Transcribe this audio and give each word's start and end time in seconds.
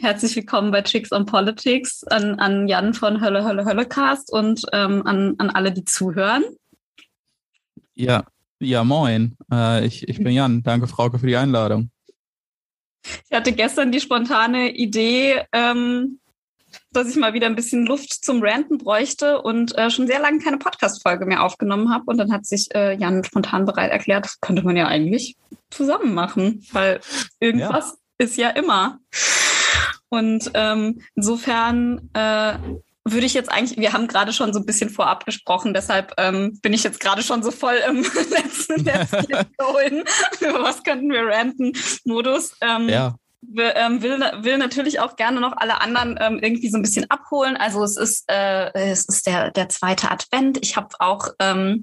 Herzlich 0.00 0.34
willkommen 0.36 0.70
bei 0.70 0.82
Chicks 0.82 1.12
on 1.12 1.26
Politics 1.26 2.04
an, 2.04 2.38
an 2.40 2.68
Jan 2.68 2.94
von 2.94 3.20
Hölle, 3.20 3.44
Hölle, 3.44 3.64
Höllecast 3.64 4.32
und 4.32 4.62
ähm, 4.72 5.06
an, 5.06 5.34
an 5.38 5.50
alle, 5.50 5.72
die 5.72 5.84
zuhören. 5.84 6.44
Ja, 7.94 8.24
ja, 8.60 8.82
moin. 8.82 9.36
Äh, 9.52 9.86
ich, 9.86 10.08
ich 10.08 10.18
bin 10.18 10.32
Jan. 10.32 10.62
Danke, 10.62 10.86
Frauke, 10.86 11.18
für 11.18 11.26
die 11.26 11.36
Einladung. 11.36 11.90
Ich 13.28 13.36
hatte 13.36 13.52
gestern 13.52 13.92
die 13.92 14.00
spontane 14.00 14.70
Idee, 14.70 15.42
ähm, 15.52 16.18
dass 16.90 17.08
ich 17.08 17.16
mal 17.16 17.34
wieder 17.34 17.46
ein 17.46 17.56
bisschen 17.56 17.86
Luft 17.86 18.24
zum 18.24 18.42
Ranten 18.42 18.78
bräuchte 18.78 19.42
und 19.42 19.76
äh, 19.76 19.90
schon 19.90 20.06
sehr 20.06 20.20
lange 20.20 20.38
keine 20.38 20.58
Podcast-Folge 20.58 21.26
mehr 21.26 21.42
aufgenommen 21.42 21.92
habe. 21.92 22.04
Und 22.06 22.18
dann 22.18 22.32
hat 22.32 22.46
sich 22.46 22.74
äh, 22.74 22.96
Jan 22.96 23.22
spontan 23.22 23.64
bereit 23.66 23.90
erklärt, 23.90 24.24
das 24.24 24.40
könnte 24.40 24.62
man 24.62 24.76
ja 24.76 24.86
eigentlich 24.86 25.36
zusammen 25.70 26.14
machen, 26.14 26.64
weil 26.72 27.00
irgendwas 27.38 27.98
ja. 28.18 28.24
ist 28.24 28.36
ja 28.36 28.50
immer. 28.50 28.98
Und 30.14 30.50
ähm, 30.54 31.00
insofern 31.14 32.10
äh, 32.14 32.54
würde 33.04 33.26
ich 33.26 33.34
jetzt 33.34 33.50
eigentlich, 33.50 33.78
wir 33.78 33.92
haben 33.92 34.06
gerade 34.06 34.32
schon 34.32 34.52
so 34.52 34.60
ein 34.60 34.66
bisschen 34.66 34.88
vorab 34.88 35.26
gesprochen, 35.26 35.74
deshalb 35.74 36.14
ähm, 36.16 36.58
bin 36.62 36.72
ich 36.72 36.84
jetzt 36.84 37.00
gerade 37.00 37.22
schon 37.22 37.42
so 37.42 37.50
voll 37.50 37.76
im 37.88 37.96
letzten, 38.30 38.84
letzten 38.84 39.30
Über 40.40 40.62
was 40.62 40.82
könnten 40.82 41.10
wir 41.10 41.26
ranten 41.26 41.72
Modus. 42.04 42.56
Ähm, 42.62 42.88
ja 42.88 43.14
will, 43.48 43.72
ähm, 43.74 44.02
will, 44.02 44.18
will 44.42 44.58
natürlich 44.58 45.00
auch 45.00 45.16
gerne 45.16 45.40
noch 45.40 45.56
alle 45.56 45.80
anderen 45.80 46.18
ähm, 46.20 46.38
irgendwie 46.40 46.68
so 46.70 46.78
ein 46.78 46.82
bisschen 46.82 47.10
abholen. 47.10 47.56
Also 47.56 47.82
es 47.82 47.96
ist, 47.96 48.24
äh, 48.30 48.72
es 48.72 49.04
ist 49.06 49.26
der, 49.26 49.50
der 49.50 49.68
zweite 49.68 50.10
Advent. 50.10 50.58
Ich 50.62 50.76
habe 50.76 50.88
auch 50.98 51.28
ähm, 51.38 51.82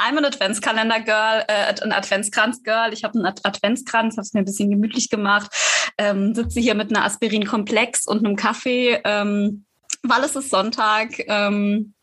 I'm 0.00 0.16
an 0.16 0.24
Adventskalender-Girl, 0.24 1.44
äh, 1.48 1.74
ein 1.82 1.92
Adventskranz-Girl. 1.92 2.92
Ich 2.92 3.04
habe 3.04 3.14
einen 3.14 3.26
Ad 3.26 3.40
Adventskranz, 3.44 4.16
habe 4.16 4.22
es 4.22 4.32
mir 4.32 4.40
ein 4.40 4.44
bisschen 4.44 4.70
gemütlich 4.70 5.10
gemacht. 5.10 5.50
Ähm, 5.98 6.34
sitze 6.34 6.60
hier 6.60 6.74
mit 6.74 6.90
einer 6.90 7.04
Aspirin-Komplex 7.04 8.06
und 8.06 8.24
einem 8.24 8.36
Kaffee, 8.36 9.00
ähm, 9.04 9.64
weil 10.02 10.22
es 10.22 10.36
ist 10.36 10.50
Sonntag. 10.50 11.14
Ähm, 11.26 11.94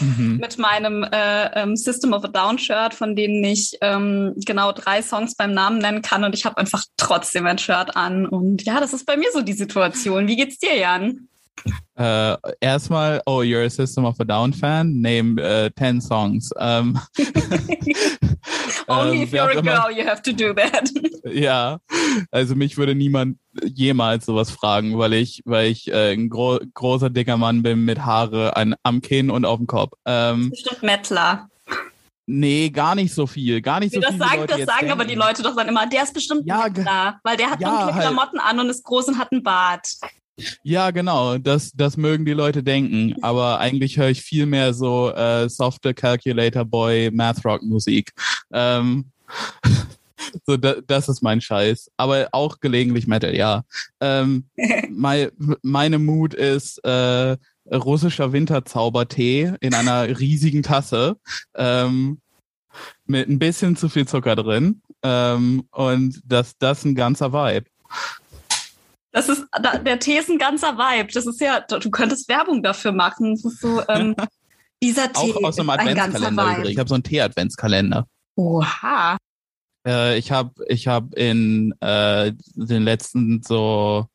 mhm. 0.00 0.38
mit 0.38 0.58
meinem 0.58 1.04
äh, 1.04 1.62
ähm, 1.62 1.76
System 1.76 2.12
of 2.12 2.24
a 2.24 2.28
Down 2.28 2.58
Shirt, 2.58 2.94
von 2.94 3.16
denen 3.16 3.42
ich 3.44 3.78
ähm, 3.80 4.34
genau 4.44 4.72
drei 4.72 5.02
Songs 5.02 5.36
beim 5.36 5.52
Namen 5.52 5.78
nennen 5.78 6.02
kann 6.02 6.24
und 6.24 6.34
ich 6.34 6.44
habe 6.44 6.58
einfach 6.58 6.84
trotzdem 6.96 7.46
ein 7.46 7.58
Shirt 7.58 7.96
an. 7.96 8.26
Und 8.26 8.64
ja, 8.64 8.80
das 8.80 8.92
ist 8.92 9.06
bei 9.06 9.16
mir 9.16 9.30
so 9.32 9.42
die 9.42 9.52
Situation. 9.52 10.28
Wie 10.28 10.36
geht's 10.36 10.58
dir, 10.58 10.76
Jan? 10.76 11.28
Uh, 11.96 12.36
erstmal, 12.60 13.20
oh, 13.26 13.42
you're 13.42 13.62
a 13.62 13.70
System 13.70 14.04
of 14.04 14.18
a 14.20 14.24
Down 14.24 14.52
fan? 14.52 15.00
Name 15.00 15.38
uh, 15.40 15.70
10 15.76 16.00
songs. 16.00 16.52
Um, 16.56 16.98
Only 18.88 19.22
if 19.22 19.32
you're 19.32 19.50
a 19.50 19.62
girl, 19.62 19.90
you 19.90 20.04
have 20.04 20.20
to 20.22 20.32
do 20.32 20.52
that. 20.54 20.90
ja, 21.24 21.78
also 22.30 22.54
mich 22.54 22.76
würde 22.76 22.94
niemand 22.94 23.38
jemals 23.64 24.26
sowas 24.26 24.50
fragen, 24.50 24.98
weil 24.98 25.14
ich, 25.14 25.42
weil 25.44 25.70
ich 25.70 25.90
äh, 25.90 26.12
ein 26.12 26.28
gro 26.28 26.58
großer 26.74 27.10
dicker 27.10 27.36
Mann 27.36 27.62
bin 27.62 27.84
mit 27.84 28.04
Haare 28.04 28.56
an, 28.56 28.74
am 28.82 29.00
Kinn 29.00 29.30
und 29.30 29.44
auf 29.44 29.58
dem 29.58 29.66
Kopf. 29.66 29.92
Ähm, 30.04 30.50
Bestimmt 30.50 30.82
Mettler. 30.82 31.48
Nee, 32.26 32.70
gar 32.70 32.94
nicht 32.94 33.14
so 33.14 33.26
viel. 33.26 33.60
Gar 33.60 33.80
nicht 33.80 33.94
so 33.94 34.00
das 34.00 34.10
viel. 34.10 34.18
Sagen, 34.18 34.40
Leute 34.40 34.56
das 34.56 34.66
sagen 34.66 34.78
denken. 34.80 34.92
aber 34.92 35.04
die 35.04 35.14
Leute 35.14 35.42
doch 35.42 35.54
dann 35.54 35.68
immer, 35.68 35.86
der 35.86 36.02
ist 36.02 36.14
bestimmt 36.14 36.42
ja, 36.46 36.64
Mettler, 36.64 37.20
weil 37.22 37.36
der 37.36 37.50
hat 37.50 37.60
ja, 37.60 37.68
dunkle 37.68 37.94
halt. 37.94 38.02
Klamotten 38.02 38.38
an 38.38 38.60
und 38.60 38.68
ist 38.68 38.82
groß 38.84 39.08
und 39.08 39.18
hat 39.18 39.30
einen 39.32 39.42
Bart. 39.42 39.88
Ja, 40.62 40.90
genau, 40.90 41.38
das, 41.38 41.72
das 41.72 41.96
mögen 41.96 42.24
die 42.24 42.32
Leute 42.32 42.62
denken, 42.62 43.14
aber 43.22 43.60
eigentlich 43.60 43.98
höre 43.98 44.10
ich 44.10 44.22
viel 44.22 44.46
mehr 44.46 44.74
so 44.74 45.12
äh, 45.12 45.48
softe 45.48 45.94
Calculator 45.94 46.64
Boy 46.64 47.10
Math 47.12 47.44
Rock 47.44 47.62
Musik. 47.62 48.12
Ähm, 48.52 49.12
so, 50.46 50.56
da, 50.56 50.76
das 50.86 51.08
ist 51.08 51.22
mein 51.22 51.40
Scheiß. 51.40 51.90
Aber 51.96 52.28
auch 52.32 52.60
gelegentlich 52.60 53.06
Metal, 53.06 53.34
ja. 53.34 53.64
Ähm, 54.00 54.46
mein, 54.90 55.30
meine 55.62 55.98
Mut 55.98 56.34
ist 56.34 56.78
äh, 56.84 57.36
russischer 57.72 58.32
Winterzaubertee 58.32 59.54
in 59.60 59.74
einer 59.74 60.18
riesigen 60.18 60.62
Tasse. 60.62 61.16
Ähm, 61.54 62.20
mit 63.06 63.28
ein 63.28 63.38
bisschen 63.38 63.76
zu 63.76 63.88
viel 63.88 64.06
Zucker 64.08 64.34
drin. 64.34 64.82
Ähm, 65.02 65.64
und 65.70 66.20
das, 66.24 66.58
das 66.58 66.78
ist 66.78 66.84
ein 66.86 66.94
ganzer 66.94 67.32
Vibe. 67.32 67.66
Das 69.14 69.28
ist, 69.28 69.46
der 69.86 70.00
Tee 70.00 70.18
ist 70.18 70.28
ein 70.28 70.38
ganzer 70.38 70.76
Vibe. 70.76 71.12
Das 71.12 71.24
ist 71.24 71.40
ja, 71.40 71.60
du 71.60 71.88
könntest 71.90 72.28
Werbung 72.28 72.64
dafür 72.64 72.90
machen. 72.90 73.36
Das 73.36 73.44
ist 73.44 73.60
so, 73.60 73.80
ähm, 73.88 74.16
dieser 74.82 75.12
Tee 75.12 75.32
Auch 75.32 75.44
aus 75.44 75.56
einem 75.56 75.70
Adventskalender 75.70 76.58
übrig. 76.58 76.72
Ich 76.72 76.78
habe 76.78 76.88
so 76.88 76.96
einen 76.96 77.04
Tee-Adventskalender. 77.04 78.08
Oha. 78.34 79.16
Äh, 79.86 80.18
ich 80.18 80.32
habe 80.32 80.50
ich 80.66 80.88
hab 80.88 81.14
in 81.14 81.72
äh, 81.80 82.32
den 82.56 82.82
letzten 82.82 83.40
so 83.40 84.06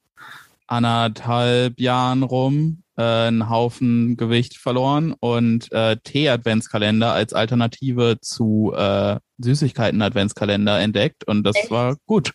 anderthalb 0.67 1.79
Jahren 1.79 2.23
rum 2.23 2.83
äh, 2.97 3.01
einen 3.01 3.49
Haufen 3.49 4.17
Gewicht 4.17 4.57
verloren 4.57 5.15
und 5.17 5.71
äh, 5.71 5.95
Tee-Adventskalender 6.03 7.13
als 7.13 7.31
Alternative 7.31 8.17
zu 8.19 8.73
äh, 8.75 9.17
Süßigkeiten-Adventskalender 9.37 10.77
entdeckt 10.81 11.23
und 11.23 11.43
das 11.45 11.55
Echt? 11.55 11.71
war 11.71 11.95
gut. 12.05 12.33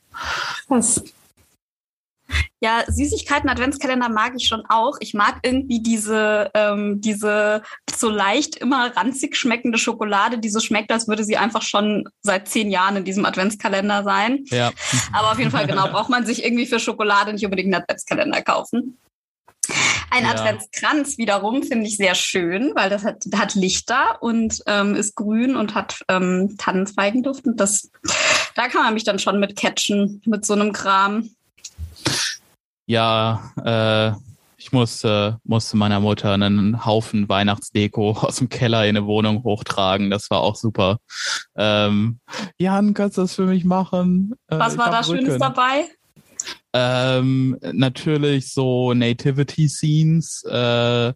Krass. 0.67 1.05
Ja, 2.61 2.83
Süßigkeiten 2.87 3.51
Adventskalender 3.51 4.09
mag 4.09 4.33
ich 4.37 4.47
schon 4.47 4.65
auch. 4.69 4.97
Ich 5.01 5.13
mag 5.13 5.41
irgendwie 5.43 5.83
diese, 5.83 6.51
ähm, 6.55 7.01
diese 7.01 7.63
so 7.95 8.09
leicht 8.09 8.57
immer 8.57 8.97
ranzig 8.97 9.37
schmeckende 9.37 9.77
Schokolade, 9.77 10.39
die 10.39 10.49
so 10.49 10.61
schmeckt, 10.61 10.91
als 10.91 11.07
würde 11.07 11.25
sie 11.25 11.37
einfach 11.37 11.63
schon 11.63 12.09
seit 12.23 12.49
zehn 12.49 12.71
Jahren 12.71 12.97
in 12.97 13.05
diesem 13.05 13.27
Adventskalender 13.27 14.03
sein. 14.03 14.45
Ja. 14.47 14.73
Aber 15.13 15.33
auf 15.33 15.39
jeden 15.39 15.51
Fall, 15.51 15.67
genau, 15.67 15.89
braucht 15.89 16.09
man 16.09 16.25
sich 16.25 16.43
irgendwie 16.43 16.67
für 16.67 16.81
Schokolade 16.81 17.33
nicht 17.35 17.45
unbedingt 17.45 17.75
einen 17.75 17.83
Adventskalender 17.83 18.41
kaufen. 18.41 18.99
Ein 20.11 20.25
ja. 20.25 20.31
Adventskranz 20.31 21.19
wiederum 21.19 21.63
finde 21.65 21.87
ich 21.87 21.97
sehr 21.97 22.15
schön, 22.15 22.73
weil 22.75 22.89
das 22.89 23.05
hat, 23.05 23.25
hat 23.35 23.55
Lichter 23.55 24.23
und 24.23 24.63
ähm, 24.67 24.95
ist 24.95 25.17
grün 25.17 25.57
und 25.57 25.75
hat 25.75 26.03
ähm, 26.09 26.55
Tannenzweigenduft. 26.57 27.47
Und 27.47 27.59
das, 27.59 27.91
da 28.55 28.69
kann 28.69 28.85
man 28.85 28.95
mich 28.95 29.05
dann 29.05 29.19
schon 29.19 29.41
mit 29.41 29.57
catchen, 29.57 30.23
mit 30.25 30.47
so 30.47 30.55
einem 30.55 30.73
Kram 30.73 31.31
ja, 32.87 33.51
äh, 33.65 34.13
ich 34.57 34.73
musste, 34.73 35.39
musste 35.45 35.77
meiner 35.77 36.01
Mutter 36.01 36.33
einen 36.33 36.85
Haufen 36.85 37.29
Weihnachtsdeko 37.29 38.13
aus 38.21 38.37
dem 38.37 38.49
Keller 38.49 38.85
in 38.85 38.97
eine 38.97 39.07
Wohnung 39.07 39.43
hochtragen. 39.43 40.11
Das 40.11 40.31
war 40.31 40.41
auch 40.41 40.57
super. 40.57 40.99
Ähm, 41.57 42.21
Jan, 42.59 42.95
kannst 42.95 43.19
du 43.19 43.23
das 43.23 43.35
für 43.35 43.47
mich 43.47 43.65
machen? 43.65 44.35
Äh, 44.49 44.59
Was 44.59 44.79
war 44.79 44.91
da 44.91 45.03
Schönes 45.03 45.39
dabei? 45.39 45.85
Ähm, 46.77 47.57
natürlich 47.73 48.53
so 48.53 48.95
Nativity 48.95 49.69
Scenes. 49.69 50.43
Äh, 50.51 51.13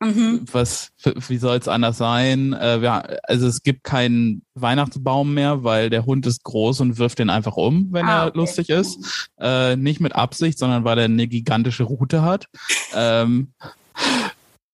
mhm. 0.00 0.46
Was, 0.50 0.90
wie 1.28 1.36
soll 1.36 1.58
es 1.58 1.68
anders 1.68 1.98
sein? 1.98 2.54
Äh, 2.54 2.80
wir, 2.80 3.20
also 3.28 3.46
es 3.46 3.62
gibt 3.62 3.84
keinen 3.84 4.42
Weihnachtsbaum 4.54 5.34
mehr, 5.34 5.64
weil 5.64 5.90
der 5.90 6.06
Hund 6.06 6.26
ist 6.26 6.42
groß 6.44 6.80
und 6.80 6.96
wirft 6.96 7.18
den 7.18 7.28
einfach 7.28 7.58
um, 7.58 7.88
wenn 7.92 8.06
ah, 8.06 8.22
er 8.22 8.26
okay. 8.28 8.38
lustig 8.38 8.70
ist. 8.70 9.28
Äh, 9.38 9.76
nicht 9.76 10.00
mit 10.00 10.14
Absicht, 10.14 10.58
sondern 10.58 10.84
weil 10.84 10.98
er 10.98 11.04
eine 11.04 11.28
gigantische 11.28 11.84
Route 11.84 12.22
hat. 12.22 12.46
Ähm, 12.94 13.52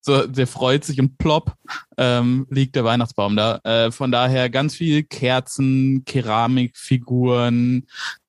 so, 0.00 0.26
der 0.26 0.46
freut 0.46 0.84
sich 0.84 1.00
und 1.00 1.18
plopp 1.18 1.54
ähm, 1.98 2.46
liegt 2.48 2.76
der 2.76 2.84
Weihnachtsbaum 2.84 3.36
da. 3.36 3.60
Äh, 3.64 3.90
von 3.90 4.10
daher 4.10 4.48
ganz 4.48 4.74
viel 4.74 5.02
Kerzen, 5.02 6.04
Keramikfiguren, 6.06 7.86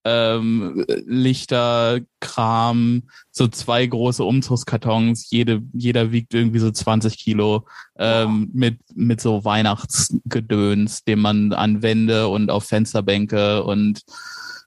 ähm, 0.09 0.85
Lichter, 1.05 1.99
Kram, 2.19 3.03
so 3.31 3.47
zwei 3.47 3.85
große 3.85 4.23
Umzugskartons, 4.23 5.29
jede, 5.29 5.61
jeder 5.73 6.11
wiegt 6.11 6.33
irgendwie 6.33 6.59
so 6.59 6.71
20 6.71 7.17
Kilo 7.17 7.67
ähm, 7.97 8.49
mit, 8.53 8.79
mit 8.95 9.21
so 9.21 9.45
Weihnachtsgedöns, 9.45 11.03
den 11.03 11.19
man 11.19 11.53
an 11.53 11.81
Wände 11.81 12.27
und 12.27 12.49
auf 12.49 12.65
Fensterbänke 12.65 13.63
und 13.63 14.01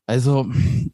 also, 0.07 0.47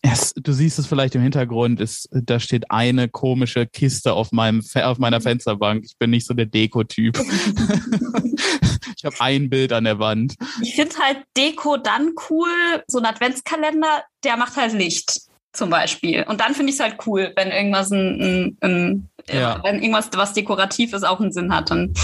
es, 0.03 0.35
du 0.35 0.53
siehst 0.53 0.79
es 0.79 0.87
vielleicht 0.87 1.15
im 1.15 1.23
Hintergrund, 1.23 1.81
ist, 1.81 2.09
da 2.13 2.39
steht 2.39 2.71
eine 2.71 3.09
komische 3.09 3.67
Kiste 3.67 4.13
auf 4.13 4.33
meinem 4.33 4.63
auf 4.75 4.99
meiner 4.99 5.21
Fensterbank. 5.21 5.85
Ich 5.85 5.97
bin 5.99 6.11
nicht 6.11 6.27
so 6.27 6.35
der 6.35 6.47
Deko-Typ. 6.47 7.19
ich 8.97 9.05
habe 9.05 9.17
ein 9.21 9.49
Bild 9.49 9.73
an 9.73 9.85
der 9.85 9.99
Wand. 9.99 10.35
Ich 10.63 10.75
finde 10.75 10.97
halt 10.99 11.19
Deko 11.37 11.79
dann 11.79 12.13
cool, 12.29 12.49
so 12.87 12.99
ein 12.99 13.07
Adventskalender, 13.07 14.05
der 14.25 14.37
macht 14.37 14.57
halt 14.57 14.75
Licht 14.75 15.23
zum 15.53 15.71
Beispiel. 15.71 16.25
Und 16.25 16.41
dann 16.41 16.55
finde 16.55 16.71
ich 16.71 16.79
es 16.79 16.83
halt 16.83 16.99
cool, 17.07 17.33
wenn 17.35 17.51
irgendwas 17.51 17.91
ein, 17.91 18.21
ein, 18.21 18.59
ein 18.61 19.09
ja. 19.29 19.63
wenn 19.65 19.83
irgendwas, 19.83 20.11
was 20.15 20.35
dekorativ 20.35 20.93
ist, 20.93 21.05
auch 21.05 21.21
einen 21.21 21.33
Sinn 21.33 21.55
hat, 21.55 21.71
dann 21.71 21.95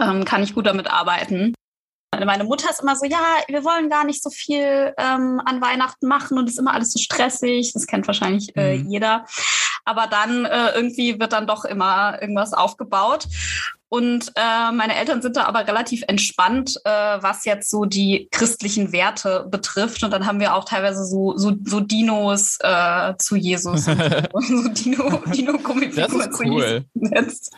ähm, 0.00 0.24
kann 0.24 0.42
ich 0.42 0.54
gut 0.54 0.66
damit 0.66 0.90
arbeiten. 0.90 1.54
Meine 2.12 2.44
Mutter 2.44 2.68
ist 2.70 2.82
immer 2.82 2.96
so, 2.96 3.06
ja, 3.06 3.18
wir 3.48 3.64
wollen 3.64 3.88
gar 3.88 4.04
nicht 4.04 4.22
so 4.22 4.30
viel 4.30 4.92
ähm, 4.98 5.40
an 5.44 5.60
Weihnachten 5.60 6.08
machen 6.08 6.38
und 6.38 6.44
es 6.44 6.54
ist 6.54 6.58
immer 6.58 6.74
alles 6.74 6.92
so 6.92 6.98
stressig. 6.98 7.72
Das 7.72 7.86
kennt 7.86 8.06
wahrscheinlich 8.06 8.54
äh, 8.56 8.78
mhm. 8.78 8.90
jeder. 8.90 9.26
Aber 9.84 10.06
dann 10.08 10.44
äh, 10.44 10.74
irgendwie 10.74 11.18
wird 11.20 11.32
dann 11.32 11.46
doch 11.46 11.64
immer 11.64 12.20
irgendwas 12.20 12.52
aufgebaut. 12.52 13.26
Und 13.88 14.32
äh, 14.36 14.72
meine 14.72 14.94
Eltern 14.94 15.20
sind 15.20 15.36
da 15.36 15.44
aber 15.44 15.66
relativ 15.66 16.04
entspannt, 16.06 16.76
äh, 16.84 16.90
was 16.90 17.44
jetzt 17.44 17.68
so 17.70 17.84
die 17.84 18.28
christlichen 18.30 18.92
Werte 18.92 19.48
betrifft. 19.50 20.04
Und 20.04 20.12
dann 20.12 20.26
haben 20.26 20.38
wir 20.38 20.54
auch 20.54 20.64
teilweise 20.64 21.04
so, 21.04 21.36
so, 21.36 21.52
so 21.64 21.80
Dinos 21.80 22.58
äh, 22.60 23.14
zu 23.18 23.34
Jesus. 23.34 23.84
so, 23.86 23.94
Dino, 24.68 25.22
Dino-Gummifiguren 25.26 26.32
zu 26.32 26.42
cool. 26.44 26.84
Jesus. 26.94 27.50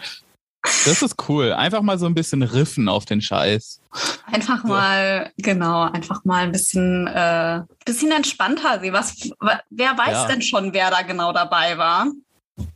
Das 0.62 1.02
ist 1.02 1.28
cool. 1.28 1.52
Einfach 1.52 1.82
mal 1.82 1.98
so 1.98 2.06
ein 2.06 2.14
bisschen 2.14 2.42
riffen 2.42 2.88
auf 2.88 3.04
den 3.04 3.20
Scheiß. 3.20 3.80
Einfach 4.26 4.62
mal, 4.64 5.32
genau, 5.36 5.82
einfach 5.82 6.24
mal 6.24 6.44
ein 6.44 6.52
bisschen, 6.52 7.06
äh, 7.08 7.62
bisschen 7.84 8.12
entspannter 8.12 8.80
sehen. 8.80 8.92
Was, 8.92 9.30
wer 9.70 9.98
weiß 9.98 10.12
ja. 10.12 10.26
denn 10.28 10.42
schon, 10.42 10.72
wer 10.72 10.90
da 10.90 11.02
genau 11.02 11.32
dabei 11.32 11.78
war? 11.78 12.06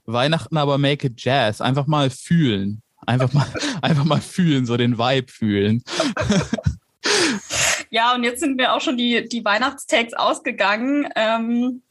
Weihnachten 0.04 0.56
aber 0.56 0.78
make 0.78 1.06
it 1.06 1.20
jazz. 1.22 1.60
Einfach 1.60 1.86
mal 1.86 2.10
fühlen. 2.10 2.82
Einfach 3.06 3.32
mal, 3.32 3.46
einfach 3.82 4.04
mal 4.04 4.20
fühlen, 4.20 4.66
so 4.66 4.76
den 4.76 4.98
Vibe 4.98 5.30
fühlen. 5.30 5.82
ja, 7.90 8.14
und 8.14 8.24
jetzt 8.24 8.40
sind 8.40 8.56
mir 8.56 8.74
auch 8.74 8.80
schon 8.80 8.96
die, 8.96 9.28
die 9.28 9.44
Weihnachtstags 9.44 10.12
ausgegangen. 10.14 11.08
Ähm, 11.14 11.82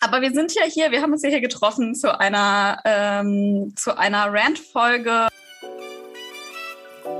aber 0.00 0.22
wir 0.22 0.32
sind 0.32 0.54
ja 0.54 0.62
hier, 0.62 0.90
wir 0.90 1.02
haben 1.02 1.12
uns 1.12 1.22
ja 1.22 1.28
hier 1.28 1.40
getroffen 1.40 1.94
zu 1.94 2.18
einer, 2.18 2.80
ähm, 2.84 3.72
zu 3.76 3.96
einer 3.96 4.32
Rant-Folge. 4.32 5.28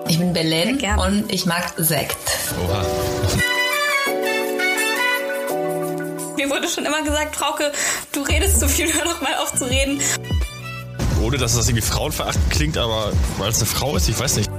Ich 0.09 0.19
bin 0.19 0.33
Belen 0.33 0.81
und 0.99 1.33
ich 1.33 1.47
mag 1.47 1.73
Sekt. 1.77 2.17
Oha. 2.65 2.85
Mir 6.37 6.51
wurde 6.51 6.69
schon 6.69 6.87
immer 6.87 7.03
gesagt, 7.03 7.35
Frauke, 7.35 7.73
du 8.13 8.23
redest 8.23 8.61
zu 8.61 8.69
viel, 8.69 8.87
hör 8.95 9.05
doch 9.05 9.21
mal 9.21 9.35
auf 9.37 9.55
zu 9.55 9.65
reden. 9.65 10.01
Ohne 11.23 11.37
dass 11.37 11.57
das 11.57 11.69
irgendwie 11.69 11.85
frauenverachtend 11.85 12.51
klingt, 12.51 12.79
aber 12.79 13.13
weil 13.39 13.51
es 13.51 13.59
eine 13.59 13.67
Frau 13.67 13.97
ist, 13.97 14.09
ich 14.09 14.19
weiß 14.19 14.37
nicht. 14.37 14.51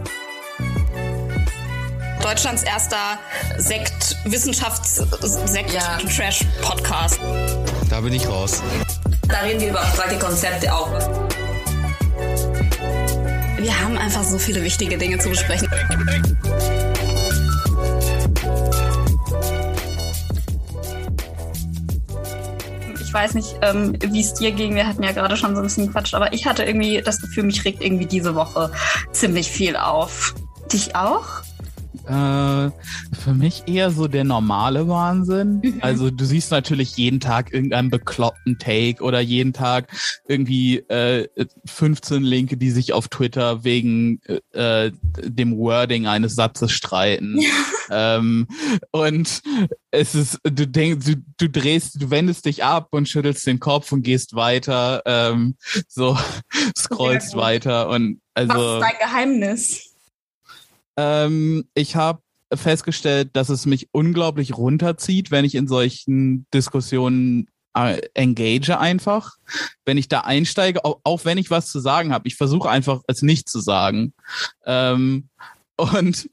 Deutschlands 2.21 2.63
erster 2.63 3.17
Sekt, 3.57 4.17
Wissenschafts-Sekt-Trash-Podcast. 4.25 7.19
Da 7.89 8.01
bin 8.01 8.11
ich 8.13 8.27
raus. 8.27 8.61
Da 9.27 9.39
reden 9.39 9.61
wir 9.61 9.69
über 9.69 9.81
abstrakte 9.81 10.19
Konzepte 10.19 10.71
auch. 10.73 10.91
Wir 13.57 13.79
haben 13.79 13.97
einfach 13.97 14.23
so 14.23 14.37
viele 14.37 14.61
wichtige 14.63 14.97
Dinge 14.97 15.17
zu 15.19 15.29
besprechen. 15.29 15.69
Ich 23.01 23.13
weiß 23.13 23.33
nicht, 23.33 23.55
ähm, 23.61 23.97
wie 24.05 24.21
es 24.21 24.33
dir 24.35 24.51
ging. 24.51 24.75
Wir 24.75 24.87
hatten 24.87 25.01
ja 25.03 25.11
gerade 25.13 25.35
schon 25.35 25.55
so 25.55 25.61
ein 25.61 25.63
bisschen 25.63 25.87
gequatscht, 25.87 26.13
aber 26.13 26.31
ich 26.31 26.45
hatte 26.45 26.63
irgendwie 26.63 27.01
das 27.01 27.19
Gefühl, 27.19 27.43
mich 27.43 27.65
regt 27.65 27.83
irgendwie 27.83 28.05
diese 28.05 28.35
Woche 28.35 28.71
ziemlich 29.11 29.49
viel 29.49 29.75
auf. 29.75 30.35
Dich 30.71 30.95
auch? 30.95 31.41
Äh, 32.05 32.69
für 33.15 33.33
mich 33.33 33.63
eher 33.67 33.89
so 33.89 34.07
der 34.07 34.23
normale 34.23 34.87
Wahnsinn. 34.87 35.61
Mhm. 35.63 35.79
Also 35.81 36.11
du 36.11 36.23
siehst 36.23 36.51
natürlich 36.51 36.95
jeden 36.97 37.19
Tag 37.19 37.51
irgendeinen 37.51 37.89
bekloppten 37.89 38.59
Take 38.59 39.03
oder 39.03 39.19
jeden 39.19 39.53
Tag 39.53 39.91
irgendwie 40.27 40.77
äh, 40.89 41.27
15 41.65 42.23
Linke, 42.23 42.57
die 42.57 42.69
sich 42.71 42.93
auf 42.93 43.07
Twitter 43.07 43.63
wegen 43.63 44.21
äh, 44.53 44.91
dem 45.17 45.57
Wording 45.57 46.05
eines 46.05 46.35
Satzes 46.35 46.71
streiten. 46.71 47.39
Ja. 47.39 47.49
Ähm, 48.17 48.47
und 48.91 49.41
es 49.91 50.13
ist, 50.13 50.39
du 50.43 50.67
denkst, 50.67 51.05
du, 51.05 51.15
du 51.37 51.49
drehst, 51.49 52.01
du 52.01 52.11
wendest 52.11 52.45
dich 52.45 52.63
ab 52.63 52.89
und 52.91 53.09
schüttelst 53.09 53.47
den 53.47 53.59
Kopf 53.59 53.91
und 53.91 54.03
gehst 54.03 54.35
weiter, 54.35 55.01
ähm, 55.05 55.55
so 55.87 56.17
scrollst 56.77 57.35
weiter 57.35 57.89
und 57.89 58.21
also. 58.35 58.53
Was 58.53 58.73
ist 58.75 58.81
dein 58.81 59.09
Geheimnis? 59.09 59.88
Ähm, 60.99 61.63
ich 61.75 61.95
habe 61.95 62.21
festgestellt, 62.53 63.29
dass 63.33 63.47
es 63.47 63.65
mich 63.65 63.87
unglaublich 63.93 64.57
runterzieht, 64.57 65.31
wenn 65.31 65.45
ich 65.45 65.55
in 65.55 65.67
solchen 65.67 66.45
Diskussionen 66.53 67.47
äh, 67.73 68.01
engage 68.15 68.77
einfach. 68.77 69.37
Wenn 69.85 69.97
ich 69.97 70.09
da 70.09 70.21
einsteige, 70.21 70.83
auch, 70.83 70.99
auch 71.05 71.23
wenn 71.23 71.37
ich 71.37 71.51
was 71.51 71.71
zu 71.71 71.79
sagen 71.79 72.11
habe, 72.11 72.27
ich 72.27 72.35
versuche 72.35 72.69
einfach 72.69 73.01
es 73.07 73.21
nicht 73.21 73.47
zu 73.47 73.61
sagen. 73.61 74.13
Ähm, 74.65 75.29
und 75.77 76.29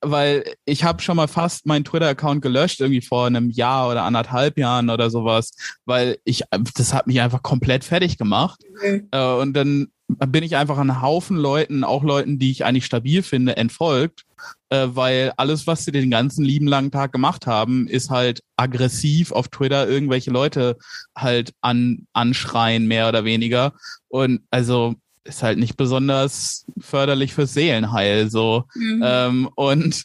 weil 0.00 0.44
ich 0.64 0.84
habe 0.84 1.02
schon 1.02 1.16
mal 1.16 1.28
fast 1.28 1.66
meinen 1.66 1.84
Twitter-Account 1.84 2.42
gelöscht, 2.42 2.80
irgendwie 2.80 3.02
vor 3.02 3.26
einem 3.26 3.50
Jahr 3.50 3.90
oder 3.90 4.02
anderthalb 4.04 4.58
Jahren 4.58 4.88
oder 4.88 5.10
sowas, 5.10 5.52
weil 5.84 6.18
ich, 6.24 6.42
das 6.74 6.94
hat 6.94 7.06
mich 7.06 7.20
einfach 7.20 7.42
komplett 7.42 7.84
fertig 7.84 8.16
gemacht. 8.16 8.60
Mhm. 8.82 9.08
Äh, 9.10 9.34
und 9.34 9.52
dann 9.54 9.88
bin 10.08 10.42
ich 10.42 10.56
einfach 10.56 10.78
an 10.78 11.02
Haufen 11.02 11.36
Leuten, 11.36 11.84
auch 11.84 12.02
Leuten, 12.02 12.38
die 12.38 12.50
ich 12.50 12.64
eigentlich 12.64 12.86
stabil 12.86 13.22
finde, 13.22 13.58
entfolgt, 13.58 14.24
äh, 14.70 14.88
weil 14.90 15.32
alles, 15.36 15.66
was 15.66 15.84
sie 15.84 15.92
den 15.92 16.10
ganzen 16.10 16.44
lieben 16.44 16.66
langen 16.66 16.90
Tag 16.90 17.12
gemacht 17.12 17.46
haben, 17.46 17.86
ist 17.86 18.08
halt 18.08 18.42
aggressiv 18.56 19.32
auf 19.32 19.48
Twitter 19.48 19.86
irgendwelche 19.86 20.30
Leute 20.30 20.78
halt 21.14 21.52
an, 21.60 22.06
anschreien, 22.14 22.86
mehr 22.86 23.08
oder 23.08 23.24
weniger. 23.24 23.74
Und 24.08 24.40
also 24.50 24.94
ist 25.28 25.42
halt 25.42 25.58
nicht 25.58 25.76
besonders 25.76 26.66
förderlich 26.78 27.34
fürs 27.34 27.54
Seelenheil 27.54 28.30
so. 28.30 28.64
Mhm. 28.74 29.02
Ähm, 29.04 29.48
und 29.54 30.04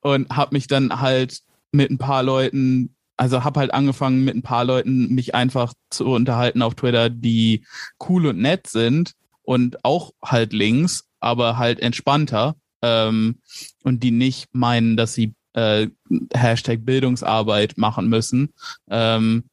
und 0.00 0.30
habe 0.30 0.54
mich 0.54 0.66
dann 0.66 1.00
halt 1.00 1.40
mit 1.72 1.90
ein 1.90 1.98
paar 1.98 2.22
Leuten 2.22 2.94
also 3.16 3.44
habe 3.44 3.60
halt 3.60 3.74
angefangen 3.74 4.24
mit 4.24 4.34
ein 4.34 4.42
paar 4.42 4.64
Leuten 4.64 5.14
mich 5.14 5.34
einfach 5.34 5.74
zu 5.90 6.06
unterhalten 6.06 6.62
auf 6.62 6.74
Twitter, 6.74 7.10
die 7.10 7.64
cool 8.08 8.26
und 8.26 8.38
nett 8.38 8.66
sind 8.66 9.12
und 9.42 9.84
auch 9.84 10.12
halt 10.24 10.52
links, 10.52 11.04
aber 11.20 11.58
halt 11.58 11.80
entspannter 11.80 12.56
ähm, 12.80 13.38
und 13.84 14.02
die 14.02 14.10
nicht 14.10 14.48
meinen, 14.52 14.96
dass 14.96 15.14
sie 15.14 15.34
äh, 15.54 15.88
Hashtag 16.34 16.84
Bildungsarbeit 16.84 17.76
machen 17.76 18.08
müssen. 18.08 18.52
Ähm, 18.90 19.44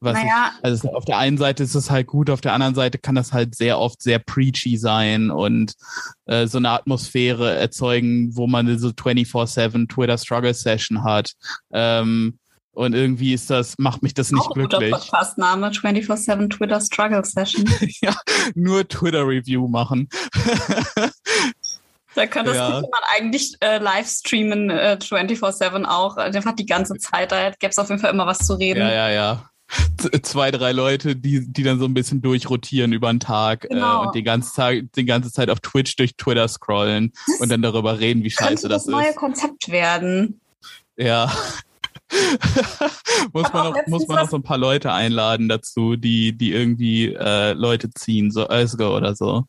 was 0.00 0.14
naja. 0.14 0.52
ich, 0.56 0.64
also 0.64 0.92
auf 0.92 1.04
der 1.04 1.18
einen 1.18 1.38
Seite 1.38 1.62
ist 1.62 1.74
es 1.74 1.90
halt 1.90 2.06
gut, 2.06 2.30
auf 2.30 2.40
der 2.40 2.54
anderen 2.54 2.74
Seite 2.74 2.98
kann 2.98 3.14
das 3.14 3.32
halt 3.32 3.54
sehr 3.54 3.78
oft 3.78 4.00
sehr 4.02 4.18
preachy 4.18 4.76
sein 4.76 5.30
und 5.30 5.74
äh, 6.26 6.46
so 6.46 6.58
eine 6.58 6.70
Atmosphäre 6.70 7.54
erzeugen, 7.54 8.36
wo 8.36 8.46
man 8.46 8.78
so 8.78 8.88
24-7 8.88 9.88
Twitter 9.88 10.18
Struggle 10.18 10.54
Session 10.54 11.04
hat. 11.04 11.32
Ähm, 11.72 12.38
und 12.78 12.94
irgendwie 12.94 13.34
ist 13.34 13.50
das, 13.50 13.74
macht 13.78 14.04
mich 14.04 14.14
das 14.14 14.30
nicht 14.30 14.40
Auch 14.40 14.54
glücklich. 14.54 14.92
Guter 14.92 15.02
Podcast-Name, 15.02 15.70
24-7 15.70 16.48
Twitter 16.48 16.80
Struggle 16.80 17.24
Session. 17.24 17.68
ja, 18.00 18.14
nur 18.54 18.86
Twitter-Review 18.86 19.66
machen. 19.66 20.08
Da 22.18 22.26
könnte 22.26 22.52
ja. 22.52 22.80
man 22.80 23.00
eigentlich 23.16 23.56
äh, 23.60 23.78
live 23.78 24.08
streamen, 24.08 24.70
äh, 24.70 24.98
24-7 25.00 25.84
auch. 25.84 26.16
Einfach 26.16 26.56
die 26.56 26.66
ganze 26.66 26.94
Zeit. 26.94 27.30
Da 27.30 27.50
gäbe 27.50 27.70
es 27.70 27.78
auf 27.78 27.90
jeden 27.90 28.00
Fall 28.00 28.10
immer 28.10 28.26
was 28.26 28.38
zu 28.38 28.54
reden. 28.54 28.80
Ja, 28.80 28.92
ja, 28.92 29.10
ja. 29.10 29.50
Zwei, 30.22 30.50
drei 30.50 30.72
Leute, 30.72 31.14
die, 31.14 31.46
die 31.46 31.62
dann 31.62 31.78
so 31.78 31.84
ein 31.84 31.94
bisschen 31.94 32.20
durchrotieren 32.20 32.92
über 32.92 33.08
den 33.12 33.20
Tag 33.20 33.66
äh, 33.66 33.68
genau. 33.68 34.02
äh, 34.02 34.06
und 34.06 34.16
die 34.16 34.24
ganze, 34.24 34.52
Zeit, 34.52 34.86
die 34.96 35.04
ganze 35.04 35.30
Zeit 35.30 35.48
auf 35.48 35.60
Twitch 35.60 35.94
durch 35.94 36.16
Twitter 36.16 36.48
scrollen 36.48 37.12
das 37.28 37.40
und 37.40 37.50
dann 37.50 37.62
darüber 37.62 38.00
reden, 38.00 38.24
wie 38.24 38.30
scheiße 38.30 38.68
das, 38.68 38.86
das 38.86 38.86
ist. 38.86 38.92
Das 38.92 39.00
neue 39.00 39.14
Konzept 39.14 39.68
werden. 39.68 40.40
Ja. 40.96 41.32
muss 43.32 43.52
man, 43.52 43.70
noch, 43.70 43.86
muss 43.86 44.08
man 44.08 44.16
noch 44.24 44.28
so 44.28 44.38
ein 44.38 44.42
paar 44.42 44.58
Leute 44.58 44.92
einladen 44.92 45.48
dazu, 45.48 45.94
die, 45.94 46.36
die 46.36 46.52
irgendwie 46.52 47.14
äh, 47.14 47.52
Leute 47.52 47.90
ziehen, 47.90 48.32
so 48.32 48.48
Özge 48.50 48.88
oder 48.90 49.14
so. 49.14 49.44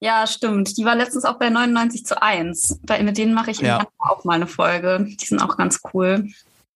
Ja, 0.00 0.26
stimmt. 0.26 0.76
Die 0.76 0.84
war 0.84 0.96
letztens 0.96 1.24
auch 1.24 1.38
bei 1.38 1.48
99 1.48 2.04
zu 2.04 2.20
1. 2.20 2.80
Bei, 2.82 3.02
mit 3.02 3.18
denen 3.18 3.34
mache 3.34 3.50
ich 3.50 3.60
ja. 3.60 3.86
auch 3.98 4.24
mal 4.24 4.34
eine 4.34 4.46
Folge. 4.46 5.06
Die 5.08 5.24
sind 5.24 5.40
auch 5.40 5.56
ganz 5.56 5.80
cool. 5.92 6.28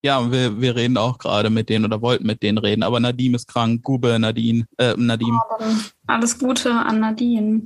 Ja, 0.02 0.30
wir, 0.30 0.60
wir 0.60 0.76
reden 0.76 0.98
auch 0.98 1.18
gerade 1.18 1.50
mit 1.50 1.68
denen 1.68 1.84
oder 1.84 2.00
wollten 2.00 2.26
mit 2.26 2.42
denen 2.42 2.58
reden, 2.58 2.82
aber 2.82 3.00
Nadim 3.00 3.34
ist 3.34 3.48
krank. 3.48 3.82
Gube, 3.82 4.18
Nadine, 4.18 4.66
äh, 4.78 4.94
Nadim. 4.96 5.40
Oh, 5.58 5.64
alles 6.06 6.38
Gute 6.38 6.72
an 6.72 7.00
Nadine. 7.00 7.62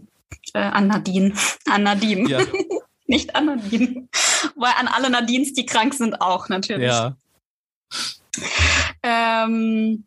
Äh, 0.54 0.60
an 0.60 0.86
Nadine. 0.86 1.34
An 1.70 1.82
Nadim. 1.82 2.26
Ja. 2.28 2.38
Nicht 3.06 3.34
an 3.34 3.46
Nadine. 3.46 4.08
Weil 4.56 4.72
an 4.78 4.88
alle 4.88 5.10
Nadines, 5.10 5.52
die 5.52 5.66
krank 5.66 5.92
sind, 5.94 6.20
auch 6.20 6.48
natürlich. 6.48 6.86
Ja. 6.86 7.16
Ähm, 9.02 10.04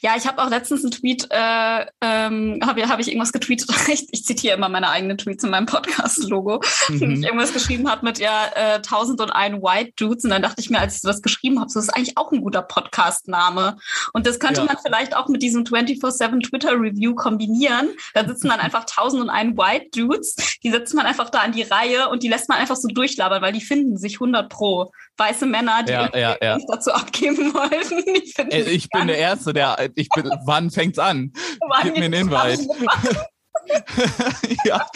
ja, 0.00 0.14
ich 0.16 0.26
habe 0.26 0.42
auch 0.42 0.50
letztens 0.50 0.82
einen 0.82 0.90
Tweet, 0.90 1.26
äh, 1.30 1.86
ähm, 2.00 2.60
habe 2.64 2.88
hab 2.88 3.00
ich 3.00 3.08
irgendwas 3.08 3.32
getweetet. 3.32 3.68
Ich, 3.88 4.06
ich 4.10 4.24
zitiere 4.24 4.54
immer 4.54 4.68
meine 4.68 4.90
eigenen 4.90 5.16
Tweets 5.16 5.44
in 5.44 5.50
meinem 5.50 5.64
Podcast-Logo. 5.64 6.60
Mhm. 6.88 7.12
Ich 7.12 7.22
irgendwas 7.24 7.54
geschrieben 7.54 7.90
habe 7.90 8.04
mit 8.04 8.18
ja 8.18 8.46
äh, 8.54 8.74
1001 8.74 9.62
White 9.62 9.92
Dudes. 9.96 10.24
Und 10.24 10.30
dann 10.30 10.42
dachte 10.42 10.60
ich 10.60 10.68
mir, 10.68 10.78
als 10.78 10.96
ich 10.96 11.02
das 11.02 11.22
geschrieben 11.22 11.58
habe, 11.58 11.70
so 11.70 11.78
das 11.78 11.88
ist 11.88 11.94
eigentlich 11.94 12.18
auch 12.18 12.30
ein 12.32 12.42
guter 12.42 12.60
Podcast-Name. 12.62 13.78
Und 14.12 14.26
das 14.26 14.38
könnte 14.38 14.60
ja. 14.60 14.66
man 14.66 14.76
vielleicht 14.84 15.16
auch 15.16 15.28
mit 15.28 15.42
diesem 15.42 15.64
24-7 15.64 16.48
Twitter-Review 16.48 17.14
kombinieren. 17.14 17.88
Da 18.12 18.26
sitzen 18.26 18.48
dann 18.48 18.60
einfach 18.60 18.82
1001 18.82 19.56
White 19.56 19.86
Dudes. 19.94 20.36
Die 20.62 20.70
setzt 20.70 20.94
man 20.94 21.06
einfach 21.06 21.30
da 21.30 21.40
an 21.40 21.52
die 21.52 21.62
Reihe 21.62 22.08
und 22.10 22.22
die 22.22 22.28
lässt 22.28 22.48
man 22.48 22.58
einfach 22.58 22.76
so 22.76 22.88
durchlabern, 22.88 23.40
weil 23.40 23.52
die 23.52 23.62
finden 23.62 23.96
sich 23.96 24.16
100 24.16 24.50
pro. 24.50 24.92
Weiße 25.18 25.46
Männer, 25.46 25.82
die 25.82 25.92
ja, 25.92 26.08
ja, 26.16 26.36
ja. 26.40 26.58
dazu 26.68 26.92
abgeben 26.92 27.52
wollten. 27.52 28.04
Ich, 28.18 28.38
Ey, 28.38 28.62
ich 28.62 28.88
bin 28.88 29.08
der 29.08 29.18
Erste, 29.18 29.52
der, 29.52 29.90
ich 29.96 30.08
bin, 30.10 30.30
wann 30.44 30.70
fängt's 30.70 30.98
an? 30.98 31.32
Wann 31.60 31.82
Gib 31.82 31.98
mir 31.98 32.04
einen 32.04 32.14
Invite. 32.14 32.62
ja. 34.64 34.86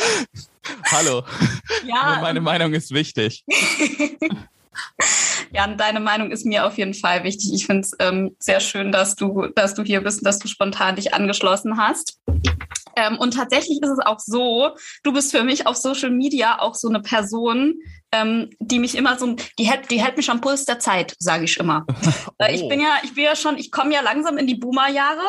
Hallo. 0.91 1.25
Ja. 1.85 2.19
Meine 2.21 2.41
Meinung 2.41 2.73
ist 2.73 2.93
wichtig. 2.93 3.45
Jan, 5.53 5.77
deine 5.77 6.01
Meinung 6.01 6.31
ist 6.31 6.47
mir 6.47 6.67
auf 6.67 6.79
jeden 6.79 6.95
Fall 6.95 7.25
wichtig. 7.25 7.53
Ich 7.53 7.67
finde 7.67 7.83
es 7.83 7.93
ähm, 7.99 8.37
sehr 8.39 8.61
schön, 8.61 8.91
dass 8.91 9.17
du, 9.17 9.49
dass 9.55 9.75
du 9.75 9.83
hier 9.83 10.01
bist 10.01 10.21
und 10.21 10.27
dass 10.27 10.39
du 10.39 10.49
spontan 10.49 10.97
dich 10.97 11.15
angeschlossen 11.15 11.77
hast. 11.77 12.19
Ähm, 12.97 13.19
und 13.19 13.35
tatsächlich 13.35 13.81
ist 13.83 13.91
es 13.91 13.99
auch 14.05 14.19
so, 14.19 14.71
du 15.03 15.13
bist 15.13 15.31
für 15.31 15.45
mich 15.45 15.67
auf 15.67 15.77
Social 15.77 16.11
Media 16.11 16.59
auch 16.59 16.75
so 16.75 16.89
eine 16.89 17.01
Person, 17.01 17.75
ähm, 18.13 18.51
die 18.61 18.79
mich 18.79 18.95
immer 18.95 19.19
so, 19.19 19.35
die 19.59 19.65
hält, 19.65 19.91
die 19.91 20.03
hält 20.03 20.17
mich 20.17 20.31
am 20.31 20.41
Puls 20.41 20.65
der 20.65 20.79
Zeit, 20.79 21.15
sage 21.19 21.45
ich 21.45 21.57
immer. 21.59 21.87
oh. 21.89 22.47
Ich 22.51 22.69
bin 22.69 22.81
ja, 22.81 22.99
ich 23.03 23.15
bin 23.15 23.25
ja 23.25 23.37
schon, 23.37 23.57
ich 23.57 23.71
komme 23.71 23.95
ja 23.95 24.01
langsam 24.01 24.37
in 24.37 24.47
die 24.47 24.57
Boomer-Jahre. 24.57 25.23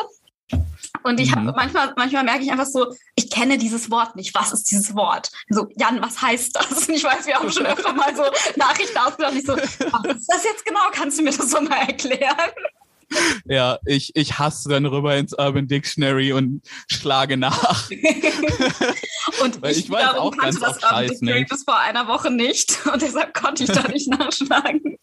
Und 1.04 1.20
ich 1.20 1.32
habe 1.32 1.42
mhm. 1.42 1.52
manchmal, 1.54 1.92
manchmal 1.96 2.24
merke 2.24 2.44
ich 2.44 2.50
einfach 2.50 2.66
so, 2.66 2.94
ich 3.14 3.30
kenne 3.30 3.58
dieses 3.58 3.90
Wort 3.90 4.16
nicht. 4.16 4.34
Was 4.34 4.52
ist 4.52 4.70
dieses 4.70 4.94
Wort? 4.94 5.30
So, 5.50 5.68
Jan, 5.76 6.00
was 6.00 6.20
heißt 6.20 6.56
das? 6.56 6.88
Und 6.88 6.94
ich 6.94 7.04
weiß, 7.04 7.26
wir 7.26 7.34
haben 7.34 7.52
schon 7.52 7.66
öfter 7.66 7.92
mal 7.92 8.16
so 8.16 8.22
Nachrichten 8.56 8.96
ausgedacht. 8.96 9.34
Ich 9.34 9.44
so, 9.44 9.54
was 9.54 10.16
ist 10.16 10.32
das 10.32 10.44
jetzt 10.44 10.64
genau? 10.64 10.80
Kannst 10.92 11.18
du 11.18 11.22
mir 11.22 11.30
das 11.30 11.50
so 11.50 11.60
mal 11.60 11.76
erklären? 11.76 12.50
Ja, 13.44 13.78
ich, 13.84 14.12
ich 14.14 14.38
hasse 14.38 14.70
dann 14.70 14.86
rüber 14.86 15.14
ins 15.14 15.34
Urban 15.34 15.68
Dictionary 15.68 16.32
und 16.32 16.62
schlage 16.90 17.36
nach. 17.36 17.90
und 19.42 19.60
Weil 19.60 19.72
ich, 19.72 19.84
ich 19.84 19.90
weiß 19.90 20.14
auch 20.14 20.34
kannte 20.34 20.58
das 20.58 20.82
Urban 20.82 21.06
Dictionary 21.06 21.40
nicht. 21.40 21.50
bis 21.50 21.64
vor 21.64 21.78
einer 21.78 22.08
Woche 22.08 22.30
nicht 22.30 22.86
und 22.90 23.02
deshalb 23.02 23.34
konnte 23.34 23.64
ich 23.64 23.70
da 23.70 23.86
nicht 23.92 24.08
nachschlagen. 24.08 24.96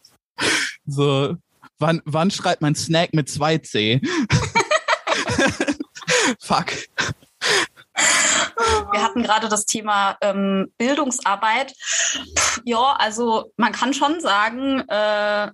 So, 0.87 1.35
wann, 1.77 2.01
wann 2.05 2.31
schreibt 2.31 2.63
man 2.63 2.73
Snack 2.73 3.13
mit 3.13 3.27
2C? 3.27 4.01
Fuck. 6.39 6.73
Wir 8.91 9.03
hatten 9.03 9.23
gerade 9.23 9.49
das 9.49 9.65
Thema 9.65 10.17
ähm, 10.21 10.71
Bildungsarbeit. 10.77 11.73
Puh, 12.35 12.61
ja, 12.65 12.95
also 12.97 13.51
man 13.57 13.71
kann 13.71 13.93
schon 13.93 14.19
sagen, 14.21 14.81
äh, 14.87 15.51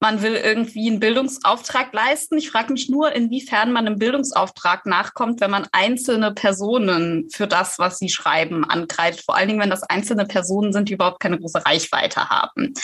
man 0.00 0.22
will 0.22 0.34
irgendwie 0.34 0.88
einen 0.88 1.00
Bildungsauftrag 1.00 1.92
leisten. 1.92 2.38
Ich 2.38 2.50
frage 2.50 2.72
mich 2.72 2.88
nur, 2.88 3.12
inwiefern 3.12 3.72
man 3.72 3.86
einem 3.86 3.98
Bildungsauftrag 3.98 4.86
nachkommt, 4.86 5.40
wenn 5.40 5.50
man 5.50 5.66
einzelne 5.72 6.32
Personen 6.32 7.28
für 7.30 7.48
das, 7.48 7.78
was 7.78 7.98
sie 7.98 8.08
schreiben, 8.08 8.64
angreift. 8.64 9.24
Vor 9.24 9.34
allen 9.34 9.48
Dingen, 9.48 9.60
wenn 9.60 9.70
das 9.70 9.82
einzelne 9.82 10.24
Personen 10.24 10.72
sind, 10.72 10.88
die 10.88 10.94
überhaupt 10.94 11.20
keine 11.20 11.38
große 11.38 11.66
Reichweite 11.66 12.28
haben. 12.28 12.74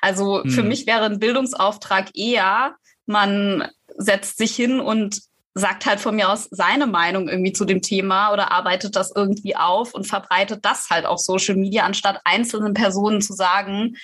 Also 0.00 0.42
hm. 0.42 0.50
für 0.50 0.62
mich 0.62 0.86
wäre 0.86 1.04
ein 1.04 1.18
Bildungsauftrag 1.18 2.10
eher, 2.14 2.74
man 3.04 3.68
setzt 3.98 4.38
sich 4.38 4.56
hin 4.56 4.80
und 4.80 5.20
sagt 5.54 5.86
halt 5.86 6.00
von 6.00 6.16
mir 6.16 6.30
aus 6.30 6.48
seine 6.50 6.86
Meinung 6.86 7.28
irgendwie 7.28 7.52
zu 7.52 7.64
dem 7.64 7.82
Thema 7.82 8.32
oder 8.32 8.52
arbeitet 8.52 8.96
das 8.96 9.12
irgendwie 9.14 9.54
auf 9.56 9.94
und 9.94 10.06
verbreitet 10.06 10.64
das 10.64 10.88
halt 10.90 11.04
auf 11.04 11.18
Social 11.18 11.56
Media, 11.56 11.84
anstatt 11.84 12.20
einzelnen 12.24 12.74
Personen 12.74 13.20
zu 13.20 13.34
sagen, 13.34 13.96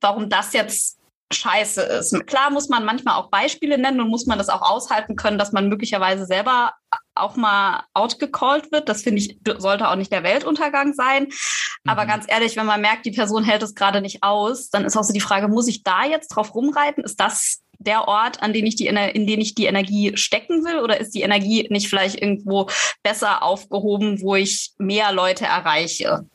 warum 0.00 0.30
das 0.30 0.52
jetzt 0.52 0.98
scheiße 1.32 1.82
ist. 1.82 2.26
Klar 2.26 2.50
muss 2.50 2.68
man 2.68 2.84
manchmal 2.84 3.16
auch 3.16 3.30
Beispiele 3.30 3.78
nennen 3.78 4.00
und 4.00 4.08
muss 4.08 4.26
man 4.26 4.38
das 4.38 4.48
auch 4.48 4.62
aushalten 4.62 5.16
können, 5.16 5.38
dass 5.38 5.52
man 5.52 5.68
möglicherweise 5.68 6.26
selber 6.26 6.72
auch 7.14 7.36
mal 7.36 7.84
outgecallt 7.94 8.72
wird. 8.72 8.88
Das 8.88 9.02
finde 9.02 9.22
ich, 9.22 9.38
sollte 9.58 9.88
auch 9.88 9.96
nicht 9.96 10.12
der 10.12 10.24
Weltuntergang 10.24 10.92
sein. 10.92 11.28
Aber 11.86 12.04
mhm. 12.04 12.08
ganz 12.08 12.24
ehrlich, 12.28 12.56
wenn 12.56 12.66
man 12.66 12.80
merkt, 12.80 13.06
die 13.06 13.12
Person 13.12 13.44
hält 13.44 13.62
es 13.62 13.74
gerade 13.74 14.00
nicht 14.00 14.22
aus, 14.22 14.70
dann 14.70 14.84
ist 14.84 14.96
auch 14.96 15.04
so 15.04 15.12
die 15.12 15.20
Frage, 15.20 15.46
muss 15.46 15.68
ich 15.68 15.84
da 15.84 16.04
jetzt 16.04 16.28
drauf 16.28 16.54
rumreiten? 16.54 17.04
Ist 17.04 17.20
das 17.20 17.60
der 17.80 18.06
Ort, 18.06 18.42
an 18.42 18.52
den 18.52 18.66
ich 18.66 18.76
die, 18.76 18.86
in 18.86 19.26
den 19.26 19.40
ich 19.40 19.54
die 19.54 19.64
Energie 19.64 20.16
stecken 20.16 20.64
will? 20.64 20.80
Oder 20.80 21.00
ist 21.00 21.14
die 21.14 21.22
Energie 21.22 21.66
nicht 21.70 21.88
vielleicht 21.88 22.20
irgendwo 22.20 22.68
besser 23.02 23.42
aufgehoben, 23.42 24.20
wo 24.20 24.36
ich 24.36 24.70
mehr 24.78 25.12
Leute 25.12 25.46
erreiche? 25.46 26.26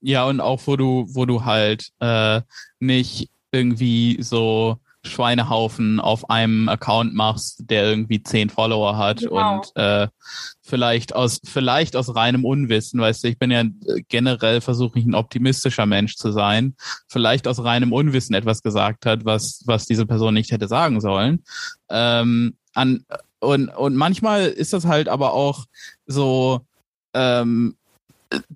Ja, 0.00 0.26
und 0.26 0.40
auch 0.40 0.60
wo 0.66 0.76
du, 0.76 1.06
wo 1.08 1.26
du 1.26 1.44
halt 1.44 1.90
äh, 2.00 2.40
nicht 2.78 3.28
irgendwie 3.52 4.18
so 4.20 4.78
Schweinehaufen 5.02 5.98
auf 5.98 6.28
einem 6.28 6.68
Account 6.68 7.14
machst, 7.14 7.70
der 7.70 7.84
irgendwie 7.84 8.22
zehn 8.22 8.50
Follower 8.50 8.98
hat 8.98 9.20
genau. 9.20 9.56
und 9.56 9.76
äh, 9.76 10.08
vielleicht 10.62 11.14
aus 11.14 11.40
vielleicht 11.44 11.96
aus 11.96 12.14
reinem 12.14 12.44
Unwissen, 12.44 13.00
weißt 13.00 13.24
du, 13.24 13.28
ich 13.28 13.38
bin 13.38 13.50
ja 13.50 13.64
generell 14.08 14.60
versuche 14.60 14.98
ich 14.98 15.06
ein 15.06 15.14
optimistischer 15.14 15.86
Mensch 15.86 16.16
zu 16.16 16.32
sein, 16.32 16.74
vielleicht 17.08 17.48
aus 17.48 17.64
reinem 17.64 17.92
Unwissen 17.92 18.34
etwas 18.34 18.62
gesagt 18.62 19.06
hat, 19.06 19.24
was 19.24 19.62
was 19.66 19.86
diese 19.86 20.04
Person 20.04 20.34
nicht 20.34 20.52
hätte 20.52 20.68
sagen 20.68 21.00
sollen. 21.00 21.44
Ähm, 21.88 22.56
an 22.74 23.04
und 23.40 23.68
und 23.68 23.96
manchmal 23.96 24.46
ist 24.46 24.74
das 24.74 24.84
halt 24.84 25.08
aber 25.08 25.32
auch 25.32 25.64
so 26.06 26.60
ähm, 27.14 27.76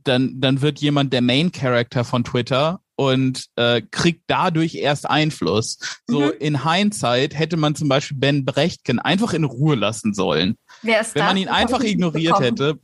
dann, 0.05 0.41
dann 0.41 0.63
wird 0.63 0.81
jemand 0.81 1.13
der 1.13 1.23
Main 1.23 1.51
Character 1.53 2.05
von 2.05 2.25
Twitter 2.25 2.81
und 2.97 3.47
äh, 3.57 3.83
kriegt 3.91 4.23
dadurch 4.27 4.75
erst 4.75 5.09
Einfluss. 5.09 5.79
So 6.07 6.21
mhm. 6.21 6.33
in 6.39 6.71
Hindsight 6.71 7.37
hätte 7.37 7.57
man 7.57 7.75
zum 7.75 7.89
Beispiel 7.89 8.17
Ben 8.19 8.45
Brechtken 8.45 8.99
einfach 8.99 9.33
in 9.33 9.45
Ruhe 9.45 9.75
lassen 9.75 10.15
sollen. 10.15 10.57
Wer 10.83 11.01
ist 11.01 11.15
Wenn 11.15 11.21
das? 11.21 11.29
man 11.29 11.37
ihn 11.37 11.49
einfach 11.49 11.83
ignoriert 11.83 12.41
hätte. 12.41 12.79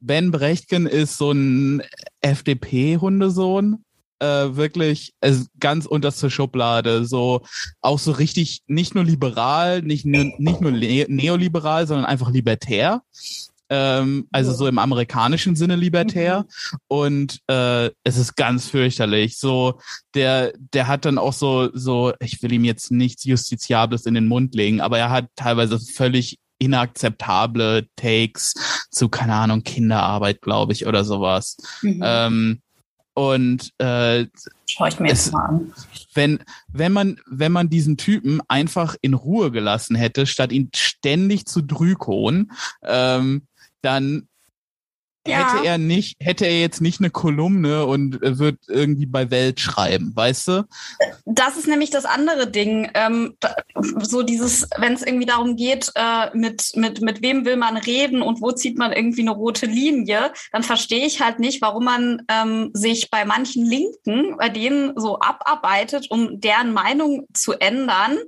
Ben 0.00 0.30
Brechtken 0.30 0.86
ist 0.86 1.18
so 1.18 1.32
ein 1.32 1.82
FDP-Hundesohn. 2.20 3.84
Äh, 4.18 4.54
wirklich 4.54 5.14
äh, 5.20 5.34
ganz 5.58 5.84
unterste 5.84 6.30
Schublade. 6.30 7.04
So 7.04 7.42
auch 7.80 7.98
so 7.98 8.12
richtig 8.12 8.62
nicht 8.68 8.94
nur 8.94 9.02
liberal, 9.02 9.82
nicht, 9.82 10.06
nicht 10.06 10.60
nur 10.60 10.70
neoliberal, 10.70 11.88
sondern 11.88 12.06
einfach 12.06 12.30
libertär 12.30 13.02
ähm, 13.68 14.28
also 14.32 14.52
so 14.52 14.66
im 14.66 14.78
amerikanischen 14.78 15.56
Sinne 15.56 15.76
libertär. 15.76 16.40
Mhm. 16.40 16.78
Und 16.88 17.38
äh, 17.48 17.90
es 18.04 18.16
ist 18.16 18.36
ganz 18.36 18.68
fürchterlich. 18.68 19.38
So, 19.38 19.80
der, 20.14 20.52
der 20.72 20.88
hat 20.88 21.04
dann 21.04 21.18
auch 21.18 21.32
so, 21.32 21.70
so, 21.72 22.12
ich 22.20 22.42
will 22.42 22.52
ihm 22.52 22.64
jetzt 22.64 22.90
nichts 22.90 23.24
Justiziables 23.24 24.06
in 24.06 24.14
den 24.14 24.28
Mund 24.28 24.54
legen, 24.54 24.80
aber 24.80 24.98
er 24.98 25.10
hat 25.10 25.26
teilweise 25.36 25.78
völlig 25.78 26.38
inakzeptable 26.58 27.88
Takes 27.96 28.54
zu, 28.90 29.08
keine 29.08 29.34
Ahnung, 29.34 29.64
Kinderarbeit, 29.64 30.42
glaube 30.42 30.72
ich, 30.72 30.86
oder 30.86 31.04
sowas. 31.04 31.56
Mhm. 31.82 32.02
Ähm, 32.04 32.62
und 33.14 33.72
äh, 33.78 34.26
Schau 34.66 34.86
ich 34.86 34.98
mir 34.98 35.10
es, 35.10 35.26
jetzt 35.26 35.34
mal 35.34 35.44
an. 35.46 35.72
Wenn, 36.14 36.38
wenn, 36.68 36.92
man, 36.92 37.20
wenn 37.26 37.52
man 37.52 37.68
diesen 37.68 37.96
Typen 37.96 38.40
einfach 38.48 38.96
in 39.02 39.14
Ruhe 39.14 39.50
gelassen 39.50 39.96
hätte, 39.96 40.24
statt 40.24 40.52
ihn 40.52 40.70
ständig 40.74 41.46
zu 41.46 41.62
drükonen, 41.62 42.52
ähm, 42.82 43.46
dann 43.82 44.28
ja. 45.26 45.54
hätte 45.54 45.66
er 45.66 45.78
nicht, 45.78 46.16
hätte 46.20 46.46
er 46.46 46.60
jetzt 46.60 46.80
nicht 46.80 47.00
eine 47.00 47.10
Kolumne 47.10 47.86
und 47.86 48.20
wird 48.20 48.58
irgendwie 48.68 49.06
bei 49.06 49.30
Welt 49.30 49.60
schreiben, 49.60 50.12
weißt 50.14 50.48
du? 50.48 50.68
Das 51.24 51.56
ist 51.56 51.68
nämlich 51.68 51.90
das 51.90 52.04
andere 52.04 52.50
Ding. 52.50 52.90
Ähm, 52.94 53.36
so 53.74 54.22
dieses, 54.22 54.68
wenn 54.78 54.94
es 54.94 55.02
irgendwie 55.02 55.26
darum 55.26 55.56
geht, 55.56 55.92
äh, 55.94 56.36
mit, 56.36 56.72
mit, 56.74 57.00
mit 57.02 57.22
wem 57.22 57.44
will 57.44 57.56
man 57.56 57.76
reden 57.76 58.22
und 58.22 58.42
wo 58.42 58.52
zieht 58.52 58.78
man 58.78 58.92
irgendwie 58.92 59.22
eine 59.22 59.30
rote 59.30 59.66
Linie, 59.66 60.32
dann 60.50 60.62
verstehe 60.62 61.06
ich 61.06 61.20
halt 61.20 61.38
nicht, 61.38 61.62
warum 61.62 61.84
man 61.84 62.22
ähm, 62.28 62.70
sich 62.72 63.10
bei 63.10 63.24
manchen 63.24 63.64
Linken, 63.64 64.36
bei 64.38 64.48
denen 64.48 64.98
so 64.98 65.20
abarbeitet, 65.20 66.10
um 66.10 66.40
deren 66.40 66.72
Meinung 66.72 67.26
zu 67.32 67.52
ändern. 67.52 68.18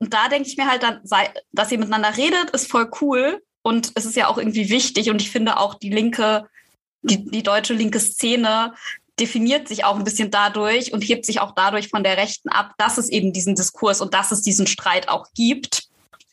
Und 0.00 0.12
da 0.12 0.28
denke 0.28 0.48
ich 0.48 0.56
mir 0.56 0.68
halt 0.68 0.82
dann, 0.82 1.00
sei, 1.04 1.32
dass 1.52 1.70
ihr 1.70 1.78
miteinander 1.78 2.16
redet, 2.16 2.50
ist 2.50 2.70
voll 2.70 2.90
cool. 3.00 3.40
Und 3.64 3.92
es 3.94 4.04
ist 4.04 4.14
ja 4.14 4.28
auch 4.28 4.36
irgendwie 4.36 4.68
wichtig. 4.68 5.10
Und 5.10 5.22
ich 5.22 5.30
finde 5.30 5.56
auch 5.56 5.74
die 5.74 5.88
linke, 5.88 6.46
die, 7.02 7.24
die 7.24 7.42
deutsche 7.42 7.72
linke 7.72 7.98
Szene 7.98 8.74
definiert 9.18 9.68
sich 9.68 9.84
auch 9.84 9.96
ein 9.96 10.04
bisschen 10.04 10.30
dadurch 10.30 10.92
und 10.92 11.02
hebt 11.02 11.24
sich 11.24 11.40
auch 11.40 11.52
dadurch 11.52 11.88
von 11.88 12.04
der 12.04 12.18
Rechten 12.18 12.50
ab, 12.50 12.72
dass 12.78 12.98
es 12.98 13.08
eben 13.08 13.32
diesen 13.32 13.54
Diskurs 13.54 14.00
und 14.02 14.12
dass 14.12 14.32
es 14.32 14.42
diesen 14.42 14.66
Streit 14.66 15.08
auch 15.08 15.28
gibt. 15.34 15.84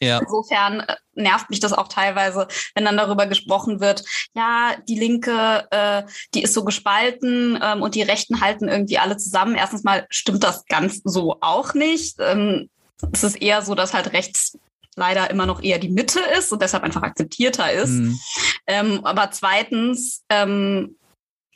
Ja. 0.01 0.19
Insofern 0.19 0.81
äh, 0.81 0.95
nervt 1.13 1.49
mich 1.49 1.59
das 1.59 1.73
auch 1.73 1.87
teilweise, 1.87 2.47
wenn 2.75 2.83
dann 2.83 2.97
darüber 2.97 3.27
gesprochen 3.27 3.79
wird, 3.79 4.03
ja, 4.35 4.75
die 4.89 4.99
Linke, 4.99 5.67
äh, 5.69 6.03
die 6.33 6.41
ist 6.41 6.53
so 6.53 6.65
gespalten 6.65 7.57
ähm, 7.61 7.81
und 7.81 7.95
die 7.95 8.01
Rechten 8.01 8.41
halten 8.41 8.67
irgendwie 8.67 8.97
alle 8.97 9.15
zusammen. 9.15 9.55
Erstens 9.55 9.83
mal 9.83 10.05
stimmt 10.09 10.43
das 10.43 10.65
ganz 10.65 11.01
so 11.05 11.37
auch 11.39 11.75
nicht. 11.75 12.17
Ähm, 12.19 12.69
es 13.13 13.23
ist 13.23 13.41
eher 13.41 13.61
so, 13.61 13.73
dass 13.75 13.93
halt 13.93 14.11
rechts 14.11 14.57
leider 14.95 15.29
immer 15.29 15.45
noch 15.45 15.63
eher 15.63 15.79
die 15.79 15.89
Mitte 15.89 16.19
ist 16.37 16.51
und 16.51 16.61
deshalb 16.61 16.83
einfach 16.83 17.03
akzeptierter 17.03 17.71
ist. 17.71 17.91
Mhm. 17.91 18.19
Ähm, 18.67 19.05
aber 19.05 19.31
zweitens 19.31 20.23
ähm, 20.29 20.95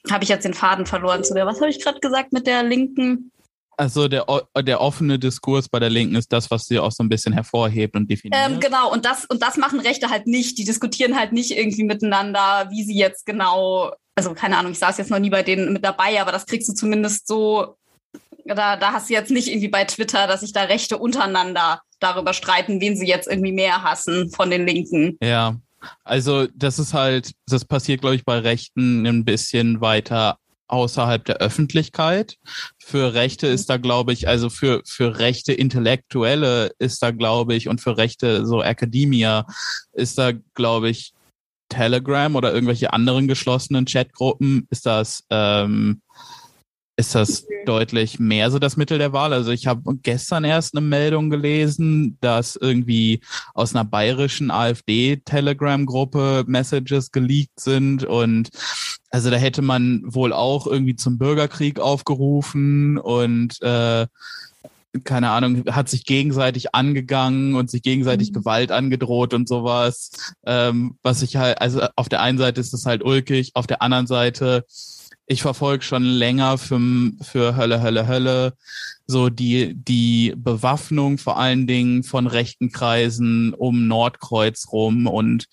habe 0.09 0.23
ich 0.23 0.29
jetzt 0.29 0.45
den 0.45 0.53
Faden 0.53 0.85
verloren 0.85 1.23
zu 1.23 1.33
der, 1.33 1.45
was 1.45 1.59
habe 1.59 1.69
ich 1.69 1.83
gerade 1.83 1.99
gesagt 1.99 2.33
mit 2.33 2.47
der 2.47 2.63
Linken? 2.63 3.31
Also 3.77 4.07
der, 4.07 4.25
der 4.61 4.79
offene 4.79 5.19
Diskurs 5.19 5.67
bei 5.67 5.79
der 5.79 5.89
Linken 5.89 6.15
ist 6.15 6.31
das, 6.31 6.49
was 6.49 6.65
sie 6.65 6.79
auch 6.79 6.91
so 6.91 7.03
ein 7.03 7.09
bisschen 7.09 7.33
hervorhebt 7.33 7.95
und 7.95 8.09
definiert. 8.09 8.41
Ähm, 8.45 8.59
genau, 8.61 8.91
und 8.91 9.03
das, 9.03 9.25
und 9.25 9.41
das 9.41 9.57
machen 9.57 9.81
Rechte 9.81 10.09
halt 10.09 10.27
nicht. 10.27 10.57
Die 10.57 10.63
diskutieren 10.63 11.17
halt 11.17 11.33
nicht 11.33 11.51
irgendwie 11.51 11.83
miteinander, 11.83 12.67
wie 12.69 12.83
sie 12.83 12.95
jetzt 12.95 13.25
genau, 13.25 13.91
also 14.15 14.33
keine 14.33 14.57
Ahnung, 14.57 14.71
ich 14.71 14.79
saß 14.79 14.97
jetzt 14.97 15.11
noch 15.11 15.19
nie 15.19 15.29
bei 15.29 15.43
denen 15.43 15.73
mit 15.73 15.83
dabei, 15.83 16.21
aber 16.21 16.31
das 16.31 16.45
kriegst 16.45 16.69
du 16.69 16.73
zumindest 16.73 17.27
so, 17.27 17.75
da, 18.45 18.77
da 18.77 18.93
hast 18.93 19.09
du 19.09 19.13
jetzt 19.13 19.31
nicht 19.31 19.49
irgendwie 19.49 19.67
bei 19.67 19.83
Twitter, 19.83 20.27
dass 20.27 20.39
sich 20.39 20.53
da 20.53 20.63
Rechte 20.63 20.97
untereinander 20.97 21.81
darüber 22.05 22.33
streiten, 22.33 22.79
wen 22.81 22.95
sie 22.95 23.07
jetzt 23.07 23.27
irgendwie 23.27 23.51
mehr 23.51 23.83
hassen 23.83 24.29
von 24.31 24.49
den 24.49 24.65
Linken. 24.65 25.17
Ja. 25.21 25.57
Also 26.03 26.47
das 26.55 26.79
ist 26.79 26.93
halt, 26.93 27.31
das 27.47 27.65
passiert, 27.65 28.01
glaube 28.01 28.15
ich, 28.15 28.25
bei 28.25 28.39
Rechten 28.39 29.05
ein 29.05 29.25
bisschen 29.25 29.81
weiter 29.81 30.39
außerhalb 30.67 31.23
der 31.23 31.37
Öffentlichkeit. 31.37 32.37
Für 32.79 33.13
Rechte 33.13 33.47
ist 33.47 33.69
da, 33.69 33.77
glaube 33.77 34.13
ich, 34.13 34.27
also 34.27 34.49
für, 34.49 34.81
für 34.85 35.19
rechte 35.19 35.53
Intellektuelle 35.53 36.71
ist 36.79 37.03
da, 37.03 37.11
glaube 37.11 37.53
ich, 37.55 37.69
und 37.69 37.81
für 37.81 37.97
rechte 37.97 38.45
so 38.45 38.63
Academia 38.63 39.45
ist 39.93 40.17
da, 40.17 40.31
glaube 40.55 40.89
ich, 40.89 41.13
Telegram 41.69 42.35
oder 42.35 42.53
irgendwelche 42.53 42.93
anderen 42.93 43.27
geschlossenen 43.27 43.85
Chatgruppen 43.85 44.67
ist 44.69 44.85
das 44.85 45.23
ähm, 45.29 46.01
ist 46.97 47.15
das 47.15 47.43
okay. 47.43 47.63
deutlich 47.65 48.19
mehr 48.19 48.51
so 48.51 48.59
das 48.59 48.77
Mittel 48.77 48.97
der 48.97 49.13
Wahl. 49.13 49.33
Also 49.33 49.51
ich 49.51 49.67
habe 49.67 49.95
gestern 50.01 50.43
erst 50.43 50.75
eine 50.75 50.85
Meldung 50.85 51.29
gelesen, 51.29 52.17
dass 52.21 52.55
irgendwie 52.55 53.21
aus 53.53 53.75
einer 53.75 53.83
bayerischen 53.83 54.49
AfD-Telegram-Gruppe 54.51 56.45
Messages 56.47 57.11
geleakt 57.11 57.59
sind 57.59 58.05
und 58.05 58.49
also 59.09 59.29
da 59.29 59.37
hätte 59.37 59.61
man 59.61 60.03
wohl 60.05 60.33
auch 60.33 60.67
irgendwie 60.67 60.95
zum 60.95 61.17
Bürgerkrieg 61.17 61.79
aufgerufen 61.79 62.97
und 62.97 63.61
äh, 63.61 64.07
keine 65.03 65.29
Ahnung, 65.31 65.63
hat 65.71 65.89
sich 65.89 66.05
gegenseitig 66.05 66.73
angegangen 66.73 67.55
und 67.55 67.69
sich 67.69 67.81
gegenseitig 67.81 68.29
mhm. 68.29 68.35
Gewalt 68.35 68.71
angedroht 68.71 69.33
und 69.33 69.47
sowas. 69.47 70.11
Ähm, 70.45 70.97
was 71.03 71.21
ich 71.21 71.35
halt, 71.35 71.59
also 71.59 71.81
auf 71.95 72.09
der 72.09 72.21
einen 72.21 72.37
Seite 72.37 72.61
ist 72.61 72.73
es 72.73 72.85
halt 72.85 73.03
ulkig, 73.03 73.51
auf 73.55 73.67
der 73.67 73.81
anderen 73.81 74.07
Seite 74.07 74.65
ich 75.27 75.41
verfolge 75.41 75.83
schon 75.83 76.03
länger 76.03 76.57
für, 76.57 76.79
für 77.21 77.55
Hölle, 77.55 77.81
Hölle, 77.81 78.07
Hölle 78.07 78.53
so 79.07 79.29
die, 79.29 79.73
die 79.75 80.33
Bewaffnung 80.35 81.17
vor 81.17 81.37
allen 81.37 81.67
Dingen 81.67 82.03
von 82.03 82.27
rechten 82.27 82.71
Kreisen 82.71 83.53
um 83.53 83.87
Nordkreuz 83.87 84.67
rum 84.71 85.07
und 85.07 85.47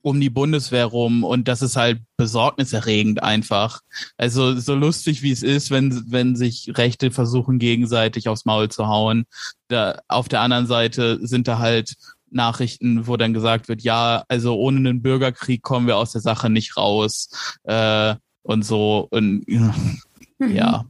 um 0.00 0.18
die 0.18 0.30
Bundeswehr 0.30 0.86
rum 0.86 1.24
und 1.24 1.46
das 1.46 1.60
ist 1.60 1.76
halt 1.76 2.00
besorgniserregend 2.16 3.22
einfach. 3.22 3.80
Also 4.16 4.58
so 4.58 4.74
lustig 4.74 5.22
wie 5.22 5.30
es 5.30 5.42
ist, 5.42 5.70
wenn 5.70 6.10
wenn 6.10 6.36
sich 6.36 6.72
Rechte 6.74 7.10
versuchen 7.10 7.58
gegenseitig 7.58 8.28
aufs 8.28 8.46
Maul 8.46 8.70
zu 8.70 8.86
hauen, 8.86 9.24
da 9.68 10.00
auf 10.08 10.28
der 10.28 10.40
anderen 10.40 10.66
Seite 10.66 11.18
sind 11.20 11.48
da 11.48 11.58
halt 11.58 11.96
Nachrichten, 12.30 13.06
wo 13.06 13.16
dann 13.16 13.34
gesagt 13.34 13.68
wird, 13.68 13.82
ja, 13.82 14.24
also 14.28 14.56
ohne 14.56 14.78
einen 14.78 15.02
Bürgerkrieg 15.02 15.62
kommen 15.62 15.86
wir 15.86 15.96
aus 15.96 16.12
der 16.12 16.20
Sache 16.20 16.50
nicht 16.50 16.76
raus. 16.76 17.28
Äh, 17.64 18.16
und 18.44 18.64
so 18.64 19.08
und 19.10 19.44
ja. 20.38 20.84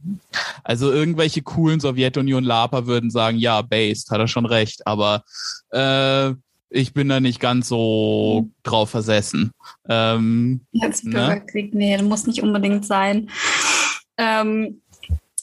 Also 0.63 0.91
irgendwelche 0.91 1.41
coolen 1.41 1.79
Sowjetunion-Laper 1.79 2.85
würden 2.85 3.09
sagen, 3.09 3.37
ja, 3.37 3.61
based, 3.61 4.11
hat 4.11 4.19
er 4.19 4.27
schon 4.27 4.45
recht, 4.45 4.85
aber 4.85 5.23
äh, 5.71 6.33
ich 6.69 6.93
bin 6.93 7.09
da 7.09 7.19
nicht 7.19 7.39
ganz 7.39 7.67
so 7.67 8.49
drauf 8.63 8.89
versessen. 8.89 9.51
Ähm, 9.87 10.61
Jetzt? 10.71 11.05
Bürgerkrieg, 11.05 11.73
ne? 11.73 11.97
nee, 11.97 12.01
muss 12.03 12.27
nicht 12.27 12.43
unbedingt 12.43 12.85
sein. 12.85 13.29
Ähm, 14.17 14.81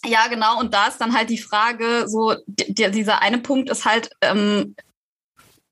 ja, 0.05 0.27
genau, 0.29 0.59
und 0.59 0.75
da 0.75 0.89
ist 0.89 0.99
dann 0.99 1.15
halt 1.15 1.31
die 1.31 1.39
Frage, 1.39 2.05
so, 2.07 2.35
die, 2.47 2.91
dieser 2.91 3.23
eine 3.23 3.39
Punkt 3.39 3.71
ist 3.71 3.85
halt, 3.85 4.11
ähm, 4.21 4.75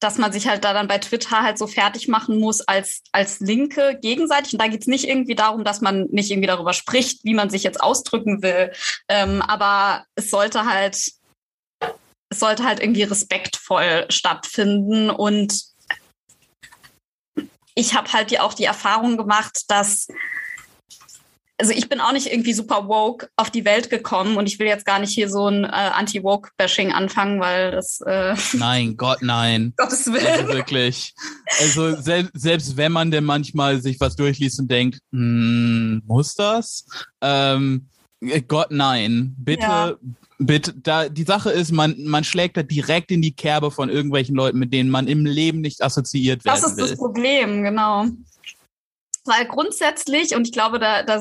dass 0.01 0.17
man 0.17 0.33
sich 0.33 0.49
halt 0.49 0.65
da 0.65 0.73
dann 0.73 0.89
bei 0.89 0.99
Twitter 0.99 1.43
halt 1.43 1.59
so 1.59 1.67
fertig 1.67 2.09
machen 2.09 2.39
muss 2.39 2.63
als, 2.63 3.03
als 3.13 3.41
Linke 3.41 3.99
gegenseitig. 4.01 4.55
Und 4.55 4.63
da 4.63 4.69
geht's 4.69 4.87
nicht 4.87 5.07
irgendwie 5.07 5.35
darum, 5.35 5.63
dass 5.63 5.83
man 5.83 6.07
nicht 6.11 6.31
irgendwie 6.31 6.49
darüber 6.49 6.73
spricht, 6.73 7.23
wie 7.25 7.35
man 7.35 7.51
sich 7.51 7.63
jetzt 7.63 7.83
ausdrücken 7.83 8.43
will. 8.43 8.73
Ähm, 9.09 9.43
aber 9.43 10.05
es 10.15 10.31
sollte 10.31 10.65
halt, 10.65 10.97
es 10.97 12.39
sollte 12.39 12.65
halt 12.65 12.81
irgendwie 12.81 13.03
respektvoll 13.03 14.07
stattfinden. 14.09 15.11
Und 15.11 15.65
ich 17.75 17.95
habe 17.95 18.11
halt 18.13 18.31
die, 18.31 18.41
auch 18.41 18.55
die 18.55 18.65
Erfahrung 18.65 19.19
gemacht, 19.19 19.65
dass 19.69 20.09
also 21.61 21.73
ich 21.73 21.89
bin 21.89 22.01
auch 22.01 22.13
nicht 22.13 22.27
irgendwie 22.27 22.55
super 22.55 22.89
woke 22.89 23.29
auf 23.37 23.51
die 23.51 23.67
Welt 23.67 23.91
gekommen 23.91 24.37
und 24.37 24.47
ich 24.47 24.59
will 24.59 24.67
jetzt 24.67 24.87
gar 24.87 24.99
nicht 24.99 25.13
hier 25.13 25.29
so 25.29 25.47
ein 25.47 25.65
äh, 25.65 25.69
Anti-Woke-Bashing 25.69 26.91
anfangen, 26.91 27.39
weil 27.39 27.71
das. 27.71 28.01
Äh 28.01 28.35
nein, 28.55 28.97
Gott, 28.97 29.19
nein. 29.21 29.75
Gottes 29.77 30.07
Willen. 30.07 30.27
Also 30.27 30.49
wirklich. 30.49 31.15
Also 31.61 31.97
sel 32.01 32.31
selbst 32.33 32.77
wenn 32.79 32.93
man 32.93 33.11
denn 33.11 33.25
manchmal 33.25 33.83
sich 33.83 34.01
was 34.01 34.17
durchliest 34.17 34.59
und 34.61 34.71
denkt, 34.71 35.01
hm, 35.13 36.03
muss 36.07 36.35
das? 36.35 36.87
Ähm, 37.21 37.89
äh, 38.21 38.41
Gott, 38.41 38.71
nein. 38.71 39.35
Bitte, 39.39 39.63
ja. 39.63 39.95
bitte. 40.39 40.73
Da 40.75 41.11
die 41.11 41.25
Sache 41.25 41.51
ist, 41.51 41.73
man 41.73 41.95
man 42.05 42.25
schlägt 42.25 42.57
da 42.57 42.63
direkt 42.63 43.11
in 43.11 43.21
die 43.21 43.35
Kerbe 43.35 43.71
von 43.71 43.91
irgendwelchen 43.91 44.35
Leuten, 44.35 44.59
mit 44.59 44.73
denen 44.73 44.89
man 44.89 45.09
im 45.09 45.27
Leben 45.27 45.61
nicht 45.61 45.83
assoziiert 45.83 46.45
werden 46.47 46.57
will. 46.57 46.63
Das 46.63 46.71
ist 46.71 46.79
will. 46.79 46.89
das 46.89 46.97
Problem, 46.97 47.63
genau. 47.63 48.07
Weil 49.25 49.47
grundsätzlich, 49.47 50.35
und 50.35 50.47
ich 50.47 50.53
glaube, 50.53 50.79
da, 50.79 51.03
da, 51.03 51.21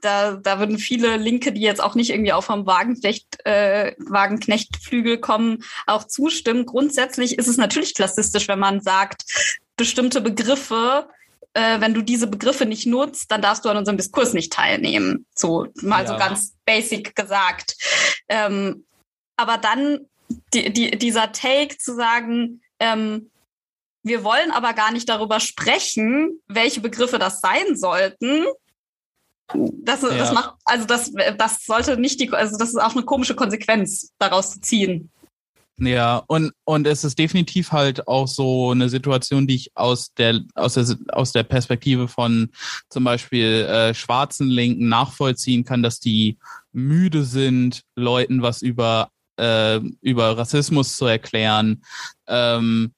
da, 0.00 0.32
da 0.34 0.58
würden 0.58 0.78
viele 0.78 1.16
Linke, 1.16 1.52
die 1.52 1.60
jetzt 1.60 1.82
auch 1.82 1.94
nicht 1.94 2.10
irgendwie 2.10 2.32
auch 2.32 2.44
vom 2.44 2.66
Wagenknecht, 2.66 3.44
äh, 3.44 3.94
Wagenknechtflügel 3.98 5.18
kommen, 5.18 5.64
auch 5.86 6.04
zustimmen. 6.04 6.66
Grundsätzlich 6.66 7.38
ist 7.38 7.48
es 7.48 7.56
natürlich 7.56 7.94
klassistisch, 7.94 8.48
wenn 8.48 8.58
man 8.58 8.80
sagt, 8.80 9.24
bestimmte 9.76 10.20
Begriffe, 10.20 11.08
äh, 11.54 11.80
wenn 11.80 11.94
du 11.94 12.02
diese 12.02 12.26
Begriffe 12.26 12.66
nicht 12.66 12.86
nutzt, 12.86 13.30
dann 13.30 13.42
darfst 13.42 13.64
du 13.64 13.68
an 13.68 13.76
unserem 13.76 13.96
Diskurs 13.96 14.32
nicht 14.32 14.52
teilnehmen. 14.52 15.26
So 15.34 15.66
mal 15.82 16.02
ja. 16.04 16.08
so 16.08 16.16
ganz 16.16 16.54
basic 16.64 17.14
gesagt. 17.14 17.76
Ähm, 18.28 18.84
aber 19.36 19.58
dann 19.58 20.06
die, 20.52 20.72
die, 20.72 20.92
dieser 20.98 21.32
Take 21.32 21.78
zu 21.78 21.94
sagen, 21.94 22.60
ähm, 22.80 23.30
wir 24.04 24.22
wollen 24.22 24.50
aber 24.50 24.74
gar 24.74 24.92
nicht 24.92 25.08
darüber 25.08 25.40
sprechen, 25.40 26.40
welche 26.46 26.80
Begriffe 26.80 27.18
das 27.18 27.40
sein 27.40 27.74
sollten. 27.74 28.44
Das, 29.52 30.02
ja. 30.02 30.16
das 30.16 30.32
macht, 30.32 30.54
also 30.64 30.86
das, 30.86 31.12
das 31.36 31.64
sollte 31.64 31.96
nicht 31.96 32.20
die, 32.20 32.30
also 32.32 32.56
das 32.56 32.70
ist 32.70 32.80
auch 32.80 32.92
eine 32.92 33.04
komische 33.04 33.34
Konsequenz 33.34 34.12
daraus 34.18 34.52
zu 34.52 34.60
ziehen. 34.60 35.10
Ja, 35.76 36.22
und, 36.28 36.52
und 36.64 36.86
es 36.86 37.02
ist 37.02 37.18
definitiv 37.18 37.72
halt 37.72 38.06
auch 38.06 38.28
so 38.28 38.70
eine 38.70 38.88
Situation, 38.88 39.46
die 39.46 39.56
ich 39.56 39.70
aus 39.74 40.14
der, 40.14 40.40
aus 40.54 40.74
der, 40.74 40.86
aus 41.08 41.32
der 41.32 41.42
Perspektive 41.42 42.06
von 42.06 42.50
zum 42.90 43.04
Beispiel 43.04 43.66
äh, 43.68 43.92
schwarzen 43.92 44.48
Linken 44.48 44.88
nachvollziehen 44.88 45.64
kann, 45.64 45.82
dass 45.82 45.98
die 45.98 46.38
müde 46.72 47.24
sind, 47.24 47.82
Leuten 47.96 48.40
was 48.40 48.62
über, 48.62 49.08
äh, 49.36 49.80
über 50.00 50.38
Rassismus 50.38 50.96
zu 50.96 51.06
erklären. 51.06 51.82
Ähm, 52.28 52.92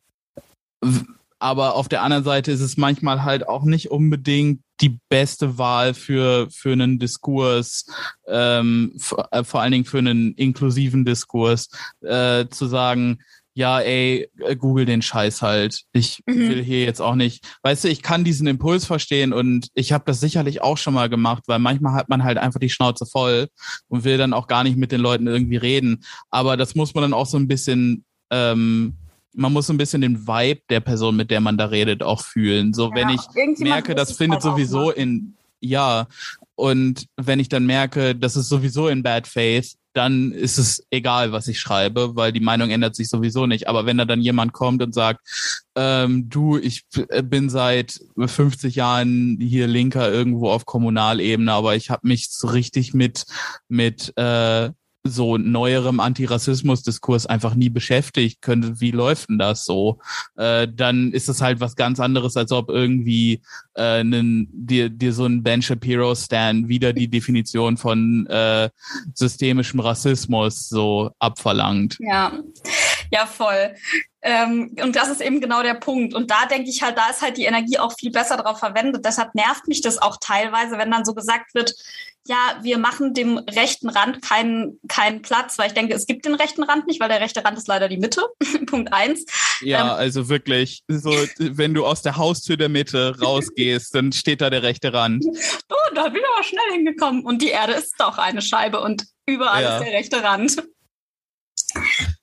aber 1.39 1.75
auf 1.75 1.89
der 1.89 2.03
anderen 2.03 2.25
Seite 2.25 2.53
ist 2.53 2.61
es 2.61 2.77
manchmal 2.77 3.23
halt 3.23 3.49
auch 3.49 3.65
nicht 3.65 3.91
unbedingt 3.91 4.61
die 4.81 4.99
beste 5.09 5.59
Wahl 5.59 5.95
für, 5.95 6.49
für 6.51 6.73
einen 6.73 6.99
Diskurs, 6.99 7.87
ähm, 8.27 8.93
vor, 8.99 9.29
äh, 9.33 9.45
vor 9.45 9.61
allen 9.61 9.73
Dingen 9.73 9.85
für 9.85 9.99
einen 9.99 10.33
inklusiven 10.35 11.05
Diskurs, 11.05 11.69
äh, 12.03 12.47
zu 12.49 12.67
sagen, 12.67 13.19
ja, 13.55 13.81
ey, 13.81 14.29
äh, 14.41 14.55
google 14.55 14.85
den 14.85 15.01
Scheiß 15.01 15.41
halt. 15.41 15.85
Ich 15.93 16.23
mhm. 16.27 16.49
will 16.49 16.62
hier 16.62 16.85
jetzt 16.85 17.01
auch 17.01 17.15
nicht, 17.15 17.43
weißt 17.62 17.85
du, 17.85 17.89
ich 17.89 18.03
kann 18.03 18.23
diesen 18.23 18.47
Impuls 18.47 18.85
verstehen 18.85 19.33
und 19.33 19.69
ich 19.73 19.93
habe 19.93 20.05
das 20.07 20.21
sicherlich 20.21 20.61
auch 20.61 20.77
schon 20.77 20.93
mal 20.93 21.09
gemacht, 21.09 21.45
weil 21.47 21.59
manchmal 21.59 21.95
hat 21.95 22.11
man 22.11 22.23
halt 22.23 22.37
einfach 22.37 22.61
die 22.61 22.69
Schnauze 22.69 23.07
voll 23.07 23.49
und 23.89 24.05
will 24.05 24.19
dann 24.19 24.35
auch 24.35 24.47
gar 24.47 24.62
nicht 24.62 24.77
mit 24.77 24.93
den 24.93 25.01
Leuten 25.01 25.27
irgendwie 25.27 25.57
reden. 25.57 26.05
Aber 26.29 26.59
das 26.59 26.75
muss 26.75 26.95
man 26.95 27.01
dann 27.01 27.15
auch 27.15 27.25
so 27.25 27.39
ein 27.39 27.49
bisschen 27.49 28.05
ähm, 28.31 28.99
man 29.37 29.53
muss 29.53 29.70
ein 29.70 29.77
bisschen 29.77 30.01
den 30.01 30.27
Vibe 30.27 30.62
der 30.70 30.81
Person, 30.81 31.16
mit 31.16 31.31
der 31.31 31.40
man 31.40 31.59
da 31.59 31.66
redet, 31.66 32.03
auch 32.03 32.22
fühlen. 32.22 32.72
So, 32.72 32.90
ja, 32.90 32.94
wenn 32.94 33.11
ich 33.11 33.59
merke, 33.59 33.94
das 33.94 34.16
findet 34.16 34.42
halt 34.42 34.55
sowieso 34.55 34.90
in, 34.90 35.35
ja, 35.61 36.09
und 36.55 37.07
wenn 37.16 37.38
ich 37.38 37.51
dann 37.51 37.66
merke, 37.66 38.14
das 38.14 38.35
ist 38.35 38.49
sowieso 38.49 38.88
in 38.88 39.03
Bad 39.03 39.27
Faith, 39.27 39.75
dann 39.92 40.33
ist 40.33 40.59
es 40.59 40.87
egal, 40.90 41.33
was 41.33 41.49
ich 41.49 41.61
schreibe, 41.61 42.16
weil 42.16 42.33
die 42.33 42.40
Meinung 42.40 42.70
ändert 42.70 42.94
sich 42.94 43.09
sowieso 43.09 43.46
nicht. 43.46 43.68
Aber 43.68 43.87
wenn 43.87 43.96
da 43.96 44.05
dann 44.05 44.20
jemand 44.20 44.53
kommt 44.53 44.83
und 44.83 44.94
sagt, 44.94 45.20
ähm, 45.75 46.29
du, 46.29 46.59
ich 46.59 46.85
bin 47.22 47.49
seit 47.49 48.01
50 48.18 48.75
Jahren 48.75 49.38
hier 49.40 49.66
Linker 49.66 50.11
irgendwo 50.11 50.51
auf 50.51 50.66
Kommunalebene, 50.66 51.51
aber 51.51 51.77
ich 51.77 51.90
habe 51.90 52.09
mich 52.09 52.29
so 52.31 52.49
richtig 52.49 52.92
mit 52.92 53.25
mit 53.68 54.12
äh, 54.16 54.70
so 55.09 55.37
neuerem 55.38 56.01
Antirassismus-Diskurs 56.01 57.27
einfach 57.27 57.55
nie 57.55 57.71
beschäftigt 57.71 58.42
könnte, 58.42 58.81
wie 58.81 58.90
läuft 58.90 59.29
denn 59.29 59.38
das 59.38 59.64
so? 59.64 59.99
Äh, 60.37 60.69
dann 60.73 61.12
ist 61.12 61.29
es 61.29 61.40
halt 61.40 61.61
was 61.61 61.77
ganz 61.77 62.01
anderes, 62.01 62.37
als 62.37 62.53
ob 62.53 62.69
irgendwie 62.69 63.42
äh, 63.77 64.05
nen, 64.05 64.49
dir, 64.53 64.88
dir 64.90 65.12
so 65.12 65.27
ein 65.27 65.42
Ben 65.42 65.62
Shapiro-Stan 65.62 66.69
wieder 66.69 66.92
die 66.92 67.09
Definition 67.09 67.77
von 67.77 68.27
äh, 68.27 68.71
systemischem 69.14 69.81
Rassismus 69.81 70.69
so 70.69 71.11
abverlangt. 71.19 71.97
Ja. 72.01 72.33
Ja, 73.11 73.27
voll. 73.27 73.75
Ähm, 74.23 74.75
und 74.83 74.97
das 74.97 75.09
ist 75.09 75.21
eben 75.21 75.40
genau 75.40 75.62
der 75.62 75.75
Punkt. 75.75 76.14
Und 76.14 76.31
da 76.31 76.47
denke 76.47 76.69
ich 76.69 76.83
halt, 76.83 76.99
da 76.99 77.09
ist 77.11 77.23
halt 77.23 77.37
die 77.37 77.45
Energie 77.45 77.79
auch 77.79 77.95
viel 77.97 78.11
besser 78.11 78.37
drauf 78.37 78.59
verwendet. 78.59 79.05
Deshalb 79.05 79.35
nervt 79.35 79.69
mich 79.69 79.83
das 79.83 79.99
auch 79.99 80.16
teilweise, 80.21 80.79
wenn 80.79 80.90
dann 80.90 81.05
so 81.05 81.14
gesagt 81.14 81.55
wird, 81.55 81.75
ja, 82.27 82.59
wir 82.62 82.79
machen 82.79 83.14
dem 83.14 83.38
rechten 83.38 83.88
Rand 83.88 84.21
keinen, 84.21 84.81
keinen 84.88 85.23
Platz, 85.23 85.59
weil 85.59 85.69
ich 85.69 85.75
denke, 85.75 85.95
es 85.95 86.07
gibt 86.07 86.25
den 86.25 86.35
rechten 86.35 86.64
Rand 86.64 86.87
nicht, 86.87 87.01
weil 87.01 87.09
der 87.09 87.21
rechte 87.21 87.45
Rand 87.45 87.57
ist 87.57 87.69
leider 87.69 87.88
die 87.88 87.99
Mitte. 87.99 88.23
Punkt 88.66 88.92
eins. 88.92 89.25
Ja, 89.61 89.83
ähm, 89.83 89.90
also 89.90 90.29
wirklich, 90.29 90.83
so, 90.88 91.11
wenn 91.38 91.75
du 91.75 91.87
aus 91.87 92.03
der 92.03 92.16
Haustür 92.16 92.57
der 92.57 92.69
Mitte 92.69 93.16
rausgehst, 93.21 93.95
dann 93.95 94.12
steht 94.12 94.40
da 94.40 94.51
der 94.51 94.62
rechte 94.62 94.92
Rand. 94.92 95.25
Oh, 95.69 95.95
da 95.95 96.09
bin 96.09 96.21
ich 96.21 96.27
aber 96.35 96.45
schnell 96.45 96.73
hingekommen. 96.73 97.25
Und 97.25 97.42
die 97.42 97.49
Erde 97.49 97.75
ist 97.75 97.95
doch 97.99 98.19
eine 98.19 98.42
Scheibe 98.42 98.81
und 98.81 99.05
überall 99.27 99.62
ja. 99.62 99.79
ist 99.79 99.85
der 99.85 99.92
rechte 99.92 100.23
Rand. 100.23 100.62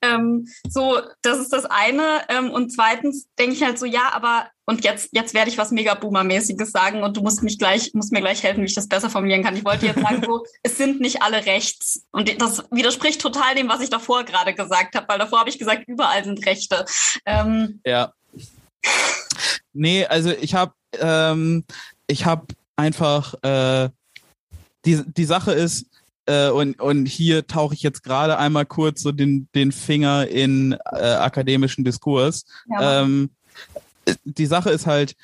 Ähm, 0.04 0.48
so, 0.70 1.00
das 1.22 1.40
ist 1.40 1.54
das 1.54 1.66
eine. 1.66 2.22
Ähm, 2.30 2.52
und 2.52 2.72
zweitens 2.72 3.28
denke 3.40 3.56
ich 3.56 3.64
halt 3.64 3.80
so, 3.80 3.86
ja, 3.86 4.12
aber 4.12 4.48
und 4.66 4.84
jetzt, 4.84 5.10
jetzt 5.12 5.34
werde 5.34 5.50
ich 5.50 5.58
was 5.58 5.72
mega 5.72 5.94
Boomer-mäßiges 5.94 6.72
sagen 6.72 7.04
und 7.04 7.18
du 7.18 7.22
musst 7.22 7.44
mich 7.44 7.58
gleich, 7.58 7.92
musst 7.94 8.12
mir 8.12 8.22
gleich 8.22 8.44
helfen, 8.44 8.62
wie 8.62 8.68
ich 8.68 8.76
das 8.76 8.88
besser 8.88 9.10
formulieren 9.10 9.44
kann. 9.44 9.58
Ich 9.58 9.66
wollte 9.66 9.86
jetzt 9.86 10.02
sagen, 10.02 10.22
so, 10.26 10.46
es 10.64 10.78
sind 10.78 11.02
nicht 11.02 11.22
alle 11.22 11.46
rechts. 11.46 12.06
Und 12.12 12.42
das 12.42 12.64
widerspricht 12.72 13.22
total 13.22 13.56
dem, 13.56 13.70
was 13.70 13.82
ich 13.82 13.90
davor 13.90 14.24
gerade 14.24 14.54
gesagt 14.54 14.96
habe, 14.96 15.08
weil 15.08 15.20
davor 15.20 15.40
habe 15.40 15.50
ich 15.50 15.60
gesagt, 15.60 15.84
überall 15.88 16.24
sind 16.24 16.46
Rechte. 16.46 16.86
Ähm, 17.26 17.82
ja. 17.86 18.14
Nee, 19.74 20.06
also 20.06 20.32
ich 20.32 20.54
habe 20.54 20.74
ähm, 21.00 21.64
ich 22.08 22.26
habe 22.26 22.46
einfach 22.76 23.34
äh, 23.44 23.90
die, 24.86 25.02
die 25.06 25.26
Sache 25.26 25.54
ist, 25.54 25.86
äh, 26.26 26.50
und, 26.50 26.80
und 26.80 27.06
hier 27.06 27.48
tauche 27.48 27.74
ich 27.74 27.84
jetzt 27.84 28.04
gerade 28.04 28.38
einmal 28.38 28.66
kurz 28.66 29.02
so 29.02 29.12
den, 29.12 29.48
den 29.56 29.72
Finger 29.72 30.28
in 30.28 30.74
äh, 30.92 31.14
akademischen 31.14 31.84
Diskurs. 31.84 32.46
Ja. 32.70 33.02
Ähm, 33.02 33.30
die 34.24 34.46
Sache 34.46 34.70
ist 34.70 34.88
halt, 34.88 35.16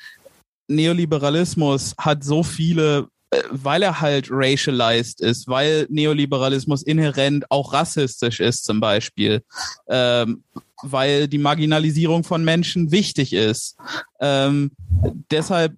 Neoliberalismus 0.68 1.94
hat 1.98 2.22
so 2.24 2.42
viele 2.42 3.08
äh, 3.30 3.42
weil 3.50 3.82
er 3.82 4.00
halt 4.00 4.28
racialized 4.30 5.20
ist, 5.20 5.46
weil 5.48 5.86
Neoliberalismus 5.88 6.82
inhärent 6.82 7.50
auch 7.50 7.72
rassistisch 7.72 8.40
ist 8.40 8.64
zum 8.64 8.80
Beispiel, 8.80 9.42
ähm, 9.88 10.42
weil 10.82 11.28
die 11.28 11.38
Marginalisierung 11.38 12.24
von 12.24 12.44
Menschen 12.44 12.90
wichtig 12.90 13.32
ist. 13.32 13.76
Ähm, 14.20 14.72
deshalb 15.30 15.76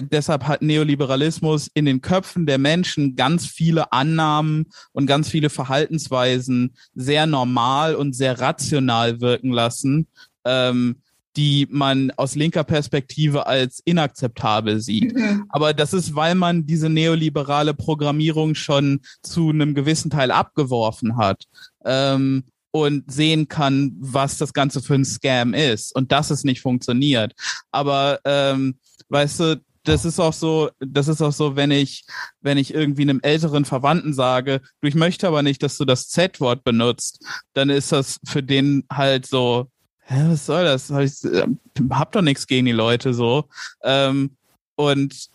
deshalb 0.00 0.44
hat 0.46 0.62
Neoliberalismus 0.62 1.68
in 1.74 1.84
den 1.84 2.00
Köpfen 2.00 2.46
der 2.46 2.58
Menschen 2.58 3.16
ganz 3.16 3.46
viele 3.46 3.92
Annahmen 3.92 4.66
und 4.92 5.06
ganz 5.06 5.28
viele 5.28 5.50
Verhaltensweisen 5.50 6.74
sehr 6.94 7.26
normal 7.26 7.94
und 7.94 8.14
sehr 8.14 8.40
rational 8.40 9.20
wirken 9.20 9.52
lassen, 9.52 10.08
ähm, 10.44 10.96
die 11.36 11.66
man 11.70 12.12
aus 12.12 12.36
linker 12.36 12.64
Perspektive 12.64 13.46
als 13.46 13.80
inakzeptabel 13.84 14.80
sieht. 14.80 15.14
Mhm. 15.14 15.46
Aber 15.48 15.74
das 15.74 15.92
ist, 15.92 16.14
weil 16.14 16.34
man 16.34 16.66
diese 16.66 16.88
neoliberale 16.88 17.74
Programmierung 17.74 18.54
schon 18.54 19.00
zu 19.22 19.50
einem 19.50 19.74
gewissen 19.74 20.10
Teil 20.10 20.30
abgeworfen 20.30 21.16
hat. 21.16 21.44
Ähm, 21.84 22.44
und 22.70 23.08
sehen 23.08 23.46
kann, 23.46 23.92
was 24.00 24.36
das 24.36 24.52
Ganze 24.52 24.82
für 24.82 24.94
ein 24.94 25.04
Scam 25.04 25.54
ist 25.54 25.94
und 25.94 26.10
dass 26.10 26.30
es 26.30 26.42
nicht 26.42 26.60
funktioniert. 26.60 27.32
Aber 27.70 28.18
ähm, 28.24 28.80
weißt 29.10 29.38
du, 29.38 29.64
das 29.84 30.04
ist 30.04 30.18
auch 30.18 30.32
so, 30.32 30.70
das 30.80 31.08
ist 31.08 31.22
auch 31.22 31.32
so, 31.32 31.56
wenn 31.56 31.70
ich, 31.70 32.04
wenn 32.40 32.58
ich 32.58 32.74
irgendwie 32.74 33.02
einem 33.02 33.20
älteren 33.22 33.64
Verwandten 33.64 34.14
sage, 34.14 34.60
du, 34.80 34.88
ich 34.88 34.94
möchte 34.94 35.28
aber 35.28 35.42
nicht, 35.42 35.62
dass 35.62 35.76
du 35.76 35.84
das 35.84 36.08
Z-Wort 36.08 36.64
benutzt, 36.64 37.24
dann 37.52 37.70
ist 37.70 37.92
das 37.92 38.18
für 38.24 38.42
den 38.42 38.84
halt 38.90 39.26
so, 39.26 39.68
hä, 40.06 40.24
was 40.28 40.46
soll 40.46 40.64
das? 40.64 40.90
Hab, 40.90 41.02
ich, 41.02 41.22
äh, 41.24 41.46
hab 41.90 42.12
doch 42.12 42.22
nichts 42.22 42.46
gegen 42.46 42.66
die 42.66 42.72
Leute 42.72 43.14
so. 43.14 43.48
Ähm, 43.82 44.36
und 44.76 45.28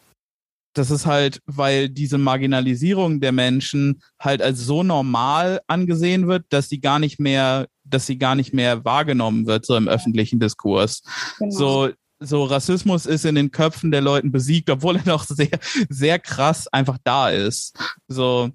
das 0.73 0.91
ist 0.91 1.05
halt, 1.05 1.41
weil 1.45 1.89
diese 1.89 2.17
Marginalisierung 2.17 3.19
der 3.19 3.31
Menschen 3.31 4.01
halt 4.19 4.41
als 4.41 4.59
so 4.59 4.83
normal 4.83 5.61
angesehen 5.67 6.27
wird, 6.27 6.45
dass 6.49 6.69
sie 6.69 6.79
gar 6.79 6.99
nicht 6.99 7.19
mehr, 7.19 7.67
dass 7.83 8.05
sie 8.05 8.17
gar 8.17 8.35
nicht 8.35 8.53
mehr 8.53 8.85
wahrgenommen 8.85 9.45
wird, 9.47 9.65
so 9.65 9.75
im 9.75 9.87
öffentlichen 9.87 10.39
Diskurs. 10.39 11.01
Genau. 11.39 11.51
So, 11.51 11.89
so 12.19 12.43
Rassismus 12.43 13.05
ist 13.05 13.25
in 13.25 13.35
den 13.35 13.51
Köpfen 13.51 13.91
der 13.91 14.01
Leuten 14.01 14.31
besiegt, 14.31 14.69
obwohl 14.69 14.97
er 14.97 15.05
noch 15.05 15.23
sehr, 15.23 15.59
sehr 15.89 16.19
krass 16.19 16.67
einfach 16.67 16.97
da 17.03 17.29
ist. 17.29 17.77
So, 18.07 18.51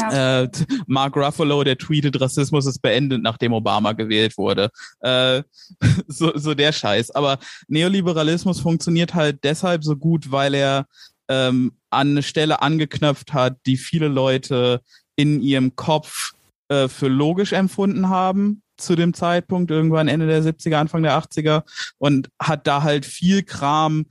ja. 0.00 0.42
Äh, 0.42 0.50
Mark 0.86 1.16
Ruffalo, 1.16 1.62
der 1.62 1.78
tweetet, 1.78 2.20
Rassismus 2.20 2.66
ist 2.66 2.80
beendet, 2.80 3.22
nachdem 3.22 3.52
Obama 3.52 3.92
gewählt 3.92 4.36
wurde. 4.36 4.70
Äh, 5.00 5.42
so, 6.08 6.36
so 6.36 6.54
der 6.54 6.72
Scheiß. 6.72 7.12
Aber 7.12 7.38
Neoliberalismus 7.68 8.60
funktioniert 8.60 9.14
halt 9.14 9.44
deshalb 9.44 9.84
so 9.84 9.96
gut, 9.96 10.32
weil 10.32 10.54
er 10.54 10.86
ähm, 11.28 11.72
an 11.90 12.10
eine 12.10 12.22
Stelle 12.22 12.60
angeknöpft 12.60 13.32
hat, 13.32 13.56
die 13.66 13.76
viele 13.76 14.08
Leute 14.08 14.82
in 15.16 15.40
ihrem 15.40 15.76
Kopf 15.76 16.32
äh, 16.68 16.88
für 16.88 17.08
logisch 17.08 17.52
empfunden 17.52 18.08
haben 18.08 18.63
zu 18.76 18.96
dem 18.96 19.14
Zeitpunkt, 19.14 19.70
irgendwann 19.70 20.08
Ende 20.08 20.26
der 20.26 20.42
70er, 20.42 20.76
Anfang 20.76 21.02
der 21.02 21.18
80er 21.18 21.62
und 21.98 22.28
hat 22.40 22.66
da 22.66 22.82
halt 22.82 23.04
viel 23.06 23.42
Kram 23.42 24.06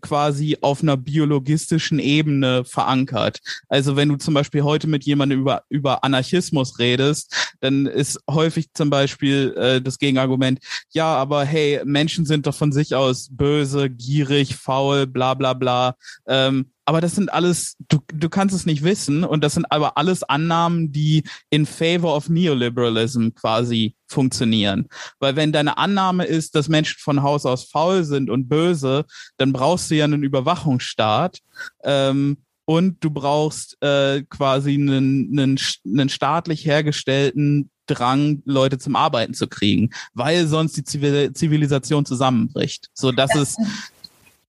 quasi 0.00 0.58
auf 0.60 0.82
einer 0.82 0.96
biologistischen 0.96 1.98
Ebene 1.98 2.64
verankert. 2.64 3.40
Also 3.68 3.96
wenn 3.96 4.08
du 4.08 4.16
zum 4.16 4.34
Beispiel 4.34 4.62
heute 4.62 4.86
mit 4.86 5.04
jemandem 5.04 5.40
über, 5.40 5.62
über 5.68 6.04
Anarchismus 6.04 6.78
redest, 6.78 7.54
dann 7.60 7.86
ist 7.86 8.20
häufig 8.30 8.72
zum 8.72 8.90
Beispiel 8.90 9.54
äh, 9.56 9.82
das 9.82 9.98
Gegenargument, 9.98 10.60
ja, 10.90 11.14
aber 11.16 11.44
hey, 11.44 11.80
Menschen 11.84 12.24
sind 12.26 12.46
doch 12.46 12.54
von 12.54 12.72
sich 12.72 12.94
aus 12.94 13.28
böse, 13.30 13.90
gierig, 13.90 14.56
faul, 14.56 15.06
bla 15.06 15.34
bla 15.34 15.54
bla. 15.54 15.96
Ähm, 16.26 16.70
aber 16.88 17.02
das 17.02 17.14
sind 17.14 17.30
alles, 17.30 17.76
du, 17.90 17.98
du 18.14 18.30
kannst 18.30 18.54
es 18.54 18.64
nicht 18.64 18.82
wissen 18.82 19.22
und 19.22 19.44
das 19.44 19.52
sind 19.52 19.70
aber 19.70 19.98
alles 19.98 20.22
Annahmen, 20.22 20.90
die 20.90 21.22
in 21.50 21.66
favor 21.66 22.16
of 22.16 22.30
Neoliberalism 22.30 23.28
quasi 23.34 23.94
funktionieren. 24.06 24.88
Weil 25.18 25.36
wenn 25.36 25.52
deine 25.52 25.76
Annahme 25.76 26.24
ist, 26.24 26.54
dass 26.54 26.70
Menschen 26.70 26.98
von 26.98 27.22
Haus 27.22 27.44
aus 27.44 27.64
faul 27.64 28.04
sind 28.04 28.30
und 28.30 28.48
böse, 28.48 29.04
dann 29.36 29.52
brauchst 29.52 29.90
du 29.90 29.96
ja 29.96 30.06
einen 30.06 30.22
Überwachungsstaat. 30.22 31.40
Ähm, 31.84 32.38
und 32.64 33.04
du 33.04 33.10
brauchst 33.10 33.76
äh, 33.82 34.22
quasi 34.22 34.72
einen, 34.72 35.38
einen, 35.38 35.58
einen 35.84 36.08
staatlich 36.08 36.64
hergestellten 36.64 37.68
Drang, 37.86 38.42
Leute 38.46 38.78
zum 38.78 38.96
Arbeiten 38.96 39.34
zu 39.34 39.46
kriegen, 39.46 39.90
weil 40.14 40.46
sonst 40.46 40.76
die 40.76 40.84
Zivilisation 40.84 42.06
zusammenbricht. 42.06 42.88
So, 42.94 43.12
das 43.12 43.34
ist 43.34 43.58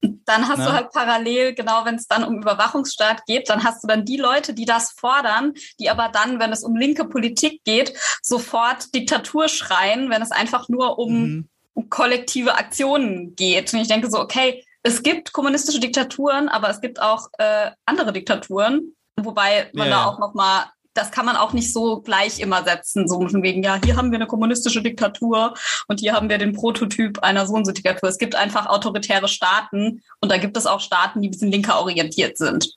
dann 0.02 0.48
hast 0.48 0.60
ne? 0.60 0.66
du 0.66 0.74
halt 0.74 0.92
parallel, 0.92 1.54
genau 1.54 1.86
wenn 1.86 1.96
es 1.96 2.08
dann 2.08 2.24
um 2.24 2.42
Überwachungsstaat 2.42 3.26
geht, 3.26 3.50
dann 3.50 3.64
hast 3.64 3.84
du 3.84 3.88
dann 3.88 4.06
die 4.06 4.18
Leute, 4.18 4.54
die 4.54 4.66
das 4.66 4.92
fordern, 4.92 5.54
die 5.80 5.90
aber 5.90 6.10
dann, 6.10 6.40
wenn 6.40 6.52
es 6.52 6.64
um 6.64 6.76
linke 6.76 7.06
Politik 7.06 7.64
geht, 7.64 7.94
sofort 8.22 8.94
Diktatur 8.96 9.48
schreien, 9.48 10.10
wenn 10.10 10.22
es 10.22 10.32
einfach 10.32 10.70
nur 10.70 10.98
um, 11.00 11.22
mhm. 11.22 11.50
um 11.74 11.90
kollektive 11.90 12.56
Aktionen 12.56 13.36
geht. 13.36 13.74
Und 13.74 13.80
ich 13.80 13.88
denke 13.88 14.10
so, 14.10 14.20
okay, 14.20 14.64
es 14.84 15.04
gibt 15.04 15.34
kommunistische 15.34 15.80
Diktaturen, 15.80 16.48
aber 16.48 16.70
es 16.70 16.80
gibt 16.80 17.02
auch 17.02 17.28
äh, 17.38 17.72
andere 17.86 18.14
Diktaturen, 18.14 18.96
wobei 19.18 19.70
man 19.74 19.88
yeah. 19.88 19.98
da 19.98 20.06
auch 20.06 20.20
noch 20.20 20.34
mal 20.34 20.72
das 20.94 21.12
kann 21.12 21.26
man 21.26 21.36
auch 21.36 21.54
nicht 21.54 21.72
so 21.72 22.02
gleich 22.02 22.40
immer 22.40 22.64
setzen, 22.64 23.08
so 23.08 23.28
von 23.28 23.44
wegen, 23.44 23.64
ja, 23.64 23.80
hier 23.84 23.96
haben 23.96 24.12
wir 24.12 24.18
eine 24.18 24.28
kommunistische 24.28 24.82
Diktatur 24.82 25.54
und 25.88 26.00
hier 26.00 26.14
haben 26.14 26.30
wir 26.30 26.38
den 26.38 26.54
Prototyp 26.54 27.20
einer 27.20 27.46
so 27.46 27.54
und 27.54 27.66
so 27.66 27.72
Diktatur. 27.72 28.10
Es 28.10 28.18
gibt 28.18 28.36
einfach 28.36 28.66
autoritäre 28.66 29.28
Staaten 29.28 30.02
und 30.20 30.32
da 30.32 30.38
gibt 30.38 30.58
es 30.58 30.66
auch 30.66 30.82
Staaten, 30.82 31.22
die 31.22 31.30
ein 31.30 31.32
bisschen 31.32 31.52
linker 31.52 31.80
orientiert 31.80 32.38
sind. 32.38 32.76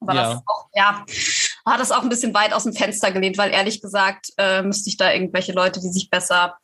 Aber 0.00 0.14
ja. 0.14 0.22
das 0.22 0.42
auch, 0.46 0.68
ja, 0.74 1.04
hat 1.66 1.80
das 1.80 1.90
auch 1.90 2.02
ein 2.02 2.08
bisschen 2.08 2.34
weit 2.34 2.52
aus 2.52 2.64
dem 2.64 2.72
Fenster 2.72 3.10
gelehnt, 3.10 3.38
weil 3.38 3.50
ehrlich 3.50 3.80
gesagt 3.80 4.32
äh, 4.36 4.62
müsste 4.62 4.90
ich 4.90 4.96
da 4.96 5.12
irgendwelche 5.12 5.52
Leute, 5.52 5.80
die 5.80 5.88
sich 5.88 6.10
besser 6.10 6.56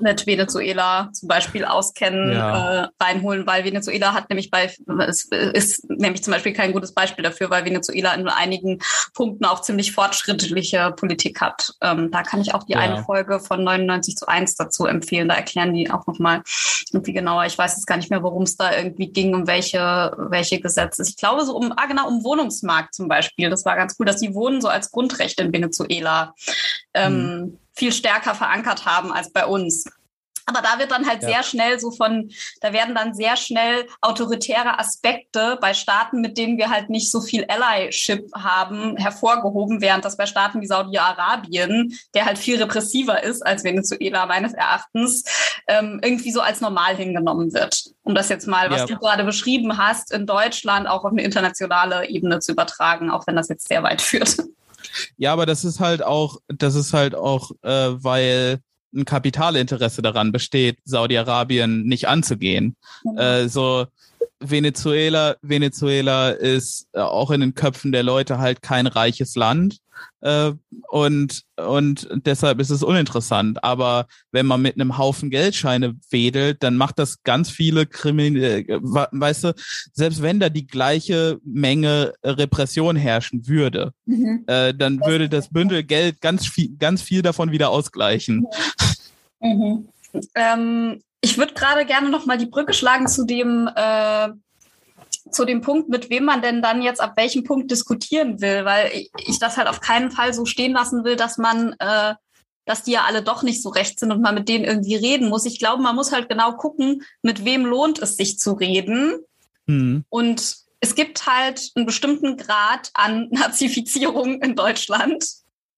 mit 0.00 0.26
Venezuela 0.26 1.10
zum 1.12 1.28
Beispiel 1.28 1.64
auskennen, 1.64 2.32
ja. 2.32 2.84
äh, 2.84 2.88
reinholen, 3.00 3.46
weil 3.46 3.64
Venezuela 3.64 4.14
hat 4.14 4.28
nämlich 4.30 4.50
bei, 4.50 4.72
es 5.08 5.24
ist 5.24 5.88
nämlich 5.88 6.22
zum 6.22 6.32
Beispiel 6.32 6.52
kein 6.52 6.72
gutes 6.72 6.92
Beispiel 6.92 7.24
dafür, 7.24 7.50
weil 7.50 7.64
Venezuela 7.64 8.14
in 8.14 8.28
einigen 8.28 8.80
Punkten 9.14 9.44
auch 9.44 9.62
ziemlich 9.62 9.92
fortschrittliche 9.92 10.92
Politik 10.96 11.40
hat. 11.40 11.74
Ähm, 11.80 12.10
da 12.10 12.22
kann 12.22 12.40
ich 12.40 12.54
auch 12.54 12.64
die 12.64 12.72
ja. 12.72 12.80
eine 12.80 13.02
Folge 13.04 13.40
von 13.40 13.62
99 13.62 14.16
zu 14.16 14.26
1 14.26 14.56
dazu 14.56 14.86
empfehlen. 14.86 15.28
Da 15.28 15.34
erklären 15.34 15.74
die 15.74 15.90
auch 15.90 16.06
nochmal 16.06 16.42
irgendwie 16.92 17.12
genauer. 17.12 17.44
Ich 17.46 17.58
weiß 17.58 17.76
jetzt 17.76 17.86
gar 17.86 17.96
nicht 17.96 18.10
mehr, 18.10 18.22
worum 18.22 18.42
es 18.42 18.56
da 18.56 18.76
irgendwie 18.76 19.08
ging, 19.08 19.34
um 19.34 19.46
welche, 19.46 20.14
welche 20.16 20.60
Gesetze. 20.60 21.02
Ich 21.06 21.16
glaube 21.16 21.44
so 21.44 21.56
um, 21.56 21.72
ah 21.76 21.86
genau, 21.86 22.08
um 22.08 22.24
Wohnungsmarkt 22.24 22.94
zum 22.94 23.08
Beispiel. 23.08 23.50
Das 23.50 23.64
war 23.64 23.76
ganz 23.76 23.96
cool, 23.98 24.06
dass 24.06 24.20
die 24.20 24.34
Wohnen 24.34 24.60
so 24.60 24.68
als 24.68 24.90
Grundrecht 24.90 25.40
in 25.40 25.52
Venezuela 25.52 26.34
ähm, 26.94 27.12
hm 27.12 27.58
viel 27.74 27.92
stärker 27.92 28.34
verankert 28.34 28.86
haben 28.86 29.12
als 29.12 29.32
bei 29.32 29.46
uns. 29.46 29.84
Aber 30.46 30.60
da 30.60 30.78
wird 30.78 30.90
dann 30.90 31.08
halt 31.08 31.22
ja. 31.22 31.28
sehr 31.28 31.42
schnell 31.42 31.80
so 31.80 31.90
von, 31.90 32.30
da 32.60 32.72
werden 32.72 32.94
dann 32.94 33.14
sehr 33.14 33.36
schnell 33.36 33.86
autoritäre 34.02 34.78
Aspekte 34.78 35.56
bei 35.60 35.72
Staaten, 35.72 36.20
mit 36.20 36.36
denen 36.36 36.58
wir 36.58 36.68
halt 36.68 36.90
nicht 36.90 37.10
so 37.10 37.20
viel 37.20 37.46
Allyship 37.46 38.30
haben, 38.34 38.96
hervorgehoben, 38.96 39.80
während 39.80 40.04
das 40.04 40.16
bei 40.16 40.26
Staaten 40.26 40.60
wie 40.60 40.66
Saudi-Arabien, 40.66 41.98
der 42.14 42.26
halt 42.26 42.38
viel 42.38 42.60
repressiver 42.62 43.22
ist 43.22 43.44
als 43.44 43.64
Venezuela 43.64 44.26
meines 44.26 44.52
Erachtens, 44.52 45.24
ähm, 45.66 46.00
irgendwie 46.02 46.30
so 46.30 46.40
als 46.40 46.60
normal 46.60 46.94
hingenommen 46.94 47.54
wird. 47.54 47.84
Um 48.02 48.14
das 48.14 48.28
jetzt 48.28 48.46
mal, 48.46 48.70
was 48.70 48.80
ja. 48.80 48.86
du 48.86 48.98
gerade 48.98 49.24
beschrieben 49.24 49.78
hast, 49.78 50.12
in 50.12 50.26
Deutschland 50.26 50.86
auch 50.86 51.04
auf 51.04 51.12
eine 51.12 51.22
internationale 51.22 52.06
Ebene 52.08 52.40
zu 52.40 52.52
übertragen, 52.52 53.10
auch 53.10 53.26
wenn 53.26 53.36
das 53.36 53.48
jetzt 53.48 53.68
sehr 53.68 53.82
weit 53.82 54.02
führt. 54.02 54.36
Ja, 55.16 55.32
aber 55.32 55.46
das 55.46 55.64
ist 55.64 55.80
halt 55.80 56.02
auch, 56.02 56.38
das 56.48 56.74
ist 56.74 56.92
halt 56.92 57.14
auch, 57.14 57.50
äh, 57.62 57.68
weil 58.02 58.60
ein 58.94 59.04
Kapitalinteresse 59.04 60.02
daran 60.02 60.32
besteht, 60.32 60.78
Saudi-Arabien 60.84 61.84
nicht 61.84 62.08
anzugehen. 62.08 62.76
Mhm. 63.02 63.18
Äh, 63.18 63.48
so 63.48 63.86
Venezuela, 64.40 65.36
Venezuela 65.42 66.30
ist 66.30 66.86
äh, 66.92 67.00
auch 67.00 67.30
in 67.30 67.40
den 67.40 67.54
Köpfen 67.54 67.92
der 67.92 68.02
Leute 68.02 68.38
halt 68.38 68.62
kein 68.62 68.86
reiches 68.86 69.34
Land. 69.34 69.78
Äh, 70.20 70.52
und, 70.88 71.44
und 71.56 72.08
deshalb 72.12 72.60
ist 72.60 72.70
es 72.70 72.82
uninteressant. 72.82 73.62
Aber 73.62 74.06
wenn 74.32 74.46
man 74.46 74.62
mit 74.62 74.74
einem 74.74 74.96
Haufen 74.98 75.30
Geldscheine 75.30 75.94
wedelt, 76.10 76.62
dann 76.62 76.76
macht 76.76 76.98
das 76.98 77.22
ganz 77.22 77.50
viele 77.50 77.86
Kriminelle, 77.86 78.58
äh, 78.60 78.78
weißt 78.80 79.44
du, 79.44 79.54
selbst 79.92 80.22
wenn 80.22 80.40
da 80.40 80.48
die 80.48 80.66
gleiche 80.66 81.38
Menge 81.44 82.14
Repression 82.24 82.96
herrschen 82.96 83.46
würde, 83.46 83.92
mhm. 84.06 84.44
äh, 84.46 84.74
dann 84.74 85.00
würde 85.00 85.28
das 85.28 85.50
Bündel 85.50 85.82
Geld 85.84 86.20
ganz 86.20 86.46
viel, 86.46 86.76
ganz 86.78 87.02
viel 87.02 87.22
davon 87.22 87.52
wieder 87.52 87.70
ausgleichen. 87.70 88.46
Mhm. 89.40 89.88
Ähm, 90.34 91.00
ich 91.20 91.38
würde 91.38 91.54
gerade 91.54 91.86
gerne 91.86 92.10
noch 92.10 92.26
mal 92.26 92.38
die 92.38 92.46
Brücke 92.46 92.74
schlagen 92.74 93.08
zu 93.08 93.24
dem 93.24 93.68
äh, 93.74 94.28
zu 95.30 95.44
dem 95.44 95.60
Punkt, 95.60 95.88
mit 95.88 96.10
wem 96.10 96.24
man 96.24 96.42
denn 96.42 96.62
dann 96.62 96.82
jetzt 96.82 97.00
ab 97.00 97.14
welchem 97.16 97.44
Punkt 97.44 97.70
diskutieren 97.70 98.40
will, 98.40 98.64
weil 98.64 98.90
ich, 98.92 99.10
ich 99.26 99.38
das 99.38 99.56
halt 99.56 99.68
auf 99.68 99.80
keinen 99.80 100.10
Fall 100.10 100.34
so 100.34 100.44
stehen 100.44 100.72
lassen 100.72 101.04
will, 101.04 101.16
dass 101.16 101.38
man, 101.38 101.74
äh, 101.78 102.14
dass 102.66 102.82
die 102.82 102.92
ja 102.92 103.04
alle 103.06 103.22
doch 103.22 103.42
nicht 103.42 103.62
so 103.62 103.70
recht 103.70 103.98
sind 103.98 104.12
und 104.12 104.20
man 104.20 104.34
mit 104.34 104.48
denen 104.48 104.64
irgendwie 104.64 104.96
reden 104.96 105.28
muss. 105.28 105.46
Ich 105.46 105.58
glaube, 105.58 105.82
man 105.82 105.96
muss 105.96 106.12
halt 106.12 106.28
genau 106.28 106.52
gucken, 106.52 107.02
mit 107.22 107.44
wem 107.44 107.64
lohnt 107.64 107.98
es 108.00 108.16
sich 108.16 108.38
zu 108.38 108.52
reden. 108.52 109.18
Mhm. 109.66 110.04
Und 110.08 110.56
es 110.80 110.94
gibt 110.94 111.26
halt 111.26 111.70
einen 111.74 111.86
bestimmten 111.86 112.36
Grad 112.36 112.90
an 112.94 113.28
Nazifizierung 113.30 114.42
in 114.42 114.54
Deutschland 114.54 115.24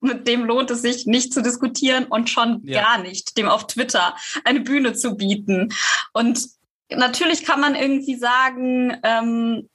mit 0.00 0.28
dem 0.28 0.44
lohnt 0.44 0.70
es 0.70 0.82
sich 0.82 1.06
nicht 1.06 1.32
zu 1.32 1.42
diskutieren 1.42 2.04
und 2.04 2.30
schon 2.30 2.60
ja. 2.64 2.82
gar 2.82 2.98
nicht, 3.02 3.36
dem 3.36 3.48
auf 3.48 3.66
Twitter 3.66 4.14
eine 4.44 4.60
Bühne 4.60 4.92
zu 4.92 5.16
bieten. 5.16 5.72
Und 6.12 6.48
natürlich 6.90 7.44
kann 7.44 7.60
man 7.60 7.74
irgendwie 7.74 8.16
sagen, 8.16 8.96
ähm, 9.02 9.68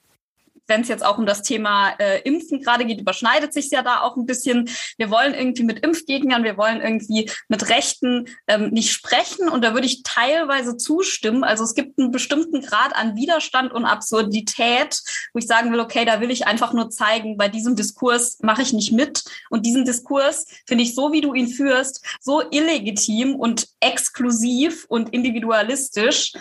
wenn 0.71 0.81
es 0.81 0.87
jetzt 0.87 1.05
auch 1.05 1.17
um 1.17 1.25
das 1.25 1.41
Thema 1.41 1.89
äh, 1.99 2.21
Impfen 2.21 2.61
gerade 2.61 2.85
geht, 2.85 3.01
überschneidet 3.01 3.53
sich 3.53 3.69
ja 3.71 3.83
da 3.83 4.01
auch 4.01 4.15
ein 4.15 4.25
bisschen. 4.25 4.69
Wir 4.97 5.11
wollen 5.11 5.33
irgendwie 5.33 5.63
mit 5.63 5.85
Impfgegnern, 5.85 6.45
wir 6.45 6.57
wollen 6.57 6.81
irgendwie 6.81 7.29
mit 7.49 7.69
Rechten 7.69 8.27
ähm, 8.47 8.69
nicht 8.69 8.91
sprechen. 8.91 9.49
Und 9.49 9.63
da 9.63 9.73
würde 9.73 9.85
ich 9.85 10.01
teilweise 10.03 10.77
zustimmen. 10.77 11.43
Also 11.43 11.65
es 11.65 11.75
gibt 11.75 11.99
einen 11.99 12.11
bestimmten 12.11 12.61
Grad 12.61 12.95
an 12.95 13.17
Widerstand 13.17 13.73
und 13.73 13.85
Absurdität, 13.85 15.01
wo 15.33 15.39
ich 15.39 15.47
sagen 15.47 15.73
will, 15.73 15.81
okay, 15.81 16.05
da 16.05 16.21
will 16.21 16.31
ich 16.31 16.47
einfach 16.47 16.71
nur 16.71 16.89
zeigen, 16.89 17.37
bei 17.37 17.49
diesem 17.49 17.75
Diskurs 17.75 18.39
mache 18.41 18.61
ich 18.61 18.71
nicht 18.71 18.93
mit. 18.93 19.23
Und 19.49 19.65
diesen 19.65 19.83
Diskurs 19.83 20.45
finde 20.65 20.85
ich 20.85 20.95
so, 20.95 21.11
wie 21.11 21.21
du 21.21 21.33
ihn 21.33 21.49
führst, 21.49 22.05
so 22.21 22.41
illegitim 22.49 23.35
und 23.35 23.67
exklusiv 23.81 24.85
und 24.87 25.09
individualistisch, 25.09 26.31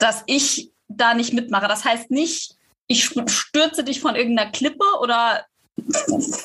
dass 0.00 0.24
ich 0.26 0.72
da 0.88 1.14
nicht 1.14 1.32
mitmache. 1.32 1.68
Das 1.68 1.84
heißt 1.84 2.10
nicht, 2.10 2.56
ich 2.88 3.04
stürze 3.04 3.84
dich 3.84 4.00
von 4.00 4.16
irgendeiner 4.16 4.50
Klippe 4.50 4.84
oder 5.00 5.44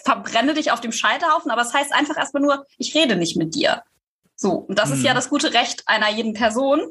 verbrenne 0.03 0.53
dich 0.53 0.71
auf 0.71 0.81
dem 0.81 0.91
Scheiterhaufen, 0.91 1.49
aber 1.49 1.61
es 1.61 1.69
das 1.71 1.81
heißt 1.81 1.93
einfach 1.93 2.17
erstmal 2.17 2.43
nur, 2.43 2.65
ich 2.77 2.93
rede 2.93 3.15
nicht 3.15 3.35
mit 3.35 3.55
dir. 3.55 3.83
So, 4.35 4.51
und 4.51 4.77
das 4.77 4.89
mhm. 4.89 4.95
ist 4.95 5.03
ja 5.03 5.11
mhm. 5.13 5.15
das 5.15 5.29
gute 5.29 5.53
Recht 5.53 5.83
einer 5.87 6.09
jeden 6.11 6.33
Person. 6.33 6.81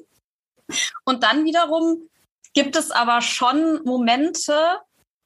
Und 1.04 1.22
dann 1.22 1.44
wiederum 1.44 2.08
gibt 2.54 2.76
es 2.76 2.90
aber 2.90 3.20
schon 3.20 3.82
Momente 3.84 4.78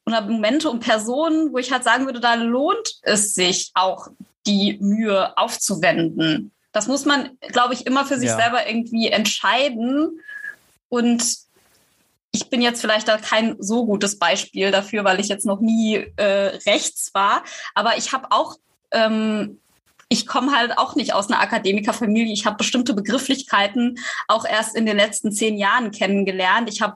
oder 0.07 0.23
Momente 0.23 0.71
und 0.71 0.81
Personen, 0.81 1.53
wo 1.53 1.59
ich 1.59 1.71
halt 1.73 1.85
sagen 1.85 2.07
würde, 2.07 2.21
da 2.21 2.35
lohnt 2.35 2.99
es 3.03 3.35
sich 3.35 3.71
auch 3.75 4.09
die 4.47 4.79
Mühe 4.81 5.37
aufzuwenden. 5.37 6.53
Das 6.73 6.87
muss 6.87 7.05
man, 7.05 7.39
glaube 7.49 7.75
ich, 7.75 7.87
immer 7.87 8.05
für 8.05 8.19
sich 8.19 8.31
ja. 8.31 8.37
selber 8.37 8.67
irgendwie 8.67 9.09
entscheiden. 9.09 10.21
Und 10.89 11.25
ich 12.31 12.51
bin 12.51 12.61
jetzt 12.63 12.81
vielleicht 12.81 13.09
da 13.09 13.17
kein 13.19 13.57
so 13.59 13.87
gutes 13.87 14.19
Beispiel 14.19 14.71
dafür, 14.71 15.05
weil 15.05 15.21
ich 15.21 15.29
jetzt 15.29 15.47
noch 15.47 15.61
nie 15.61 15.95
äh, 16.17 16.59
rechts 16.67 17.13
war. 17.15 17.43
Aber 17.75 17.97
ich 17.97 18.13
habe 18.13 18.29
auch 18.31 18.57
ähm, 18.91 19.61
ich 20.11 20.27
komme 20.27 20.53
halt 20.57 20.79
auch 20.79 20.95
nicht 20.95 21.13
aus 21.13 21.29
einer 21.29 21.41
Akademikerfamilie. 21.41 22.33
Ich 22.33 22.47
habe 22.47 22.57
bestimmte 22.57 22.95
Begrifflichkeiten 22.95 23.99
auch 24.27 24.47
erst 24.47 24.75
in 24.75 24.87
den 24.87 24.97
letzten 24.97 25.33
zehn 25.33 25.59
Jahren 25.59 25.91
kennengelernt. 25.91 26.71
Ich 26.71 26.81
habe 26.81 26.95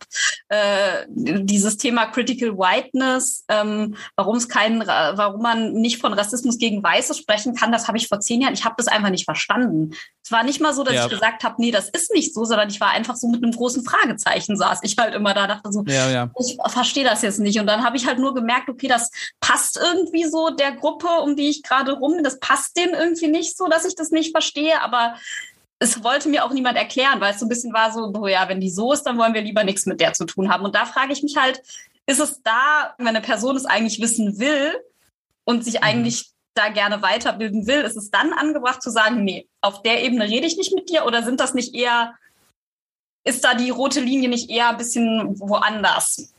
äh, 0.48 1.04
dieses 1.08 1.76
Thema 1.76 2.06
Critical 2.06 2.56
Whiteness, 2.56 3.44
ähm, 3.48 3.96
warum 4.16 4.36
es 4.36 4.48
keinen, 4.48 4.86
warum 4.86 5.42
man 5.42 5.74
nicht 5.74 6.00
von 6.00 6.14
Rassismus 6.14 6.58
gegen 6.58 6.82
Weiße 6.82 7.14
sprechen 7.14 7.54
kann, 7.54 7.70
das 7.70 7.86
habe 7.86 7.98
ich 7.98 8.08
vor 8.08 8.20
zehn 8.20 8.40
Jahren. 8.40 8.54
Ich 8.54 8.64
habe 8.64 8.76
das 8.78 8.88
einfach 8.88 9.10
nicht 9.10 9.26
verstanden. 9.26 9.94
Es 10.24 10.30
war 10.30 10.44
nicht 10.44 10.60
mal 10.60 10.72
so, 10.72 10.84
dass 10.84 10.94
ja. 10.94 11.04
ich 11.04 11.10
gesagt 11.10 11.44
habe, 11.44 11.56
nee, 11.58 11.70
das 11.70 11.90
ist 11.90 12.12
nicht 12.14 12.32
so, 12.32 12.44
sondern 12.44 12.70
ich 12.70 12.80
war 12.80 12.90
einfach 12.90 13.16
so 13.16 13.28
mit 13.28 13.42
einem 13.42 13.52
großen 13.52 13.84
Fragezeichen 13.84 14.56
saß. 14.56 14.80
Ich 14.84 14.96
halt 14.96 15.14
immer 15.14 15.34
da 15.34 15.46
dachte 15.48 15.72
so, 15.72 15.82
ja, 15.86 16.10
ja. 16.10 16.30
ich 16.38 16.56
verstehe 16.68 17.04
das 17.04 17.22
jetzt 17.22 17.40
nicht. 17.40 17.58
Und 17.58 17.66
dann 17.66 17.84
habe 17.84 17.96
ich 17.96 18.06
halt 18.06 18.18
nur 18.18 18.32
gemerkt, 18.32 18.70
okay, 18.70 18.88
das 18.88 19.10
passt 19.40 19.76
irgendwie 19.76 20.24
so 20.24 20.50
der 20.50 20.72
Gruppe, 20.72 21.08
um 21.22 21.36
die 21.36 21.50
ich 21.50 21.62
gerade 21.62 21.92
rum 21.92 22.14
bin, 22.14 22.24
das 22.24 22.38
passt 22.38 22.76
denen 22.76 22.94
irgendwie 23.02 23.28
nicht 23.28 23.56
so, 23.56 23.68
dass 23.68 23.84
ich 23.84 23.94
das 23.94 24.10
nicht 24.10 24.32
verstehe, 24.32 24.80
aber 24.80 25.16
es 25.78 26.04
wollte 26.04 26.28
mir 26.28 26.44
auch 26.44 26.52
niemand 26.52 26.78
erklären, 26.78 27.20
weil 27.20 27.34
es 27.34 27.40
so 27.40 27.46
ein 27.46 27.48
bisschen 27.48 27.72
war 27.72 27.92
so, 27.92 28.12
oh 28.14 28.28
ja, 28.28 28.48
wenn 28.48 28.60
die 28.60 28.70
so 28.70 28.92
ist, 28.92 29.02
dann 29.02 29.18
wollen 29.18 29.34
wir 29.34 29.42
lieber 29.42 29.64
nichts 29.64 29.84
mit 29.84 30.00
der 30.00 30.12
zu 30.12 30.24
tun 30.24 30.48
haben. 30.48 30.64
Und 30.64 30.74
da 30.74 30.86
frage 30.86 31.12
ich 31.12 31.22
mich 31.22 31.36
halt, 31.36 31.60
ist 32.06 32.20
es 32.20 32.40
da, 32.42 32.94
wenn 32.98 33.08
eine 33.08 33.20
Person 33.20 33.56
es 33.56 33.64
eigentlich 33.64 34.00
wissen 34.00 34.38
will 34.38 34.80
und 35.44 35.64
sich 35.64 35.74
mhm. 35.74 35.82
eigentlich 35.82 36.30
da 36.54 36.68
gerne 36.68 37.02
weiterbilden 37.02 37.66
will, 37.66 37.80
ist 37.80 37.96
es 37.96 38.10
dann 38.10 38.32
angebracht 38.32 38.82
zu 38.82 38.90
sagen, 38.90 39.24
nee, 39.24 39.48
auf 39.60 39.82
der 39.82 40.04
Ebene 40.04 40.28
rede 40.28 40.46
ich 40.46 40.56
nicht 40.56 40.74
mit 40.74 40.88
dir 40.88 41.04
oder 41.06 41.22
sind 41.22 41.40
das 41.40 41.54
nicht 41.54 41.74
eher, 41.74 42.14
ist 43.24 43.44
da 43.44 43.54
die 43.54 43.70
rote 43.70 44.00
Linie 44.00 44.28
nicht 44.28 44.50
eher 44.50 44.68
ein 44.68 44.76
bisschen 44.76 45.38
woanders? 45.40 46.32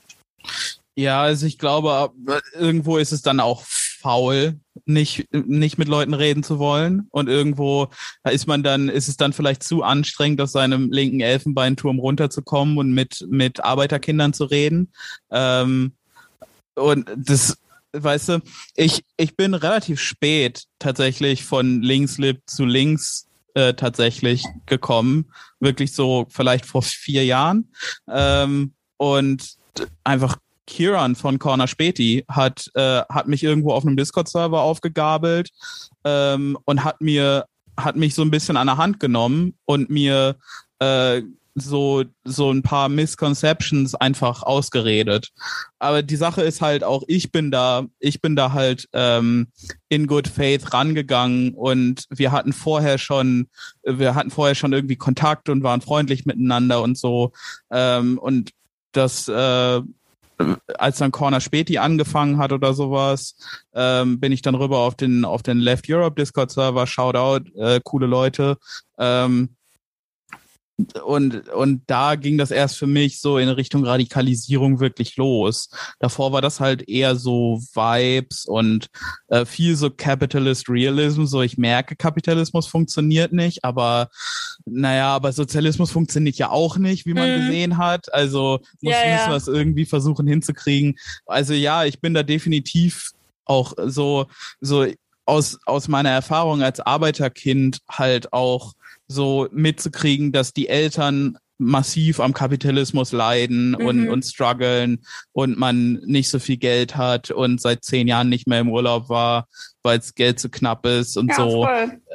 Ja, 0.95 1.23
also 1.23 1.47
ich 1.47 1.58
glaube, 1.58 2.13
irgendwo 2.54 2.97
ist 2.97 3.12
es 3.12 3.23
dann 3.23 3.39
auch 3.39 3.63
faul, 3.63 4.60
nicht, 4.86 5.27
nicht 5.33 5.77
mit 5.77 5.88
Leuten 5.88 6.13
reden 6.13 6.43
zu 6.43 6.59
wollen. 6.59 7.07
Und 7.12 7.29
irgendwo 7.29 7.89
ist 8.29 8.47
man 8.47 8.63
dann, 8.63 8.89
ist 8.89 9.07
es 9.07 9.17
dann 9.17 9.33
vielleicht 9.33 9.63
zu 9.63 9.83
anstrengend, 9.83 10.41
aus 10.41 10.51
seinem 10.51 10.91
linken 10.91 11.21
Elfenbeinturm 11.21 11.99
runterzukommen 11.99 12.77
und 12.77 12.91
mit, 12.91 13.25
mit 13.29 13.63
Arbeiterkindern 13.63 14.33
zu 14.33 14.45
reden. 14.45 14.91
Ähm, 15.31 15.93
und 16.75 17.09
das, 17.15 17.57
weißt 17.93 18.29
du, 18.29 18.41
ich, 18.75 19.03
ich 19.17 19.36
bin 19.36 19.53
relativ 19.53 19.99
spät 19.99 20.65
tatsächlich 20.79 21.43
von 21.43 21.81
Linkslip 21.81 22.41
zu 22.47 22.65
links 22.65 23.27
äh, 23.53 23.73
tatsächlich 23.73 24.43
gekommen. 24.65 25.31
Wirklich 25.59 25.93
so 25.93 26.25
vielleicht 26.29 26.65
vor 26.65 26.81
vier 26.81 27.25
Jahren. 27.25 27.71
Ähm, 28.09 28.73
und 28.97 29.57
einfach 30.03 30.38
Kieran 30.65 31.15
von 31.15 31.39
Corner 31.39 31.67
Späti 31.67 32.23
hat, 32.28 32.69
äh, 32.76 33.02
hat 33.10 33.28
mich 33.28 33.43
irgendwo 33.43 33.73
auf 33.73 33.86
einem 33.86 33.97
Discord-Server 33.97 34.62
aufgegabelt 34.62 35.49
ähm, 36.04 36.58
und 36.65 36.84
hat 36.84 37.02
mir 37.02 37.45
hat 37.78 37.95
mich 37.95 38.13
so 38.13 38.21
ein 38.21 38.32
bisschen 38.32 38.58
an 38.58 38.67
der 38.67 38.78
Hand 38.78 38.99
genommen 38.99 39.56
und 39.65 39.89
mir 39.89 40.36
äh, 40.80 41.23
so 41.56 42.04
so 42.23 42.52
ein 42.52 42.63
paar 42.63 42.89
Misconceptions 42.89 43.93
einfach 43.95 44.43
ausgeredet. 44.43 45.30
Aber 45.80 46.02
die 46.02 46.15
Sache 46.15 46.41
ist 46.41 46.62
halt 46.62 46.84
auch, 46.84 47.04
ich 47.08 47.32
bin 47.32 47.52
da, 47.52 47.86
ich 47.99 48.21
bin 48.21 48.36
da 48.36 48.54
halt 48.54 48.88
ähm, 48.93 49.47
in 49.89 50.08
good 50.08 50.28
faith 50.28 50.73
rangegangen 50.73 51.54
und 51.54 52.06
wir 52.10 52.32
hatten 52.32 52.54
vorher 52.54 52.97
schon, 52.97 53.47
wir 53.84 54.15
hatten 54.15 54.32
vorher 54.32 54.56
schon 54.56 54.73
irgendwie 54.73 54.95
Kontakt 54.95 55.49
und 55.49 55.63
waren 55.63 55.82
freundlich 55.82 56.26
miteinander 56.26 56.82
und 56.82 56.97
so 56.97 57.32
ähm, 57.71 58.17
und 58.17 58.52
das 58.91 59.28
äh, 59.28 59.82
als 60.77 60.97
dann 60.97 61.11
Corner 61.11 61.41
Späti 61.41 61.77
angefangen 61.77 62.37
hat 62.37 62.51
oder 62.51 62.73
sowas, 62.73 63.35
ähm, 63.73 64.19
bin 64.19 64.31
ich 64.31 64.41
dann 64.41 64.55
rüber 64.55 64.79
auf 64.79 64.95
den 64.95 65.25
auf 65.25 65.43
den 65.43 65.59
Left 65.59 65.85
Europe 65.89 66.19
Discord 66.19 66.51
Server. 66.51 66.87
Shoutout, 66.87 67.49
äh, 67.55 67.79
coole 67.83 68.07
Leute. 68.07 68.57
Ähm, 68.97 69.55
und, 71.03 71.49
und 71.49 71.83
da 71.86 72.15
ging 72.15 72.38
das 72.38 72.49
erst 72.49 72.77
für 72.77 72.88
mich 72.88 73.21
so 73.21 73.38
in 73.38 73.49
Richtung 73.49 73.86
Radikalisierung 73.86 74.79
wirklich 74.79 75.17
los. 75.17 75.69
Davor 75.99 76.31
war 76.31 76.41
das 76.41 76.59
halt 76.59 76.89
eher 76.89 77.15
so 77.15 77.62
Vibes 77.73 78.45
und 78.45 78.88
äh, 79.27 79.45
viel 79.45 79.75
so 79.75 79.91
Capitalist 79.91 80.69
Realism. 80.69 81.25
So, 81.25 81.43
ich 81.43 81.57
merke, 81.57 81.95
Kapitalismus 81.95 82.65
funktioniert 82.65 83.33
nicht, 83.33 83.63
aber 83.63 84.09
naja, 84.65 85.09
aber 85.15 85.31
Sozialismus 85.31 85.91
funktioniert 85.91 86.38
ja 86.38 86.49
auch 86.49 86.77
nicht, 86.77 87.05
wie 87.05 87.13
man 87.13 87.29
mhm. 87.29 87.45
gesehen 87.45 87.77
hat. 87.77 88.12
Also 88.12 88.59
muss, 88.81 88.93
ja, 88.93 89.13
müssen 89.13 89.29
wir 89.29 89.38
es 89.38 89.47
irgendwie 89.47 89.86
versuchen 89.86 90.25
hinzukriegen. 90.25 90.95
Also 91.27 91.53
ja, 91.53 91.86
ich 91.86 92.01
bin 92.01 92.15
da 92.15 92.23
definitiv 92.23 93.12
auch 93.45 93.73
so, 93.86 94.25
so 94.59 94.88
aus, 95.25 95.59
aus 95.65 95.88
meiner 95.88 96.09
Erfahrung 96.09 96.63
als 96.63 96.79
Arbeiterkind 96.79 97.79
halt 97.89 98.33
auch 98.33 98.73
so 99.07 99.47
mitzukriegen, 99.51 100.31
dass 100.31 100.53
die 100.53 100.69
Eltern 100.69 101.37
massiv 101.57 102.19
am 102.19 102.33
Kapitalismus 102.33 103.11
leiden 103.11 103.71
mhm. 103.71 103.85
und, 103.85 104.09
und 104.09 104.23
strugglen 104.23 104.99
und 105.31 105.57
man 105.57 105.93
nicht 106.05 106.29
so 106.29 106.39
viel 106.39 106.57
Geld 106.57 106.97
hat 106.97 107.31
und 107.31 107.61
seit 107.61 107.83
zehn 107.83 108.07
Jahren 108.07 108.29
nicht 108.29 108.47
mehr 108.47 108.59
im 108.59 108.69
Urlaub 108.69 109.09
war, 109.09 109.47
weil 109.83 109.99
es 109.99 110.15
Geld 110.15 110.39
zu 110.39 110.49
knapp 110.49 110.85
ist 110.85 111.17
und 111.17 111.29
ja, 111.29 111.35
so, 111.35 111.67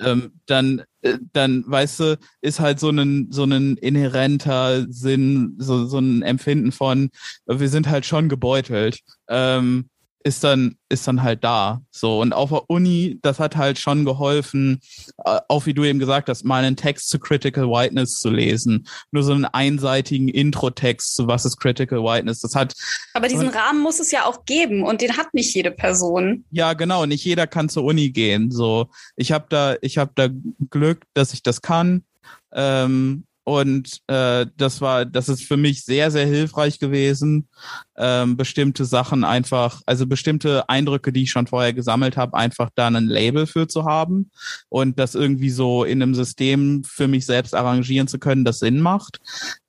ähm, 0.04 0.32
dann, 0.46 0.82
äh, 1.02 1.18
dann, 1.32 1.64
weißt 1.66 2.00
du, 2.00 2.18
ist 2.40 2.60
halt 2.60 2.80
so 2.80 2.90
ein, 2.90 3.28
so 3.30 3.44
ein 3.44 3.76
inhärenter 3.76 4.86
Sinn, 4.88 5.54
so, 5.58 5.86
so 5.86 5.98
ein 5.98 6.22
Empfinden 6.22 6.72
von, 6.72 7.10
wir 7.46 7.68
sind 7.68 7.88
halt 7.88 8.06
schon 8.06 8.28
gebeutelt. 8.28 9.00
Ähm, 9.28 9.88
ist 10.24 10.42
dann, 10.42 10.76
ist 10.88 11.06
dann 11.06 11.22
halt 11.22 11.44
da. 11.44 11.82
So. 11.90 12.20
Und 12.20 12.32
auf 12.32 12.50
der 12.50 12.68
Uni, 12.68 13.18
das 13.22 13.38
hat 13.38 13.56
halt 13.56 13.78
schon 13.78 14.04
geholfen, 14.04 14.80
äh, 15.24 15.40
auch 15.48 15.66
wie 15.66 15.74
du 15.74 15.84
eben 15.84 15.98
gesagt 15.98 16.28
hast, 16.28 16.44
mal 16.44 16.64
einen 16.64 16.76
Text 16.76 17.08
zu 17.08 17.18
Critical 17.18 17.68
Whiteness 17.68 18.18
zu 18.18 18.30
lesen. 18.30 18.86
Nur 19.10 19.22
so 19.22 19.32
einen 19.32 19.44
einseitigen 19.44 20.28
Intro-Text 20.28 21.14
zu 21.14 21.28
was 21.28 21.44
ist 21.44 21.58
Critical 21.58 22.00
Whiteness. 22.00 22.40
Das 22.40 22.54
hat. 22.54 22.74
Aber 23.14 23.28
diesen 23.28 23.48
Rahmen 23.48 23.80
muss 23.80 24.00
es 24.00 24.10
ja 24.10 24.24
auch 24.24 24.44
geben 24.44 24.82
und 24.82 25.00
den 25.00 25.16
hat 25.16 25.34
nicht 25.34 25.54
jede 25.54 25.70
Person. 25.70 26.44
Ja, 26.50 26.72
genau. 26.74 27.06
Nicht 27.06 27.24
jeder 27.24 27.46
kann 27.46 27.68
zur 27.68 27.84
Uni 27.84 28.10
gehen. 28.10 28.50
So. 28.50 28.88
Ich 29.16 29.32
habe 29.32 29.46
da, 29.48 29.76
ich 29.82 29.98
habe 29.98 30.12
da 30.14 30.28
Glück, 30.70 31.04
dass 31.14 31.32
ich 31.32 31.42
das 31.42 31.62
kann. 31.62 32.04
Ähm, 32.52 33.24
und 33.48 34.02
äh, 34.08 34.44
das 34.58 34.82
war, 34.82 35.06
das 35.06 35.30
ist 35.30 35.42
für 35.42 35.56
mich 35.56 35.82
sehr, 35.82 36.10
sehr 36.10 36.26
hilfreich 36.26 36.78
gewesen, 36.78 37.48
ähm, 37.96 38.36
bestimmte 38.36 38.84
Sachen 38.84 39.24
einfach, 39.24 39.80
also 39.86 40.06
bestimmte 40.06 40.68
Eindrücke, 40.68 41.14
die 41.14 41.22
ich 41.22 41.30
schon 41.30 41.46
vorher 41.46 41.72
gesammelt 41.72 42.18
habe, 42.18 42.36
einfach 42.36 42.68
da 42.74 42.88
ein 42.88 43.06
Label 43.06 43.46
für 43.46 43.66
zu 43.66 43.86
haben 43.86 44.30
und 44.68 44.98
das 44.98 45.14
irgendwie 45.14 45.48
so 45.48 45.84
in 45.84 46.02
einem 46.02 46.14
System 46.14 46.84
für 46.84 47.08
mich 47.08 47.24
selbst 47.24 47.54
arrangieren 47.54 48.06
zu 48.06 48.18
können, 48.18 48.44
das 48.44 48.58
Sinn 48.58 48.80
macht. 48.80 49.18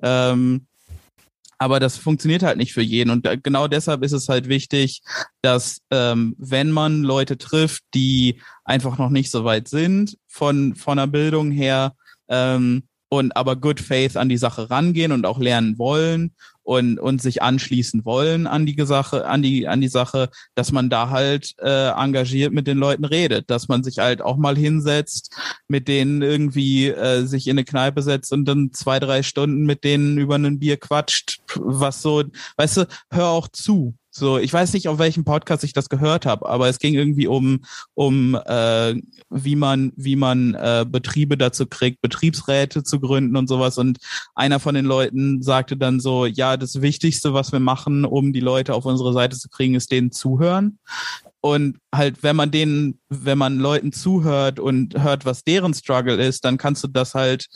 Ähm, 0.02 0.68
aber 1.58 1.80
das 1.80 1.96
funktioniert 1.96 2.44
halt 2.44 2.58
nicht 2.58 2.74
für 2.74 2.82
jeden. 2.82 3.12
Und 3.12 3.30
genau 3.44 3.70
deshalb 3.70 4.04
ist 4.04 4.12
es 4.12 4.28
halt 4.28 4.50
wichtig, 4.50 5.04
dass 5.42 5.80
ähm, 5.90 6.36
wenn 6.38 6.72
man 6.72 7.04
Leute 7.04 7.38
trifft, 7.38 7.84
die 7.94 8.42
einfach 8.66 8.98
noch 8.98 9.10
nicht 9.10 9.32
so 9.32 9.46
weit 9.46 9.70
sind 9.70 10.18
von, 10.28 10.76
von 10.76 10.98
der 10.98 11.08
Bildung 11.08 11.52
her, 11.52 11.94
ähm, 12.28 12.84
und 13.10 13.36
aber 13.36 13.56
good 13.56 13.80
faith 13.80 14.16
an 14.16 14.30
die 14.30 14.38
Sache 14.38 14.70
rangehen 14.70 15.12
und 15.12 15.26
auch 15.26 15.40
lernen 15.40 15.78
wollen 15.78 16.34
und, 16.70 17.00
und 17.00 17.20
sich 17.20 17.42
anschließen 17.42 18.06
wollen 18.06 18.46
an 18.46 18.68
die 18.68 18.80
Sache, 18.86 19.26
an 19.26 19.42
die, 19.42 19.68
an 19.68 19.82
die 19.82 19.88
Sache, 19.88 20.30
dass 20.54 20.72
man 20.72 20.92
da 20.92 21.10
halt 21.10 21.56
äh, 21.58 21.90
engagiert 21.90 22.54
mit 22.54 22.68
den 22.68 22.78
Leuten 22.78 23.06
redet, 23.06 23.50
dass 23.50 23.68
man 23.68 23.84
sich 23.84 23.98
halt 23.98 24.22
auch 24.22 24.38
mal 24.38 24.56
hinsetzt, 24.56 25.36
mit 25.68 25.88
denen 25.88 26.22
irgendwie 26.22 26.90
äh, 26.90 27.26
sich 27.26 27.48
in 27.48 27.58
eine 27.58 27.66
Kneipe 27.66 28.04
setzt 28.04 28.32
und 28.32 28.46
dann 28.46 28.72
zwei, 28.72 29.00
drei 29.00 29.24
Stunden 29.24 29.66
mit 29.66 29.84
denen 29.84 30.20
über 30.20 30.36
ein 30.36 30.60
Bier 30.60 30.78
quatscht, 30.78 31.40
was 31.56 32.04
so, 32.04 32.24
weißt 32.58 32.78
du, 32.78 32.88
hör 33.10 33.30
auch 33.30 33.48
zu. 33.48 33.96
So, 34.20 34.38
ich 34.38 34.52
weiß 34.52 34.74
nicht, 34.74 34.90
auf 34.90 35.00
welchem 35.00 35.24
Podcast 35.24 35.64
ich 35.64 35.72
das 35.72 35.88
gehört 35.88 36.26
habe, 36.26 36.48
aber 36.48 36.68
es 36.68 36.78
ging 36.78 36.94
irgendwie 36.94 37.28
um, 37.28 37.62
um 37.94 38.36
äh, 38.36 39.02
wie 39.30 39.56
man, 39.56 39.94
wie 39.96 40.18
man 40.18 40.56
äh, 40.56 40.86
Betriebe 40.88 41.38
dazu 41.38 41.66
kriegt, 41.66 42.02
Betriebsräte 42.02 42.84
zu 42.84 43.00
gründen 43.00 43.38
und 43.38 43.48
sowas. 43.48 43.78
Und 43.78 43.98
einer 44.36 44.60
von 44.60 44.76
den 44.76 44.86
Leuten 44.86 45.42
sagte 45.42 45.78
dann 45.78 46.02
so, 46.02 46.26
ja, 46.26 46.58
das 46.58 46.82
Wichtigste, 46.82 47.34
was 47.34 47.54
wir 47.54 47.62
machen, 47.62 48.04
um 48.04 48.34
die 48.34 48.42
Leute 48.42 48.74
auf 48.74 48.86
unsere 48.86 49.14
Seite 49.14 49.38
zu 49.38 49.48
kriegen, 49.48 49.76
ist 49.76 49.92
denen 49.92 50.12
zuhören. 50.12 50.80
Und 51.42 51.78
halt, 51.96 52.22
wenn 52.22 52.36
man 52.36 52.52
denen, 52.52 53.00
wenn 53.08 53.38
man 53.38 53.60
Leuten 53.60 53.94
zuhört 53.94 54.60
und 54.60 55.02
hört, 55.02 55.26
was 55.26 55.46
deren 55.46 55.74
Struggle 55.74 56.16
ist, 56.16 56.44
dann 56.44 56.58
kannst 56.58 56.84
du 56.84 56.90
das 56.90 57.16
halt, 57.16 57.48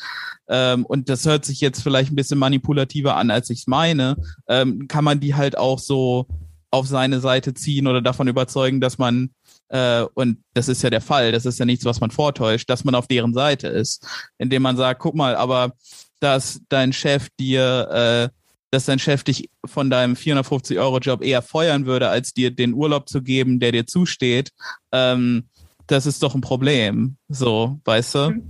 ähm, 0.47 0.86
und 0.86 1.10
das 1.10 1.26
hört 1.26 1.43
sich 1.43 1.60
jetzt 1.60 1.84
vielleicht 1.84 2.12
ein 2.12 2.15
bisschen 2.15 2.39
manipulativer 2.39 3.17
an, 3.17 3.30
als 3.30 3.49
ich 3.49 3.60
es 3.60 3.67
meine, 3.67 4.15
ähm, 4.47 4.88
kann 4.88 5.04
man 5.04 5.19
die 5.19 5.36
halt 5.36 5.58
auch 5.58 5.80
so 5.80 6.28
auf 6.74 6.88
seine 6.88 7.20
Seite 7.20 7.54
ziehen 7.54 7.86
oder 7.86 8.02
davon 8.02 8.28
überzeugen, 8.28 8.82
dass 8.82 8.98
man, 8.98 9.30
äh, 9.70 10.02
und 10.16 10.44
das 10.56 10.68
ist 10.68 10.82
ja 10.82 10.90
der 10.90 11.02
Fall, 11.02 11.32
das 11.32 11.46
ist 11.46 11.60
ja 11.60 11.66
nichts, 11.66 11.86
was 11.86 12.02
man 12.02 12.10
vortäuscht, 12.10 12.68
dass 12.68 12.84
man 12.84 12.96
auf 12.96 13.06
deren 13.08 13.34
Seite 13.36 13.68
ist. 13.68 14.08
Indem 14.40 14.64
man 14.64 14.76
sagt, 14.76 15.00
guck 15.00 15.14
mal, 15.14 15.36
aber 15.36 15.74
dass 16.20 16.62
dein 16.70 16.92
Chef 16.92 17.30
dir, 17.40 18.32
äh, 18.34 18.36
dass 18.72 18.86
dein 18.86 18.98
Chef 18.98 19.24
dich 19.24 19.52
von 19.64 19.92
deinem 19.92 20.16
450-Euro-Job 20.16 21.24
eher 21.24 21.44
feuern 21.44 21.86
würde, 21.86 22.10
als 22.10 22.34
dir 22.34 22.50
den 22.50 22.74
Urlaub 22.74 23.08
zu 23.08 23.22
geben, 23.22 23.60
der 23.60 23.72
dir 23.72 23.86
zusteht, 23.86 24.50
ähm, 24.92 25.48
das 25.86 26.08
ist 26.08 26.24
doch 26.24 26.34
ein 26.34 26.42
Problem. 26.42 27.18
So, 27.30 27.80
weißt 27.86 28.16
du? 28.16 28.44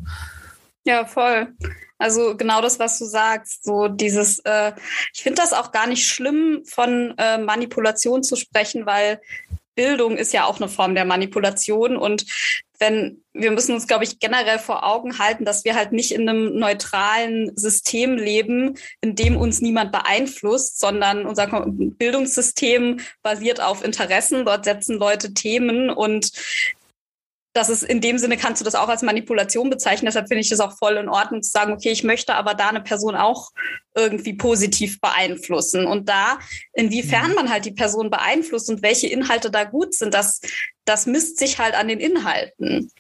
Ja, 0.86 1.04
voll. 1.04 1.50
Also 2.04 2.36
genau 2.36 2.62
das, 2.62 2.80
was 2.80 3.00
du 3.00 3.06
sagst, 3.06 3.64
so 3.64 3.88
dieses, 3.88 4.40
äh, 4.40 4.74
ich 5.14 5.24
finde 5.24 5.42
das 5.42 5.54
auch 5.54 5.72
gar 5.72 5.88
nicht 5.88 6.06
schlimm, 6.06 6.64
von 6.66 7.16
äh, 7.18 7.38
Manipulation 7.38 8.24
zu 8.24 8.36
sprechen, 8.36 8.86
weil 8.86 9.22
Bildung 9.74 10.18
ist 10.18 10.34
ja 10.34 10.44
auch 10.44 10.58
eine 10.58 10.68
Form 10.68 10.96
der 10.96 11.06
Manipulation 11.06 11.96
und 11.96 12.26
wenn 12.78 13.24
wir 13.32 13.52
müssen 13.52 13.74
uns, 13.74 13.88
glaube 13.88 14.04
ich, 14.04 14.20
generell 14.20 14.60
vor 14.60 14.86
Augen 14.86 15.18
halten, 15.18 15.46
dass 15.46 15.64
wir 15.64 15.76
halt 15.76 15.94
nicht 15.94 16.12
in 16.12 16.28
einem 16.28 16.60
neutralen 16.60 17.56
System 17.56 18.18
leben, 18.18 18.76
in 19.00 19.16
dem 19.16 19.38
uns 19.38 19.62
niemand 19.62 19.94
beeinflusst, 19.94 20.82
sondern 20.82 21.26
unser 21.26 21.48
Bildungssystem 21.66 23.00
basiert 23.22 23.62
auf 23.62 23.84
Interessen. 23.84 24.44
Dort 24.44 24.66
setzen 24.66 25.00
Leute 25.00 25.34
Themen 25.34 25.90
und 25.90 26.34
das 27.54 27.70
ist 27.70 27.84
in 27.84 28.02
dem 28.02 28.18
Sinne 28.18 28.36
kannst 28.36 28.62
du 28.62 28.66
das 28.66 28.74
auch 28.74 28.90
als 28.90 29.04
Manipulation 29.04 29.70
bezeichnen. 29.70 30.08
Deshalb 30.08 30.28
finde 30.28 30.42
ich 30.42 30.50
das 30.50 30.60
auch 30.60 30.76
voll 30.78 30.98
in 30.98 31.08
Ordnung 31.08 31.44
zu 31.44 31.52
sagen, 31.52 31.74
okay, 31.74 31.92
ich 31.92 32.04
möchte 32.04 32.34
aber 32.34 32.56
da 32.56 32.70
eine 32.70 32.82
Person 32.82 33.16
auch 33.16 33.52
irgendwie 33.96 34.34
positiv 34.34 35.00
beeinflussen. 35.00 35.86
Und 35.86 36.10
da, 36.10 36.40
inwiefern 36.74 37.30
mhm. 37.30 37.36
man 37.36 37.50
halt 37.52 37.66
die 37.66 37.72
Person 37.72 38.10
beeinflusst 38.10 38.70
und 38.70 38.82
welche 38.82 39.08
Inhalte 39.08 39.52
da 39.52 39.66
gut 39.66 39.94
sind, 39.94 40.16
das, 40.16 40.42
das 40.86 41.06
misst 41.06 41.38
sich 41.38 41.60
halt 41.60 41.76
an 41.76 41.88
den 41.88 42.00
Inhalten. 42.00 42.92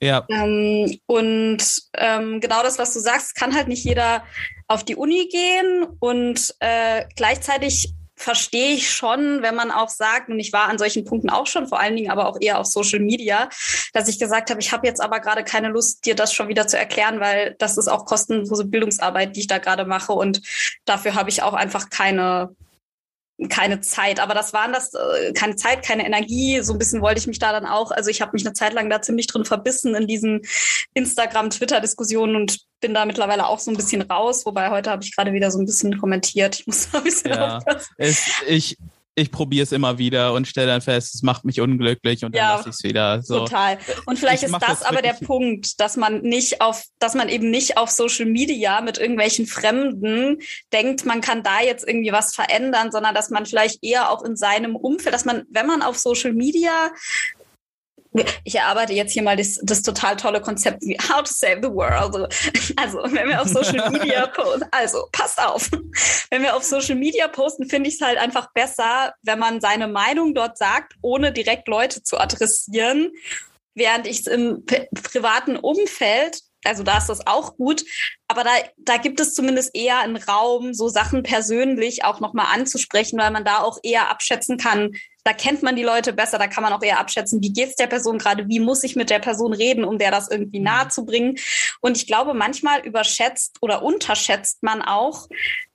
Ja. 0.00 0.26
Ähm, 0.30 0.98
und 1.04 1.62
ähm, 1.98 2.40
genau 2.40 2.62
das, 2.62 2.78
was 2.78 2.94
du 2.94 3.00
sagst, 3.00 3.34
kann 3.34 3.54
halt 3.54 3.68
nicht 3.68 3.84
jeder 3.84 4.24
auf 4.68 4.84
die 4.84 4.96
Uni 4.96 5.28
gehen 5.30 5.86
und 5.98 6.54
äh, 6.60 7.04
gleichzeitig 7.14 7.92
verstehe 8.20 8.74
ich 8.74 8.90
schon, 8.90 9.42
wenn 9.42 9.54
man 9.54 9.70
auch 9.70 9.88
sagt, 9.88 10.28
und 10.28 10.38
ich 10.38 10.52
war 10.52 10.68
an 10.68 10.78
solchen 10.78 11.04
Punkten 11.04 11.30
auch 11.30 11.46
schon, 11.46 11.66
vor 11.66 11.80
allen 11.80 11.96
Dingen 11.96 12.10
aber 12.10 12.26
auch 12.26 12.36
eher 12.40 12.58
auf 12.58 12.66
Social 12.66 13.00
Media, 13.00 13.48
dass 13.94 14.08
ich 14.08 14.18
gesagt 14.18 14.50
habe, 14.50 14.60
ich 14.60 14.72
habe 14.72 14.86
jetzt 14.86 15.00
aber 15.00 15.20
gerade 15.20 15.42
keine 15.42 15.68
Lust, 15.68 16.04
dir 16.04 16.14
das 16.14 16.34
schon 16.34 16.48
wieder 16.48 16.66
zu 16.66 16.78
erklären, 16.78 17.20
weil 17.20 17.56
das 17.58 17.78
ist 17.78 17.88
auch 17.88 18.04
kostenlose 18.04 18.66
Bildungsarbeit, 18.66 19.36
die 19.36 19.40
ich 19.40 19.46
da 19.46 19.58
gerade 19.58 19.86
mache. 19.86 20.12
Und 20.12 20.42
dafür 20.84 21.14
habe 21.14 21.30
ich 21.30 21.42
auch 21.42 21.54
einfach 21.54 21.88
keine 21.88 22.54
keine 23.48 23.80
Zeit, 23.80 24.20
aber 24.20 24.34
das 24.34 24.52
waren 24.52 24.72
das, 24.72 24.92
äh, 24.94 25.32
keine 25.32 25.56
Zeit, 25.56 25.82
keine 25.84 26.04
Energie. 26.04 26.60
So 26.62 26.72
ein 26.72 26.78
bisschen 26.78 27.00
wollte 27.00 27.20
ich 27.20 27.26
mich 27.26 27.38
da 27.38 27.52
dann 27.52 27.66
auch, 27.66 27.90
also 27.90 28.10
ich 28.10 28.20
habe 28.20 28.32
mich 28.32 28.44
eine 28.44 28.52
Zeit 28.52 28.72
lang 28.74 28.90
da 28.90 29.00
ziemlich 29.00 29.26
drin 29.26 29.44
verbissen 29.44 29.94
in 29.94 30.06
diesen 30.06 30.42
Instagram-Twitter-Diskussionen 30.94 32.36
und 32.36 32.58
bin 32.80 32.94
da 32.94 33.04
mittlerweile 33.04 33.46
auch 33.46 33.58
so 33.58 33.70
ein 33.70 33.76
bisschen 33.76 34.02
raus, 34.02 34.44
wobei 34.44 34.70
heute 34.70 34.90
habe 34.90 35.02
ich 35.02 35.14
gerade 35.14 35.32
wieder 35.32 35.50
so 35.50 35.58
ein 35.58 35.66
bisschen 35.66 35.98
kommentiert. 35.98 36.60
Ich 36.60 36.66
muss 36.66 36.90
da 36.90 36.98
ein 36.98 37.04
bisschen 37.04 37.30
ja, 37.30 37.58
aufpassen. 37.58 37.94
Es, 37.96 38.42
ich, 38.46 38.76
ich 39.14 39.30
probiere 39.30 39.64
es 39.64 39.72
immer 39.72 39.98
wieder 39.98 40.32
und 40.32 40.46
stelle 40.46 40.68
dann 40.68 40.80
fest, 40.80 41.14
es 41.14 41.22
macht 41.22 41.44
mich 41.44 41.60
unglücklich 41.60 42.24
und 42.24 42.34
dann 42.34 42.42
ja, 42.42 42.56
lasse 42.56 42.68
ich 42.68 42.76
es 42.76 42.82
wieder. 42.84 43.22
So. 43.22 43.40
Total. 43.40 43.78
Und 44.06 44.18
vielleicht 44.18 44.42
ich 44.42 44.50
ist 44.50 44.58
das 44.60 44.82
aber 44.82 45.02
der 45.02 45.14
Punkt, 45.14 45.80
dass 45.80 45.96
man 45.96 46.22
nicht 46.22 46.60
auf, 46.60 46.84
dass 46.98 47.14
man 47.14 47.28
eben 47.28 47.50
nicht 47.50 47.76
auf 47.76 47.90
Social 47.90 48.26
Media 48.26 48.80
mit 48.80 48.98
irgendwelchen 48.98 49.46
Fremden 49.46 50.38
denkt, 50.72 51.04
man 51.04 51.20
kann 51.20 51.42
da 51.42 51.60
jetzt 51.60 51.86
irgendwie 51.86 52.12
was 52.12 52.34
verändern, 52.34 52.92
sondern 52.92 53.14
dass 53.14 53.30
man 53.30 53.46
vielleicht 53.46 53.82
eher 53.82 54.10
auch 54.10 54.22
in 54.24 54.36
seinem 54.36 54.76
Umfeld, 54.76 55.14
dass 55.14 55.24
man, 55.24 55.44
wenn 55.50 55.66
man 55.66 55.82
auf 55.82 55.98
Social 55.98 56.32
Media 56.32 56.90
ich 58.44 58.56
erarbeite 58.56 58.92
jetzt 58.92 59.12
hier 59.12 59.22
mal 59.22 59.36
das, 59.36 59.58
das 59.62 59.82
total 59.82 60.16
tolle 60.16 60.40
Konzept 60.40 60.82
wie 60.82 60.98
How 60.98 61.22
to 61.22 61.32
Save 61.32 61.60
the 61.62 61.70
World. 61.70 62.32
Also, 62.76 62.98
wenn 63.04 63.28
wir 63.28 63.40
auf 63.40 63.48
Social 63.48 63.90
Media 63.90 64.26
posten, 64.34 64.64
also 64.70 65.06
passt 65.12 65.40
auf, 65.40 65.70
wenn 66.30 66.42
wir 66.42 66.56
auf 66.56 66.64
Social 66.64 66.96
Media 66.96 67.28
posten, 67.28 67.68
finde 67.68 67.88
ich 67.88 67.96
es 67.96 68.00
halt 68.00 68.18
einfach 68.18 68.52
besser, 68.52 69.14
wenn 69.22 69.38
man 69.38 69.60
seine 69.60 69.88
Meinung 69.88 70.34
dort 70.34 70.58
sagt, 70.58 70.94
ohne 71.02 71.32
direkt 71.32 71.68
Leute 71.68 72.02
zu 72.02 72.18
adressieren, 72.18 73.12
während 73.74 74.06
ich 74.06 74.20
es 74.20 74.26
im 74.26 74.64
privaten 74.64 75.56
Umfeld 75.56 76.40
also 76.64 76.82
da 76.82 76.98
ist 76.98 77.08
das 77.08 77.26
auch 77.26 77.56
gut, 77.56 77.84
aber 78.28 78.44
da, 78.44 78.50
da 78.76 78.96
gibt 78.98 79.18
es 79.20 79.34
zumindest 79.34 79.74
eher 79.74 80.00
einen 80.00 80.16
Raum, 80.16 80.74
so 80.74 80.88
Sachen 80.88 81.22
persönlich 81.22 82.04
auch 82.04 82.20
nochmal 82.20 82.48
anzusprechen, 82.54 83.18
weil 83.18 83.30
man 83.30 83.44
da 83.44 83.60
auch 83.60 83.78
eher 83.82 84.10
abschätzen 84.10 84.58
kann, 84.58 84.92
da 85.24 85.32
kennt 85.32 85.62
man 85.62 85.76
die 85.76 85.82
Leute 85.82 86.12
besser, 86.12 86.38
da 86.38 86.46
kann 86.46 86.62
man 86.62 86.72
auch 86.72 86.82
eher 86.82 86.98
abschätzen, 86.98 87.42
wie 87.42 87.52
geht's 87.52 87.76
der 87.76 87.86
Person 87.86 88.18
gerade, 88.18 88.48
wie 88.48 88.60
muss 88.60 88.84
ich 88.84 88.96
mit 88.96 89.10
der 89.10 89.18
Person 89.18 89.52
reden, 89.52 89.84
um 89.84 89.98
der 89.98 90.10
das 90.10 90.30
irgendwie 90.30 90.58
mhm. 90.58 90.64
nahe 90.64 90.88
zu 90.88 91.04
bringen. 91.04 91.36
Und 91.80 91.96
ich 91.96 92.06
glaube, 92.06 92.34
manchmal 92.34 92.80
überschätzt 92.86 93.58
oder 93.60 93.82
unterschätzt 93.82 94.62
man 94.62 94.82
auch, 94.82 95.28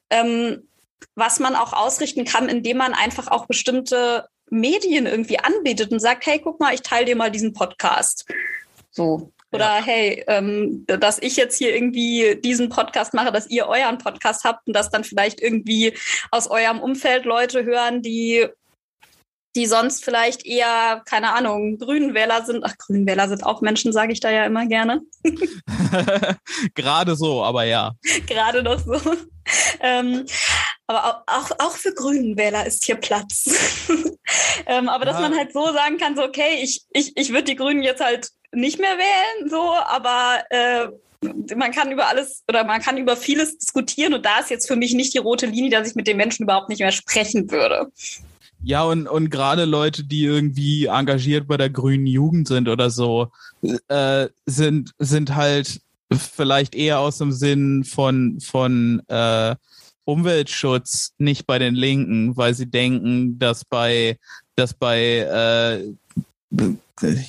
ähm, 0.09 0.67
was 1.15 1.39
man 1.39 1.55
auch 1.55 1.73
ausrichten 1.73 2.25
kann, 2.25 2.49
indem 2.49 2.77
man 2.77 2.93
einfach 2.93 3.27
auch 3.27 3.45
bestimmte 3.45 4.27
Medien 4.49 5.05
irgendwie 5.05 5.39
anbietet 5.39 5.91
und 5.91 5.99
sagt, 5.99 6.25
hey, 6.25 6.39
guck 6.39 6.59
mal, 6.59 6.73
ich 6.73 6.81
teile 6.81 7.05
dir 7.05 7.15
mal 7.15 7.31
diesen 7.31 7.53
Podcast. 7.53 8.25
So. 8.91 9.31
Oder 9.51 9.77
ja. 9.77 9.83
hey, 9.85 10.23
ähm, 10.27 10.85
dass 10.87 11.19
ich 11.21 11.37
jetzt 11.37 11.57
hier 11.57 11.73
irgendwie 11.73 12.35
diesen 12.43 12.69
Podcast 12.69 13.13
mache, 13.13 13.31
dass 13.31 13.49
ihr 13.49 13.67
euren 13.67 13.97
Podcast 13.97 14.43
habt 14.43 14.67
und 14.67 14.75
dass 14.75 14.89
dann 14.89 15.03
vielleicht 15.03 15.41
irgendwie 15.41 15.93
aus 16.31 16.47
eurem 16.47 16.79
Umfeld 16.79 17.25
Leute 17.25 17.63
hören, 17.63 18.01
die 18.01 18.47
die 19.55 19.65
sonst 19.65 20.03
vielleicht 20.03 20.45
eher, 20.45 21.01
keine 21.05 21.33
Ahnung, 21.33 21.77
Grünenwähler 21.77 22.45
sind. 22.45 22.63
Ach, 22.65 22.77
Grünenwähler 22.77 23.29
sind 23.29 23.45
auch 23.45 23.61
Menschen, 23.61 23.93
sage 23.93 24.11
ich 24.11 24.19
da 24.19 24.29
ja 24.29 24.45
immer 24.45 24.65
gerne. 24.65 25.01
Gerade 26.75 27.15
so, 27.15 27.43
aber 27.43 27.63
ja. 27.63 27.93
Gerade 28.27 28.63
noch 28.63 28.79
so. 28.79 28.99
Ähm, 29.79 30.25
aber 30.87 31.23
auch, 31.27 31.51
auch 31.59 31.71
für 31.71 31.93
Grünenwähler 31.93 32.65
ist 32.65 32.85
hier 32.85 32.95
Platz. 32.95 33.45
ähm, 34.65 34.89
aber 34.89 35.05
ja. 35.05 35.11
dass 35.11 35.21
man 35.21 35.37
halt 35.37 35.53
so 35.53 35.71
sagen 35.71 35.97
kann, 35.97 36.15
so, 36.15 36.23
okay, 36.23 36.59
ich, 36.61 36.83
ich, 36.91 37.15
ich 37.15 37.29
würde 37.29 37.43
die 37.43 37.55
Grünen 37.55 37.81
jetzt 37.81 38.03
halt 38.03 38.29
nicht 38.51 38.79
mehr 38.79 38.97
wählen, 38.97 39.49
so, 39.49 39.73
aber 39.73 40.43
äh, 40.49 40.87
man 41.55 41.71
kann 41.71 41.91
über 41.91 42.07
alles 42.07 42.43
oder 42.47 42.63
man 42.63 42.81
kann 42.81 42.97
über 42.97 43.17
vieles 43.17 43.57
diskutieren 43.57 44.13
und 44.13 44.25
da 44.25 44.39
ist 44.39 44.49
jetzt 44.49 44.67
für 44.67 44.75
mich 44.75 44.93
nicht 44.93 45.13
die 45.13 45.19
rote 45.19 45.47
Linie, 45.47 45.71
dass 45.71 45.89
ich 45.89 45.95
mit 45.95 46.07
den 46.07 46.17
Menschen 46.17 46.43
überhaupt 46.43 46.69
nicht 46.69 46.79
mehr 46.79 46.91
sprechen 46.91 47.49
würde. 47.49 47.91
Ja, 48.65 48.83
und, 48.83 49.07
und 49.07 49.29
gerade 49.29 49.65
Leute, 49.65 50.03
die 50.03 50.23
irgendwie 50.23 50.85
engagiert 50.87 51.47
bei 51.47 51.55
der 51.55 51.69
grünen 51.69 52.07
Jugend 52.07 52.47
sind 52.47 52.67
oder 52.67 52.89
so, 52.89 53.31
äh, 53.89 54.27
sind, 54.47 54.91
sind 54.97 55.35
halt 55.35 55.81
vielleicht 56.11 56.73
eher 56.73 56.97
aus 56.97 57.19
dem 57.19 57.31
Sinn 57.31 57.83
von, 57.83 58.39
von 58.39 59.03
äh, 59.07 59.55
Umweltschutz 60.03 61.13
nicht 61.19 61.45
bei 61.45 61.59
den 61.59 61.75
Linken, 61.75 62.35
weil 62.37 62.55
sie 62.55 62.65
denken, 62.65 63.37
dass 63.37 63.65
bei, 63.65 64.17
dass 64.55 64.73
bei 64.73 65.19
äh, 66.51 66.73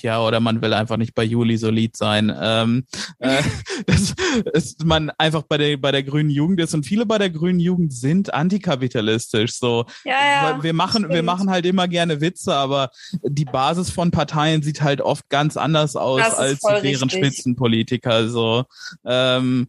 ja, 0.02 0.20
oder 0.20 0.40
man 0.40 0.62
will 0.62 0.72
einfach 0.72 0.96
nicht 0.96 1.14
bei 1.14 1.24
Juli 1.24 1.56
solid 1.56 1.96
sein. 1.96 2.32
Ähm, 2.40 2.84
äh, 3.18 3.42
dass, 3.86 4.14
dass 4.52 4.76
man 4.84 5.10
einfach 5.18 5.42
bei 5.42 5.58
der, 5.58 5.76
bei 5.76 5.92
der 5.92 6.02
grünen 6.02 6.30
Jugend 6.30 6.60
ist 6.60 6.74
und 6.74 6.84
viele 6.84 7.06
bei 7.06 7.18
der 7.18 7.30
grünen 7.30 7.60
Jugend 7.60 7.92
sind 7.92 8.32
antikapitalistisch. 8.32 9.58
So, 9.58 9.86
ja, 10.04 10.12
ja, 10.12 10.62
wir 10.62 10.72
machen, 10.72 11.08
wir 11.08 11.22
machen 11.22 11.50
halt 11.50 11.66
immer 11.66 11.88
gerne 11.88 12.20
Witze, 12.20 12.54
aber 12.54 12.90
die 13.22 13.44
Basis 13.44 13.90
von 13.90 14.10
Parteien 14.10 14.62
sieht 14.62 14.82
halt 14.82 15.00
oft 15.00 15.28
ganz 15.28 15.56
anders 15.56 15.96
aus 15.96 16.22
als 16.34 16.60
deren 16.60 17.10
Spitzenpolitiker. 17.10 18.28
So, 18.28 18.64
ähm, 19.04 19.68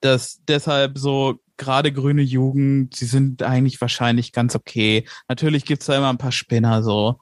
das 0.00 0.40
deshalb 0.48 0.98
so 0.98 1.38
gerade 1.60 1.92
grüne 1.92 2.22
Jugend, 2.22 2.96
sie 2.96 3.04
sind 3.04 3.42
eigentlich 3.42 3.80
wahrscheinlich 3.80 4.32
ganz 4.32 4.56
okay. 4.56 5.06
Natürlich 5.28 5.66
gibt's 5.66 5.86
da 5.86 5.96
immer 5.96 6.08
ein 6.08 6.18
paar 6.18 6.32
Spinner 6.32 6.82
so. 6.82 7.20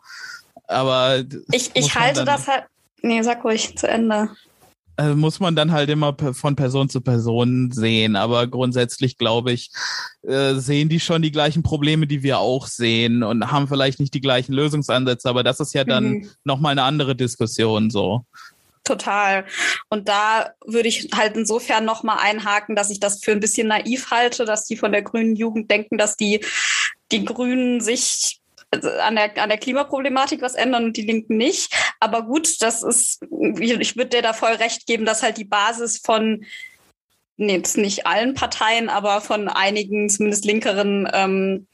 Aber 0.69 1.25
ich, 1.51 1.71
ich 1.75 1.95
halte 1.95 2.25
das 2.25 2.47
halt. 2.47 2.64
Nee, 3.03 3.23
sag 3.23 3.45
ruhig 3.45 3.77
zu 3.77 3.89
Ende. 3.89 4.31
Also 4.97 5.14
muss 5.14 5.39
man 5.39 5.55
dann 5.55 5.71
halt 5.71 5.89
immer 5.91 6.16
von 6.33 6.57
Person 6.57 6.89
zu 6.89 7.01
Person 7.01 7.71
sehen. 7.71 8.16
Aber 8.16 8.49
grundsätzlich 8.49 9.16
glaube 9.16 9.53
ich, 9.53 9.71
äh, 10.23 10.55
sehen 10.55 10.89
die 10.89 10.99
schon 10.99 11.23
die 11.23 11.31
gleichen 11.31 11.62
Probleme, 11.62 12.09
die 12.09 12.25
wir 12.25 12.41
auch 12.41 12.66
sehen 12.66 13.23
und 13.23 13.53
haben 13.53 13.69
vielleicht 13.69 14.01
nicht 14.01 14.12
die 14.12 14.21
gleichen 14.21 14.53
Lösungsansätze. 14.53 15.29
Aber 15.29 15.45
das 15.45 15.61
ist 15.61 15.73
ja 15.73 15.85
dann 15.85 16.11
mhm. 16.11 16.31
nochmal 16.43 16.73
eine 16.73 16.83
andere 16.83 17.14
Diskussion 17.14 17.91
so. 17.91 18.25
Total. 18.83 19.45
Und 19.89 20.09
da 20.09 20.51
würde 20.66 20.89
ich 20.89 21.11
halt 21.14 21.37
insofern 21.37 21.85
nochmal 21.85 22.19
einhaken, 22.21 22.75
dass 22.75 22.91
ich 22.91 22.99
das 22.99 23.23
für 23.23 23.33
ein 23.33 23.41
bisschen 23.41 23.69
naiv 23.69 24.11
halte, 24.11 24.47
dass 24.47 24.64
die 24.64 24.77
von 24.77 24.91
der 24.91 25.03
grünen 25.03 25.37
Jugend 25.37 25.71
denken, 25.71 25.97
dass 25.97 26.16
die, 26.16 26.45
die 27.12 27.25
Grünen 27.25 27.81
sich 27.81 28.41
an 28.71 29.16
der, 29.16 29.37
an 29.43 29.49
der 29.49 29.59
Klimaproblematik 29.59 30.43
was 30.43 30.55
ändern 30.55 30.85
und 30.85 30.97
die 30.97 31.03
Linken 31.03 31.37
nicht. 31.37 31.73
Aber 32.01 32.23
gut, 32.23 32.61
das 32.61 32.83
ist, 32.83 33.23
ich 33.59 33.97
würde 33.97 34.11
dir 34.11 34.23
da 34.23 34.33
voll 34.33 34.53
recht 34.53 34.87
geben, 34.87 35.05
dass 35.05 35.23
halt 35.23 35.39
die 35.39 35.45
Basis 35.45 35.99
von 35.99 36.45
nee, 37.37 37.57
jetzt 37.57 37.79
nicht 37.79 38.07
allen 38.07 38.35
Parteien, 38.35 38.89
aber 38.89 39.21
von 39.21 39.49
einigen, 39.49 40.09
zumindest 40.09 40.45
linkeren 40.45 41.09
ähm, 41.12 41.66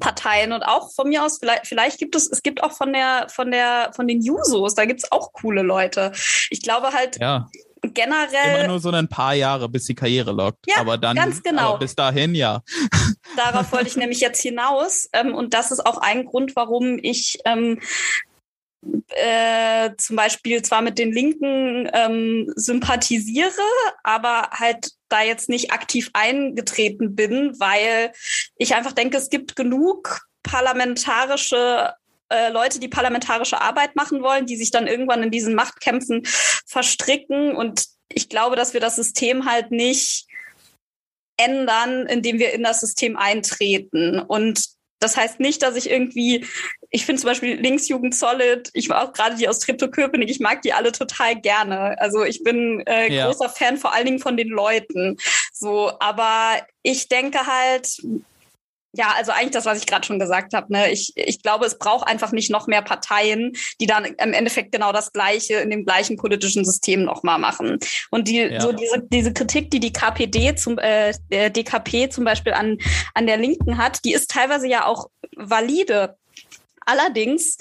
Parteien 0.00 0.52
und 0.52 0.62
auch 0.62 0.92
von 0.92 1.08
mir 1.08 1.24
aus, 1.24 1.38
vielleicht, 1.38 1.66
vielleicht 1.66 1.98
gibt 1.98 2.14
es, 2.14 2.28
es 2.28 2.42
gibt 2.42 2.62
auch 2.62 2.72
von 2.72 2.92
der, 2.92 3.28
von 3.30 3.50
der, 3.50 3.92
von 3.94 4.06
den 4.06 4.20
Jusos, 4.20 4.74
da 4.74 4.84
gibt 4.84 5.02
es 5.02 5.12
auch 5.12 5.32
coole 5.32 5.62
Leute. 5.62 6.12
Ich 6.50 6.62
glaube 6.62 6.92
halt, 6.92 7.18
ja 7.20 7.48
generell. 7.82 8.60
Immer 8.60 8.68
nur 8.68 8.80
so 8.80 8.90
ein 8.90 9.08
paar 9.08 9.34
Jahre, 9.34 9.68
bis 9.68 9.84
die 9.86 9.94
Karriere 9.94 10.32
lockt. 10.32 10.66
Ja, 10.66 10.76
aber 10.78 10.98
dann, 10.98 11.16
ganz 11.16 11.42
genau. 11.42 11.76
bis 11.78 11.94
dahin, 11.94 12.34
ja. 12.34 12.62
Darauf 13.36 13.72
wollte 13.72 13.88
ich 13.88 13.96
nämlich 13.96 14.20
jetzt 14.20 14.42
hinaus. 14.42 15.08
Ähm, 15.12 15.34
und 15.34 15.54
das 15.54 15.70
ist 15.70 15.84
auch 15.84 15.98
ein 15.98 16.24
Grund, 16.24 16.56
warum 16.56 16.98
ich 17.00 17.38
ähm, 17.44 17.80
äh, 19.08 19.90
zum 19.96 20.16
Beispiel 20.16 20.62
zwar 20.62 20.82
mit 20.82 20.98
den 20.98 21.12
Linken 21.12 21.90
ähm, 21.92 22.52
sympathisiere, 22.54 23.52
aber 24.04 24.50
halt 24.52 24.92
da 25.08 25.22
jetzt 25.22 25.48
nicht 25.48 25.72
aktiv 25.72 26.10
eingetreten 26.12 27.14
bin, 27.14 27.58
weil 27.58 28.12
ich 28.56 28.74
einfach 28.74 28.92
denke, 28.92 29.16
es 29.16 29.30
gibt 29.30 29.56
genug 29.56 30.20
parlamentarische 30.42 31.94
äh, 32.30 32.50
Leute, 32.50 32.80
die 32.80 32.88
parlamentarische 32.88 33.60
Arbeit 33.60 33.96
machen 33.96 34.22
wollen, 34.22 34.46
die 34.46 34.56
sich 34.56 34.70
dann 34.70 34.86
irgendwann 34.86 35.22
in 35.22 35.30
diesen 35.30 35.54
Machtkämpfen 35.54 36.22
verstricken. 36.66 37.54
Und 37.54 37.86
ich 38.12 38.28
glaube, 38.28 38.56
dass 38.56 38.74
wir 38.74 38.80
das 38.80 38.96
System 38.96 39.44
halt 39.44 39.70
nicht 39.70 40.26
ändern, 41.36 42.06
indem 42.06 42.38
wir 42.38 42.52
in 42.52 42.62
das 42.62 42.80
System 42.80 43.16
eintreten. 43.16 44.18
Und 44.18 44.78
das 45.00 45.16
heißt 45.16 45.38
nicht, 45.38 45.62
dass 45.62 45.76
ich 45.76 45.88
irgendwie, 45.88 46.44
ich 46.90 47.06
finde 47.06 47.20
zum 47.20 47.28
Beispiel 47.28 47.54
Linksjugend 47.54 48.14
Solid, 48.14 48.68
ich 48.72 48.88
war 48.88 49.04
auch 49.04 49.12
gerade 49.12 49.36
die 49.36 49.48
aus 49.48 49.60
Treptow-Köpenick, 49.60 50.28
ich 50.28 50.40
mag 50.40 50.62
die 50.62 50.72
alle 50.72 50.90
total 50.90 51.40
gerne. 51.40 52.00
Also 52.00 52.24
ich 52.24 52.42
bin 52.42 52.82
äh, 52.86 53.12
ja. 53.12 53.26
großer 53.26 53.48
Fan 53.48 53.76
vor 53.76 53.92
allen 53.92 54.06
Dingen 54.06 54.18
von 54.18 54.36
den 54.36 54.48
Leuten. 54.48 55.16
So, 55.52 55.92
aber 56.00 56.60
ich 56.82 57.08
denke 57.08 57.46
halt, 57.46 58.02
ja, 58.98 59.14
also 59.16 59.30
eigentlich 59.30 59.52
das, 59.52 59.64
was 59.64 59.78
ich 59.78 59.86
gerade 59.86 60.04
schon 60.04 60.18
gesagt 60.18 60.54
habe. 60.54 60.72
Ne? 60.72 60.90
Ich, 60.90 61.12
ich 61.14 61.40
glaube, 61.40 61.64
es 61.64 61.78
braucht 61.78 62.08
einfach 62.08 62.32
nicht 62.32 62.50
noch 62.50 62.66
mehr 62.66 62.82
Parteien, 62.82 63.52
die 63.80 63.86
dann 63.86 64.04
im 64.04 64.32
Endeffekt 64.32 64.72
genau 64.72 64.92
das 64.92 65.12
Gleiche 65.12 65.54
in 65.54 65.70
dem 65.70 65.84
gleichen 65.84 66.16
politischen 66.16 66.64
System 66.64 67.04
nochmal 67.04 67.38
machen. 67.38 67.78
Und 68.10 68.26
die, 68.26 68.40
ja. 68.40 68.60
so 68.60 68.72
diese, 68.72 69.00
diese 69.00 69.32
Kritik, 69.32 69.70
die 69.70 69.78
die 69.78 69.92
KPD 69.92 70.56
zum 70.56 70.78
äh, 70.78 71.14
der 71.30 71.50
DKP 71.50 72.08
zum 72.08 72.24
Beispiel 72.24 72.52
an, 72.52 72.78
an 73.14 73.28
der 73.28 73.36
Linken 73.36 73.78
hat, 73.78 74.04
die 74.04 74.12
ist 74.12 74.32
teilweise 74.32 74.66
ja 74.66 74.84
auch 74.84 75.08
valide. 75.36 76.16
Allerdings 76.84 77.58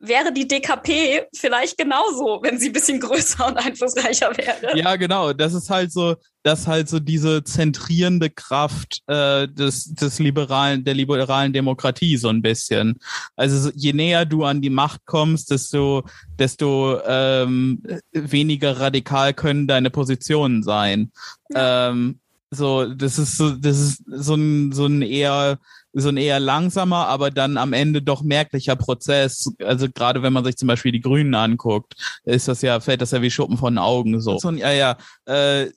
wäre 0.00 0.32
die 0.32 0.46
DKP 0.46 1.26
vielleicht 1.34 1.78
genauso, 1.78 2.40
wenn 2.42 2.58
sie 2.58 2.68
ein 2.68 2.72
bisschen 2.72 3.00
größer 3.00 3.46
und 3.46 3.56
einflussreicher 3.56 4.36
wäre. 4.36 4.76
Ja, 4.78 4.96
genau. 4.96 5.32
Das 5.32 5.54
ist 5.54 5.70
halt 5.70 5.92
so, 5.92 6.16
das 6.42 6.66
halt 6.66 6.88
so 6.88 7.00
diese 7.00 7.42
zentrierende 7.44 8.30
Kraft 8.30 9.02
äh, 9.06 9.48
des, 9.48 9.94
des 9.94 10.18
liberalen, 10.18 10.84
der 10.84 10.94
liberalen 10.94 11.52
Demokratie 11.52 12.16
so 12.16 12.28
ein 12.28 12.42
bisschen. 12.42 12.98
Also 13.36 13.70
je 13.74 13.92
näher 13.92 14.24
du 14.24 14.44
an 14.44 14.62
die 14.62 14.70
Macht 14.70 15.06
kommst, 15.06 15.50
desto, 15.50 16.04
desto 16.38 17.00
ähm, 17.06 17.82
weniger 18.12 18.78
radikal 18.78 19.34
können 19.34 19.66
deine 19.66 19.90
Positionen 19.90 20.62
sein. 20.62 21.10
Ja. 21.50 21.90
Ähm, 21.90 22.20
so, 22.50 22.86
das 22.86 23.18
ist 23.18 23.36
so, 23.36 23.50
das 23.50 23.78
ist 23.78 24.02
so 24.06 24.34
ein, 24.34 24.72
so 24.72 24.86
ein 24.86 25.02
eher 25.02 25.58
so 25.98 26.10
ein 26.10 26.18
eher 26.18 26.40
langsamer, 26.40 27.08
aber 27.08 27.30
dann 27.30 27.56
am 27.56 27.72
Ende 27.72 28.02
doch 28.02 28.22
merklicher 28.22 28.76
Prozess. 28.76 29.50
Also 29.64 29.88
gerade 29.88 30.22
wenn 30.22 30.32
man 30.32 30.44
sich 30.44 30.56
zum 30.56 30.68
Beispiel 30.68 30.92
die 30.92 31.00
Grünen 31.00 31.34
anguckt, 31.34 31.94
ist 32.24 32.48
das 32.48 32.60
ja, 32.60 32.80
fällt 32.80 33.00
das 33.00 33.12
ja 33.12 33.22
wie 33.22 33.30
Schuppen 33.30 33.56
von 33.56 33.74
den 33.74 33.78
Augen 33.78 34.20
so. 34.20 34.38
so 34.38 34.50
ja, 34.50 34.72
ja. 34.72 34.96
Äh, 35.24 35.70